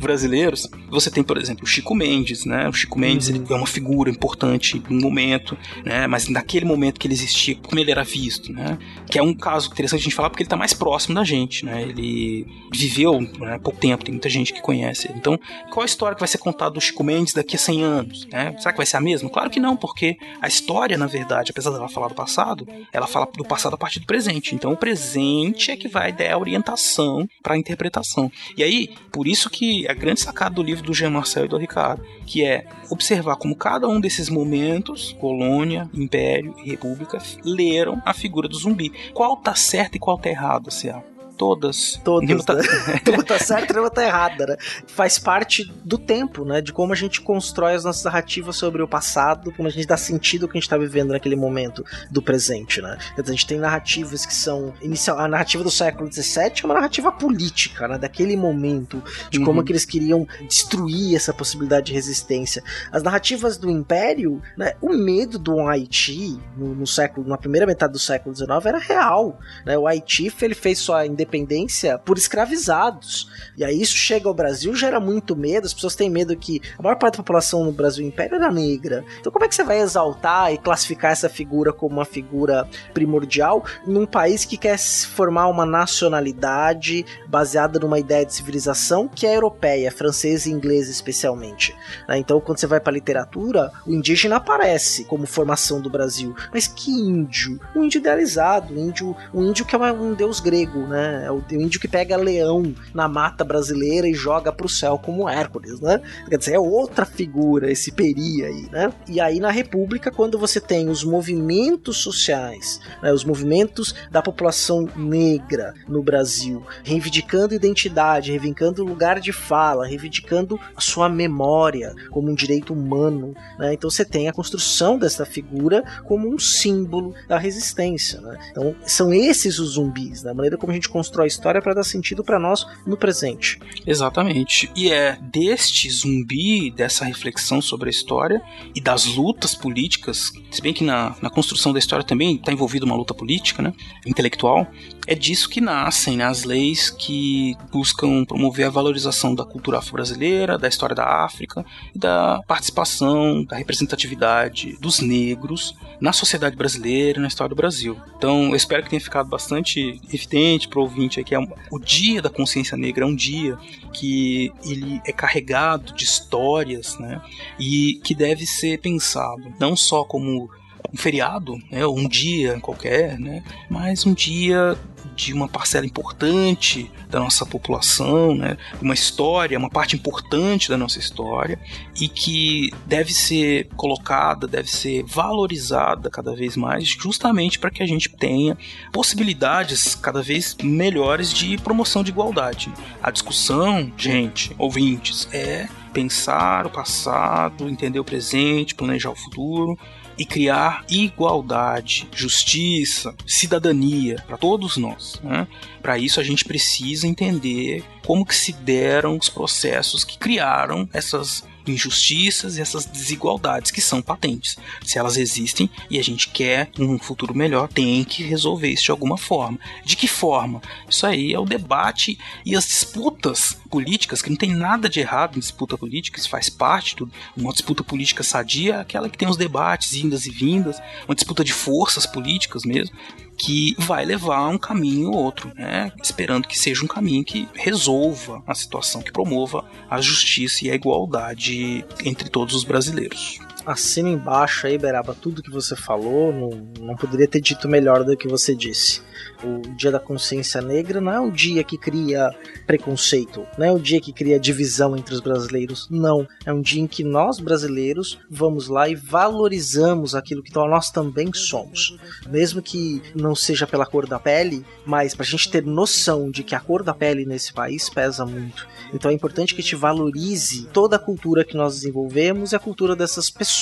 brasileiros. 0.00 0.68
Você 0.90 1.10
tem, 1.10 1.22
por 1.22 1.36
exemplo, 1.38 1.64
o 1.64 1.66
Chico 1.66 1.94
Mendes, 1.94 2.44
né? 2.44 2.68
O 2.68 2.72
Chico 2.72 2.98
Mendes 2.98 3.28
ele 3.28 3.42
é 3.48 3.54
uma 3.54 3.66
figura 3.66 4.10
importante 4.10 4.82
no 4.88 5.00
momento, 5.00 5.56
né? 5.84 6.06
Mas 6.06 6.28
naquele 6.28 6.64
momento 6.64 6.98
que 6.98 7.06
ele 7.06 7.14
existia, 7.30 7.56
como 7.56 7.78
ele 7.78 7.90
era 7.90 8.02
visto, 8.02 8.52
né? 8.52 8.78
Que 9.10 9.18
é 9.18 9.22
um 9.22 9.34
caso 9.34 9.70
interessante 9.70 10.00
a 10.00 10.04
gente 10.04 10.14
falar 10.14 10.30
porque 10.30 10.42
ele 10.42 10.46
está 10.46 10.56
mais 10.56 10.74
próximo 10.74 11.14
da 11.14 11.24
gente, 11.24 11.64
né? 11.64 11.82
Ele 11.82 12.46
viveu 12.72 13.20
né, 13.20 13.54
há 13.54 13.58
pouco 13.58 13.78
tempo, 13.78 14.04
tem 14.04 14.12
muita 14.12 14.28
gente 14.28 14.52
que 14.52 14.60
conhece. 14.60 15.10
Então, 15.14 15.38
qual 15.70 15.82
a 15.82 15.86
história 15.86 16.14
que 16.14 16.20
vai 16.20 16.28
ser 16.28 16.38
contada 16.38 16.72
do 16.72 16.80
Chico 16.80 17.02
Mendes 17.02 17.34
daqui 17.34 17.56
a 17.56 17.58
100 17.58 17.82
anos? 17.82 18.26
Né? 18.26 18.54
Será 18.58 18.72
que 18.72 18.76
vai 18.76 18.86
ser 18.86 18.96
a 18.96 19.00
mesma? 19.00 19.30
Claro 19.30 19.50
que 19.50 19.60
não, 19.60 19.76
porque 19.76 20.16
a 20.40 20.48
história, 20.48 20.96
na 20.96 21.06
verdade, 21.06 21.50
apesar 21.50 21.70
dela 21.70 21.88
falar 21.88 22.08
do 22.08 22.14
passado, 22.14 22.66
ela 22.92 23.06
fala 23.06 23.28
do 23.36 23.44
passado 23.44 23.74
a 23.74 23.78
partir 23.78 24.00
do 24.00 24.06
presente. 24.06 24.54
Então, 24.54 24.72
o 24.72 24.76
presente 24.76 25.70
é 25.70 25.76
que 25.76 25.88
vai 25.88 26.12
dar 26.12 26.32
a 26.32 26.38
orientação 26.38 27.28
para 27.42 27.54
a 27.54 27.58
interpretação. 27.58 28.30
E 28.56 28.62
aí, 28.62 28.90
por 29.12 29.26
isso 29.26 29.50
que 29.50 29.88
a 29.88 29.94
grande 29.94 30.20
sacada 30.20 30.54
do 30.54 30.62
livro 30.62 30.84
do 30.84 30.94
Jean 30.94 31.10
Marcel 31.10 31.44
e 31.44 31.48
do 31.48 31.56
Ricardo, 31.56 32.04
que 32.26 32.44
é 32.44 32.66
observar 32.88 33.36
como 33.36 33.56
cada 33.56 33.88
um 33.88 34.00
desses 34.00 34.28
momentos, 34.28 35.16
colônia, 35.18 35.88
império 35.94 36.54
e 36.64 36.70
república, 36.70 37.09
leram 37.44 38.00
a 38.04 38.12
figura 38.12 38.48
do 38.48 38.58
zumbi. 38.58 38.90
Qual 39.12 39.36
tá 39.36 39.54
certo 39.54 39.96
e 39.96 39.98
qual 39.98 40.18
tá 40.18 40.28
errado, 40.28 40.70
C.A.? 40.70 41.19
Todas. 41.40 41.98
Todas, 42.04 42.44
tá... 42.44 42.54
Né? 42.54 42.62
Uma 43.08 43.24
tá 43.24 43.38
certa 43.38 43.72
e 43.72 43.80
uma 43.80 43.88
tá 43.88 44.04
errada, 44.04 44.46
né? 44.46 44.56
Faz 44.86 45.18
parte 45.18 45.72
do 45.82 45.96
tempo, 45.96 46.44
né? 46.44 46.60
De 46.60 46.70
como 46.70 46.92
a 46.92 46.96
gente 46.96 47.22
constrói 47.22 47.74
as 47.74 47.84
nossas 47.84 48.04
narrativas 48.04 48.56
sobre 48.56 48.82
o 48.82 48.88
passado, 48.88 49.50
como 49.52 49.66
a 49.66 49.70
gente 49.70 49.86
dá 49.86 49.96
sentido 49.96 50.42
ao 50.42 50.48
que 50.48 50.58
a 50.58 50.60
gente 50.60 50.68
tá 50.68 50.76
vivendo 50.76 51.12
naquele 51.12 51.36
momento 51.36 51.82
do 52.10 52.20
presente, 52.20 52.82
né? 52.82 52.98
Então, 53.14 53.24
a 53.26 53.30
gente 53.30 53.46
tem 53.46 53.58
narrativas 53.58 54.26
que 54.26 54.34
são... 54.34 54.74
Inicial... 54.82 55.18
A 55.18 55.26
narrativa 55.26 55.64
do 55.64 55.70
século 55.70 56.12
XVII 56.12 56.52
é 56.62 56.66
uma 56.66 56.74
narrativa 56.74 57.10
política, 57.10 57.88
né? 57.88 57.96
Daquele 57.96 58.36
momento, 58.36 59.02
de 59.30 59.38
uhum. 59.38 59.46
como 59.46 59.64
que 59.64 59.72
eles 59.72 59.86
queriam 59.86 60.26
destruir 60.46 61.16
essa 61.16 61.32
possibilidade 61.32 61.86
de 61.86 61.94
resistência. 61.94 62.62
As 62.92 63.02
narrativas 63.02 63.56
do 63.56 63.70
Império, 63.70 64.42
né? 64.58 64.74
O 64.80 64.90
medo 64.90 65.38
do 65.38 65.58
Haiti 65.66 66.38
no, 66.54 66.74
no 66.74 66.86
século... 66.86 67.26
Na 67.26 67.38
primeira 67.38 67.66
metade 67.66 67.94
do 67.94 67.98
século 67.98 68.36
XIX 68.36 68.50
era 68.66 68.78
real, 68.78 69.38
né? 69.64 69.78
O 69.78 69.86
Haiti, 69.86 70.30
ele 70.42 70.54
fez 70.54 70.78
sua 70.78 71.06
independência 71.06 71.29
independência 71.30 71.98
por 71.98 72.18
escravizados. 72.18 73.28
E 73.56 73.64
aí 73.64 73.80
isso 73.80 73.94
chega 73.94 74.28
ao 74.28 74.34
Brasil, 74.34 74.74
gera 74.74 74.98
muito 74.98 75.36
medo, 75.36 75.66
as 75.66 75.74
pessoas 75.74 75.94
têm 75.94 76.10
medo 76.10 76.36
que 76.36 76.60
a 76.78 76.82
maior 76.82 76.96
parte 76.96 77.14
da 77.14 77.22
população 77.22 77.64
no 77.64 77.72
Brasil 77.72 78.04
Império 78.04 78.34
era 78.34 78.50
negra. 78.50 79.04
Então 79.20 79.32
como 79.32 79.44
é 79.44 79.48
que 79.48 79.54
você 79.54 79.62
vai 79.62 79.80
exaltar 79.80 80.52
e 80.52 80.58
classificar 80.58 81.12
essa 81.12 81.28
figura 81.28 81.72
como 81.72 81.96
uma 81.96 82.04
figura 82.04 82.68
primordial 82.92 83.64
num 83.86 84.06
país 84.06 84.44
que 84.44 84.56
quer 84.56 84.78
formar 84.78 85.48
uma 85.48 85.64
nacionalidade 85.64 87.04
baseada 87.28 87.78
numa 87.78 87.98
ideia 87.98 88.26
de 88.26 88.34
civilização 88.34 89.08
que 89.08 89.26
é 89.26 89.36
europeia, 89.36 89.92
francesa 89.92 90.48
e 90.48 90.52
inglesa 90.52 90.90
especialmente. 90.90 91.74
Né? 92.08 92.18
Então 92.18 92.40
quando 92.40 92.58
você 92.58 92.66
vai 92.66 92.80
para 92.80 92.92
literatura, 92.92 93.70
o 93.86 93.92
indígena 93.92 94.36
aparece 94.36 95.04
como 95.04 95.26
formação 95.26 95.80
do 95.80 95.90
Brasil. 95.90 96.34
Mas 96.52 96.66
que 96.66 96.90
índio? 96.90 97.60
Um 97.74 97.84
índio 97.84 97.98
idealizado, 97.98 98.74
um 98.74 98.88
índio, 98.88 99.16
um 99.32 99.44
índio 99.44 99.64
que 99.64 99.76
é 99.76 99.78
um 99.92 100.14
deus 100.14 100.40
grego, 100.40 100.86
né? 100.86 101.19
É 101.26 101.30
o 101.30 101.42
índio 101.50 101.80
que 101.80 101.88
pega 101.88 102.16
leão 102.16 102.74
na 102.94 103.08
mata 103.08 103.44
brasileira 103.44 104.08
e 104.08 104.14
joga 104.14 104.52
pro 104.52 104.68
céu 104.68 104.98
como 104.98 105.28
Hércules, 105.28 105.80
né? 105.80 106.00
Quer 106.28 106.38
dizer, 106.38 106.54
é 106.54 106.58
outra 106.58 107.04
figura 107.04 107.70
esse 107.70 107.92
peri 107.92 108.44
aí, 108.44 108.68
né? 108.70 108.92
E 109.08 109.20
aí 109.20 109.40
na 109.40 109.50
República, 109.50 110.10
quando 110.10 110.38
você 110.38 110.60
tem 110.60 110.88
os 110.88 111.04
movimentos 111.04 111.98
sociais, 111.98 112.80
né, 113.02 113.12
os 113.12 113.24
movimentos 113.24 113.94
da 114.10 114.22
população 114.22 114.88
negra 114.96 115.74
no 115.88 116.02
Brasil, 116.02 116.62
reivindicando 116.84 117.54
identidade, 117.54 118.30
reivindicando 118.30 118.84
lugar 118.84 119.20
de 119.20 119.32
fala, 119.32 119.86
reivindicando 119.86 120.58
a 120.74 120.80
sua 120.80 121.08
memória 121.08 121.94
como 122.10 122.30
um 122.30 122.34
direito 122.34 122.72
humano, 122.72 123.34
né? 123.58 123.74
Então 123.74 123.90
você 123.90 124.04
tem 124.04 124.28
a 124.28 124.32
construção 124.32 124.98
dessa 124.98 125.24
figura 125.24 125.82
como 126.04 126.32
um 126.32 126.38
símbolo 126.38 127.14
da 127.28 127.38
resistência, 127.38 128.20
né? 128.20 128.38
Então 128.50 128.74
são 128.86 129.12
esses 129.12 129.58
os 129.58 129.70
zumbis, 129.70 130.22
da 130.22 130.30
né? 130.30 130.34
maneira 130.34 130.56
como 130.56 130.72
a 130.72 130.74
gente 130.74 130.88
constrói 131.10 131.24
a 131.24 131.28
história 131.28 131.62
para 131.62 131.74
dar 131.74 131.84
sentido 131.84 132.22
para 132.22 132.38
nós 132.38 132.66
no 132.86 132.96
presente. 132.96 133.58
Exatamente. 133.86 134.70
E 134.76 134.90
é 134.90 135.18
deste 135.20 135.90
zumbi, 135.90 136.70
dessa 136.70 137.04
reflexão 137.04 137.60
sobre 137.60 137.88
a 137.88 137.90
história 137.90 138.40
e 138.74 138.80
das 138.80 139.06
lutas 139.06 139.54
políticas, 139.54 140.32
se 140.50 140.62
bem 140.62 140.72
que 140.72 140.84
na, 140.84 141.16
na 141.20 141.28
construção 141.28 141.72
da 141.72 141.78
história 141.78 142.04
também 142.04 142.36
está 142.36 142.52
envolvida 142.52 142.86
uma 142.86 142.94
luta 142.94 143.12
política, 143.12 143.62
né, 143.62 143.72
intelectual, 144.06 144.66
é 145.10 145.14
disso 145.16 145.48
que 145.48 145.60
nascem 145.60 146.16
né, 146.16 146.24
as 146.24 146.44
leis 146.44 146.88
que 146.88 147.56
buscam 147.72 148.24
promover 148.24 148.66
a 148.66 148.70
valorização 148.70 149.34
da 149.34 149.44
cultura 149.44 149.78
afro-brasileira, 149.78 150.56
da 150.56 150.68
história 150.68 150.94
da 150.94 151.24
África 151.24 151.66
e 151.92 151.98
da 151.98 152.40
participação, 152.46 153.42
da 153.42 153.56
representatividade 153.56 154.78
dos 154.80 155.00
negros 155.00 155.74
na 156.00 156.12
sociedade 156.12 156.54
brasileira 156.54 157.18
e 157.18 157.22
na 157.22 157.26
história 157.26 157.48
do 157.48 157.56
Brasil. 157.56 158.00
Então, 158.16 158.50
eu 158.50 158.54
espero 158.54 158.84
que 158.84 158.90
tenha 158.90 159.00
ficado 159.00 159.28
bastante 159.28 160.00
evidente 160.14 160.68
para 160.68 160.78
o 160.78 160.82
ouvinte 160.82 161.24
que 161.24 161.34
é 161.34 161.40
o 161.72 161.78
Dia 161.80 162.22
da 162.22 162.30
Consciência 162.30 162.76
Negra 162.76 163.02
é 163.04 163.06
um 163.06 163.16
dia 163.16 163.58
que 163.92 164.52
ele 164.64 165.00
é 165.04 165.12
carregado 165.12 165.92
de 165.92 166.04
histórias, 166.04 166.96
né? 167.00 167.20
E 167.58 168.00
que 168.04 168.14
deve 168.14 168.46
ser 168.46 168.78
pensado 168.78 169.52
não 169.58 169.74
só 169.74 170.04
como 170.04 170.48
um 170.92 170.96
feriado, 170.96 171.56
né, 171.70 171.86
um 171.86 172.08
dia 172.08 172.58
qualquer, 172.60 173.18
né, 173.18 173.42
mas 173.68 174.04
um 174.06 174.12
dia 174.12 174.76
de 175.20 175.34
uma 175.34 175.48
parcela 175.48 175.84
importante 175.84 176.90
da 177.10 177.20
nossa 177.20 177.44
população, 177.44 178.34
né, 178.34 178.56
uma 178.80 178.94
história, 178.94 179.58
uma 179.58 179.68
parte 179.68 179.94
importante 179.94 180.68
da 180.68 180.78
nossa 180.78 180.98
história 180.98 181.58
e 182.00 182.08
que 182.08 182.70
deve 182.86 183.12
ser 183.12 183.68
colocada, 183.76 184.46
deve 184.46 184.70
ser 184.70 185.04
valorizada 185.04 186.08
cada 186.08 186.34
vez 186.34 186.56
mais, 186.56 186.88
justamente 186.88 187.58
para 187.58 187.70
que 187.70 187.82
a 187.82 187.86
gente 187.86 188.08
tenha 188.08 188.56
possibilidades 188.92 189.94
cada 189.94 190.22
vez 190.22 190.56
melhores 190.62 191.32
de 191.32 191.58
promoção 191.58 192.02
de 192.02 192.10
igualdade. 192.10 192.72
A 193.02 193.10
discussão, 193.10 193.92
gente, 193.96 194.54
ouvintes, 194.56 195.28
é 195.32 195.68
pensar 195.92 196.66
o 196.66 196.70
passado, 196.70 197.68
entender 197.68 198.00
o 198.00 198.04
presente, 198.04 198.74
planejar 198.74 199.10
o 199.10 199.16
futuro 199.16 199.76
e 200.20 200.24
criar 200.26 200.84
igualdade, 200.90 202.06
justiça, 202.14 203.14
cidadania 203.26 204.22
para 204.26 204.36
todos 204.36 204.76
nós. 204.76 205.18
Né? 205.24 205.48
Para 205.80 205.96
isso 205.96 206.20
a 206.20 206.22
gente 206.22 206.44
precisa 206.44 207.08
entender 207.08 207.82
como 208.04 208.26
que 208.26 208.36
se 208.36 208.52
deram 208.52 209.16
os 209.16 209.30
processos 209.30 210.04
que 210.04 210.18
criaram 210.18 210.86
essas 210.92 211.42
injustiças 211.70 212.56
e 212.56 212.60
essas 212.60 212.84
desigualdades 212.84 213.70
que 213.70 213.80
são 213.80 214.02
patentes. 214.02 214.56
Se 214.84 214.98
elas 214.98 215.16
existem 215.16 215.70
e 215.90 215.98
a 215.98 216.02
gente 216.02 216.28
quer 216.28 216.70
um 216.78 216.98
futuro 216.98 217.34
melhor, 217.34 217.68
tem 217.68 218.04
que 218.04 218.22
resolver 218.22 218.68
isso 218.68 218.84
de 218.84 218.90
alguma 218.90 219.16
forma. 219.16 219.58
De 219.84 219.96
que 219.96 220.08
forma? 220.08 220.60
Isso 220.88 221.06
aí 221.06 221.32
é 221.32 221.38
o 221.38 221.44
debate 221.44 222.18
e 222.44 222.56
as 222.56 222.66
disputas 222.66 223.56
políticas, 223.70 224.20
que 224.20 224.30
não 224.30 224.36
tem 224.36 224.50
nada 224.50 224.88
de 224.88 225.00
errado 225.00 225.36
em 225.36 225.40
disputa 225.40 225.78
política, 225.78 226.18
isso 226.18 226.28
faz 226.28 226.48
parte 226.48 226.96
de 226.96 227.06
uma 227.36 227.52
disputa 227.52 227.84
política 227.84 228.22
sadia, 228.22 228.80
aquela 228.80 229.08
que 229.08 229.16
tem 229.16 229.28
os 229.28 229.36
debates, 229.36 229.94
indas 229.94 230.26
e 230.26 230.30
vindas, 230.30 230.80
uma 231.06 231.14
disputa 231.14 231.44
de 231.44 231.52
forças 231.52 232.06
políticas 232.06 232.64
mesmo 232.64 232.96
que 233.40 233.74
vai 233.78 234.04
levar 234.04 234.48
um 234.48 234.58
caminho 234.58 235.10
ou 235.10 235.16
outro, 235.16 235.50
né? 235.56 235.90
Esperando 236.02 236.46
que 236.46 236.58
seja 236.58 236.84
um 236.84 236.88
caminho 236.88 237.24
que 237.24 237.48
resolva 237.54 238.42
a 238.46 238.54
situação, 238.54 239.00
que 239.00 239.10
promova 239.10 239.64
a 239.88 239.98
justiça 240.00 240.66
e 240.66 240.70
a 240.70 240.74
igualdade 240.74 241.84
entre 242.04 242.28
todos 242.28 242.54
os 242.54 242.64
brasileiros 242.64 243.40
assina 243.72 244.08
embaixo 244.08 244.66
aí, 244.66 244.76
Beraba, 244.76 245.14
tudo 245.14 245.42
que 245.42 245.50
você 245.50 245.76
falou. 245.76 246.32
Não, 246.32 246.50
não 246.80 246.96
poderia 246.96 247.28
ter 247.28 247.40
dito 247.40 247.68
melhor 247.68 248.04
do 248.04 248.16
que 248.16 248.28
você 248.28 248.54
disse. 248.54 249.02
O 249.42 249.60
Dia 249.74 249.90
da 249.90 250.00
Consciência 250.00 250.60
Negra 250.60 251.00
não 251.00 251.12
é 251.12 251.20
um 251.20 251.30
dia 251.30 251.64
que 251.64 251.78
cria 251.78 252.30
preconceito, 252.66 253.46
não 253.56 253.66
é 253.66 253.72
um 253.72 253.78
dia 253.78 254.00
que 254.00 254.12
cria 254.12 254.38
divisão 254.38 254.96
entre 254.96 255.14
os 255.14 255.20
brasileiros, 255.20 255.88
não. 255.90 256.26
É 256.44 256.52
um 256.52 256.60
dia 256.60 256.82
em 256.82 256.86
que 256.86 257.04
nós 257.04 257.38
brasileiros 257.38 258.18
vamos 258.30 258.68
lá 258.68 258.88
e 258.88 258.94
valorizamos 258.94 260.14
aquilo 260.14 260.42
que 260.42 260.54
nós 260.54 260.90
também 260.90 261.32
somos. 261.32 261.96
Mesmo 262.28 262.60
que 262.60 263.02
não 263.14 263.34
seja 263.34 263.66
pela 263.66 263.86
cor 263.86 264.06
da 264.06 264.18
pele, 264.18 264.64
mas 264.84 265.14
para 265.14 265.24
a 265.24 265.28
gente 265.28 265.50
ter 265.50 265.64
noção 265.64 266.30
de 266.30 266.42
que 266.42 266.54
a 266.54 266.60
cor 266.60 266.82
da 266.82 266.94
pele 266.94 267.24
nesse 267.24 267.52
país 267.52 267.88
pesa 267.88 268.26
muito. 268.26 268.66
Então 268.92 269.10
é 269.10 269.14
importante 269.14 269.54
que 269.54 269.60
a 269.60 269.64
gente 269.64 269.76
valorize 269.76 270.66
toda 270.72 270.96
a 270.96 270.98
cultura 270.98 271.44
que 271.44 271.56
nós 271.56 271.76
desenvolvemos 271.76 272.52
e 272.52 272.56
a 272.56 272.58
cultura 272.58 272.96
dessas 272.96 273.30
pessoas 273.30 273.59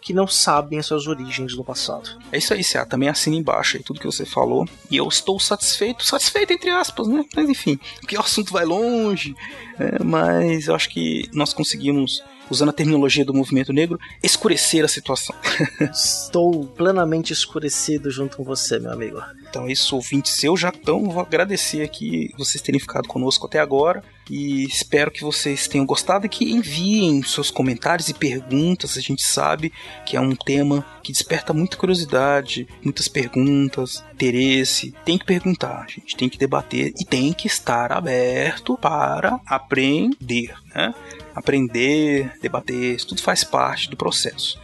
que 0.00 0.12
não 0.12 0.26
sabem 0.26 0.78
as 0.78 0.86
suas 0.86 1.06
origens 1.06 1.56
no 1.56 1.64
passado. 1.64 2.10
É 2.30 2.38
isso 2.38 2.52
aí, 2.52 2.62
Cia. 2.62 2.84
Também 2.86 3.08
assina 3.08 3.36
embaixo 3.36 3.76
aí 3.76 3.82
tudo 3.82 4.00
que 4.00 4.06
você 4.06 4.24
falou. 4.24 4.66
E 4.90 4.96
eu 4.96 5.08
estou 5.08 5.38
satisfeito, 5.40 6.04
satisfeito 6.04 6.52
entre 6.52 6.70
aspas, 6.70 7.08
né? 7.08 7.24
Mas 7.34 7.48
enfim, 7.48 7.78
porque 8.00 8.16
o 8.16 8.20
assunto 8.20 8.52
vai 8.52 8.64
longe. 8.64 9.34
É, 9.78 10.02
mas 10.02 10.68
eu 10.68 10.74
acho 10.74 10.88
que 10.90 11.28
nós 11.32 11.52
conseguimos 11.52 12.22
usando 12.50 12.68
a 12.68 12.72
terminologia 12.72 13.24
do 13.24 13.34
movimento 13.34 13.72
negro, 13.72 13.98
escurecer 14.22 14.84
a 14.84 14.88
situação. 14.88 15.34
Estou 15.92 16.66
plenamente 16.66 17.32
escurecido 17.32 18.10
junto 18.10 18.36
com 18.36 18.44
você, 18.44 18.78
meu 18.78 18.92
amigo. 18.92 19.22
Então, 19.48 19.66
é 19.66 19.72
isso, 19.72 19.96
ouvinte 19.96 20.28
seu, 20.28 20.56
já 20.56 20.72
então 20.74 21.08
vou 21.08 21.22
agradecer 21.22 21.82
aqui 21.82 22.30
vocês 22.36 22.62
terem 22.62 22.80
ficado 22.80 23.08
conosco 23.08 23.46
até 23.46 23.60
agora 23.60 24.02
e 24.28 24.64
espero 24.64 25.10
que 25.10 25.22
vocês 25.22 25.68
tenham 25.68 25.86
gostado 25.86 26.26
e 26.26 26.28
que 26.28 26.50
enviem 26.50 27.22
seus 27.22 27.50
comentários 27.50 28.08
e 28.08 28.14
perguntas. 28.14 28.96
A 28.96 29.00
gente 29.00 29.22
sabe 29.22 29.72
que 30.06 30.16
é 30.16 30.20
um 30.20 30.34
tema 30.34 30.84
que 31.02 31.12
desperta 31.12 31.52
muita 31.52 31.76
curiosidade, 31.76 32.66
muitas 32.82 33.06
perguntas, 33.06 34.02
interesse. 34.12 34.94
Tem 35.04 35.18
que 35.18 35.24
perguntar, 35.24 35.84
a 35.84 35.90
gente 35.90 36.16
tem 36.16 36.28
que 36.28 36.38
debater 36.38 36.92
e 36.98 37.04
tem 37.04 37.32
que 37.32 37.46
estar 37.46 37.92
aberto 37.92 38.78
para 38.78 39.38
aprender, 39.64 40.54
né? 40.74 40.94
Aprender, 41.34 42.32
debater, 42.40 42.94
isso 42.94 43.08
tudo 43.08 43.22
faz 43.22 43.42
parte 43.42 43.90
do 43.90 43.96
processo 43.96 44.62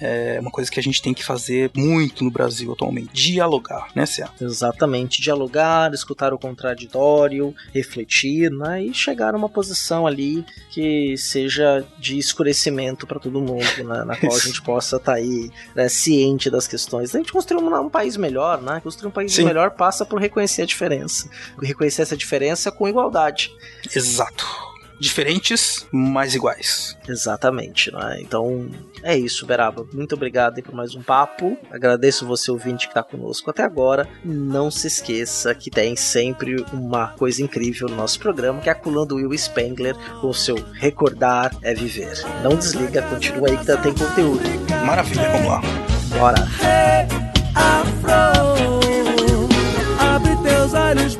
é 0.00 0.38
uma 0.40 0.50
coisa 0.50 0.70
que 0.70 0.80
a 0.80 0.82
gente 0.82 1.02
tem 1.02 1.12
que 1.12 1.24
fazer 1.24 1.70
muito 1.76 2.24
no 2.24 2.30
Brasil 2.30 2.72
atualmente. 2.72 3.12
Dialogar, 3.12 3.88
né, 3.94 4.06
Cia? 4.06 4.28
Exatamente. 4.40 5.20
Dialogar, 5.20 5.92
escutar 5.92 6.32
o 6.32 6.38
contraditório, 6.38 7.54
refletir, 7.72 8.50
né? 8.50 8.82
E 8.84 8.94
chegar 8.94 9.34
a 9.34 9.36
uma 9.36 9.48
posição 9.48 10.06
ali 10.06 10.44
que 10.70 11.16
seja 11.18 11.84
de 11.98 12.18
escurecimento 12.18 13.06
para 13.06 13.20
todo 13.20 13.40
mundo, 13.40 13.84
né? 13.84 14.04
Na 14.04 14.16
qual 14.16 14.34
a 14.34 14.38
gente 14.38 14.62
possa 14.62 14.96
estar 14.96 15.12
tá 15.12 15.18
aí 15.18 15.50
né, 15.74 15.88
ciente 15.88 16.50
das 16.50 16.66
questões. 16.66 17.14
A 17.14 17.18
gente 17.18 17.32
construir 17.32 17.62
um, 17.62 17.80
um 17.80 17.90
país 17.90 18.16
melhor, 18.16 18.62
né? 18.62 18.80
Construir 18.82 19.08
um 19.08 19.12
país 19.12 19.32
Sim. 19.32 19.44
melhor 19.44 19.72
passa 19.72 20.04
por 20.04 20.20
reconhecer 20.20 20.62
a 20.62 20.66
diferença. 20.66 21.28
Reconhecer 21.60 22.02
essa 22.02 22.16
diferença 22.16 22.70
com 22.70 22.88
igualdade. 22.88 23.50
Exato 23.94 24.69
diferentes, 25.00 25.86
mas 25.90 26.34
iguais. 26.34 26.96
Exatamente, 27.08 27.90
né? 27.92 28.18
Então 28.20 28.68
é 29.02 29.16
isso, 29.16 29.46
Beraba. 29.46 29.86
Muito 29.92 30.14
obrigado 30.14 30.62
por 30.62 30.74
mais 30.74 30.94
um 30.94 31.02
papo. 31.02 31.56
Agradeço 31.70 32.26
você, 32.26 32.50
ouvinte, 32.50 32.86
que 32.86 32.92
está 32.92 33.02
conosco 33.02 33.50
até 33.50 33.62
agora. 33.62 34.06
Não 34.24 34.70
se 34.70 34.86
esqueça 34.86 35.54
que 35.54 35.70
tem 35.70 35.96
sempre 35.96 36.64
uma 36.72 37.08
coisa 37.08 37.42
incrível 37.42 37.88
no 37.88 37.96
nosso 37.96 38.20
programa, 38.20 38.60
que 38.60 38.68
é 38.68 38.72
a 38.72 38.74
coluna 38.74 39.06
do 39.06 39.16
Will 39.16 39.36
Spengler 39.36 39.96
com 40.20 40.28
o 40.28 40.34
seu 40.34 40.56
Recordar 40.74 41.50
é 41.62 41.74
Viver. 41.74 42.22
Não 42.42 42.56
desliga, 42.56 43.02
continua 43.02 43.48
aí 43.48 43.56
que 43.56 43.64
tem 43.64 43.94
conteúdo. 43.94 44.42
Maravilha, 44.84 45.30
vamos 45.30 45.46
lá. 45.46 45.60
Bora. 46.18 46.38
Hey, 46.60 47.08
Afro, 47.54 48.80
abre 49.98 50.36
teus 50.42 50.74
olhos 50.74 51.16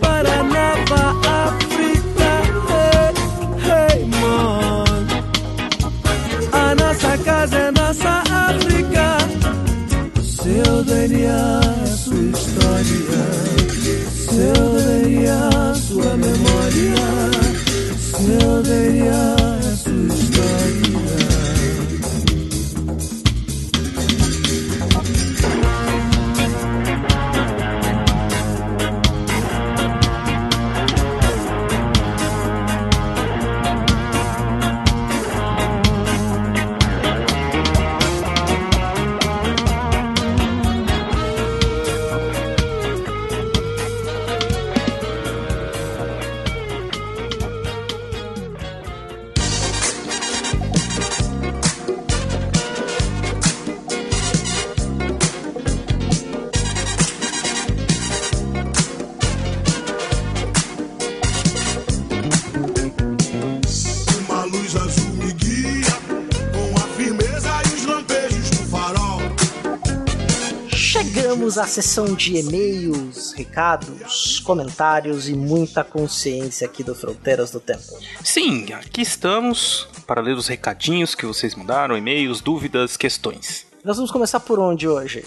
Chegamos 71.51 71.59
à 71.59 71.67
sessão 71.67 72.15
de 72.15 72.37
e-mails, 72.37 73.33
recados, 73.33 74.39
comentários 74.39 75.29
e 75.29 75.35
muita 75.35 75.83
consciência 75.83 76.65
aqui 76.65 76.85
do 76.85 76.95
Fronteiras 76.95 77.51
do 77.51 77.59
Tempo. 77.59 77.99
Sim, 78.23 78.73
aqui 78.73 79.01
estamos 79.01 79.89
para 80.07 80.21
ler 80.21 80.37
os 80.37 80.47
recadinhos 80.47 81.17
que 81.17 81.27
vocês 81.27 81.57
mandaram, 81.57 81.97
e-mails, 81.97 82.41
dúvidas, 82.41 82.97
questões. 82.97 83.67
Nós 83.83 83.97
vamos 83.97 84.13
começar 84.13 84.39
por 84.39 84.61
onde 84.61 84.87
hoje? 84.87 85.25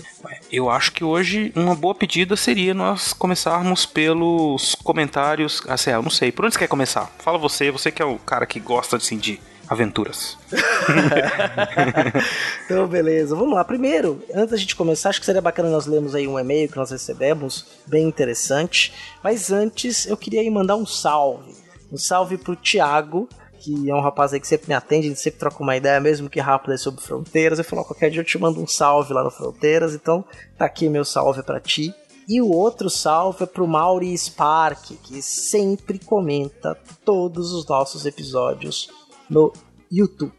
Eu 0.49 0.69
acho 0.69 0.93
que 0.93 1.03
hoje 1.03 1.51
uma 1.57 1.75
boa 1.75 1.93
pedida 1.93 2.37
seria 2.37 2.73
nós 2.73 3.11
começarmos 3.11 3.85
pelos 3.85 4.75
comentários. 4.75 5.61
Assim, 5.67 5.89
eu 5.89 6.01
não 6.01 6.11
sei. 6.11 6.31
Por 6.31 6.45
onde 6.45 6.53
você 6.53 6.59
quer 6.59 6.67
começar? 6.67 7.11
Fala 7.19 7.37
você, 7.37 7.69
você 7.69 7.91
que 7.91 8.01
é 8.01 8.05
o 8.05 8.17
cara 8.17 8.45
que 8.45 8.61
gosta 8.61 8.95
assim, 8.95 9.17
de 9.17 9.41
aventuras. 9.67 10.37
então, 12.65 12.87
beleza. 12.87 13.35
Vamos 13.35 13.53
lá. 13.53 13.63
Primeiro, 13.63 14.23
antes 14.33 14.51
da 14.51 14.57
gente 14.57 14.75
começar, 14.75 15.09
acho 15.09 15.19
que 15.19 15.25
seria 15.25 15.41
bacana 15.41 15.69
nós 15.69 15.85
lermos 15.85 16.15
aí 16.15 16.27
um 16.27 16.39
e-mail 16.39 16.69
que 16.69 16.77
nós 16.77 16.91
recebemos, 16.91 17.65
bem 17.85 18.07
interessante. 18.07 18.93
Mas 19.23 19.51
antes, 19.51 20.05
eu 20.05 20.17
queria 20.17 20.49
mandar 20.51 20.75
um 20.75 20.85
salve. 20.85 21.53
Um 21.91 21.97
salve 21.97 22.37
pro 22.37 22.55
Thiago, 22.55 23.29
que 23.59 23.89
é 23.89 23.95
um 23.95 24.01
rapaz 24.01 24.33
aí 24.33 24.39
que 24.39 24.47
sempre 24.47 24.67
me 24.67 24.73
atende, 24.73 25.15
sempre 25.15 25.39
troca 25.39 25.63
uma 25.63 25.77
ideia, 25.77 25.99
mesmo 25.99 26.29
que 26.29 26.39
rápido 26.39 26.71
aí 26.71 26.77
sobre 26.77 27.01
fronteiras. 27.01 27.59
Ele 27.59 27.67
falou: 27.67 27.85
qualquer 27.85 28.09
dia 28.09 28.21
eu 28.21 28.25
te 28.25 28.37
mando 28.37 28.61
um 28.61 28.67
salve 28.67 29.13
lá 29.13 29.23
no 29.23 29.31
Fronteiras, 29.31 29.93
então 29.93 30.25
tá 30.57 30.65
aqui 30.65 30.89
meu 30.89 31.05
salve 31.05 31.43
para 31.43 31.59
ti. 31.59 31.93
E 32.27 32.41
o 32.41 32.49
outro 32.49 32.89
salve 32.89 33.43
é 33.43 33.45
pro 33.45 33.67
Mauri 33.67 34.17
Spark, 34.17 34.93
que 35.03 35.21
sempre 35.21 35.99
comenta 35.99 36.77
todos 37.03 37.51
os 37.51 37.67
nossos 37.67 38.05
episódios 38.05 38.89
no 39.29 39.51
YouTube. 39.91 40.33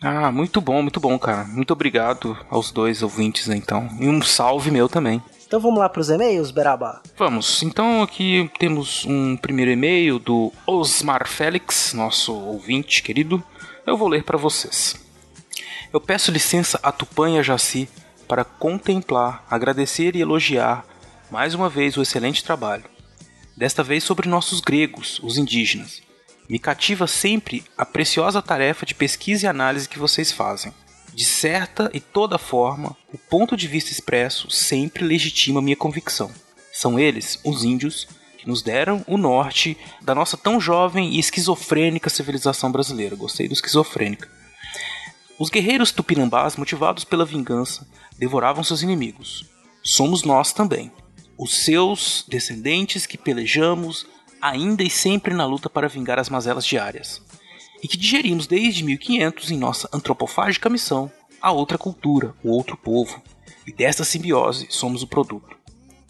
Ah, 0.00 0.30
muito 0.30 0.60
bom, 0.60 0.80
muito 0.80 1.00
bom, 1.00 1.18
cara. 1.18 1.44
Muito 1.44 1.72
obrigado 1.72 2.36
aos 2.48 2.70
dois 2.70 3.02
ouvintes, 3.02 3.48
então. 3.48 3.88
E 3.98 4.08
um 4.08 4.22
salve 4.22 4.70
meu 4.70 4.88
também. 4.88 5.20
Então 5.46 5.58
vamos 5.58 5.80
lá 5.80 5.88
para 5.88 6.00
os 6.00 6.08
e-mails, 6.08 6.50
Beraba? 6.50 7.02
Vamos. 7.16 7.62
Então 7.62 8.02
aqui 8.02 8.48
temos 8.58 9.04
um 9.06 9.36
primeiro 9.36 9.70
e-mail 9.70 10.18
do 10.18 10.52
Osmar 10.66 11.26
Félix, 11.26 11.94
nosso 11.94 12.32
ouvinte 12.32 13.02
querido. 13.02 13.42
Eu 13.84 13.96
vou 13.96 14.08
ler 14.08 14.22
para 14.22 14.38
vocês. 14.38 14.94
Eu 15.92 16.00
peço 16.00 16.30
licença 16.30 16.78
a 16.82 16.92
Tupã 16.92 17.30
e 17.30 17.38
a 17.38 17.42
Jaci 17.42 17.88
para 18.28 18.44
contemplar, 18.44 19.44
agradecer 19.50 20.14
e 20.14 20.20
elogiar 20.20 20.84
mais 21.30 21.54
uma 21.54 21.68
vez 21.68 21.96
o 21.96 22.02
excelente 22.02 22.44
trabalho. 22.44 22.84
Desta 23.56 23.82
vez 23.82 24.04
sobre 24.04 24.28
nossos 24.28 24.60
gregos, 24.60 25.18
os 25.24 25.38
indígenas 25.38 26.06
me 26.48 26.58
cativa 26.58 27.06
sempre 27.06 27.64
a 27.76 27.84
preciosa 27.84 28.40
tarefa 28.40 28.86
de 28.86 28.94
pesquisa 28.94 29.46
e 29.46 29.48
análise 29.48 29.88
que 29.88 29.98
vocês 29.98 30.32
fazem. 30.32 30.72
De 31.12 31.24
certa 31.24 31.90
e 31.92 32.00
toda 32.00 32.38
forma, 32.38 32.96
o 33.12 33.18
ponto 33.18 33.56
de 33.56 33.66
vista 33.66 33.90
expresso 33.90 34.50
sempre 34.50 35.04
legitima 35.04 35.60
minha 35.60 35.76
convicção. 35.76 36.30
São 36.72 36.98
eles, 36.98 37.40
os 37.44 37.64
índios, 37.64 38.06
que 38.38 38.46
nos 38.46 38.62
deram 38.62 39.04
o 39.06 39.18
norte 39.18 39.76
da 40.00 40.14
nossa 40.14 40.36
tão 40.36 40.60
jovem 40.60 41.14
e 41.14 41.18
esquizofrênica 41.18 42.08
civilização 42.08 42.70
brasileira. 42.70 43.16
Gostei 43.16 43.48
do 43.48 43.54
esquizofrênica. 43.54 44.28
Os 45.38 45.50
guerreiros 45.50 45.92
tupinambás, 45.92 46.56
motivados 46.56 47.04
pela 47.04 47.24
vingança, 47.24 47.86
devoravam 48.16 48.62
seus 48.64 48.82
inimigos. 48.82 49.44
Somos 49.82 50.22
nós 50.22 50.52
também, 50.52 50.92
os 51.36 51.64
seus 51.64 52.24
descendentes 52.28 53.06
que 53.06 53.18
pelejamos 53.18 54.06
ainda 54.40 54.82
e 54.82 54.90
sempre 54.90 55.34
na 55.34 55.46
luta 55.46 55.68
para 55.68 55.88
vingar 55.88 56.18
as 56.18 56.28
mazelas 56.28 56.64
diárias, 56.64 57.22
e 57.82 57.88
que 57.88 57.96
digerimos 57.96 58.46
desde 58.46 58.82
1500 58.84 59.50
em 59.50 59.58
nossa 59.58 59.88
antropofágica 59.92 60.68
missão 60.68 61.10
a 61.40 61.52
outra 61.52 61.78
cultura, 61.78 62.34
o 62.42 62.50
outro 62.50 62.76
povo, 62.76 63.22
e 63.66 63.72
desta 63.72 64.04
simbiose 64.04 64.66
somos 64.70 65.02
o 65.02 65.06
produto. 65.06 65.56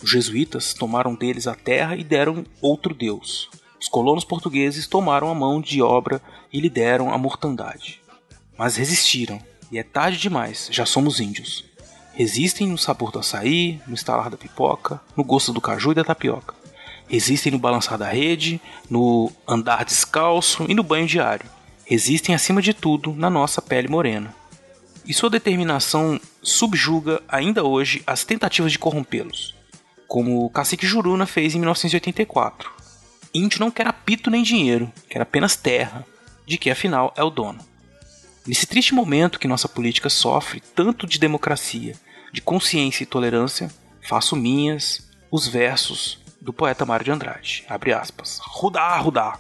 Os 0.02 0.10
jesuítas 0.10 0.72
tomaram 0.72 1.14
deles 1.14 1.46
a 1.46 1.54
terra 1.54 1.96
e 1.96 2.04
deram 2.04 2.46
outro 2.62 2.94
Deus. 2.94 3.50
Os 3.80 3.88
colonos 3.88 4.24
portugueses 4.24 4.86
tomaram 4.86 5.28
a 5.28 5.34
mão 5.34 5.60
de 5.60 5.82
obra 5.82 6.22
e 6.52 6.60
lhe 6.60 6.70
deram 6.70 7.12
a 7.12 7.18
mortandade. 7.18 8.00
Mas 8.56 8.76
resistiram, 8.76 9.40
e 9.70 9.78
é 9.78 9.82
tarde 9.82 10.18
demais, 10.18 10.68
já 10.70 10.86
somos 10.86 11.20
índios. 11.20 11.64
Resistem 12.14 12.66
no 12.66 12.78
sabor 12.78 13.12
do 13.12 13.18
açaí, 13.18 13.80
no 13.86 13.94
estalar 13.94 14.30
da 14.30 14.36
pipoca, 14.36 15.00
no 15.16 15.22
gosto 15.22 15.52
do 15.52 15.60
caju 15.60 15.92
e 15.92 15.94
da 15.94 16.04
tapioca 16.04 16.57
Existem 17.10 17.52
no 17.52 17.58
balançar 17.58 17.96
da 17.96 18.08
rede, 18.08 18.60
no 18.88 19.32
andar 19.46 19.84
descalço 19.84 20.66
e 20.68 20.74
no 20.74 20.82
banho 20.82 21.06
diário. 21.06 21.46
Existem 21.88 22.34
acima 22.34 22.60
de 22.60 22.74
tudo 22.74 23.14
na 23.14 23.30
nossa 23.30 23.62
pele 23.62 23.88
morena. 23.88 24.34
E 25.06 25.14
sua 25.14 25.30
determinação 25.30 26.20
subjuga 26.42 27.22
ainda 27.26 27.64
hoje 27.64 28.02
as 28.06 28.24
tentativas 28.24 28.72
de 28.72 28.78
corrompê-los, 28.78 29.54
como 30.06 30.44
o 30.44 30.50
cacique 30.50 30.86
Juruna 30.86 31.24
fez 31.24 31.54
em 31.54 31.58
1984. 31.58 32.70
Índio 33.32 33.60
não 33.60 33.70
quer 33.70 33.86
apito 33.86 34.30
nem 34.30 34.42
dinheiro, 34.42 34.92
quer 35.08 35.22
apenas 35.22 35.56
terra, 35.56 36.06
de 36.46 36.58
que 36.58 36.70
afinal 36.70 37.14
é 37.16 37.22
o 37.22 37.30
dono. 37.30 37.58
Nesse 38.46 38.66
triste 38.66 38.94
momento 38.94 39.38
que 39.38 39.48
nossa 39.48 39.68
política 39.68 40.10
sofre 40.10 40.62
tanto 40.74 41.06
de 41.06 41.18
democracia, 41.18 41.94
de 42.32 42.42
consciência 42.42 43.02
e 43.02 43.06
tolerância, 43.06 43.70
faço 44.02 44.36
minhas 44.36 45.08
os 45.30 45.46
versos 45.46 46.18
do 46.40 46.52
poeta 46.52 46.84
Mário 46.84 47.04
de 47.04 47.10
Andrade. 47.10 47.64
Abre 47.68 47.92
aspas. 47.92 48.40
Rudá, 48.42 48.96
Rudá. 48.98 49.38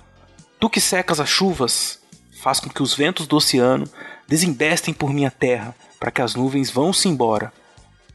Tu 0.58 0.68
que 0.68 0.80
secas 0.80 1.20
as 1.20 1.28
chuvas, 1.28 2.00
faz 2.42 2.60
com 2.60 2.68
que 2.68 2.82
os 2.82 2.94
ventos 2.94 3.26
do 3.26 3.36
oceano 3.36 3.88
desembestem 4.26 4.92
por 4.92 5.12
minha 5.12 5.30
terra, 5.30 5.74
para 5.98 6.10
que 6.10 6.22
as 6.22 6.34
nuvens 6.34 6.70
vão-se 6.70 7.08
embora, 7.08 7.52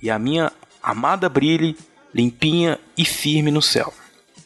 e 0.02 0.10
a 0.10 0.20
minha 0.20 0.52
amada 0.82 1.30
brilhe, 1.30 1.78
limpinha 2.14 2.80
e 2.98 3.06
firme 3.06 3.52
no 3.52 3.62
céu. 3.62 3.94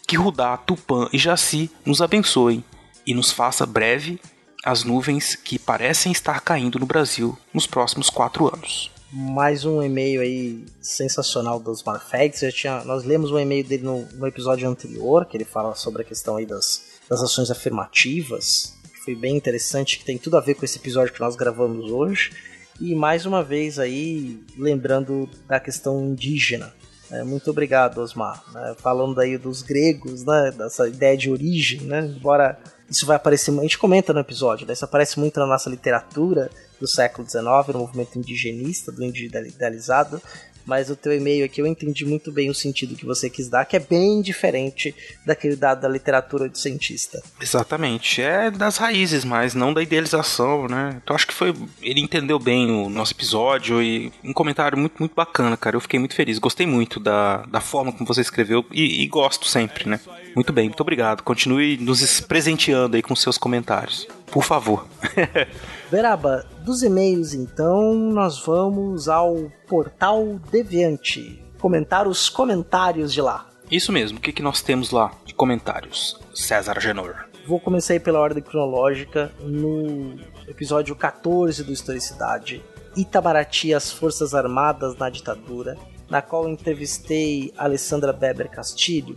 Que 0.07 0.15
Rudá, 0.15 0.55
Tupã 0.55 1.09
e 1.11 1.18
Jaci 1.18 1.69
nos 1.85 2.01
abençoem 2.01 2.64
e 3.05 3.14
nos 3.14 3.31
faça 3.31 3.65
breve 3.65 4.19
as 4.64 4.84
nuvens 4.84 5.35
que 5.35 5.59
parecem 5.59 6.11
estar 6.11 6.41
caindo 6.41 6.80
no 6.80 6.85
Brasil 6.85 7.38
nos 7.53 7.68
próximos 7.68 8.09
quatro 8.09 8.47
anos 8.47 8.91
mais 9.11 9.63
um 9.63 9.81
e-mail 9.81 10.21
aí 10.21 10.65
sensacional 10.81 11.59
dos 11.59 11.84
Marfegs. 11.84 12.53
tinha, 12.53 12.84
nós 12.84 13.03
lemos 13.03 13.31
um 13.31 13.39
e-mail 13.39 13.63
dele 13.63 13.84
no, 13.84 14.05
no, 14.13 14.27
episódio 14.27 14.67
anterior, 14.69 15.25
que 15.25 15.38
ele 15.38 15.45
fala 15.45 15.75
sobre 15.75 16.01
a 16.01 16.05
questão 16.05 16.35
aí 16.35 16.45
das, 16.45 16.84
das 17.09 17.21
ações 17.21 17.49
afirmativas. 17.49 18.73
Que 18.93 18.99
foi 19.05 19.15
bem 19.15 19.35
interessante, 19.38 19.97
que 19.97 20.05
tem 20.05 20.17
tudo 20.17 20.38
a 20.38 20.41
ver 20.41 20.55
com 20.55 20.65
esse 20.65 20.77
episódio 20.77 21.13
que 21.13 21.21
nós 21.21 21.35
gravamos 21.35 21.89
hoje. 21.89 22.31
E 22.79 22.93
mais 22.93 23.25
uma 23.25 23.41
vez 23.41 23.79
aí, 23.79 24.43
lembrando 24.57 25.29
da 25.47 25.59
questão 25.59 26.01
indígena. 26.05 26.73
É, 27.09 27.23
muito 27.23 27.49
obrigado, 27.49 27.99
Osmar. 27.99 28.43
Né? 28.53 28.75
Falando 28.77 29.19
aí 29.19 29.38
dos 29.38 29.61
gregos, 29.61 30.25
né? 30.25 30.51
dessa 30.55 30.88
ideia 30.88 31.17
de 31.17 31.31
origem, 31.31 31.81
né? 31.81 32.01
embora 32.01 32.59
isso 32.89 33.05
vai 33.05 33.15
aparecer, 33.15 33.57
a 33.57 33.61
gente 33.61 33.77
comenta 33.77 34.13
no 34.13 34.19
episódio, 34.19 34.67
né? 34.67 34.73
isso 34.73 34.85
aparece 34.85 35.17
muito 35.19 35.39
na 35.39 35.45
nossa 35.45 35.69
literatura 35.69 36.49
do 36.79 36.87
século 36.87 37.27
XIX, 37.27 37.43
no 37.73 37.79
movimento 37.79 38.17
indigenista, 38.17 38.91
do 38.91 39.03
individualizado, 39.03 40.21
mas 40.67 40.89
o 40.89 40.97
teu 40.97 41.15
e-mail 41.15 41.45
aqui 41.45 41.61
eu 41.61 41.65
entendi 41.65 42.05
muito 42.05 42.29
bem 42.29 42.49
o 42.49 42.53
sentido 42.53 42.93
que 42.93 43.05
você 43.05 43.29
quis 43.29 43.47
dar, 43.47 43.63
que 43.63 43.77
é 43.77 43.79
bem 43.79 44.21
diferente 44.21 44.93
daquele 45.25 45.55
dado 45.55 45.81
da 45.81 45.87
literatura 45.87 46.51
cientista. 46.53 47.23
Exatamente, 47.41 48.21
é 48.21 48.51
das 48.51 48.75
raízes, 48.75 49.23
mas 49.23 49.53
não 49.53 49.73
da 49.73 49.81
idealização, 49.81 50.67
né? 50.67 50.99
Então 51.01 51.15
acho 51.15 51.25
que 51.25 51.33
foi. 51.33 51.55
Ele 51.81 52.01
entendeu 52.01 52.37
bem 52.37 52.69
o 52.69 52.89
nosso 52.89 53.13
episódio 53.13 53.81
e 53.81 54.11
um 54.21 54.33
comentário 54.33 54.77
muito, 54.77 54.99
muito 54.99 55.15
bacana, 55.15 55.55
cara. 55.55 55.77
Eu 55.77 55.81
fiquei 55.81 55.99
muito 55.99 56.13
feliz, 56.13 56.37
gostei 56.37 56.67
muito 56.67 56.99
da, 56.99 57.45
da 57.45 57.61
forma 57.61 57.93
como 57.93 58.05
você 58.05 58.19
escreveu 58.19 58.65
e, 58.69 59.03
e 59.03 59.07
gosto 59.07 59.47
sempre, 59.47 59.87
né? 59.87 60.01
Muito 60.35 60.51
bem, 60.51 60.67
muito 60.67 60.81
obrigado. 60.81 61.23
Continue 61.23 61.77
nos 61.77 62.19
presenteando 62.19 62.97
aí 62.97 63.01
com 63.01 63.15
seus 63.15 63.37
comentários. 63.37 64.05
Por 64.31 64.43
favor. 64.43 64.85
Veraba, 65.89 66.45
dos 66.63 66.83
e-mails 66.83 67.33
então, 67.33 67.93
nós 67.93 68.39
vamos 68.39 69.07
ao 69.07 69.51
portal 69.67 70.39
Deviante. 70.51 71.41
Comentar 71.59 72.07
os 72.07 72.29
comentários 72.29 73.13
de 73.13 73.21
lá. 73.21 73.47
Isso 73.71 73.91
mesmo, 73.91 74.17
o 74.17 74.21
que, 74.21 74.31
que 74.31 74.41
nós 74.41 74.61
temos 74.61 74.91
lá 74.91 75.11
de 75.25 75.33
comentários? 75.33 76.19
César 76.33 76.79
Genor. 76.79 77.25
Vou 77.47 77.59
começar 77.59 77.93
aí 77.93 77.99
pela 77.99 78.19
ordem 78.19 78.43
cronológica 78.43 79.31
no 79.39 80.19
episódio 80.47 80.95
14 80.95 81.63
do 81.63 81.71
Historicidade. 81.71 82.61
Itamaraty, 82.95 83.73
as 83.73 83.91
Forças 83.91 84.33
Armadas 84.33 84.97
na 84.97 85.09
Ditadura, 85.09 85.77
na 86.09 86.21
qual 86.21 86.49
entrevistei 86.49 87.53
Alessandra 87.57 88.11
Beber 88.11 88.49
Castilho, 88.49 89.15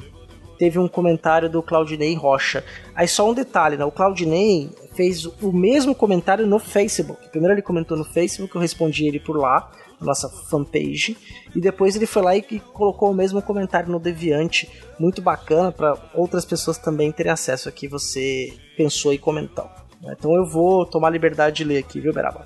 teve 0.59 0.79
um 0.79 0.87
comentário 0.87 1.49
do 1.49 1.63
Claudinei 1.63 2.15
Rocha. 2.15 2.63
Aí 2.95 3.09
só 3.09 3.29
um 3.31 3.35
detalhe, 3.35 3.77
né? 3.77 3.85
O 3.85 3.91
Claudinei 3.91 4.71
fez 5.01 5.25
o 5.25 5.51
mesmo 5.51 5.95
comentário 5.95 6.47
no 6.47 6.59
Facebook. 6.59 7.31
Primeiro 7.31 7.55
ele 7.55 7.63
comentou 7.63 7.97
no 7.97 8.05
Facebook, 8.05 8.55
eu 8.55 8.61
respondi 8.61 9.07
ele 9.07 9.19
por 9.19 9.35
lá, 9.35 9.73
na 9.99 10.09
nossa 10.09 10.29
fanpage, 10.29 11.17
e 11.57 11.59
depois 11.59 11.97
ele 11.97 12.05
foi 12.05 12.23
lá 12.23 12.37
e, 12.37 12.43
colocou 12.75 13.11
o 13.11 13.15
mesmo 13.15 13.41
comentário 13.41 13.91
no 13.91 13.99
Deviante, 13.99 14.69
muito 14.99 15.23
bacana 15.23 15.73
para 15.73 15.97
outras 16.13 16.45
pessoas 16.45 16.77
também 16.77 17.11
terem 17.11 17.33
acesso 17.33 17.67
a 17.67 17.73
que 17.73 17.89
você 17.89 18.53
pensou 18.77 19.11
e 19.15 19.17
comentou. 19.17 19.71
Então 20.05 20.35
eu 20.35 20.45
vou 20.45 20.85
tomar 20.85 21.09
liberdade 21.09 21.57
de 21.57 21.65
ler 21.65 21.79
aqui, 21.79 21.99
viu, 21.99 22.13
Beraba? 22.13 22.45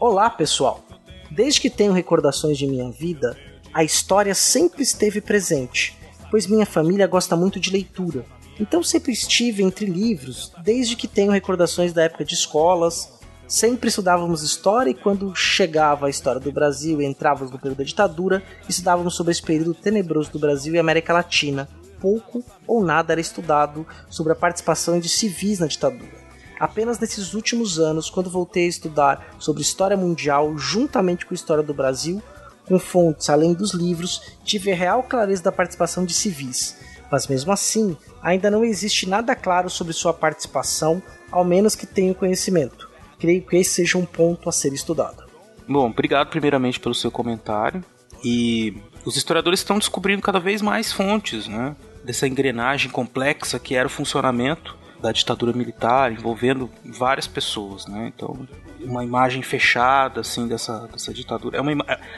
Olá, 0.00 0.28
pessoal. 0.28 0.82
Desde 1.30 1.60
que 1.60 1.70
tenho 1.70 1.92
recordações 1.92 2.58
de 2.58 2.66
minha 2.66 2.90
vida, 2.90 3.36
a 3.72 3.84
história 3.84 4.34
sempre 4.34 4.82
esteve 4.82 5.20
presente 5.20 5.96
pois 6.30 6.46
minha 6.46 6.66
família 6.66 7.06
gosta 7.06 7.36
muito 7.36 7.58
de 7.58 7.70
leitura. 7.70 8.24
Então 8.58 8.82
sempre 8.82 9.12
estive 9.12 9.62
entre 9.62 9.86
livros, 9.86 10.52
desde 10.62 10.96
que 10.96 11.06
tenho 11.06 11.32
recordações 11.32 11.92
da 11.92 12.04
época 12.04 12.24
de 12.24 12.34
escolas. 12.34 13.14
Sempre 13.46 13.88
estudávamos 13.88 14.42
história 14.42 14.90
e 14.90 14.94
quando 14.94 15.34
chegava 15.34 16.06
a 16.06 16.10
história 16.10 16.40
do 16.40 16.50
Brasil 16.50 17.00
e 17.00 17.04
entrávamos 17.04 17.52
no 17.52 17.58
período 17.58 17.78
da 17.78 17.84
ditadura, 17.84 18.42
estudávamos 18.68 19.14
sobre 19.14 19.30
esse 19.30 19.42
período 19.42 19.72
tenebroso 19.72 20.32
do 20.32 20.38
Brasil 20.38 20.74
e 20.74 20.78
América 20.78 21.12
Latina. 21.12 21.68
Pouco 22.00 22.42
ou 22.66 22.82
nada 22.82 23.12
era 23.12 23.20
estudado 23.20 23.86
sobre 24.08 24.32
a 24.32 24.36
participação 24.36 24.98
de 24.98 25.08
civis 25.08 25.60
na 25.60 25.66
ditadura. 25.66 26.26
Apenas 26.58 26.98
nesses 26.98 27.34
últimos 27.34 27.78
anos, 27.78 28.08
quando 28.08 28.30
voltei 28.30 28.64
a 28.64 28.68
estudar 28.68 29.36
sobre 29.38 29.62
história 29.62 29.96
mundial 29.96 30.56
juntamente 30.56 31.26
com 31.26 31.34
a 31.34 31.36
história 31.36 31.62
do 31.62 31.74
Brasil, 31.74 32.22
com 32.66 32.78
fontes 32.78 33.28
além 33.30 33.52
dos 33.52 33.72
livros, 33.72 34.32
tive 34.42 34.72
real 34.72 35.02
clareza 35.02 35.42
da 35.42 35.52
participação 35.52 36.04
de 36.04 36.14
civis. 36.14 36.76
Mas 37.10 37.26
mesmo 37.26 37.52
assim, 37.52 37.96
ainda 38.26 38.50
não 38.50 38.64
existe 38.64 39.08
nada 39.08 39.36
claro 39.36 39.70
sobre 39.70 39.92
sua 39.92 40.12
participação, 40.12 41.00
ao 41.30 41.44
menos 41.44 41.76
que 41.76 41.86
tenha 41.86 42.12
conhecimento. 42.12 42.90
Creio 43.20 43.46
que 43.46 43.56
esse 43.56 43.70
seja 43.70 43.96
um 43.96 44.04
ponto 44.04 44.48
a 44.48 44.52
ser 44.52 44.72
estudado. 44.72 45.24
Bom, 45.68 45.86
obrigado 45.86 46.28
primeiramente 46.28 46.80
pelo 46.80 46.94
seu 46.94 47.08
comentário. 47.08 47.84
E 48.24 48.76
os 49.04 49.16
historiadores 49.16 49.60
estão 49.60 49.78
descobrindo 49.78 50.22
cada 50.22 50.40
vez 50.40 50.60
mais 50.60 50.92
fontes, 50.92 51.46
né? 51.46 51.76
Dessa 52.04 52.26
engrenagem 52.26 52.90
complexa 52.90 53.60
que 53.60 53.76
era 53.76 53.86
o 53.86 53.90
funcionamento 53.90 54.76
da 55.00 55.12
ditadura 55.12 55.52
militar, 55.52 56.10
envolvendo 56.10 56.68
várias 56.84 57.28
pessoas, 57.28 57.86
né? 57.86 58.12
Então, 58.14 58.48
uma 58.86 59.04
imagem 59.04 59.42
fechada, 59.42 60.20
assim, 60.20 60.46
dessa, 60.46 60.86
dessa 60.86 61.12
ditadura. 61.12 61.58
É 61.58 61.60
uma, 61.60 61.74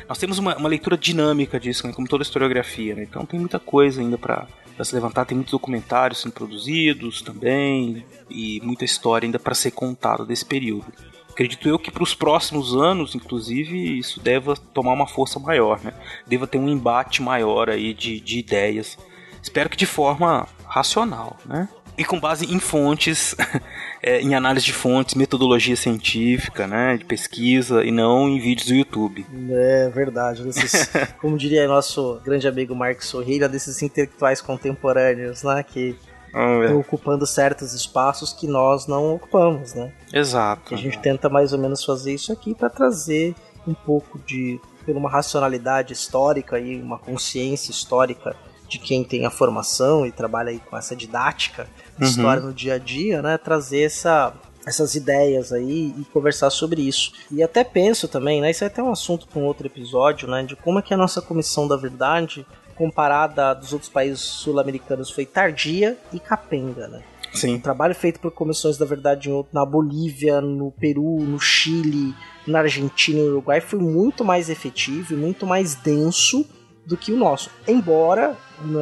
nós 0.09 0.19
temos 0.19 0.39
uma, 0.39 0.57
uma 0.57 0.69
leitura 0.69 0.97
dinâmica 0.97 1.59
disso, 1.59 1.87
né? 1.87 1.93
como 1.93 2.07
toda 2.09 2.23
historiografia, 2.23 2.95
né? 2.95 3.03
Então 3.03 3.25
tem 3.25 3.39
muita 3.39 3.59
coisa 3.59 4.01
ainda 4.01 4.19
para 4.19 4.47
se 4.83 4.95
levantar, 4.95 5.25
tem 5.25 5.37
muitos 5.37 5.53
documentários 5.53 6.21
sendo 6.21 6.33
produzidos 6.33 7.23
também, 7.23 8.05
e 8.31 8.61
muita 8.63 8.85
história 8.85 9.27
ainda 9.27 9.39
para 9.39 9.55
ser 9.55 9.71
contada 9.71 10.25
desse 10.25 10.45
período. 10.45 10.87
Acredito 11.31 11.69
eu 11.69 11.79
que 11.79 11.91
para 11.91 12.03
os 12.03 12.15
próximos 12.15 12.75
anos, 12.75 13.15
inclusive, 13.15 13.99
isso 13.99 14.19
deva 14.21 14.57
tomar 14.57 14.93
uma 14.93 15.07
força 15.07 15.39
maior, 15.39 15.81
né? 15.83 15.95
Deva 16.27 16.49
ter 16.49 16.59
um 16.59 16.69
embate 16.69 17.23
maior 17.23 17.71
aí 17.71 17.95
de, 17.95 18.19
de 18.19 18.41
ideias. 18.41 18.99
Espero 19.41 19.71
que 19.71 19.77
de 19.77 19.87
forma 19.87 20.49
racional, 20.67 21.37
né? 21.47 21.69
E 21.99 22.05
com 22.05 22.19
base 22.21 22.47
em 22.47 22.61
fontes, 22.61 23.35
é, 24.01 24.21
em 24.21 24.35
análise 24.35 24.65
de 24.65 24.73
fontes, 24.73 25.17
metodologia 25.17 25.75
científica, 25.75 26.67
né, 26.67 26.97
de 26.97 27.05
pesquisa 27.05 27.85
e 27.85 27.91
não 27.91 28.29
em 28.29 28.39
vídeos 28.39 28.69
do 28.69 28.75
YouTube. 28.75 29.27
É 29.51 29.89
verdade. 29.89 30.45
Desses, 30.45 30.89
como 31.21 31.37
diria 31.37 31.67
nosso 31.67 32.21
grande 32.25 32.47
amigo 32.47 32.75
Mark 32.75 33.03
Sorrilha, 33.03 33.49
desses 33.49 33.83
intelectuais 33.83 34.41
contemporâneos, 34.41 35.43
né, 35.43 35.65
que 35.65 35.97
estão 36.29 36.79
ocupando 36.79 37.27
certos 37.27 37.75
espaços 37.75 38.33
que 38.33 38.47
nós 38.47 38.87
não 38.87 39.15
ocupamos, 39.15 39.75
né? 39.75 39.93
Exato. 40.13 40.73
E 40.73 40.75
a 40.75 40.79
gente 40.79 40.99
tenta 41.01 41.29
mais 41.29 41.53
ou 41.53 41.59
menos 41.59 41.85
fazer 41.85 42.15
isso 42.15 42.33
aqui 42.33 42.55
para 42.55 42.71
trazer 42.71 43.35
um 43.67 43.75
pouco 43.75 44.19
de 44.21 44.61
por 44.85 44.97
uma 44.97 45.11
racionalidade 45.11 45.93
histórica 45.93 46.59
e 46.59 46.81
uma 46.81 46.99
consciência 46.99 47.71
histórica 47.71 48.35
de 48.69 48.79
quem 48.79 49.03
tem 49.03 49.25
a 49.25 49.31
formação 49.31 50.05
e 50.07 50.13
trabalha 50.13 50.51
aí 50.51 50.59
com 50.59 50.77
essa 50.77 50.95
didática 50.95 51.67
de 51.97 52.05
uhum. 52.05 52.11
história 52.11 52.43
no 52.43 52.53
dia 52.53 52.75
a 52.75 52.79
dia, 52.79 53.23
né, 53.23 53.39
trazer 53.39 53.83
essa, 53.83 54.35
essas 54.67 54.95
ideias 54.95 55.53
aí 55.53 55.95
e 55.99 56.05
conversar 56.13 56.51
sobre 56.51 56.83
isso. 56.83 57.13
E 57.31 57.43
até 57.43 57.65
penso 57.65 58.07
também, 58.07 58.41
né, 58.41 58.51
isso 58.51 58.65
é 58.65 58.67
até 58.67 58.83
um 58.83 58.93
assunto 58.93 59.27
para 59.27 59.41
um 59.41 59.45
outro 59.45 59.67
episódio, 59.67 60.29
né, 60.29 60.43
de 60.43 60.55
como 60.55 60.79
é 60.79 60.83
que 60.83 60.93
a 60.93 60.97
nossa 60.97 61.23
Comissão 61.23 61.67
da 61.67 61.77
Verdade, 61.77 62.47
comparada 62.77 63.55
dos 63.55 63.73
outros 63.73 63.91
países 63.91 64.21
sul-americanos, 64.21 65.11
foi 65.11 65.25
tardia 65.25 65.97
e 66.13 66.21
capenga, 66.21 66.87
né. 66.89 67.03
Sim. 67.33 67.57
O 67.57 67.61
trabalho 67.61 67.95
feito 67.95 68.21
por 68.21 68.31
comissões 68.31 68.79
da 68.79 68.87
verdade 68.87 69.29
na 69.53 69.65
Bolívia, 69.65 70.41
no 70.41 70.73
Peru, 70.73 71.21
no 71.21 71.39
Chile, 71.39 72.15
na 72.47 72.61
Argentina 72.61 73.19
e 73.19 73.23
no 73.23 73.33
Uruguai 73.33 73.61
foi 73.61 73.79
muito 73.79 74.25
mais 74.25 74.49
efetivo 74.49 75.13
e 75.13 75.17
muito 75.17 75.47
mais 75.47 75.75
denso 75.75 76.47
do 76.89 76.97
que 76.97 77.13
o 77.13 77.17
nosso. 77.17 77.51
Embora 77.69 78.35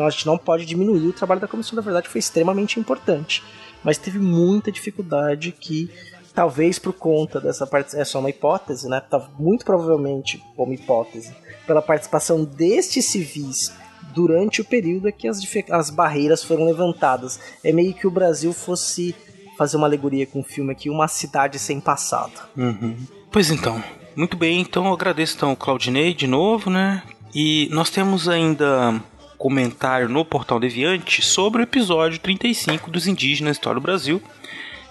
a 0.07 0.11
gente 0.11 0.27
não 0.27 0.39
pode 0.39 0.65
diminuir 0.65 1.09
o 1.09 1.13
trabalho 1.13 1.41
da 1.41 1.49
Comissão 1.49 1.75
da 1.75 1.83
Verdade, 1.83 2.09
foi 2.09 2.21
extremamente 2.21 2.79
importante. 2.79 3.43
Mas 3.83 3.99
teve 3.99 4.19
muita 4.19 4.71
dificuldade 4.71 5.53
que, 5.53 5.91
talvez 6.33 6.79
por 6.79 6.93
conta 6.93 7.41
dessa 7.41 7.67
parte, 7.67 7.97
é 7.97 8.05
só 8.05 8.21
uma 8.21 8.31
hipótese, 8.31 8.89
né? 8.89 9.03
Muito 9.39 9.65
provavelmente, 9.65 10.43
como 10.57 10.73
hipótese, 10.73 11.35
pela 11.67 11.83
participação 11.83 12.45
destes 12.45 13.07
civis 13.07 13.75
durante 14.15 14.61
o 14.61 14.65
período 14.65 15.09
é 15.09 15.13
que 15.13 15.29
as, 15.29 15.41
as 15.71 15.91
barreiras 15.91 16.43
foram 16.43 16.65
levantadas. 16.65 17.39
É 17.63 17.73
meio 17.73 17.93
que 17.93 18.07
o 18.07 18.11
Brasil 18.11 18.53
fosse 18.53 19.15
fazer 19.59 19.77
uma 19.77 19.87
alegoria 19.87 20.27
com 20.27 20.41
o 20.41 20.45
filme 20.45 20.73
aqui, 20.73 20.89
uma 20.89 21.09
cidade 21.09 21.59
sem 21.59 21.81
passado. 21.81 22.33
Uhum. 22.57 22.97
Pois 23.31 23.51
então, 23.51 23.83
muito 24.15 24.37
bem, 24.37 24.61
então 24.61 24.87
eu 24.87 24.93
agradeço 24.93 25.37
então 25.37 25.53
o 25.53 25.57
Claudinei 25.57 26.15
de 26.15 26.27
novo, 26.27 26.71
né? 26.71 27.03
E 27.35 27.69
nós 27.71 27.91
temos 27.91 28.29
ainda 28.29 29.01
comentário 29.37 30.09
no 30.09 30.25
Portal 30.25 30.59
Deviante 30.59 31.23
sobre 31.23 31.61
o 31.61 31.65
episódio 31.65 32.19
35 32.19 32.91
dos 32.91 33.07
Indígenas 33.07 33.57
História 33.57 33.81
do 33.81 33.85
Brasil, 33.85 34.23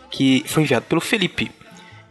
que 0.09 0.43
foi 0.47 0.63
enviado 0.63 0.85
pelo 0.85 1.01
Felipe. 1.01 1.51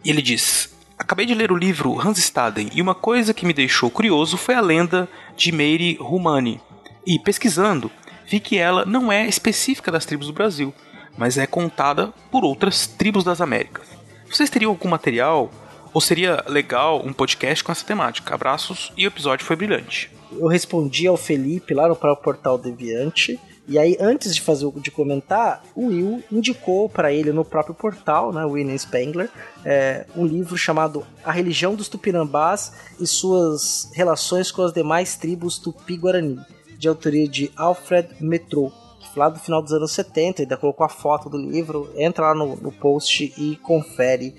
Ele 0.03 0.21
diz: 0.21 0.75
Acabei 0.97 1.25
de 1.25 1.33
ler 1.33 1.51
o 1.51 1.57
livro 1.57 1.99
Hans 1.99 2.17
Staden 2.17 2.69
e 2.73 2.81
uma 2.81 2.95
coisa 2.95 3.33
que 3.33 3.45
me 3.45 3.53
deixou 3.53 3.89
curioso 3.89 4.37
foi 4.37 4.55
a 4.55 4.61
lenda 4.61 5.09
de 5.35 5.51
Meire 5.51 5.97
Rumani. 5.99 6.59
E 7.05 7.19
pesquisando, 7.19 7.91
vi 8.25 8.39
que 8.39 8.57
ela 8.57 8.85
não 8.85 9.11
é 9.11 9.27
específica 9.27 9.91
das 9.91 10.05
tribos 10.05 10.27
do 10.27 10.33
Brasil, 10.33 10.73
mas 11.17 11.37
é 11.37 11.45
contada 11.45 12.13
por 12.31 12.43
outras 12.43 12.87
tribos 12.87 13.23
das 13.23 13.41
Américas. 13.41 13.87
Vocês 14.29 14.49
teriam 14.49 14.71
algum 14.71 14.89
material? 14.89 15.51
Ou 15.95 16.01
seria 16.01 16.43
legal 16.49 17.01
um 17.05 17.13
podcast 17.13 17.63
com 17.63 17.71
essa 17.71 17.85
temática? 17.85 18.35
Abraços 18.35 18.91
e 18.97 19.05
o 19.05 19.07
episódio 19.07 19.45
foi 19.45 19.55
brilhante. 19.55 20.11
Eu 20.29 20.47
respondi 20.47 21.07
ao 21.07 21.15
Felipe 21.15 21.73
lá 21.73 21.87
no 21.87 21.95
próprio 21.95 22.21
portal 22.21 22.57
Deviante. 22.57 23.39
E 23.65 23.79
aí, 23.79 23.95
antes 23.97 24.35
de 24.35 24.41
fazer 24.41 24.69
de 24.75 24.91
comentar, 24.91 25.63
o 25.73 25.87
Will 25.87 26.21
indicou 26.29 26.89
para 26.89 27.13
ele 27.13 27.31
no 27.31 27.45
próprio 27.45 27.73
portal, 27.73 28.33
né, 28.33 28.43
William 28.43 28.77
Spengler, 28.77 29.29
é, 29.63 30.05
um 30.17 30.25
livro 30.25 30.57
chamado 30.57 31.07
A 31.23 31.31
Religião 31.31 31.75
dos 31.75 31.87
Tupinambás 31.87 32.73
e 32.99 33.07
suas 33.07 33.89
relações 33.93 34.51
com 34.51 34.63
as 34.63 34.73
demais 34.73 35.15
tribos 35.15 35.57
Tupi-Guarani, 35.57 36.41
de 36.77 36.89
autoria 36.89 37.25
de 37.25 37.49
Alfred 37.55 38.09
Metro 38.19 38.69
lá 39.15 39.29
do 39.29 39.39
final 39.39 39.61
dos 39.61 39.73
anos 39.73 39.91
70, 39.91 40.41
ainda 40.41 40.57
colocou 40.57 40.85
a 40.85 40.89
foto 40.89 41.29
do 41.29 41.37
livro, 41.37 41.91
entra 41.95 42.27
lá 42.27 42.35
no, 42.35 42.55
no 42.55 42.71
post 42.71 43.33
e 43.37 43.55
confere 43.57 44.35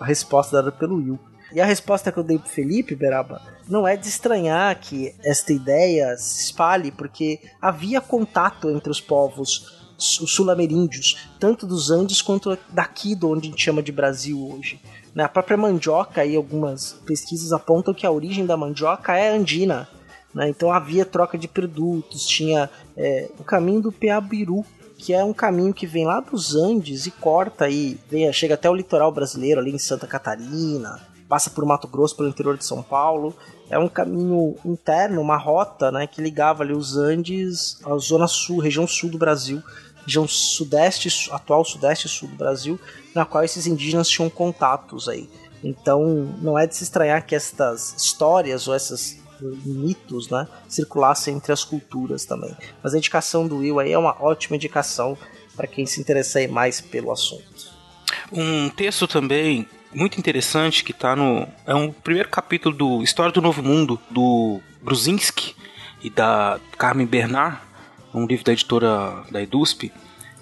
a 0.00 0.04
resposta 0.04 0.56
dada 0.56 0.72
pelo 0.72 0.96
Will. 0.96 1.18
E 1.52 1.60
a 1.60 1.64
resposta 1.64 2.10
que 2.10 2.18
eu 2.18 2.24
dei 2.24 2.38
pro 2.38 2.48
Felipe 2.48 2.94
Beraba 2.94 3.40
não 3.68 3.86
é 3.86 3.96
de 3.96 4.08
estranhar 4.08 4.78
que 4.80 5.14
esta 5.24 5.52
ideia 5.52 6.16
se 6.16 6.44
espalhe, 6.44 6.90
porque 6.90 7.40
havia 7.60 8.00
contato 8.00 8.68
entre 8.70 8.90
os 8.90 9.00
povos 9.00 9.86
os 9.98 10.30
sul-ameríndios, 10.30 11.28
tanto 11.40 11.66
dos 11.66 11.90
Andes 11.90 12.20
quanto 12.20 12.56
daqui 12.70 13.14
de 13.14 13.24
onde 13.24 13.48
a 13.48 13.50
gente 13.50 13.62
chama 13.62 13.82
de 13.82 13.92
Brasil 13.92 14.38
hoje. 14.52 14.80
Né, 15.14 15.24
a 15.24 15.28
própria 15.28 15.56
mandioca 15.56 16.24
e 16.24 16.36
algumas 16.36 16.92
pesquisas 17.06 17.52
apontam 17.52 17.94
que 17.94 18.06
a 18.06 18.10
origem 18.10 18.44
da 18.44 18.56
mandioca 18.56 19.16
é 19.16 19.34
andina. 19.34 19.88
Né? 20.36 20.50
Então 20.50 20.70
havia 20.70 21.06
troca 21.06 21.38
de 21.38 21.48
produtos, 21.48 22.26
tinha 22.26 22.68
é, 22.94 23.30
o 23.38 23.42
caminho 23.42 23.80
do 23.80 23.90
Peabiru, 23.90 24.62
que 24.98 25.14
é 25.14 25.24
um 25.24 25.32
caminho 25.32 25.72
que 25.72 25.86
vem 25.86 26.04
lá 26.04 26.20
dos 26.20 26.54
Andes 26.54 27.06
e 27.06 27.10
corta 27.10 27.64
aí, 27.64 27.98
vem, 28.10 28.30
chega 28.34 28.52
até 28.52 28.68
o 28.68 28.74
litoral 28.74 29.10
brasileiro, 29.10 29.58
ali 29.58 29.70
em 29.70 29.78
Santa 29.78 30.06
Catarina, 30.06 31.00
passa 31.26 31.48
por 31.48 31.64
Mato 31.64 31.88
Grosso, 31.88 32.14
pelo 32.14 32.28
interior 32.28 32.56
de 32.58 32.66
São 32.66 32.82
Paulo. 32.82 33.34
É 33.70 33.78
um 33.78 33.88
caminho 33.88 34.56
interno, 34.62 35.22
uma 35.22 35.38
rota 35.38 35.90
né, 35.90 36.06
que 36.06 36.20
ligava 36.20 36.62
ali 36.62 36.74
os 36.74 36.98
Andes 36.98 37.78
à 37.82 37.96
zona 37.96 38.28
sul, 38.28 38.58
região 38.58 38.86
sul 38.86 39.08
do 39.08 39.16
Brasil, 39.16 39.62
região 40.04 40.28
sudeste, 40.28 41.30
atual 41.32 41.64
sudeste 41.64 42.06
e 42.06 42.10
sul 42.10 42.28
do 42.28 42.36
Brasil, 42.36 42.78
na 43.14 43.24
qual 43.24 43.42
esses 43.42 43.66
indígenas 43.66 44.06
tinham 44.06 44.28
contatos 44.28 45.08
aí. 45.08 45.30
Então 45.64 46.04
não 46.42 46.58
é 46.58 46.66
de 46.66 46.76
se 46.76 46.84
estranhar 46.84 47.24
que 47.24 47.34
estas 47.34 47.94
histórias 47.96 48.68
ou 48.68 48.74
essas 48.74 49.16
mitos, 49.40 50.28
né, 50.28 50.46
circulassem 50.68 51.34
entre 51.34 51.52
as 51.52 51.64
culturas 51.64 52.24
também. 52.24 52.54
Mas 52.82 52.94
a 52.94 52.98
indicação 52.98 53.46
do 53.46 53.58
Will 53.58 53.78
aí 53.78 53.92
é 53.92 53.98
uma 53.98 54.16
ótima 54.22 54.56
indicação 54.56 55.16
para 55.54 55.66
quem 55.66 55.86
se 55.86 56.00
interessar 56.00 56.48
mais 56.48 56.80
pelo 56.80 57.10
assunto. 57.10 57.76
Um 58.32 58.68
texto 58.68 59.06
também 59.06 59.66
muito 59.94 60.18
interessante 60.18 60.84
que 60.84 60.92
está 60.92 61.16
no 61.16 61.48
é 61.66 61.74
um 61.74 61.90
primeiro 61.90 62.28
capítulo 62.28 62.76
do 62.76 63.02
História 63.02 63.32
do 63.32 63.40
Novo 63.40 63.62
Mundo 63.62 63.98
do 64.10 64.60
Brusinski 64.82 65.54
e 66.02 66.10
da 66.10 66.60
Carmen 66.76 67.06
Bernard, 67.06 67.58
um 68.12 68.26
livro 68.26 68.44
da 68.44 68.52
editora 68.52 69.24
da 69.30 69.42
EDUSP. 69.42 69.92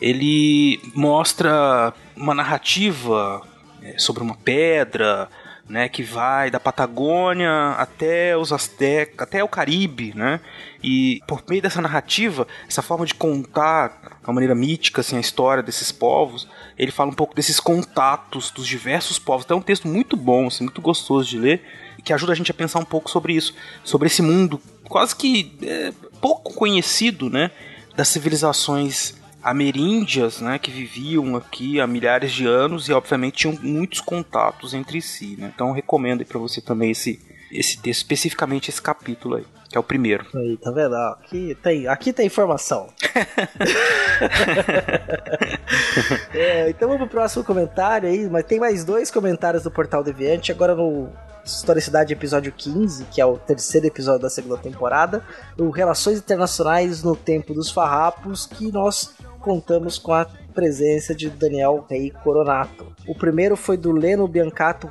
Ele 0.00 0.80
mostra 0.94 1.94
uma 2.16 2.34
narrativa 2.34 3.40
é, 3.80 3.96
sobre 3.98 4.22
uma 4.22 4.34
pedra, 4.34 5.28
né, 5.68 5.88
que 5.88 6.02
vai 6.02 6.50
da 6.50 6.60
Patagônia 6.60 7.70
até 7.78 8.36
os 8.36 8.52
Aztecas, 8.52 9.20
até 9.20 9.42
o 9.42 9.48
Caribe, 9.48 10.12
né? 10.14 10.40
E 10.82 11.22
por 11.26 11.42
meio 11.48 11.62
dessa 11.62 11.80
narrativa, 11.80 12.46
essa 12.68 12.82
forma 12.82 13.06
de 13.06 13.14
contar 13.14 14.18
de 14.20 14.28
uma 14.28 14.34
maneira 14.34 14.54
mítica 14.54 15.00
assim, 15.00 15.16
a 15.16 15.20
história 15.20 15.62
desses 15.62 15.90
povos, 15.90 16.46
ele 16.78 16.90
fala 16.90 17.10
um 17.10 17.14
pouco 17.14 17.34
desses 17.34 17.58
contatos 17.58 18.50
dos 18.50 18.66
diversos 18.66 19.18
povos. 19.18 19.44
Então 19.44 19.56
é 19.56 19.60
um 19.60 19.62
texto 19.62 19.88
muito 19.88 20.16
bom, 20.16 20.48
assim, 20.48 20.64
muito 20.64 20.82
gostoso 20.82 21.28
de 21.28 21.38
ler, 21.38 21.62
que 22.04 22.12
ajuda 22.12 22.32
a 22.32 22.36
gente 22.36 22.50
a 22.50 22.54
pensar 22.54 22.78
um 22.78 22.84
pouco 22.84 23.10
sobre 23.10 23.32
isso, 23.32 23.54
sobre 23.82 24.08
esse 24.08 24.20
mundo 24.20 24.60
quase 24.88 25.16
que 25.16 25.56
é, 25.62 25.92
pouco 26.20 26.54
conhecido, 26.54 27.30
né, 27.30 27.50
das 27.96 28.08
civilizações 28.08 29.14
ameríndias, 29.44 30.40
né, 30.40 30.58
que 30.58 30.70
viviam 30.70 31.36
aqui 31.36 31.78
há 31.78 31.86
milhares 31.86 32.32
de 32.32 32.46
anos 32.46 32.88
e 32.88 32.92
obviamente 32.92 33.36
tinham 33.36 33.58
muitos 33.62 34.00
contatos 34.00 34.72
entre 34.72 35.02
si, 35.02 35.36
né? 35.38 35.52
Então 35.54 35.70
recomendo 35.70 36.24
para 36.24 36.38
você 36.38 36.62
também 36.62 36.90
esse 36.90 37.20
esse 37.54 37.78
texto, 37.78 38.00
especificamente 38.00 38.68
esse 38.68 38.82
capítulo 38.82 39.36
aí, 39.36 39.46
que 39.68 39.76
é 39.76 39.80
o 39.80 39.84
primeiro. 39.84 40.26
Aí, 40.34 40.56
tá 40.56 40.72
vendo? 40.72 40.96
Aqui 40.96 41.56
tem, 41.62 41.86
aqui 41.86 42.12
tem 42.12 42.26
informação. 42.26 42.88
é, 46.34 46.70
então 46.70 46.88
vamos 46.88 47.02
pro 47.02 47.18
próximo 47.18 47.44
comentário 47.44 48.08
aí, 48.08 48.28
mas 48.28 48.44
tem 48.44 48.58
mais 48.58 48.84
dois 48.84 49.08
comentários 49.10 49.62
do 49.62 49.70
Portal 49.70 50.02
Deviante, 50.02 50.50
agora 50.50 50.74
no 50.74 51.12
Historicidade 51.44 52.12
episódio 52.12 52.50
15, 52.50 53.04
que 53.04 53.20
é 53.20 53.26
o 53.26 53.36
terceiro 53.36 53.86
episódio 53.86 54.22
da 54.22 54.30
segunda 54.30 54.56
temporada, 54.56 55.22
o 55.58 55.68
Relações 55.68 56.18
Internacionais 56.18 57.02
no 57.02 57.14
Tempo 57.14 57.52
dos 57.52 57.70
Farrapos, 57.70 58.46
que 58.46 58.72
nós 58.72 59.12
contamos 59.44 59.98
com 59.98 60.12
a 60.12 60.24
presença 60.54 61.14
de 61.14 61.28
Daniel 61.28 61.84
Rei 61.88 62.10
Coronato. 62.10 62.86
O 63.06 63.14
primeiro 63.14 63.56
foi 63.56 63.76
do 63.76 63.92
Leno 63.92 64.26
Biancato 64.26 64.90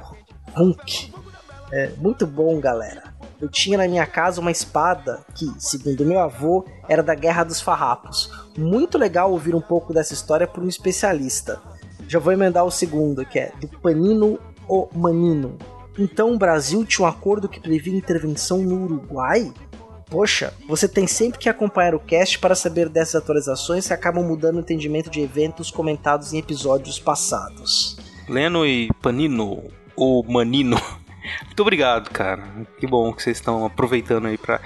Hunk. 0.56 1.12
É, 1.72 1.90
muito 1.98 2.28
bom, 2.28 2.60
galera. 2.60 3.16
Eu 3.42 3.50
tinha 3.50 3.80
na 3.80 3.88
minha 3.88 4.06
casa 4.06 4.40
uma 4.40 4.52
espada 4.52 5.22
que, 5.34 5.52
segundo 5.58 6.06
meu 6.06 6.20
avô, 6.20 6.64
era 6.88 7.02
da 7.02 7.16
Guerra 7.16 7.44
dos 7.44 7.60
Farrapos. 7.60 8.32
Muito 8.56 8.96
legal 8.96 9.32
ouvir 9.32 9.56
um 9.56 9.62
pouco 9.62 9.92
dessa 9.92 10.14
história 10.14 10.46
por 10.46 10.64
um 10.64 10.70
especialista. 10.70 11.60
Já 12.08 12.20
vou 12.20 12.32
emendar 12.32 12.64
o 12.64 12.72
segundo, 12.72 13.26
que 13.26 13.40
é 13.40 13.52
do 13.60 13.68
Panino 13.80 14.40
o 14.70 14.88
Manino. 14.94 15.58
Então 15.98 16.32
o 16.32 16.38
Brasil 16.38 16.86
tinha 16.86 17.08
um 17.08 17.10
acordo 17.10 17.50
que 17.50 17.60
previa 17.60 17.98
intervenção 17.98 18.60
no 18.60 18.84
Uruguai? 18.84 19.52
Poxa, 20.14 20.54
você 20.68 20.88
tem 20.88 21.08
sempre 21.08 21.40
que 21.40 21.50
acompanhar 21.50 21.96
o 21.96 22.00
cast 22.00 22.38
para 22.38 22.54
saber 22.54 22.88
dessas 22.88 23.16
atualizações 23.16 23.88
que 23.88 23.94
acabam 23.94 24.24
mudando 24.24 24.58
o 24.58 24.60
entendimento 24.60 25.10
de 25.10 25.20
eventos 25.20 25.72
comentados 25.72 26.34
em 26.34 26.38
episódios 26.38 27.00
passados. 27.00 27.98
Leno 28.30 28.64
e 28.64 28.92
Panino, 29.02 29.64
ou 29.96 30.24
Manino, 30.24 30.80
muito 31.46 31.60
obrigado, 31.60 32.12
cara. 32.12 32.44
Que 32.80 32.86
bom 32.86 33.12
que 33.12 33.24
vocês 33.24 33.38
estão 33.38 33.66
aproveitando 33.66 34.28
aí 34.28 34.38
para 34.38 34.62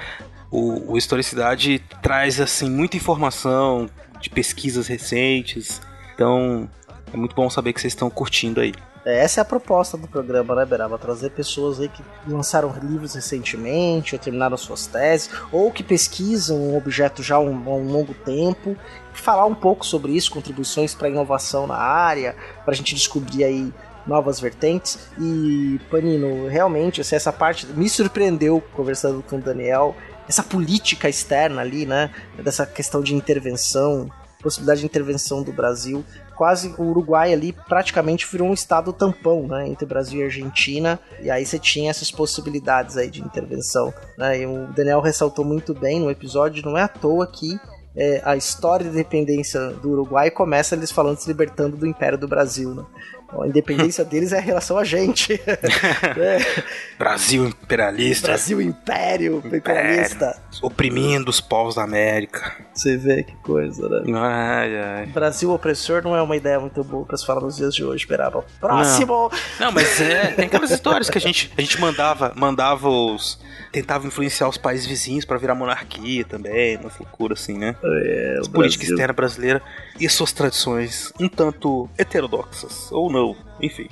o, 0.52 0.92
o 0.92 0.98
Historicidade 0.98 1.80
traz 2.02 2.42
assim 2.42 2.70
muita 2.70 2.98
informação 2.98 3.90
de 4.20 4.30
pesquisas 4.30 4.88
recentes. 4.88 5.82
Então, 6.14 6.70
é 7.14 7.16
muito 7.16 7.34
bom 7.34 7.50
saber 7.50 7.72
que 7.72 7.80
vocês 7.80 7.94
estão 7.94 8.10
curtindo 8.10 8.60
aí. 8.60 8.74
É, 9.08 9.20
essa 9.20 9.40
é 9.40 9.42
a 9.42 9.46
proposta 9.46 9.96
do 9.96 10.06
programa, 10.06 10.54
né, 10.54 10.66
Beraba? 10.66 10.98
Trazer 10.98 11.30
pessoas 11.30 11.80
aí 11.80 11.88
que 11.88 12.04
lançaram 12.28 12.76
livros 12.84 13.16
recentemente, 13.16 14.14
ou 14.14 14.20
terminaram 14.20 14.58
suas 14.58 14.86
teses, 14.86 15.30
ou 15.50 15.72
que 15.72 15.82
pesquisam 15.82 16.58
um 16.58 16.78
objeto 16.78 17.24
já 17.24 17.38
há 17.38 17.40
um, 17.40 17.54
um 17.54 17.90
longo 17.90 18.14
tempo, 18.14 18.76
falar 19.14 19.46
um 19.46 19.56
pouco 19.56 19.86
sobre 19.86 20.12
isso, 20.12 20.30
contribuições 20.30 20.94
para 20.94 21.08
inovação 21.08 21.66
na 21.66 21.78
área, 21.78 22.36
para 22.66 22.74
a 22.74 22.76
gente 22.76 22.94
descobrir 22.94 23.46
aí 23.46 23.74
novas 24.06 24.42
vertentes. 24.42 25.00
E, 25.18 25.80
Panino, 25.90 26.50
realmente, 26.50 27.00
assim, 27.00 27.16
essa 27.16 27.32
parte 27.32 27.66
me 27.66 27.88
surpreendeu 27.88 28.62
conversando 28.76 29.24
com 29.24 29.38
o 29.38 29.42
Daniel. 29.42 29.96
Essa 30.28 30.44
política 30.44 31.08
externa 31.08 31.62
ali, 31.62 31.86
né? 31.86 32.12
Dessa 32.44 32.66
questão 32.66 33.02
de 33.02 33.16
intervenção, 33.16 34.12
possibilidade 34.42 34.82
de 34.82 34.86
intervenção 34.86 35.44
do 35.44 35.54
Brasil 35.54 36.04
quase 36.38 36.74
o 36.78 36.84
Uruguai 36.84 37.34
ali 37.34 37.52
praticamente 37.52 38.28
virou 38.32 38.50
um 38.50 38.54
estado 38.54 38.94
tampão, 38.94 39.48
né, 39.48 39.68
entre 39.68 39.86
Brasil 39.86 40.22
e 40.22 40.24
Argentina, 40.24 41.00
e 41.22 41.30
aí 41.30 41.46
você 41.46 41.58
tinha 41.58 41.90
essas 41.90 42.12
possibilidades 42.12 42.96
aí 42.96 43.10
de 43.10 43.22
intervenção, 43.22 43.94
né, 44.18 44.42
e 44.42 44.46
o 44.46 44.68
Daniel 44.68 45.02
ressaltou 45.02 45.44
muito 45.44 45.74
bem 45.74 46.00
no 46.00 46.12
episódio, 46.12 46.64
não 46.64 46.78
é 46.78 46.84
à 46.84 46.88
toa 46.88 47.26
que 47.28 47.60
é, 47.96 48.22
a 48.24 48.36
história 48.36 48.86
da 48.86 48.92
independência 48.92 49.70
do 49.70 49.90
Uruguai 49.90 50.30
começa 50.30 50.76
eles 50.76 50.92
falando 50.92 51.18
se 51.18 51.28
libertando 51.28 51.76
do 51.76 51.88
Império 51.88 52.18
do 52.18 52.28
Brasil, 52.28 52.76
né? 52.76 52.86
A 53.30 53.48
independência 53.48 54.04
deles 54.06 54.32
é 54.32 54.38
a 54.38 54.42
relação 54.42 54.78
a 54.78 54.84
gente. 54.84 55.34
é. 55.44 56.64
Brasil, 56.98 57.48
Imperialista. 57.48 58.28
Brasil 58.28 58.62
Império, 58.62 59.44
imperialista. 59.46 60.40
Oprimindo 60.62 61.30
os 61.30 61.40
povos 61.40 61.76
da 61.76 61.84
América. 61.84 62.56
Você 62.74 62.98
vê 62.98 63.24
que 63.24 63.36
coisa, 63.38 63.88
né? 63.90 64.04
Ai, 64.18 64.78
ai. 64.78 65.06
Brasil 65.08 65.52
opressor 65.52 66.02
não 66.04 66.16
é 66.16 66.22
uma 66.22 66.36
ideia 66.36 66.60
muito 66.60 66.84
boa 66.84 67.06
pra 67.06 67.18
se 67.18 67.26
falar 67.26 67.42
nos 67.42 67.58
dias 67.58 67.74
de 67.74 67.84
hoje, 67.84 68.04
esperava. 68.04 68.46
Próximo! 68.60 69.32
Não, 69.60 69.72
mas 69.72 70.00
é, 70.02 70.28
tem 70.28 70.46
aquelas 70.46 70.72
histórias 70.72 71.10
que 71.10 71.18
a 71.18 71.22
gente, 71.22 71.52
a 71.58 71.62
gente 71.62 71.80
mandava, 71.80 72.34
mandava 72.36 72.90
os. 72.90 73.40
Tentava 73.72 74.08
influenciar 74.08 74.48
os 74.48 74.58
países 74.58 74.86
vizinhos 74.86 75.26
pra 75.26 75.38
virar 75.38 75.54
monarquia 75.54 76.24
também, 76.24 76.78
uma 76.78 76.90
loucura 77.00 77.34
assim, 77.34 77.58
né? 77.58 77.76
É, 77.84 78.40
A 78.46 78.50
política 78.50 78.86
externa 78.86 79.14
brasileira 79.14 79.62
e 80.00 80.08
suas 80.10 80.32
tradições 80.32 81.12
um 81.20 81.28
tanto 81.28 81.90
heterodoxas, 81.98 82.92
ou 82.92 83.12
não, 83.12 83.17
enfim. 83.62 83.88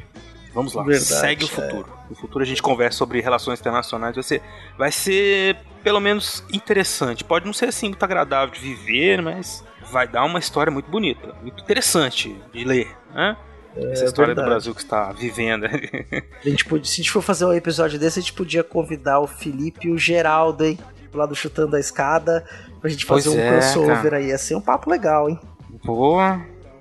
Vamos 0.53 0.73
lá, 0.73 0.83
Verdade, 0.83 1.05
segue 1.05 1.43
o 1.43 1.47
é. 1.47 1.49
futuro. 1.49 1.87
No 2.09 2.15
futuro 2.15 2.43
a 2.43 2.47
gente 2.47 2.61
conversa 2.61 2.97
sobre 2.97 3.19
relações 3.19 3.59
internacionais. 3.59 4.15
Vai 4.15 4.23
ser, 4.23 4.41
vai 4.77 4.91
ser 4.91 5.57
pelo 5.83 5.99
menos 5.99 6.43
interessante. 6.51 7.23
Pode 7.23 7.45
não 7.45 7.53
ser 7.53 7.65
assim 7.65 7.89
muito 7.89 8.03
agradável 8.03 8.53
de 8.53 8.61
viver, 8.61 9.21
mas 9.21 9.63
vai 9.91 10.07
dar 10.07 10.23
uma 10.23 10.39
história 10.39 10.71
muito 10.71 10.89
bonita, 10.89 11.35
muito 11.41 11.61
interessante 11.61 12.35
de 12.53 12.63
ler, 12.63 12.87
né? 13.13 13.35
Essa 13.75 14.05
história 14.05 14.33
do 14.33 14.39
É 14.39 14.43
verdade. 14.43 14.49
Brasil 14.49 14.73
que 14.73 14.81
está 14.81 15.11
vivendo. 15.11 15.65
A 16.45 16.49
gente 16.49 16.63
podia, 16.65 16.85
se 16.85 16.93
a 16.93 16.95
gente 17.03 17.11
for 17.11 17.21
fazer 17.21 17.45
um 17.45 17.51
episódio 17.51 17.99
desse, 17.99 18.19
a 18.19 18.21
gente 18.21 18.31
podia 18.31 18.63
convidar 18.63 19.19
o 19.19 19.27
Felipe 19.27 19.87
e 19.87 19.91
o 19.91 19.97
Geraldo, 19.97 20.63
hein? 20.63 20.79
Lá 21.13 21.25
do 21.25 21.35
Chutando 21.35 21.75
a 21.75 21.79
Escada, 21.79 22.45
pra 22.79 22.89
gente 22.89 23.05
fazer 23.05 23.29
Pois 23.29 23.37
um 23.37 23.41
é, 23.41 23.51
crossover 23.51 24.03
cara. 24.03 24.17
aí. 24.17 24.27
Ia 24.27 24.37
ser 24.37 24.55
um 24.55 24.61
papo 24.61 24.89
legal, 24.89 25.29
hein? 25.29 25.39
Vou 25.83 26.17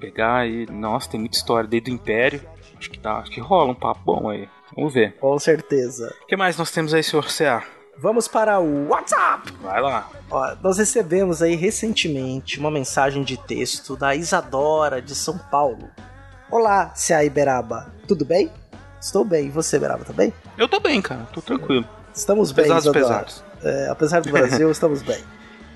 pegar 0.04 0.36
aí. 0.38 0.66
Nossa, 0.70 1.10
tem 1.10 1.20
muita 1.20 1.36
história 1.36 1.68
desde 1.68 1.90
o 1.90 1.94
Império. 1.94 2.40
Acho 2.78 2.90
que, 2.90 2.98
tá, 2.98 3.18
acho 3.18 3.30
que 3.30 3.40
rola 3.40 3.70
um 3.72 3.74
papo 3.74 4.00
bom 4.04 4.28
aí. 4.28 4.48
Vamos 4.76 4.92
ver. 4.92 5.12
Com 5.16 5.38
certeza. 5.38 6.14
O 6.22 6.26
que 6.26 6.36
mais 6.36 6.56
nós 6.56 6.70
temos 6.70 6.92
aí, 6.92 7.02
senhor 7.02 7.26
CA? 7.26 7.62
Vamos 7.96 8.26
para 8.26 8.58
o 8.58 8.88
WhatsApp! 8.88 9.52
Vai 9.62 9.80
lá. 9.80 10.10
Ó, 10.28 10.56
nós 10.60 10.78
recebemos 10.78 11.40
aí 11.40 11.54
recentemente 11.54 12.58
uma 12.58 12.70
mensagem 12.70 13.22
de 13.22 13.36
texto 13.36 13.96
da 13.96 14.16
Isadora 14.16 15.00
de 15.00 15.14
São 15.14 15.38
Paulo. 15.38 15.88
Olá, 16.50 16.92
Cia 16.94 17.24
Iberaba. 17.24 17.92
Tudo 18.08 18.24
bem? 18.24 18.50
Estou 19.00 19.24
bem. 19.24 19.46
E 19.46 19.50
você, 19.50 19.76
Iberaba, 19.76 20.04
tá 20.04 20.12
bem? 20.12 20.32
Eu 20.58 20.66
tô 20.68 20.80
bem, 20.80 21.00
cara. 21.00 21.26
Tô 21.32 21.40
tranquilo. 21.40 21.88
Estamos 22.12 22.50
bem, 22.50 22.64
Apesar 22.64 22.76
dos 22.76 22.84
Isadora. 22.96 23.04
pesares. 23.24 23.44
É, 23.62 23.88
apesar 23.88 24.20
do 24.22 24.30
Brasil, 24.30 24.68
estamos 24.72 25.00
bem. 25.02 25.22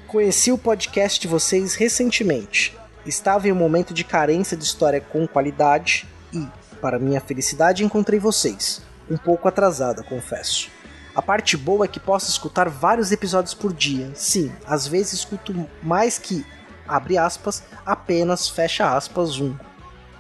Conheci 0.09 0.51
o 0.51 0.59
podcast 0.59 1.21
de 1.21 1.29
vocês 1.29 1.75
recentemente. 1.77 2.77
Estava 3.09 3.49
em 3.49 3.53
um 3.53 3.55
momento 3.55 3.95
de 3.95 4.05
carência 4.05 4.55
de 4.55 4.65
história 4.65 5.01
com 5.01 5.27
qualidade 5.27 6.07
e, 6.31 6.47
para 6.79 6.99
minha 6.99 7.23
felicidade, 7.23 7.83
encontrei 7.83 8.21
vocês. 8.21 8.83
Um 9.11 9.17
pouco 9.17 9.49
atrasada, 9.49 10.03
confesso. 10.03 10.71
A 11.15 11.23
parte 11.23 11.57
boa 11.57 11.87
é 11.87 11.89
que 11.89 11.99
posso 11.99 12.31
escutar 12.31 12.69
vários 12.69 13.11
episódios 13.11 13.55
por 13.55 13.73
dia. 13.73 14.11
Sim, 14.15 14.53
às 14.67 14.87
vezes 14.87 15.15
escuto 15.15 15.67
mais 15.83 16.19
que, 16.19 16.45
abre 16.87 17.17
aspas, 17.17 17.63
apenas 17.87 18.47
fecha 18.47 18.95
aspas 18.95 19.41
um. 19.41 19.57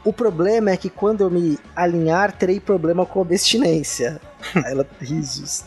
O 0.02 0.10
problema 0.10 0.70
é 0.70 0.77
que 0.78 0.89
quando 0.89 1.20
eu 1.20 1.31
me 1.31 1.59
alinhar, 1.77 2.32
terei 2.32 2.59
problema 2.59 3.05
com 3.05 3.20
abstinência. 3.20 4.19
Ela 4.65 4.86
risos. 4.98 5.62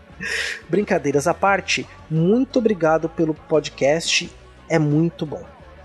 Brincadeiras 0.68 1.26
à 1.26 1.32
parte, 1.32 1.88
muito 2.10 2.58
obrigado 2.58 3.08
pelo 3.08 3.32
podcast, 3.32 4.30
é 4.68 4.78
muito 4.78 5.24
bom. 5.24 5.42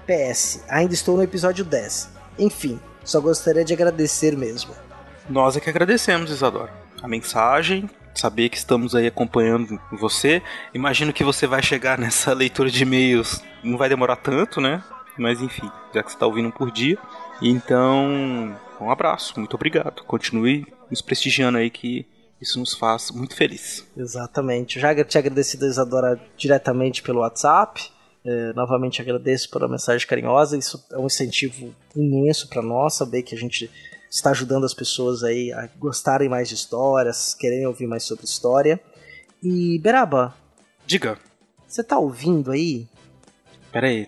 PS, 0.08 0.64
ainda 0.70 0.94
estou 0.94 1.18
no 1.18 1.24
episódio 1.24 1.66
10. 1.66 2.10
Enfim, 2.40 2.80
só 3.04 3.20
gostaria 3.20 3.66
de 3.66 3.74
agradecer 3.74 4.38
mesmo. 4.38 4.74
Nós 5.30 5.58
é 5.58 5.60
que 5.60 5.70
agradecemos, 5.70 6.32
Isadora. 6.32 6.72
A 7.04 7.08
mensagem, 7.08 7.90
saber 8.16 8.48
que 8.48 8.58
estamos 8.58 8.96
aí 8.96 9.08
acompanhando 9.08 9.80
você. 9.92 10.42
Imagino 10.74 11.12
que 11.12 11.24
você 11.24 11.46
vai 11.46 11.62
chegar 11.62 11.98
nessa 12.00 12.34
leitura 12.34 12.70
de 12.70 12.84
e-mails. 12.84 13.44
Não 13.62 13.78
vai 13.78 13.90
demorar 13.90 14.16
tanto, 14.16 14.62
né? 14.62 14.82
Mas 15.18 15.42
enfim, 15.42 15.70
já 15.94 16.02
que 16.02 16.10
você 16.10 16.16
está 16.16 16.26
ouvindo 16.26 16.52
por 16.52 16.72
dia. 16.72 16.98
Então, 17.42 18.56
um 18.80 18.90
abraço, 18.90 19.38
muito 19.38 19.56
obrigado. 19.56 20.04
Continue 20.04 20.66
nos 20.90 21.02
prestigiando 21.02 21.58
aí 21.58 21.70
que 21.70 22.06
isso 22.40 22.60
nos 22.60 22.74
faz 22.74 23.12
muito 23.12 23.36
feliz. 23.36 23.86
Exatamente. 23.98 24.78
Eu 24.78 24.82
já 24.82 25.04
tinha 25.04 25.20
agradecido 25.20 25.66
a 25.66 25.68
Isadora 25.68 26.22
diretamente 26.38 27.02
pelo 27.02 27.20
WhatsApp. 27.20 27.92
É, 28.28 28.52
novamente 28.54 29.02
agradeço 29.02 29.49
pela 29.49 29.70
mensagem 29.70 30.06
carinhosa. 30.06 30.58
Isso 30.58 30.84
é 30.91 30.98
um 30.98 31.06
incentivo 31.06 31.74
imenso 31.95 32.49
para 32.49 32.62
nós 32.62 32.95
saber 32.95 33.24
que 33.24 33.34
a 33.34 33.38
gente 33.38 33.72
está 34.12 34.32
ajudando 34.32 34.66
as 34.66 34.74
pessoas 34.74 35.24
aí 35.24 35.54
a 35.54 35.70
gostarem 35.80 36.28
mais 36.28 36.49
de 36.49 36.56
histórias, 36.56 37.34
quererem 37.34 37.66
ouvir 37.66 37.88
mais 37.88 38.04
sobre 38.04 38.26
história. 38.26 38.80
E 39.41 39.80
Beraba, 39.80 40.36
Diga, 40.86 41.18
você 41.68 41.84
tá 41.84 41.98
ouvindo 41.98 42.52
aí? 42.52 42.88
pera 43.72 43.88
aí. 43.88 44.08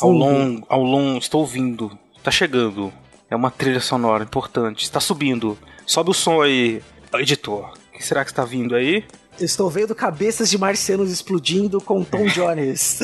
Ao 0.00 0.10
longo, 0.10 0.66
ao 0.68 0.82
longo, 0.82 1.18
estou 1.18 1.42
ouvindo. 1.42 1.96
Tá 2.22 2.30
chegando. 2.30 2.92
É 3.30 3.36
uma 3.36 3.50
trilha 3.50 3.80
sonora 3.80 4.24
importante. 4.24 4.84
Está 4.84 5.00
subindo. 5.00 5.56
Sobe 5.86 6.10
o 6.10 6.14
som 6.14 6.40
aí, 6.40 6.82
editor. 7.14 7.72
O 7.94 7.98
que 7.98 8.04
será 8.04 8.24
que 8.24 8.30
está 8.30 8.44
vindo 8.44 8.74
aí? 8.74 9.04
Estou 9.40 9.68
vendo 9.70 9.94
cabeças 9.94 10.50
de 10.50 10.58
marcianos 10.58 11.10
explodindo 11.10 11.80
com 11.80 12.02
Tom 12.04 12.26
Jones. 12.32 13.00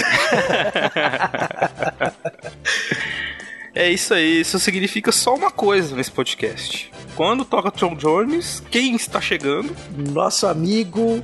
É 3.74 3.90
isso 3.90 4.15
aí, 4.15 4.40
isso 4.40 4.59
significa 4.59 5.11
só 5.11 5.35
uma 5.35 5.51
coisa 5.51 5.97
nesse 5.97 6.11
podcast. 6.11 6.93
Quando 7.16 7.44
toca 7.44 7.70
Tom 7.70 7.97
Jones, 7.97 8.62
quem 8.70 8.94
está 8.94 9.20
chegando? 9.20 9.74
Nosso 10.12 10.47
amigo 10.47 11.23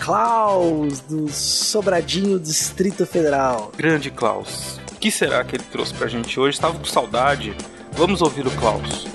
Klaus, 0.00 1.00
do 1.00 1.28
Sobradinho 1.30 2.38
Distrito 2.40 3.06
Federal. 3.06 3.70
Grande 3.76 4.10
Klaus. 4.10 4.80
O 4.92 4.96
que 4.96 5.10
será 5.10 5.44
que 5.44 5.54
ele 5.56 5.64
trouxe 5.70 5.94
pra 5.94 6.08
gente 6.08 6.38
hoje? 6.40 6.56
Estava 6.56 6.76
com 6.78 6.84
saudade. 6.84 7.54
Vamos 7.92 8.22
ouvir 8.22 8.44
o 8.46 8.50
Klaus. 8.52 9.06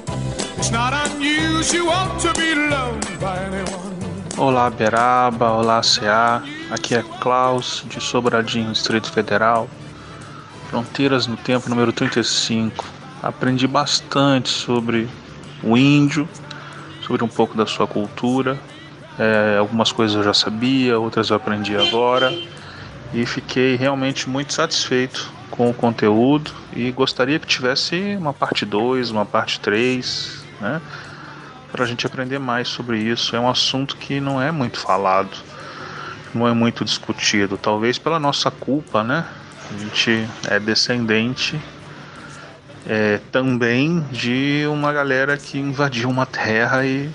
It's 0.57 0.70
not 0.72 0.94
unusual 1.16 2.18
to 2.20 2.34
be 2.40 2.53
loved 2.56 3.18
by 3.20 3.38
anyone. 3.45 3.99
Olá 4.40 4.70
Beraba, 4.70 5.52
olá 5.52 5.82
CA, 5.82 6.41
aqui 6.72 6.95
é 6.95 7.03
Klaus 7.20 7.84
de 7.86 7.99
Sobradinho, 7.99 8.72
Distrito 8.72 9.11
Federal. 9.11 9.70
Fronteiras 10.70 11.28
no 11.28 11.36
Tempo 11.36 11.70
número 11.70 11.91
35. 11.91 12.86
Aprendi 13.22 13.68
bastante 13.68 14.48
sobre 14.48 15.10
o 15.61 15.76
índio, 15.76 16.26
sobre 17.06 17.22
um 17.22 17.28
pouco 17.28 17.57
da 17.57 17.66
sua 17.66 17.86
cultura. 17.86 18.57
É, 19.20 19.57
algumas 19.60 19.91
coisas 19.91 20.16
eu 20.16 20.24
já 20.24 20.34
sabia, 20.34 20.98
outras 20.98 21.30
eu 21.32 21.36
aprendi 21.36 21.76
agora. 21.76 22.32
E 23.14 23.26
fiquei 23.26 23.76
realmente 23.76 24.30
muito 24.30 24.53
satisfeito 24.53 25.30
com 25.52 25.70
o 25.70 25.74
conteúdo 25.74 26.52
e 26.74 26.90
gostaria 26.91 27.40
que 27.40 27.45
tivesse 27.45 28.16
uma 28.18 28.32
parte 28.32 28.66
2, 28.66 29.11
uma 29.11 29.26
parte 29.26 29.60
3, 29.60 30.45
né? 30.61 30.82
Para 31.72 31.84
a 31.84 31.88
gente 31.88 32.06
aprender 32.06 32.40
mais 32.40 32.68
sobre 32.68 33.00
isso. 33.00 33.36
É 33.36 33.40
um 33.40 33.50
assunto 33.50 33.96
que 33.98 34.20
não 34.20 34.41
é 34.41 34.52
muito 34.52 34.80
falado, 34.80 35.38
não 36.34 36.48
é 36.48 36.54
muito 36.54 36.84
discutido, 36.84 37.58
talvez 37.58 37.98
pela 37.98 38.20
nossa 38.20 38.50
culpa, 38.50 39.04
né? 39.04 39.26
A 39.72 39.78
gente 39.78 40.28
é 40.48 40.60
descendente 40.60 41.60
é, 42.88 43.20
também 43.32 44.02
de 44.12 44.66
uma 44.68 44.91
galera 44.91 45.38
que 45.38 45.60
invadiu 45.60 46.10
uma 46.10 46.26
terra 46.26 46.86
e, 46.86 47.10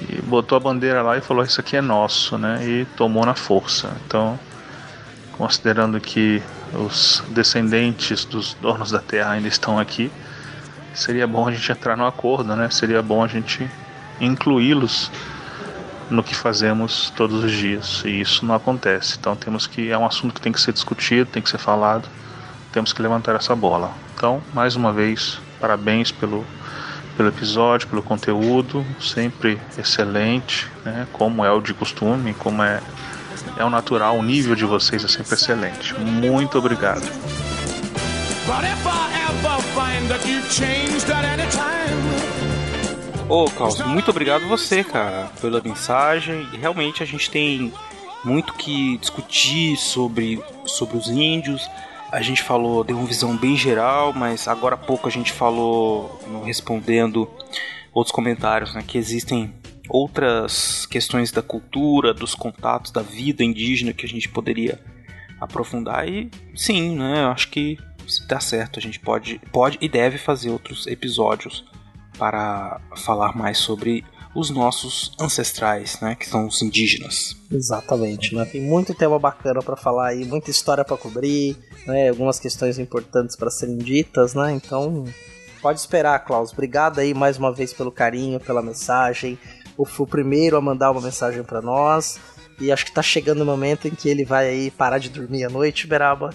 e 0.00 0.20
botou 0.22 0.56
a 0.56 0.60
bandeira 0.60 1.00
lá 1.00 1.16
e 1.16 1.22
falou: 1.22 1.42
Isso 1.42 1.60
aqui 1.60 1.76
é 1.76 1.80
nosso, 1.80 2.36
né? 2.36 2.62
E 2.62 2.84
tomou 2.96 3.24
na 3.24 3.34
força. 3.34 3.90
Então, 4.06 4.38
considerando 5.32 5.98
que 5.98 6.42
os 6.74 7.22
descendentes 7.28 8.26
dos 8.26 8.54
donos 8.54 8.90
da 8.90 8.98
terra 8.98 9.30
ainda 9.30 9.48
estão 9.48 9.78
aqui, 9.78 10.10
seria 10.96 11.26
bom 11.26 11.46
a 11.46 11.52
gente 11.52 11.70
entrar 11.70 11.96
no 11.96 12.06
acordo, 12.06 12.56
né? 12.56 12.68
Seria 12.70 13.02
bom 13.02 13.22
a 13.22 13.28
gente 13.28 13.70
incluí-los 14.20 15.10
no 16.10 16.22
que 16.22 16.34
fazemos 16.34 17.12
todos 17.16 17.44
os 17.44 17.52
dias 17.52 18.02
e 18.04 18.20
isso 18.20 18.46
não 18.46 18.54
acontece. 18.54 19.16
Então 19.18 19.36
temos 19.36 19.66
que 19.66 19.90
é 19.90 19.98
um 19.98 20.06
assunto 20.06 20.34
que 20.34 20.40
tem 20.40 20.52
que 20.52 20.60
ser 20.60 20.72
discutido, 20.72 21.30
tem 21.30 21.42
que 21.42 21.50
ser 21.50 21.58
falado, 21.58 22.08
temos 22.72 22.92
que 22.92 23.02
levantar 23.02 23.36
essa 23.36 23.54
bola. 23.54 23.92
Então, 24.14 24.42
mais 24.54 24.76
uma 24.76 24.92
vez, 24.92 25.38
parabéns 25.60 26.10
pelo 26.10 26.44
pelo 27.16 27.30
episódio, 27.30 27.88
pelo 27.88 28.02
conteúdo, 28.02 28.84
sempre 29.00 29.58
excelente, 29.78 30.68
né? 30.84 31.06
Como 31.14 31.42
é 31.42 31.50
o 31.50 31.62
de 31.62 31.72
costume, 31.72 32.34
como 32.34 32.62
é 32.62 32.82
é 33.56 33.64
o 33.64 33.70
natural, 33.70 34.18
o 34.18 34.22
nível 34.22 34.54
de 34.54 34.64
vocês 34.64 35.04
é 35.04 35.08
sempre 35.08 35.34
excelente. 35.34 35.94
Muito 35.98 36.58
obrigado. 36.58 37.02
But 38.46 38.64
if 38.64 38.86
I 38.86 39.10
ever 39.28 39.60
find 39.74 40.08
that 40.08 40.24
you've 40.24 40.48
changed 40.50 41.10
at 41.10 41.24
any 41.24 41.48
time, 41.50 42.26
Ô, 43.28 43.46
Klaus, 43.50 43.80
muito 43.80 44.08
obrigado 44.08 44.46
você, 44.46 44.84
cara, 44.84 45.32
pela 45.40 45.60
mensagem. 45.60 46.46
Realmente 46.60 47.02
a 47.02 47.06
gente 47.06 47.28
tem 47.28 47.72
muito 48.24 48.54
que 48.54 48.98
discutir 48.98 49.76
sobre, 49.76 50.40
sobre 50.64 50.96
os 50.96 51.08
índios. 51.08 51.68
A 52.12 52.22
gente 52.22 52.40
falou, 52.40 52.84
deu 52.84 52.96
uma 52.96 53.06
visão 53.06 53.36
bem 53.36 53.56
geral, 53.56 54.12
mas 54.12 54.46
agora 54.46 54.76
há 54.76 54.78
pouco 54.78 55.08
a 55.08 55.10
gente 55.10 55.32
falou, 55.32 56.20
respondendo 56.44 57.28
outros 57.92 58.14
comentários, 58.14 58.72
né, 58.74 58.84
que 58.86 58.96
existem 58.96 59.52
outras 59.88 60.86
questões 60.86 61.32
da 61.32 61.42
cultura, 61.42 62.14
dos 62.14 62.32
contatos, 62.32 62.92
da 62.92 63.02
vida 63.02 63.42
indígena 63.42 63.92
que 63.92 64.06
a 64.06 64.08
gente 64.08 64.28
poderia 64.28 64.78
aprofundar 65.40 66.08
e 66.08 66.30
sim, 66.54 66.96
né? 66.96 67.24
Eu 67.24 67.28
acho 67.28 67.48
que 67.48 67.76
se 68.08 68.26
dá 68.26 68.40
certo, 68.40 68.78
a 68.78 68.82
gente 68.82 69.00
pode, 69.00 69.40
pode 69.52 69.78
e 69.80 69.88
deve 69.88 70.18
fazer 70.18 70.50
outros 70.50 70.86
episódios 70.86 71.64
para 72.18 72.80
falar 72.96 73.36
mais 73.36 73.58
sobre 73.58 74.04
os 74.34 74.50
nossos 74.50 75.12
ancestrais, 75.18 75.98
né, 76.00 76.14
que 76.14 76.28
são 76.28 76.46
os 76.46 76.60
indígenas. 76.60 77.34
Exatamente, 77.50 78.34
né? 78.34 78.44
Tem 78.44 78.60
muito 78.60 78.94
tema 78.94 79.18
bacana 79.18 79.62
para 79.62 79.76
falar 79.76 80.08
aí, 80.08 80.26
muita 80.26 80.50
história 80.50 80.84
para 80.84 80.96
cobrir, 80.96 81.56
né? 81.86 82.10
Algumas 82.10 82.38
questões 82.38 82.78
importantes 82.78 83.34
para 83.34 83.50
serem 83.50 83.78
ditas, 83.78 84.34
né? 84.34 84.52
Então, 84.52 85.04
pode 85.62 85.80
esperar, 85.80 86.18
Klaus. 86.18 86.52
Obrigado 86.52 86.98
aí 86.98 87.14
mais 87.14 87.38
uma 87.38 87.50
vez 87.50 87.72
pelo 87.72 87.90
carinho, 87.90 88.38
pela 88.38 88.60
mensagem. 88.60 89.38
O, 89.74 89.84
o 89.84 90.06
primeiro 90.06 90.56
a 90.58 90.60
mandar 90.60 90.90
uma 90.90 91.00
mensagem 91.00 91.42
para 91.42 91.62
nós. 91.62 92.18
E 92.60 92.70
acho 92.70 92.84
que 92.84 92.92
tá 92.92 93.02
chegando 93.02 93.40
o 93.40 93.46
momento 93.46 93.88
em 93.88 93.94
que 93.94 94.08
ele 94.08 94.24
vai 94.24 94.48
aí 94.48 94.70
parar 94.70 94.98
de 94.98 95.08
dormir 95.08 95.44
à 95.44 95.48
noite, 95.48 95.86
Beraba. 95.86 96.30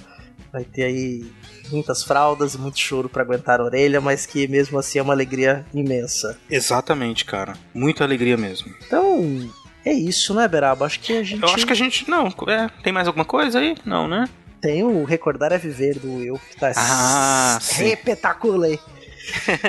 Vai 0.52 0.64
ter 0.64 0.84
aí 0.84 1.32
muitas 1.72 2.04
fraldas 2.04 2.54
e 2.54 2.58
muito 2.58 2.80
choro 2.80 3.10
para 3.10 3.24
aguentar 3.24 3.60
a 3.60 3.64
orelha, 3.64 4.02
mas 4.02 4.26
que 4.26 4.48
mesmo 4.48 4.78
assim 4.78 5.00
é 5.00 5.02
uma 5.02 5.14
alegria 5.14 5.66
imensa. 5.74 6.38
Exatamente, 6.50 7.26
cara. 7.26 7.54
Muita 7.74 8.04
alegria 8.04 8.38
mesmo. 8.38 8.74
Então, 8.86 9.50
é 9.86 9.94
isso, 9.94 10.34
né, 10.34 10.48
Beraba? 10.48 10.86
Acho 10.86 11.00
que 11.00 11.18
a 11.18 11.24
gente. 11.24 11.42
Eu 11.42 11.50
acho 11.50 11.66
que 11.66 11.74
a 11.74 11.76
gente. 11.76 12.10
Não, 12.10 12.28
é, 12.48 12.70
tem 12.84 12.94
mais 12.94 13.08
alguma 13.08 13.26
coisa 13.26 13.60
aí? 13.60 13.76
Não, 13.86 14.08
né? 14.08 14.28
Tem 14.62 14.84
o 14.84 15.04
Recordar 15.04 15.52
é 15.52 15.58
Viver 15.58 15.98
do 15.98 16.18
Will, 16.18 16.40
que 16.50 16.56
tá 16.56 16.72
ah, 16.76 17.60
repetaculei. 17.78 18.80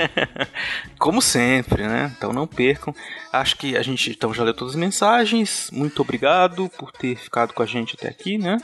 Como 0.99 1.23
sempre, 1.23 1.87
né? 1.87 2.13
Então 2.17 2.31
não 2.31 2.47
percam. 2.47 2.95
Acho 3.33 3.57
que 3.57 3.75
a 3.75 3.83
gente 3.83 4.11
então 4.11 4.35
já 4.35 4.45
leu 4.45 4.53
todas 4.53 4.75
as 4.75 4.81
mensagens. 4.81 5.71
Muito 5.73 6.03
obrigado 6.03 6.71
por 6.79 6.93
ter 6.93 7.17
ficado 7.17 7.55
com 7.55 7.63
a 7.63 7.67
gente 7.67 7.97
até 7.97 8.09
aqui, 8.09 8.37
né? 8.37 8.59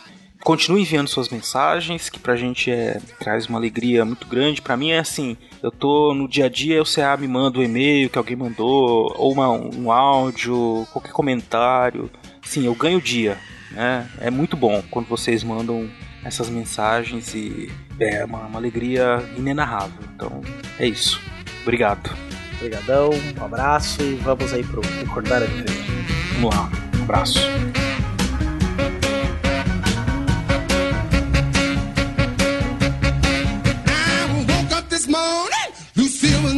Continue 0.49 0.81
enviando 0.81 1.09
suas 1.09 1.29
mensagens, 1.29 2.09
que 2.09 2.19
pra 2.19 2.35
gente 2.35 2.70
é, 2.70 2.99
traz 3.19 3.45
uma 3.45 3.59
alegria 3.59 4.03
muito 4.03 4.27
grande. 4.27 4.62
Pra 4.62 4.79
mim 4.79 4.93
é 4.93 4.99
assim, 4.99 5.37
eu 5.62 5.70
tô 5.70 6.15
no 6.15 6.27
dia 6.27 6.47
a 6.47 6.49
dia, 6.49 6.81
o 6.81 6.87
CA 6.87 7.19
me 7.19 7.29
manda 7.29 7.59
um 7.59 7.62
e-mail 7.62 8.09
que 8.09 8.16
alguém 8.16 8.35
mandou, 8.35 9.12
ou 9.15 9.31
uma, 9.31 9.51
um 9.51 9.93
áudio, 9.93 10.87
qualquer 10.91 11.12
comentário. 11.12 12.11
Sim, 12.41 12.65
eu 12.65 12.75
ganho 12.75 12.97
o 12.97 13.03
dia, 13.03 13.37
né? 13.73 14.09
É 14.23 14.31
muito 14.31 14.57
bom 14.57 14.83
quando 14.91 15.07
vocês 15.07 15.45
mandam 15.45 15.87
essas 16.25 16.49
mensagens 16.49 17.35
e 17.35 17.70
é 18.01 18.25
uma, 18.25 18.47
uma 18.47 18.59
alegria 18.59 19.23
inenarrável. 19.37 20.01
Então, 20.15 20.41
é 20.79 20.87
isso. 20.87 21.20
Obrigado. 21.61 22.11
Obrigadão, 22.55 23.11
um 23.39 23.45
abraço 23.45 24.01
e 24.01 24.15
vamos 24.15 24.55
aí 24.55 24.65
pro 24.65 24.81
Recordar 24.81 25.43
a 25.43 25.45
Viver. 25.45 25.85
Vamos 26.37 26.57
lá, 26.57 26.70
um 26.99 27.03
abraço. 27.03 27.39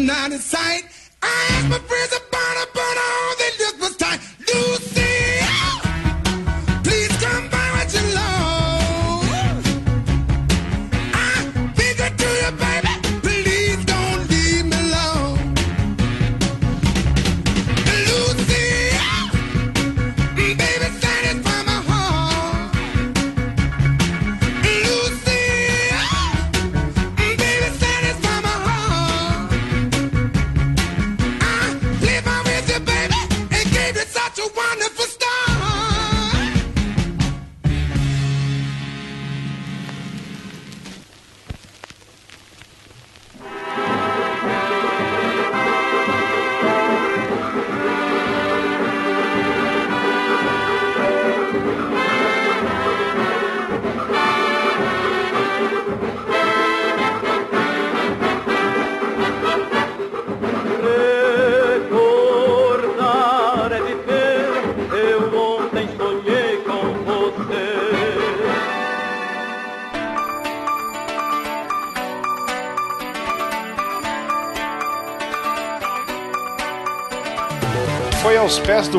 Not 0.07 0.33
in 0.33 0.39
sight. 0.39 0.83
I 1.23 1.47
asked 1.51 1.69
my 1.69 1.79
friends 1.79 2.13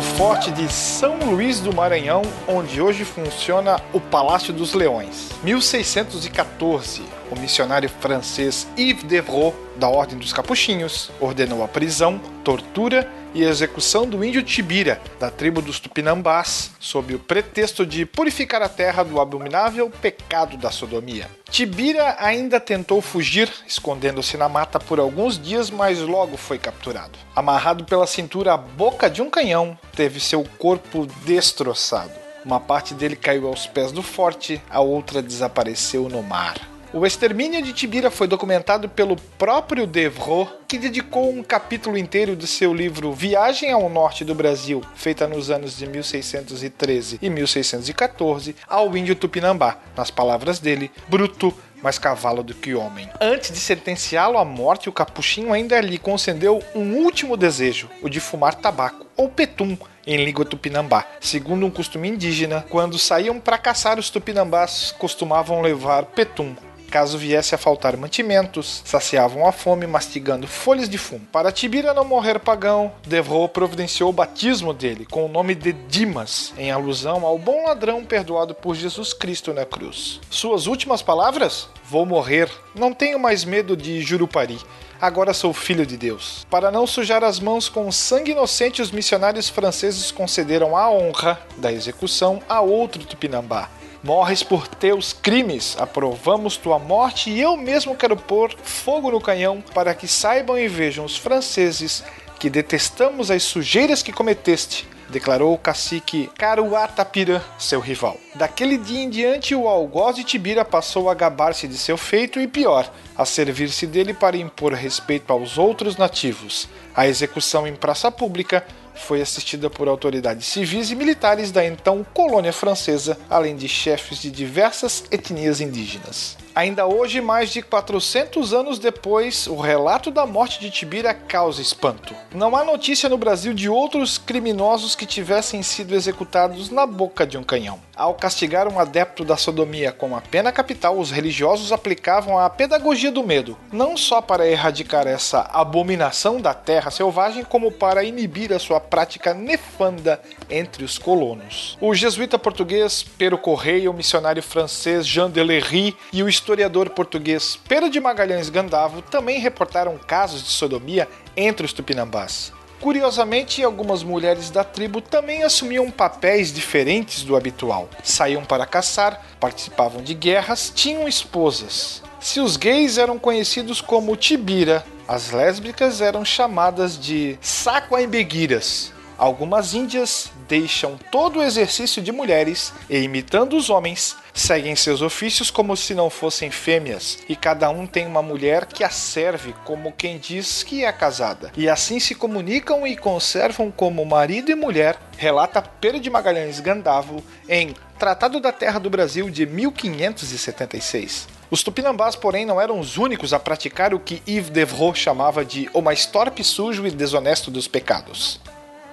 do 0.02 0.06
forte 0.18 0.50
de 0.50 0.68
São 0.74 1.16
Luís 1.20 1.60
do 1.60 1.72
Maranhão, 1.72 2.24
onde 2.48 2.82
hoje 2.82 3.06
funciona 3.06 3.80
o 3.94 4.00
Palácio 4.00 4.52
dos 4.52 4.74
Leões. 4.74 5.30
1614, 5.44 7.04
o 7.30 7.40
missionário 7.40 7.88
francês 7.88 8.68
Yves 8.76 9.04
Devreux, 9.04 9.54
da 9.82 9.90
Ordem 9.90 10.20
dos 10.20 10.32
Capuchinhos, 10.32 11.10
ordenou 11.20 11.64
a 11.64 11.68
prisão, 11.68 12.22
tortura 12.44 13.12
e 13.34 13.42
execução 13.42 14.08
do 14.08 14.24
índio 14.24 14.44
Tibira, 14.44 15.02
da 15.20 15.32
tribo 15.32 15.60
dos 15.60 15.80
Tupinambás, 15.80 16.70
sob 16.80 17.16
o 17.16 17.20
pretexto 17.20 17.84
de 17.84 18.06
purificar 18.06 18.62
a 18.62 18.70
terra 18.70 19.02
do 19.02 19.20
abominável 19.20 19.90
pecado 19.90 20.56
da 20.56 20.70
sodomia. 20.70 21.28
Tibira 21.50 22.16
ainda 22.20 22.60
tentou 22.60 23.02
fugir, 23.02 23.52
escondendo-se 23.66 24.38
na 24.38 24.48
mata 24.48 24.80
por 24.80 25.00
alguns 25.00 25.42
dias, 25.42 25.72
mas 25.72 25.98
logo 25.98 26.38
foi 26.38 26.60
capturado. 26.60 27.18
Amarrado 27.36 27.84
pela 27.84 28.06
cintura 28.06 28.54
à 28.54 28.58
boca 28.58 29.10
de 29.10 29.24
um 29.24 29.32
canhão, 29.32 29.76
teve 29.96 30.20
seu 30.20 30.46
corpo 30.60 31.08
destroçado. 31.26 32.14
Uma 32.46 32.60
parte 32.60 32.94
dele 32.94 33.16
caiu 33.16 33.48
aos 33.48 33.66
pés 33.66 33.92
do 33.92 34.04
forte, 34.04 34.62
a 34.70 34.80
outra 34.80 35.24
desapareceu 35.24 36.08
no 36.08 36.22
mar. 36.22 36.71
O 36.94 37.06
extermínio 37.06 37.62
de 37.62 37.72
Tibira 37.72 38.12
foi 38.12 38.28
documentado 38.28 38.90
pelo 38.90 39.16
próprio 39.16 39.88
Devreux, 39.88 40.50
que 40.68 40.78
dedicou 40.78 41.32
um 41.32 41.42
capítulo 41.42 41.98
inteiro 41.98 42.36
de 42.36 42.46
seu 42.46 42.74
livro 42.74 43.14
Viagem 43.14 43.72
ao 43.72 43.90
Norte 43.90 44.26
do 44.26 44.36
Brasil, 44.36 44.84
feita 44.94 45.26
nos 45.26 45.50
anos 45.50 45.78
de 45.78 45.88
1613 45.88 47.18
e 47.22 47.30
1614, 47.30 48.58
ao 48.68 48.98
índio 48.98 49.16
Tupinambá. 49.16 49.78
Nas 49.96 50.12
palavras 50.12 50.60
dele, 50.60 50.92
bruto, 51.08 51.54
mais 51.82 51.98
cavalo 51.98 52.44
do 52.44 52.54
que 52.54 52.76
homem. 52.76 53.10
Antes 53.22 53.52
de 53.52 53.60
sentenciá-lo 53.60 54.38
à 54.38 54.44
morte, 54.44 54.90
o 54.90 54.94
capuchinho 54.94 55.54
ainda 55.54 55.80
lhe 55.80 55.98
concedeu 55.98 56.62
um 56.76 56.98
último 56.98 57.38
desejo, 57.38 57.90
o 58.02 58.10
de 58.10 58.20
fumar 58.20 58.56
tabaco, 58.56 59.08
ou 59.16 59.30
petum, 59.30 59.78
em 60.06 60.24
língua 60.24 60.44
tupinambá. 60.44 61.06
Segundo 61.22 61.66
um 61.66 61.72
costume 61.72 62.10
indígena, 62.10 62.66
quando 62.70 63.00
saíam 63.00 63.40
para 63.40 63.58
caçar, 63.58 63.98
os 63.98 64.10
tupinambás 64.10 64.94
costumavam 64.98 65.62
levar 65.62 66.06
petum, 66.06 66.54
Caso 66.92 67.18
viesse 67.18 67.56
a 67.56 67.58
faltar 67.58 67.96
mantimentos, 67.96 68.82
saciavam 68.84 69.48
a 69.48 69.54
fome 69.54 69.88
mastigando 69.88 70.46
folhas 70.46 70.90
de 70.90 70.98
fumo. 70.98 71.26
Para 71.32 71.50
Tibira 71.50 71.94
não 71.94 72.04
morrer 72.04 72.38
pagão, 72.38 72.92
Devreux 73.08 73.50
providenciou 73.50 74.10
o 74.10 74.14
batismo 74.14 74.74
dele 74.74 75.06
com 75.06 75.26
o 75.26 75.30
nome 75.30 75.56
de 75.56 75.72
Dimas, 75.72 76.54
em 76.58 76.70
alusão 76.70 77.26
ao 77.26 77.40
bom 77.40 77.64
ladrão 77.64 78.04
perdoado 78.04 78.54
por 78.54 78.76
Jesus 78.76 79.14
Cristo 79.14 79.54
na 79.54 79.66
cruz. 79.66 80.20
Suas 80.30 80.68
últimas 80.68 81.02
palavras? 81.02 81.70
Vou 81.86 82.06
morrer, 82.06 82.52
não 82.76 82.92
tenho 82.92 83.18
mais 83.18 83.46
medo 83.46 83.78
de 83.78 84.02
Jurupari. 84.02 84.60
Agora 85.00 85.34
sou 85.34 85.52
filho 85.54 85.86
de 85.86 85.98
Deus. 85.98 86.46
Para 86.50 86.70
não 86.70 86.86
sujar 86.86 87.24
as 87.24 87.40
mãos 87.40 87.68
com 87.68 87.92
sangue 87.92 88.32
inocente, 88.32 88.82
os 88.82 88.92
missionários 88.92 89.50
franceses 89.50 90.12
concederam 90.12 90.78
a 90.78 90.92
honra 90.92 91.42
da 91.58 91.72
execução 91.72 92.40
a 92.48 92.62
outro 92.62 93.04
tupinambá, 93.04 93.68
Morres 94.04 94.42
por 94.42 94.68
teus 94.68 95.14
crimes, 95.14 95.78
aprovamos 95.80 96.58
tua 96.58 96.80
morte 96.80 97.30
e 97.30 97.40
eu 97.40 97.56
mesmo 97.56 97.96
quero 97.96 98.18
pôr 98.18 98.52
fogo 98.64 99.12
no 99.12 99.22
canhão 99.22 99.64
para 99.76 99.94
que 99.94 100.08
saibam 100.08 100.58
e 100.58 100.68
vejam 100.68 101.06
os 101.06 101.16
franceses 101.16 102.04
que 102.40 102.50
detestamos 102.50 103.30
as 103.30 103.44
sujeiras 103.44 104.02
que 104.02 104.12
cometeste, 104.12 104.88
declarou 105.08 105.54
o 105.54 105.58
cacique 105.58 106.32
Caruatapira, 106.36 107.44
seu 107.60 107.80
rival. 107.80 108.18
Daquele 108.34 108.80
dia 108.80 109.04
em 109.04 109.10
diante, 109.10 109.54
o 109.54 109.68
algoz 109.68 110.16
de 110.16 110.24
Tibira 110.24 110.66
passou 110.66 111.08
a 111.08 111.14
gabar-se 111.14 111.68
de 111.68 111.78
seu 111.78 111.96
feito 111.96 112.40
e 112.40 112.48
pior, 112.48 112.92
a 113.16 113.24
servir-se 113.24 113.86
dele 113.86 114.16
para 114.16 114.36
impor 114.36 114.74
respeito 114.74 115.32
aos 115.32 115.60
outros 115.60 115.96
nativos. 115.96 116.68
A 116.96 117.08
execução 117.08 117.68
em 117.68 117.76
praça 117.76 118.12
pública 118.12 118.66
foi 119.02 119.22
assistida 119.22 119.70
por 119.70 119.88
autoridades 119.88 120.48
civis 120.48 120.92
e 120.92 120.96
militares 120.96 121.52
da 121.52 121.66
então 121.66 122.06
colônia 122.14 122.54
francesa, 122.54 123.18
além 123.30 123.56
de 123.56 123.68
chefes 123.68 124.22
de 124.22 124.32
diversas 124.32 125.04
etnias 125.12 125.60
indígenas. 125.60 126.38
Ainda 126.54 126.86
hoje, 126.86 127.22
mais 127.22 127.50
de 127.50 127.62
400 127.62 128.54
anos 128.54 128.78
depois, 128.78 129.48
o 129.48 129.56
relato 129.56 130.12
da 130.12 130.26
morte 130.26 130.60
de 130.60 130.70
Tibira 130.70 131.14
causa 131.14 131.62
espanto. 131.62 132.14
Não 132.34 132.56
há 132.56 132.64
notícia 132.64 133.08
no 133.08 133.18
Brasil 133.18 133.54
de 133.54 133.70
outros 133.70 134.18
criminosos 134.18 134.94
que 134.94 135.06
tivessem 135.06 135.64
sido 135.64 135.96
executados 135.96 136.70
na 136.70 136.86
boca 136.86 137.26
de 137.26 137.38
um 137.38 137.44
canhão. 137.44 137.80
Ao 137.96 138.14
castigar 138.16 138.68
um 138.68 138.80
adepto 138.80 139.24
da 139.24 139.38
sodomia 139.38 139.92
com 139.92 140.16
a 140.16 140.22
pena 140.22 140.52
capital, 140.52 140.98
os 140.98 141.12
religiosos 141.12 141.72
aplicavam 141.72 142.38
a 142.38 142.50
pedagogia 142.50 143.12
do 143.12 143.24
medo, 143.24 143.58
não 143.72 143.96
só 143.96 144.22
para 144.22 144.48
erradicar 144.48 145.08
essa 145.08 145.42
abominação 145.54 146.42
da 146.42 146.54
terra 146.54 146.92
selvagem, 146.92 147.44
como 147.44 147.72
para 147.72 148.04
inibir 148.04 148.52
a 148.52 148.60
sua 148.60 148.80
prática 148.80 149.34
nefanda 149.34 150.22
entre 150.50 150.84
os 150.84 150.98
colonos. 150.98 151.78
O 151.80 151.94
jesuíta 151.94 152.40
português 152.40 153.06
Pero 153.18 153.38
Correia, 153.38 153.90
o 153.90 153.94
missionário 153.94 154.42
francês 154.42 155.06
Jean 155.06 155.30
Delery 155.30 155.96
e 156.12 156.24
o 156.24 156.30
historiador 156.42 156.90
português 156.90 157.56
Pedro 157.70 157.88
de 157.88 158.00
Magalhães 158.00 158.50
Gandavo 158.50 159.04
também 159.04 159.40
reportaram 159.40 159.96
casos 159.96 160.42
de 160.42 160.50
sodomia 160.50 161.08
entre 161.38 161.64
os 161.64 161.72
tupinambás. 161.72 162.52
Curiosamente, 162.80 163.64
algumas 163.64 164.02
mulheres 164.02 164.50
da 164.50 164.64
tribo 164.64 165.02
também 165.02 165.44
assumiam 165.44 165.92
papéis 165.92 166.52
diferentes 166.52 167.22
do 167.22 167.36
habitual. 167.36 167.88
Saíam 168.04 168.44
para 168.44 168.66
caçar, 168.66 169.24
participavam 169.40 170.02
de 170.02 170.16
guerras, 170.16 170.72
tinham 170.74 171.08
esposas. 171.08 172.02
Se 172.20 172.40
os 172.40 172.58
gays 172.58 172.98
eram 172.98 173.20
conhecidos 173.20 173.80
como 173.80 174.16
tibira, 174.16 174.84
as 175.08 175.30
lésbicas 175.30 176.02
eram 176.02 176.26
chamadas 176.26 177.00
de 177.00 177.38
sacoaimbeguiras. 177.40 178.92
Algumas 179.16 179.76
índias 179.76 180.32
deixam 180.48 180.98
todo 181.12 181.38
o 181.38 181.44
exercício 181.44 182.02
de 182.02 182.12
mulheres 182.12 182.74
e, 182.90 182.98
imitando 182.98 183.56
os 183.56 183.70
homens, 183.70 184.18
seguem 184.34 184.76
seus 184.76 185.02
ofícios 185.02 185.52
como 185.52 185.76
se 185.76 185.94
não 185.94 186.10
fossem 186.10 186.50
fêmeas, 186.50 187.20
e 187.28 187.36
cada 187.36 187.70
um 187.70 187.86
tem 187.86 188.06
uma 188.06 188.22
mulher 188.22 188.66
que 188.66 188.84
a 188.84 188.90
serve 188.90 189.54
como 189.66 189.92
quem 189.92 190.18
diz 190.18 190.64
que 190.64 190.84
é 190.84 190.92
casada. 190.92 191.52
E 191.56 191.70
assim 191.70 192.00
se 192.00 192.16
comunicam 192.16 192.86
e 192.86 192.96
conservam 192.96 193.72
como 193.72 194.06
marido 194.06 194.52
e 194.52 194.56
mulher, 194.56 194.98
relata 195.18 195.62
Pedro 195.62 196.00
de 196.00 196.10
Magalhães 196.10 196.60
Gandavo 196.60 197.24
em 197.48 197.74
Tratado 198.00 198.40
da 198.40 198.52
Terra 198.52 198.80
do 198.80 198.90
Brasil 198.90 199.30
de 199.30 199.46
1576. 199.46 201.28
Os 201.52 201.62
tupinambás, 201.62 202.16
porém, 202.16 202.46
não 202.46 202.62
eram 202.62 202.80
os 202.80 202.98
únicos 202.98 203.34
a 203.34 203.40
praticar 203.40 203.94
o 203.94 204.00
que 204.00 204.24
Yves 204.26 204.50
Devreux 204.50 204.98
chamava 204.98 205.44
de 205.44 205.70
o 205.74 205.82
mais 205.82 206.06
torpe, 206.06 206.44
sujo 206.44 206.88
e 206.88 206.92
desonesto 206.92 207.52
dos 207.52 207.68
pecados. 207.68 208.40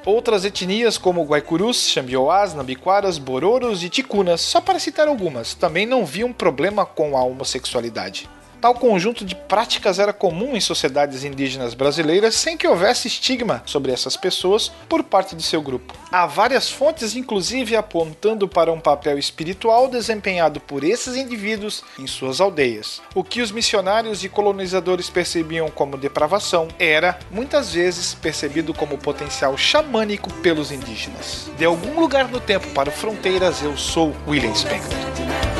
Outras 0.04 0.44
etnias 0.44 0.96
como 0.96 1.24
Guaicurus, 1.24 1.88
Xambioás, 1.88 2.54
Nambiquaras, 2.54 3.18
Bororos 3.18 3.82
e 3.82 3.88
Ticunas, 3.88 4.40
só 4.40 4.60
para 4.60 4.78
citar 4.78 5.08
algumas, 5.08 5.54
também 5.54 5.86
não 5.86 6.06
viam 6.06 6.32
problema 6.32 6.86
com 6.86 7.16
a 7.16 7.22
homossexualidade. 7.22 8.28
Tal 8.60 8.74
conjunto 8.74 9.24
de 9.24 9.36
práticas 9.36 10.00
era 10.00 10.12
comum 10.12 10.56
em 10.56 10.60
sociedades 10.60 11.22
indígenas 11.22 11.74
brasileiras 11.74 12.34
sem 12.34 12.56
que 12.56 12.66
houvesse 12.66 13.06
estigma 13.06 13.62
sobre 13.64 13.92
essas 13.92 14.16
pessoas 14.16 14.72
por 14.88 15.04
parte 15.04 15.36
de 15.36 15.42
seu 15.44 15.62
grupo. 15.62 15.94
Há 16.10 16.26
várias 16.26 16.68
fontes, 16.68 17.14
inclusive, 17.14 17.76
apontando 17.76 18.48
para 18.48 18.72
um 18.72 18.80
papel 18.80 19.16
espiritual 19.16 19.86
desempenhado 19.86 20.58
por 20.58 20.82
esses 20.82 21.16
indivíduos 21.16 21.84
em 21.98 22.06
suas 22.06 22.40
aldeias. 22.40 23.00
O 23.14 23.22
que 23.22 23.40
os 23.40 23.52
missionários 23.52 24.24
e 24.24 24.28
colonizadores 24.28 25.08
percebiam 25.08 25.70
como 25.70 25.96
depravação 25.96 26.66
era, 26.80 27.18
muitas 27.30 27.72
vezes, 27.72 28.14
percebido 28.14 28.74
como 28.74 28.98
potencial 28.98 29.56
xamânico 29.56 30.32
pelos 30.34 30.72
indígenas. 30.72 31.48
De 31.56 31.64
algum 31.64 32.00
lugar 32.00 32.28
no 32.28 32.40
tempo 32.40 32.66
para 32.70 32.90
Fronteiras, 32.90 33.62
eu 33.62 33.76
sou 33.76 34.12
William 34.26 34.54
Spengler. 34.54 35.57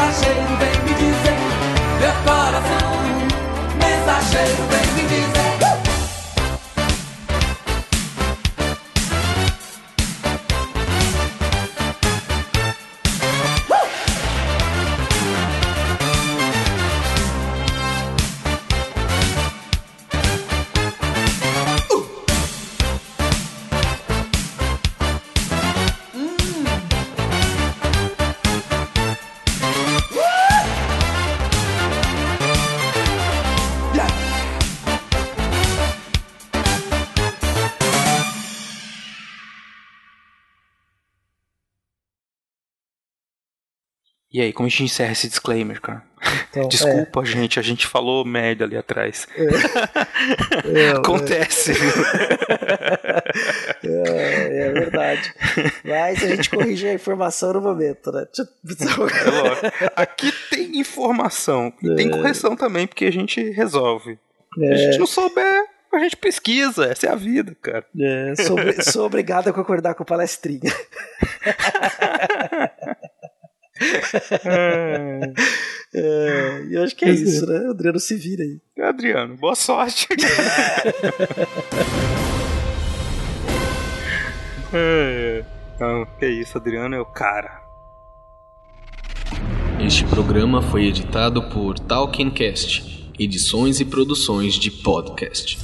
Mensageiro 0.00 0.56
vem 0.58 0.82
me 0.82 0.94
dizer 0.94 1.36
Meu 2.00 2.12
coração, 2.24 2.90
mensageiro 3.78 4.62
vem 4.70 4.89
E 44.32 44.40
aí, 44.40 44.52
como 44.52 44.66
a 44.66 44.70
gente 44.70 44.84
encerra 44.84 45.10
esse 45.10 45.28
disclaimer, 45.28 45.80
cara? 45.80 46.04
Então, 46.50 46.66
Desculpa, 46.70 47.24
gente, 47.24 47.58
a 47.58 47.62
gente 47.62 47.84
falou 47.86 48.24
merda 48.24 48.64
ali 48.64 48.76
atrás. 48.76 49.26
É, 50.64 50.90
Acontece? 50.96 51.72
É, 53.82 54.66
é 54.66 54.72
verdade. 54.72 55.34
Mas 55.84 56.22
a 56.22 56.28
gente 56.28 56.50
corrige 56.50 56.86
a 56.86 56.92
informação 56.92 57.54
no 57.54 57.60
momento, 57.60 58.12
né? 58.12 58.26
É. 59.72 59.92
Aqui 59.96 60.32
tem 60.50 60.78
informação. 60.78 61.72
E 61.82 61.94
tem 61.94 62.10
correção 62.10 62.54
também, 62.56 62.86
porque 62.86 63.06
a 63.06 63.12
gente 63.12 63.40
resolve. 63.50 64.18
Se 64.54 64.64
a 64.64 64.76
gente 64.76 64.98
não 64.98 65.06
souber, 65.06 65.64
a 65.92 65.98
gente 65.98 66.16
pesquisa. 66.16 66.86
Essa 66.86 67.06
é 67.06 67.10
a 67.10 67.14
vida, 67.14 67.56
cara. 67.62 67.84
É, 67.98 68.34
sou, 68.36 68.58
sou 68.82 69.06
obrigado 69.06 69.48
a 69.48 69.52
concordar 69.52 69.94
com 69.94 70.02
o 70.02 70.06
palestrinha. 70.06 70.72
É, 75.92 76.66
eu 76.70 76.84
acho 76.84 76.94
que 76.94 77.04
é 77.04 77.10
isso, 77.10 77.44
né? 77.46 77.66
O 77.66 77.70
Adriano 77.70 77.98
se 77.98 78.14
vira 78.14 78.44
aí. 78.44 78.60
Adriano, 78.80 79.36
boa 79.36 79.56
sorte. 79.56 80.06
é, 84.72 85.44
então, 85.74 86.06
que 86.16 86.28
isso, 86.28 86.56
Adriano 86.56 86.94
é 86.94 87.00
o 87.00 87.04
cara. 87.04 87.60
Este 89.84 90.04
programa 90.04 90.62
foi 90.62 90.86
editado 90.86 91.42
por 91.48 91.76
Talkencast, 91.78 93.10
edições 93.18 93.80
e 93.80 93.84
produções 93.84 94.54
de 94.54 94.70
podcast. 94.70 95.58